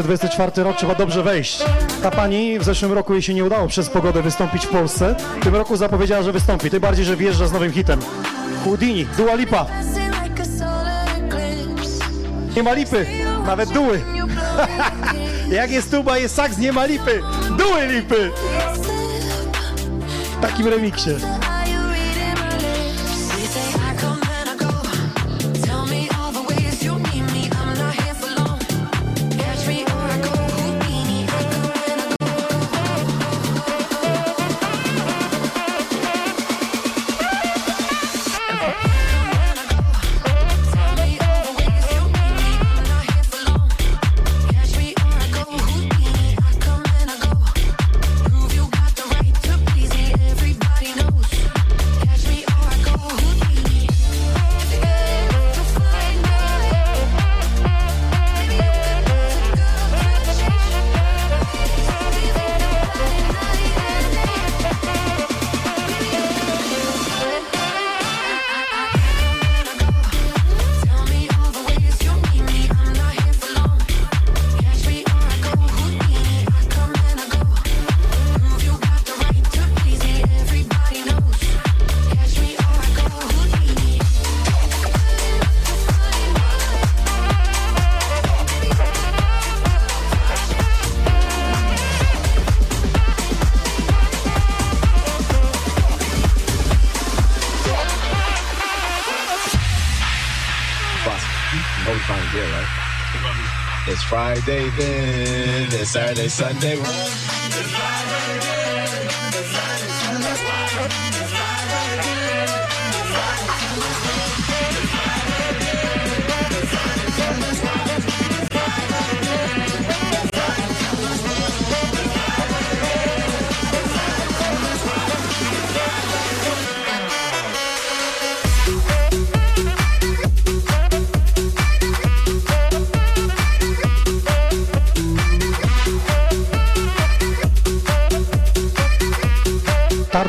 2024 0.04 0.64
rok 0.64 0.78
trzeba 0.78 0.96
dobrze 0.96 1.24
wejść. 1.24 1.64
Ta 2.04 2.12
pani 2.12 2.60
w 2.60 2.64
zeszłym 2.64 2.94
roku 2.94 3.14
jej 3.14 3.22
się 3.22 3.34
nie 3.34 3.46
udało 3.46 3.68
przez 3.68 3.90
pogodę 3.90 4.22
wystąpić 4.22 4.66
w 4.66 4.70
Polsce. 4.70 5.16
W 5.42 5.44
tym 5.44 5.56
roku 5.56 5.78
zapowiedziała, 5.78 6.24
że 6.24 6.32
wystąpi. 6.32 6.70
Tym 6.70 6.80
bardziej, 6.80 7.06
że 7.06 7.16
wjeżdża 7.16 7.48
z 7.48 7.52
nowym 7.52 7.72
hitem. 7.72 8.00
Houdini, 8.64 9.06
Dua 9.18 9.36
Lipa. 9.36 9.66
Nie 12.56 12.64
ma 12.64 12.74
lipy, 12.74 13.06
nawet 13.46 13.70
duły. 13.70 14.02
Jak 15.52 15.72
jest 15.72 15.92
tuba, 15.92 16.18
jest 16.18 16.36
saks, 16.36 16.58
nie 16.58 16.72
ma 16.72 16.86
lipy. 16.86 17.22
Duły 17.58 17.88
lipy. 17.88 18.32
W 20.38 20.42
takim 20.42 20.68
remiksie. 20.68 21.10
Friday 104.18 104.68
then, 104.72 105.68
it's 105.74 105.92
Saturday, 105.92 106.28
Sunday. 106.28 107.97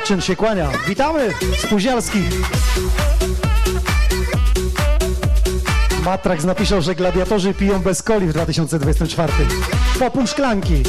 Tarczyn 0.09 0.21
się 0.21 0.37
kłania. 0.37 0.71
Witamy 0.87 1.35
spóźnialskich. 1.59 2.31
Matrax 6.05 6.45
napisał, 6.45 6.83
że 6.83 6.95
gladiatorzy 6.95 7.55
piją 7.55 7.79
bez 7.79 8.03
coli 8.03 8.27
w 8.27 8.33
2024. 8.33 9.33
Po 9.99 10.11
pół 10.11 10.27
szklanki. 10.27 10.83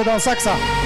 Ulubiony 0.00 0.04
Dan 0.04 0.20
Saksa. 0.20 0.56
Thank 0.56 0.79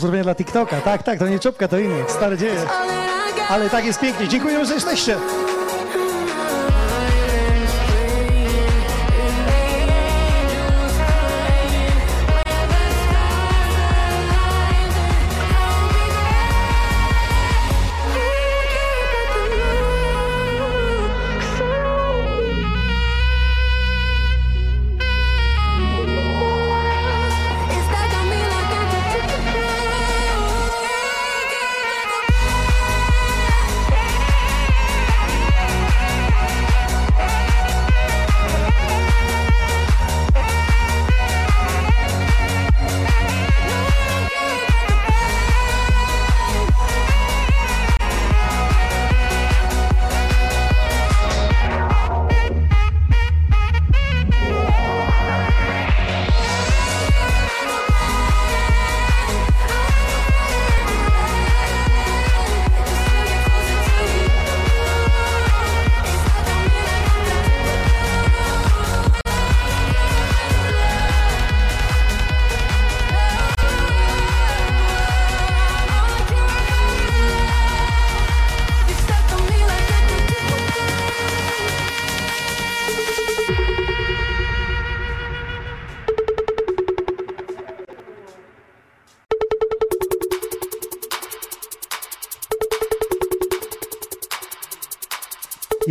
Pozdrowienia 0.00 0.24
dla 0.24 0.34
TikToka. 0.34 0.80
Tak, 0.80 1.02
tak, 1.02 1.18
to 1.18 1.28
nie 1.28 1.38
czopka, 1.38 1.68
to 1.68 1.78
inny. 1.78 2.04
Stare 2.08 2.38
dzieje. 2.38 2.60
Ale 3.48 3.70
tak 3.70 3.84
jest 3.84 4.00
pięknie. 4.00 4.28
Dziękuję, 4.28 4.64
że 4.66 4.74
jesteście. 4.74 5.16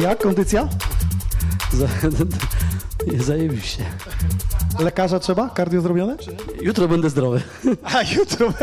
Jak 0.10 0.19
kondycja? 0.19 0.68
Zajebiście. 3.27 3.86
Lekarza 4.80 5.19
trzeba? 5.19 5.49
Kardio 5.49 5.81
zrobione? 5.81 6.15
Jutro 6.61 6.88
będę 6.88 7.10
zdrowy. 7.10 7.41
A 7.84 8.02
jutro. 8.02 8.53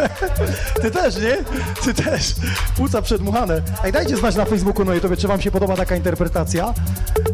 Ty 0.82 0.90
też, 0.90 1.16
nie? 1.16 1.36
Ty 1.85 2.02
też. 2.02 2.35
Płuca 2.77 3.02
przedmuchane. 3.02 3.62
Ej, 3.85 3.93
dajcie 3.93 4.16
znać 4.16 4.36
na 4.36 4.44
Facebooku, 4.44 4.85
no 4.85 4.94
i 4.94 5.01
to 5.01 5.16
czy 5.16 5.28
wam 5.28 5.40
się 5.40 5.51
podoba 5.51 5.77
taka 5.77 5.97
interpretacja, 5.97 6.74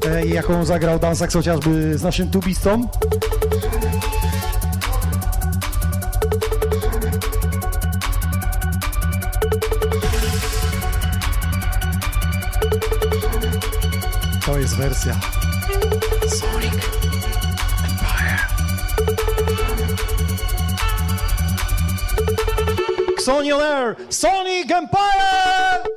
e, 0.06 0.26
jaką 0.26 0.64
zagrał 0.64 0.98
Dansax 0.98 1.34
chociażby 1.34 1.98
z 1.98 2.02
naszym 2.02 2.30
tubistą. 2.30 2.89
Sony 14.93 15.16
Sonic 16.28 16.77
Sony 23.19 23.59
Xonio 24.10 24.70
Empire. 24.70 25.91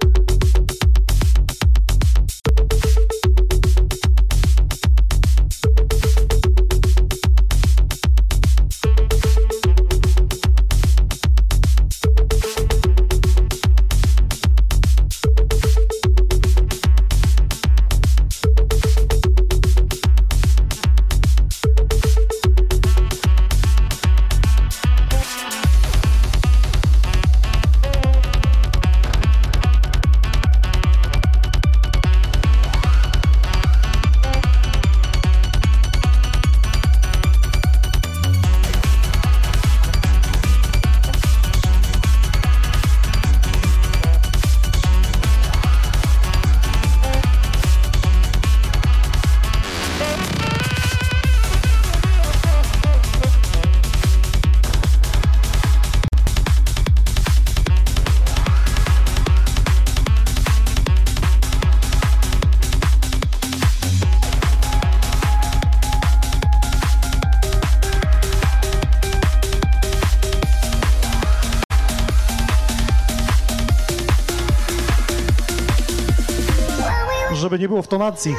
Nie 77.65 77.69
było 77.69 77.81
w 77.81 77.87
tonacji. 77.87 78.35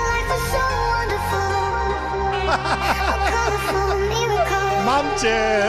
Mam 4.86 5.06
cię! 5.22 5.62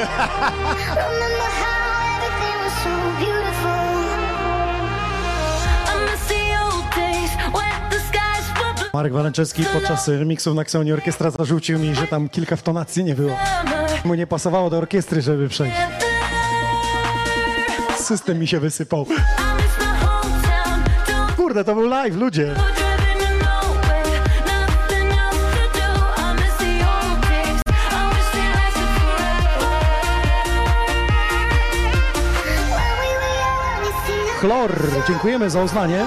Marek 8.94 9.14
Walęczewski 9.14 9.64
podczas 9.74 10.08
remiksów 10.08 10.56
na 10.56 10.62
Xoni 10.62 10.94
Orkiestra 10.94 11.32
zarzucił 11.32 11.80
mi, 11.80 11.96
że 11.96 12.08
tam 12.08 12.30
kilka 12.30 12.56
w 12.56 12.62
tonacji 12.62 13.04
nie 13.04 13.16
było. 13.16 13.38
Mu 14.06 14.14
nie 14.14 14.28
pasowało 14.28 14.70
do 14.70 14.78
orkiestry, 14.78 15.22
żeby 15.22 15.50
przejść. 15.50 15.78
System 17.98 18.40
mi 18.40 18.48
się 18.48 18.60
wysypał. 18.60 19.06
Kurde, 21.38 21.64
to 21.64 21.76
był 21.76 21.88
live, 21.88 22.16
ludzie. 22.16 22.56
Dziękujemy 35.08 35.50
za 35.50 35.64
uznanie. 35.64 36.06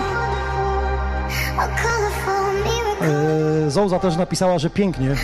E, 3.66 3.70
Zouza 3.70 3.98
też 3.98 4.16
napisała, 4.16 4.58
że 4.58 4.70
pięknie. 4.70 5.14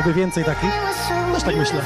Oby 0.00 0.14
więcej 0.14 0.44
takich. 0.44 0.70
Też 1.34 1.42
tak 1.42 1.56
myślę. 1.56 1.80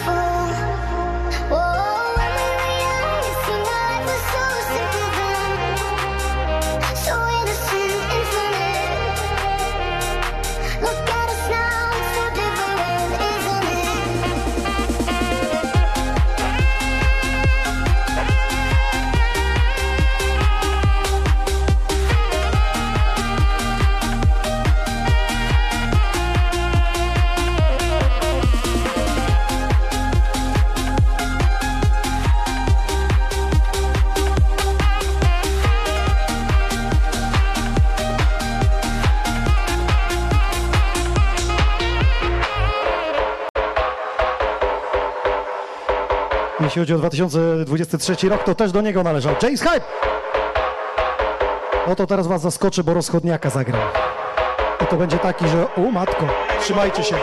Jeśli 46.79 46.95
chodzi 46.95 46.95
o 46.95 47.27
2023 47.67 48.29
rok, 48.29 48.45
to 48.45 48.55
też 48.55 48.73
do 48.73 48.81
niego 48.81 49.03
należał. 49.03 49.35
James 49.43 49.63
Hype! 49.63 49.85
No 51.89 51.97
to 51.97 52.07
teraz 52.07 52.27
was 52.27 52.41
zaskoczę, 52.41 52.85
bo 52.85 52.95
rozchodniaka 52.95 53.51
zagram. 53.51 53.81
I 54.85 54.87
to 54.87 54.97
będzie 54.97 55.19
taki, 55.19 55.49
że 55.49 55.75
o 55.75 55.81
matko, 55.81 56.27
trzymajcie 56.61 57.05
się. 57.05 57.17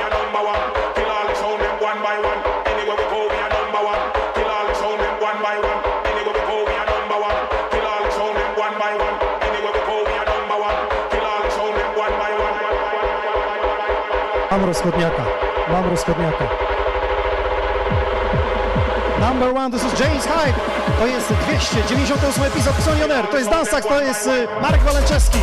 Mam 14.51 14.65
rozchodniaka, 14.65 15.25
mam 15.71 15.89
rozchodniaka. 15.89 16.45
Number 19.25 19.51
one, 19.51 19.71
this 19.71 19.83
is 19.83 19.99
James 19.99 20.23
Hype. 20.23 20.55
To 20.99 21.07
jest 21.07 21.27
298 21.27 22.43
epizod 22.43 22.75
Sony 22.85 23.05
On 23.05 23.11
Air. 23.11 23.27
To 23.27 23.37
jest 23.37 23.49
Dansak, 23.49 23.85
to 23.85 24.01
jest 24.01 24.27
y, 24.27 24.47
Marek 24.61 24.81
Walenczewski. 24.81 25.37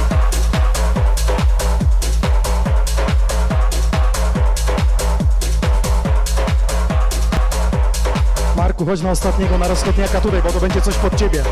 Marku, 8.56 8.86
chodź 8.86 9.02
na 9.02 9.10
ostatniego, 9.10 9.58
na 9.58 9.68
rozchodniaka 9.68 10.20
tutaj, 10.20 10.42
bo 10.42 10.52
to 10.52 10.60
będzie 10.60 10.80
coś 10.80 10.94
pod 10.94 11.16
ciebie. 11.16 11.42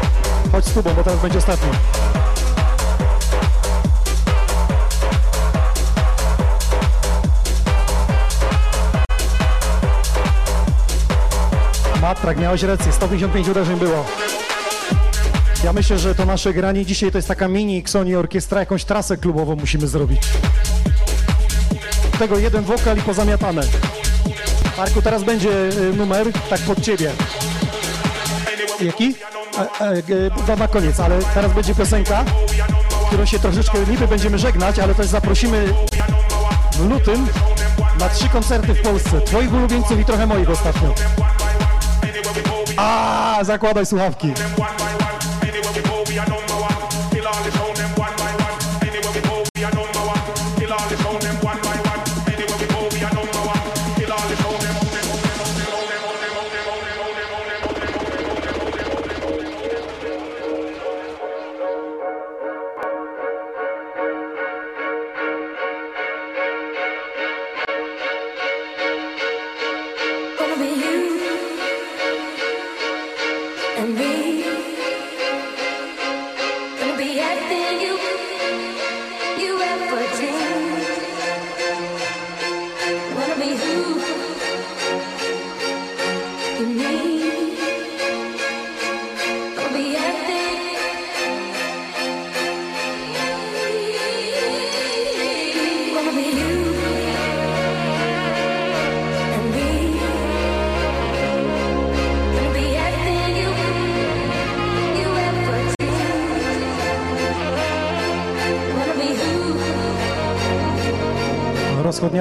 Chodź 0.53 0.65
z 0.65 0.73
tubą, 0.73 0.95
bo 0.95 1.05
teraz 1.05 1.21
będzie 1.21 1.39
ostatni. 1.39 1.69
Matrak, 12.11 12.39
miałeś 12.39 12.63
rację, 12.63 12.93
155 12.93 13.49
uderzeń 13.49 13.79
było. 13.79 14.05
Ja 15.65 15.73
myślę, 15.73 15.99
że 15.99 16.15
to 16.15 16.27
nasze 16.27 16.53
granie 16.53 16.87
dzisiaj 16.87 17.11
to 17.11 17.19
jest 17.19 17.29
taka 17.29 17.49
mini 17.49 17.83
Sony 17.87 18.19
Orkiestra, 18.19 18.61
jakąś 18.61 18.85
trasę 18.85 19.17
klubową 19.17 19.57
musimy 19.57 19.89
zrobić. 19.89 20.23
Tego 22.19 22.39
jeden 22.39 22.65
wokal 22.65 22.99
i 22.99 23.03
pozamiatane. 23.03 23.63
Marku, 24.79 25.03
teraz 25.03 25.25
będzie 25.25 25.51
y, 25.51 25.93
numer, 25.97 26.27
tak 26.51 26.61
pod 26.61 26.81
ciebie. 26.81 27.11
Jaki? 28.81 29.15
E, 29.81 30.53
e, 30.53 30.57
na 30.57 30.69
koniec, 30.69 31.01
ale 31.01 31.19
teraz 31.35 31.53
będzie 31.53 31.75
piosenka, 31.75 32.25
którą 33.07 33.25
się 33.25 33.39
troszeczkę 33.39 33.79
niby 33.91 34.09
będziemy 34.09 34.39
żegnać, 34.39 34.79
ale 34.79 34.95
też 34.95 35.07
zaprosimy 35.07 35.75
w 36.73 36.89
lutym 36.91 37.27
na 37.99 38.09
trzy 38.09 38.29
koncerty 38.29 38.75
w 38.75 38.83
Polsce. 38.83 39.21
Twoich 39.21 39.55
ulubieńców 39.55 40.01
i 40.01 40.05
trochę 40.05 40.27
moich 40.27 40.51
ostatnio. 40.51 40.95
A, 42.81 43.45
zakładaj 43.45 43.87
słuchawki. 43.87 44.33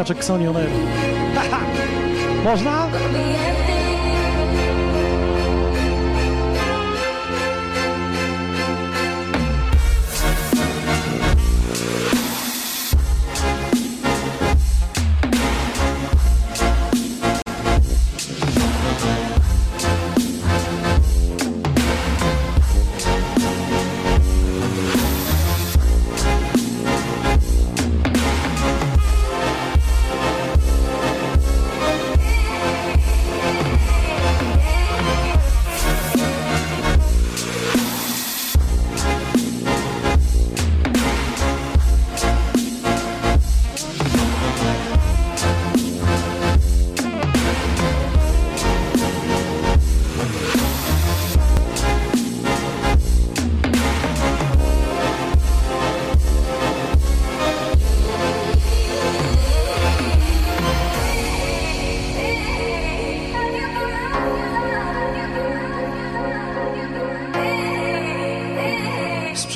Who 0.09 0.15
Rozchodniaczek 0.15 0.23
Sony 0.23 0.49
On 0.49 0.57
Air. 0.57 0.69
Haha. 1.35 1.59
Można? 2.43 2.88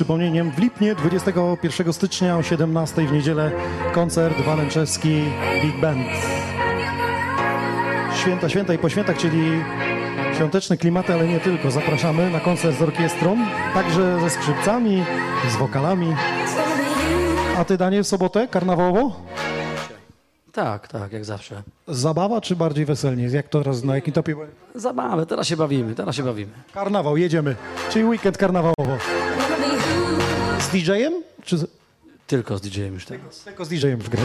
Przypomnieniem 0.03 0.51
w 0.51 0.57
Lipnie 0.57 0.95
21 0.95 1.93
stycznia 1.93 2.38
o 2.38 2.43
17 2.43 3.07
w 3.07 3.11
niedzielę 3.11 3.51
koncert 3.93 4.41
Walenczewski 4.41 5.23
Big 5.61 5.80
Band. 5.81 6.07
Święta, 8.21 8.49
święta 8.49 8.73
i 8.73 8.77
po 8.77 8.89
świętach, 8.89 9.17
czyli 9.17 9.61
świąteczne 10.35 10.77
klimaty, 10.77 11.13
ale 11.13 11.27
nie 11.27 11.39
tylko. 11.39 11.71
Zapraszamy 11.71 12.30
na 12.30 12.39
koncert 12.39 12.77
z 12.77 12.81
orkiestrą, 12.81 13.38
także 13.73 14.19
ze 14.19 14.30
skrzypcami, 14.30 15.03
z 15.49 15.55
wokalami. 15.55 16.15
A 17.57 17.65
ty, 17.65 17.77
Danie, 17.77 18.03
w 18.03 18.07
sobotę 18.07 18.47
karnawałowo? 18.47 19.11
Tak, 20.51 20.88
tak, 20.88 21.13
jak 21.13 21.25
zawsze. 21.25 21.63
Zabawa 21.88 22.41
czy 22.41 22.55
bardziej 22.55 22.85
weselnie? 22.85 23.27
Jak 23.27 23.47
to 23.47 23.59
teraz, 23.59 23.84
na 23.84 23.95
jakim 23.95 24.13
topie? 24.13 24.35
Zabawę, 24.75 25.25
teraz 25.25 25.47
się 25.47 25.57
bawimy, 25.57 25.95
teraz 25.95 26.15
się 26.15 26.23
bawimy. 26.23 26.51
Karnawał, 26.73 27.17
jedziemy. 27.17 27.55
Czyli 27.89 28.05
weekend 28.05 28.38
karnawałowo. 28.38 28.97
DJ-em? 30.74 31.14
Czy. 31.44 31.58
Tylko 32.28 32.58
z 32.58 32.62
DJ-em 32.62 32.94
już 32.94 33.06
teraz. 33.06 33.44
Tylko 33.44 33.66
z 33.66 33.70
DJ-em 33.70 34.00
w 34.00 34.10
grę. 34.10 34.22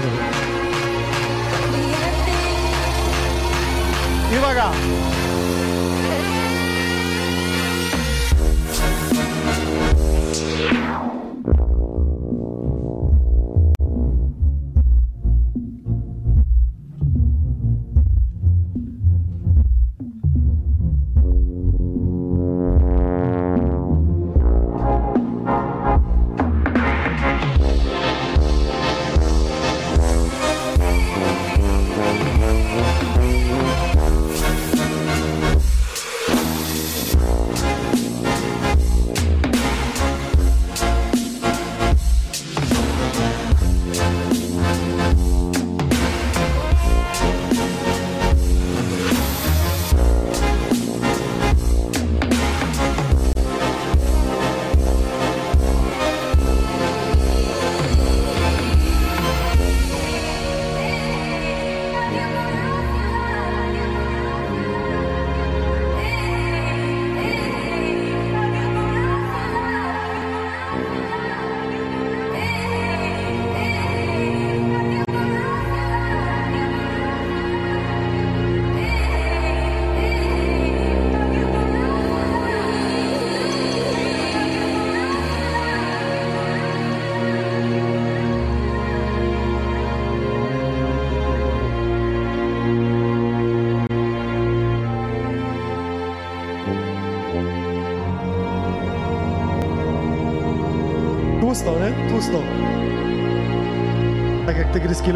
I 4.35 4.39
uwaga! 4.39 4.73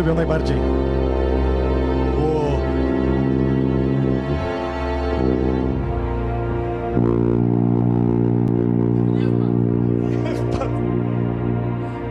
Lubią 0.03 0.15
najbardziej. 0.15 0.57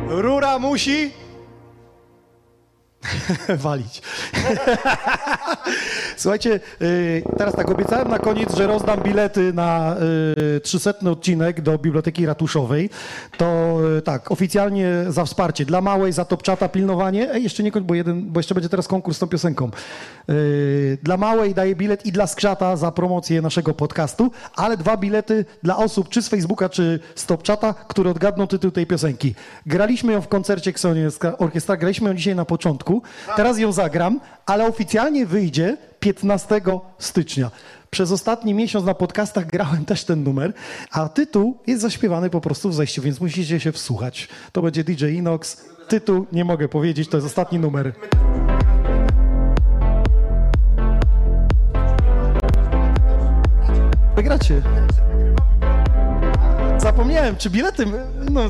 Rura 0.09 0.59
musi 0.59 1.11
walić. 3.63 4.01
Słuchajcie, 6.17 6.59
y, 6.81 7.23
teraz 7.37 7.55
tak 7.55 7.71
obiecałem 7.71 8.07
na 8.07 8.19
koniec, 8.19 8.55
że 8.55 8.67
rozdam 8.67 8.99
bilety 8.99 9.53
na 9.53 9.95
y, 10.57 10.59
300 10.59 10.93
odcinek 11.11 11.61
do 11.61 11.77
Biblioteki 11.77 12.25
Ratuszowej. 12.25 12.89
To 13.37 13.77
y, 13.97 14.01
tak, 14.01 14.31
oficjalnie 14.31 14.91
za 15.07 15.25
wsparcie. 15.25 15.65
Dla 15.65 15.81
małej, 15.81 16.13
za 16.13 16.25
topczata 16.25 16.69
pilnowanie. 16.69 17.31
Ej, 17.33 17.43
jeszcze 17.43 17.63
nie 17.63 17.71
kończ, 17.71 17.85
bo, 17.85 17.95
jeden, 17.95 18.31
bo 18.31 18.39
jeszcze 18.39 18.55
będzie 18.55 18.69
teraz 18.69 18.87
konkurs 18.87 19.17
z 19.17 19.19
tą 19.19 19.27
piosenką. 19.27 19.71
Y, 20.29 20.97
Dla 21.03 21.17
małej 21.17 21.53
daję 21.53 21.75
bilet 21.75 22.05
i 22.05 22.11
dla 22.11 22.27
skrzata 22.27 22.75
za 22.75 22.91
promocję 22.91 23.41
naszego 23.41 23.73
podcastu, 23.73 24.31
ale 24.55 24.77
dwa 24.77 24.97
bilety 24.97 25.45
dla 25.63 25.77
osób 25.77 26.09
czy 26.09 26.21
z 26.21 26.29
Facebooka, 26.29 26.69
czy 26.69 26.99
z 27.15 27.25
topczata, 27.25 27.73
które 27.73 28.09
odgadną 28.09 28.47
tytuł 28.47 28.71
tej 28.71 28.87
piosenki. 28.87 29.35
Graliśmy 29.65 30.13
ją 30.13 30.21
w 30.21 30.27
koncercie 30.27 30.73
Ksonie 30.73 31.07
Orkiestra, 31.37 31.77
graliśmy 31.77 32.09
ją 32.09 32.15
dzisiaj 32.15 32.35
na 32.35 32.45
początku. 32.45 33.01
Teraz 33.35 33.59
ją 33.59 33.71
zagram, 33.71 34.19
ale 34.45 34.67
oficjalnie 34.67 35.25
wyjdzie 35.25 35.50
15 35.99 36.61
stycznia. 36.99 37.51
Przez 37.89 38.11
ostatni 38.11 38.53
miesiąc 38.53 38.85
na 38.85 38.93
podcastach 38.93 39.45
grałem 39.45 39.85
też 39.85 40.03
ten 40.03 40.23
numer, 40.23 40.53
a 40.91 41.09
tytuł 41.09 41.57
jest 41.67 41.81
zaśpiewany 41.81 42.29
po 42.29 42.41
prostu 42.41 42.69
w 42.69 42.73
zejściu, 42.73 43.01
więc 43.01 43.21
musicie 43.21 43.59
się 43.59 43.71
wsłuchać. 43.71 44.27
To 44.51 44.61
będzie 44.61 44.83
DJ 44.83 45.05
Inox. 45.05 45.65
Tytuł 45.87 46.25
nie 46.31 46.45
mogę 46.45 46.69
powiedzieć, 46.69 47.09
to 47.09 47.17
jest 47.17 47.27
ostatni 47.27 47.59
numer. 47.59 47.93
Wygracie. 54.15 54.61
Zapomniałem, 56.77 57.35
czy 57.35 57.49
bilety... 57.49 57.85
No, 58.31 58.41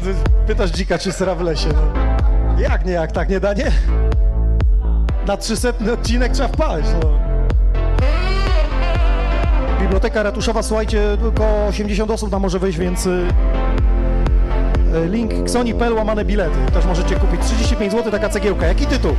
pytasz 0.47 0.71
dzika, 0.71 0.97
czy 0.97 1.11
sera 1.11 1.35
w 1.35 1.41
lesie. 1.41 1.69
No. 1.73 2.59
Jak 2.59 2.85
nie, 2.85 2.91
jak 2.91 3.11
tak, 3.11 3.29
nie 3.29 3.39
da, 3.39 3.53
nie? 3.53 3.71
Na 5.27 5.37
300 5.37 5.69
odcinek 5.93 6.31
trzeba 6.31 6.47
wpaść, 6.49 6.87
no. 7.03 7.09
Biblioteka 9.81 10.23
Ratuszowa, 10.23 10.63
słuchajcie, 10.63 11.17
tylko 11.21 11.65
80 11.69 12.11
osób 12.11 12.31
tam 12.31 12.41
może 12.41 12.59
wejść, 12.59 12.77
więc 12.77 13.05
y, 13.05 13.27
y, 15.05 15.09
link 15.09 15.43
ksoni.pl 15.45 15.93
łamane 15.93 16.25
bilety. 16.25 16.57
Też 16.73 16.85
możecie 16.85 17.15
kupić 17.15 17.41
35 17.41 17.91
zł, 17.91 18.11
taka 18.11 18.29
cegiełka. 18.29 18.65
Jaki 18.65 18.85
tytuł? 18.85 19.15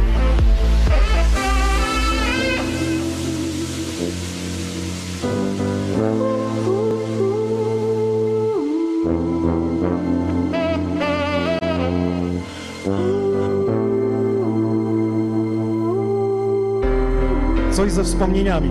Ze 17.92 18.04
wspomnieniami. 18.04 18.68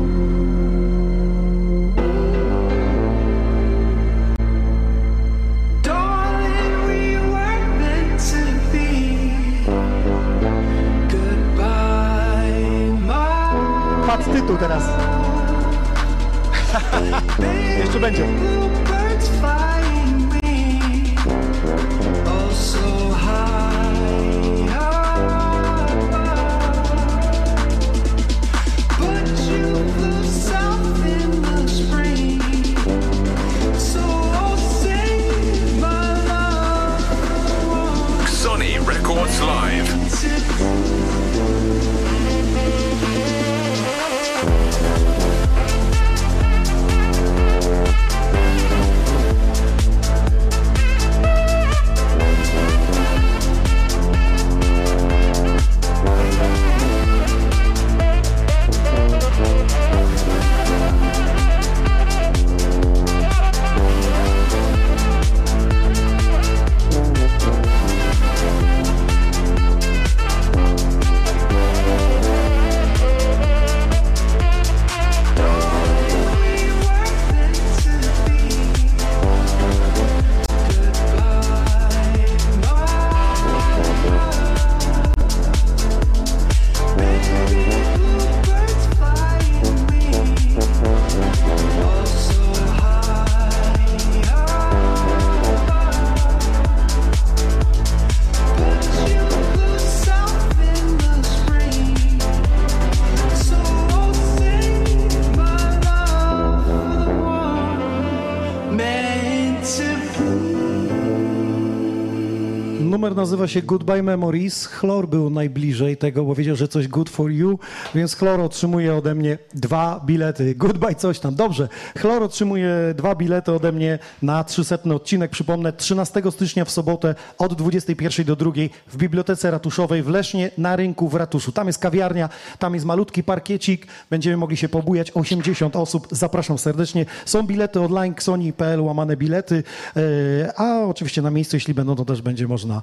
Numer 113.12 113.24
nazywa 113.24 113.48
się 113.48 113.62
Goodbye 113.62 114.04
Memories. 114.04 114.66
Chlor 114.66 115.08
był 115.08 115.30
najbliżej 115.30 115.98
tego, 115.98 116.24
bo 116.24 116.36
wiedział, 116.36 116.56
że 116.56 116.68
coś 116.68 116.88
good 116.88 117.10
for 117.10 117.32
you, 117.32 117.60
więc 117.96 118.16
Chlor 118.16 118.40
otrzymuje 118.40 118.96
ode 118.96 119.16
mnie 119.16 119.38
dwa 119.54 120.02
bilety. 120.06 120.56
Goodbye 120.56 120.96
coś 120.96 121.20
tam. 121.20 121.36
Dobrze. 121.36 121.70
Chlor 122.00 122.24
otrzymuje 122.24 122.76
dwa 122.96 123.16
bilety 123.16 123.52
ode 123.52 123.72
mnie 123.72 124.00
na 124.22 124.44
300 124.44 124.78
odcinek. 124.96 125.32
Przypomnę, 125.32 125.74
13 125.74 126.22
stycznia 126.32 126.66
w 126.66 126.72
sobotę 126.72 127.16
od 127.38 127.54
21 127.54 128.26
do 128.26 128.36
2 128.36 128.52
w 128.88 128.98
Bibliotece 128.98 129.52
Ratuszowej 129.52 130.04
w 130.04 130.08
Lesznie 130.08 130.52
na 130.58 130.76
rynku 130.76 131.10
w 131.10 131.16
Ratuszu. 131.16 131.52
Tam 131.52 131.68
jest 131.68 131.80
kawiarnia, 131.80 132.30
tam 132.60 132.74
jest 132.74 132.86
malutki 132.86 133.24
parkiecik. 133.24 133.88
Będziemy 134.10 134.38
mogli 134.38 134.58
się 134.58 134.70
pobujać. 134.70 135.12
80 135.12 135.76
osób. 135.76 136.08
Zapraszam 136.12 136.58
serdecznie. 136.58 137.06
Są 137.26 137.44
bilety 137.44 137.80
online 137.80 138.14
ksoni.pl 138.14 138.82
łamane 138.82 139.18
bilety, 139.18 139.64
e, 139.96 140.60
a 140.60 140.86
oczywiście 140.86 141.22
na 141.22 141.32
miejscu, 141.32 141.56
jeśli 141.56 141.74
będą, 141.74 141.96
to 141.96 142.06
też 142.06 142.22
będzie 142.22 142.48
można 142.48 142.82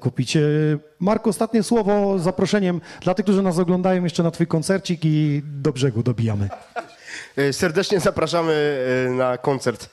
kupić. 0.00 0.36
E, 0.36 0.40
Marku, 1.00 1.30
ostatnie 1.30 1.62
słowo 1.62 2.18
z 2.18 2.22
zaproszeniem 2.22 2.80
dla 3.00 3.14
tych, 3.14 3.24
którzy 3.24 3.42
nas 3.42 3.58
oglądają 3.58 4.04
jeszcze 4.04 4.22
na 4.22 4.30
twój 4.30 4.46
koncercik 4.46 5.00
i 5.04 5.42
do 5.44 5.72
brzegu 5.72 6.02
dobijamy. 6.02 6.48
E, 7.36 7.52
Serdecznie 7.52 8.00
zapraszamy 8.00 8.78
e, 9.06 9.10
na 9.10 9.38
koncert 9.38 9.90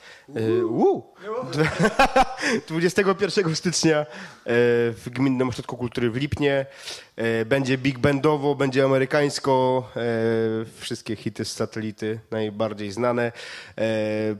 21 2.68 3.56
stycznia 3.56 3.98
e, 3.98 4.04
w 4.92 5.02
Gminnym 5.10 5.48
Ośrodku 5.48 5.76
Kultury 5.76 6.10
w 6.10 6.16
Lipnie. 6.16 6.66
E, 7.16 7.44
Będzie 7.44 7.78
big 7.78 7.98
bandowo, 7.98 8.54
będzie 8.54 8.84
amerykańsko, 8.84 9.84
e, 9.96 10.00
wszystkie 10.80 11.16
hity 11.16 11.44
z 11.44 11.52
satelity 11.52 12.20
najbardziej 12.30 12.92
znane. 12.92 13.32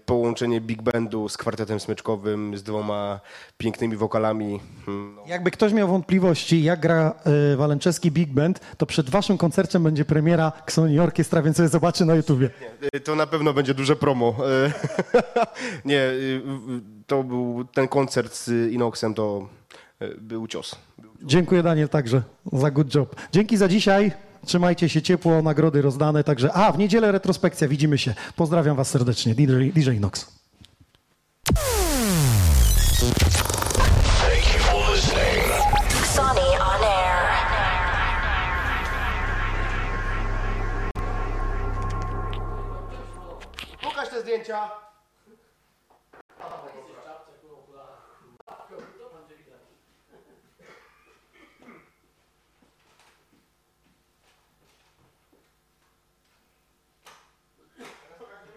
Połączenie 0.07 0.61
big 0.61 0.83
bandu 0.83 1.29
z 1.29 1.37
kwartetem 1.37 1.81
smyczkowym, 1.81 2.57
z 2.57 2.63
dwoma 2.63 3.21
pięknymi 3.59 3.97
wokalami. 3.97 4.61
Hmm, 4.87 5.15
no. 5.17 5.23
Jakby 5.27 5.51
ktoś 5.51 5.73
miał 5.73 5.89
wątpliwości, 5.89 6.63
jak 6.63 6.81
gra 6.81 7.15
Walenczewski 7.57 8.11
Big 8.11 8.29
Band, 8.31 8.61
to 8.77 8.87
przed 8.87 9.11
waszym 9.11 9.39
koncertem 9.39 9.83
będzie 9.83 10.05
premiera 10.05 10.53
Ksoni 10.67 10.99
Orkiestra, 10.99 11.43
więc 11.43 11.57
sobie 11.57 11.69
zobaczy 11.69 12.05
na 12.05 12.15
YouTubie. 12.15 12.51
to 13.05 13.15
na 13.17 13.27
pewno 13.27 13.53
będzie 13.53 13.75
duże 13.75 13.97
promo. 13.97 14.37
Nie, 15.85 16.11
to 17.13 17.23
był 17.23 17.65
ten 17.65 17.89
koncert 17.89 18.35
z 18.35 18.73
Inoxem, 18.73 19.15
to 19.15 19.49
y, 20.03 20.17
był 20.21 20.47
cios. 20.47 20.77
Dziękuję 21.23 21.63
Daniel 21.63 21.89
także 21.89 22.23
za 22.53 22.71
good 22.71 22.95
job. 22.95 23.17
Dzięki 23.33 23.57
za 23.57 23.69
dzisiaj. 23.69 24.13
Trzymajcie 24.47 24.89
się 24.89 25.03
ciepło, 25.03 25.43
nagrody 25.43 25.83
rozdane. 25.83 26.25
Także, 26.25 26.53
a 26.53 26.73
w 26.73 26.79
niedzielę 26.79 27.13
retrospekcja, 27.13 27.69
widzimy 27.69 27.99
się. 27.99 28.15
Pozdrawiam 28.37 28.77
Was 28.77 28.91
serdecznie. 28.91 29.35
DJ, 29.35 29.71
DJ 29.75 29.91
Nox. 30.01 30.43
Thank 34.21 34.55
you 34.55 34.61
for 34.61 34.95
listening. 34.95 35.45
Sonny 36.15 36.41
on 36.41 36.85
air. 36.85 37.23
Pokaż 43.83 44.09
te 44.09 44.21
zdjęcia. 44.23 44.92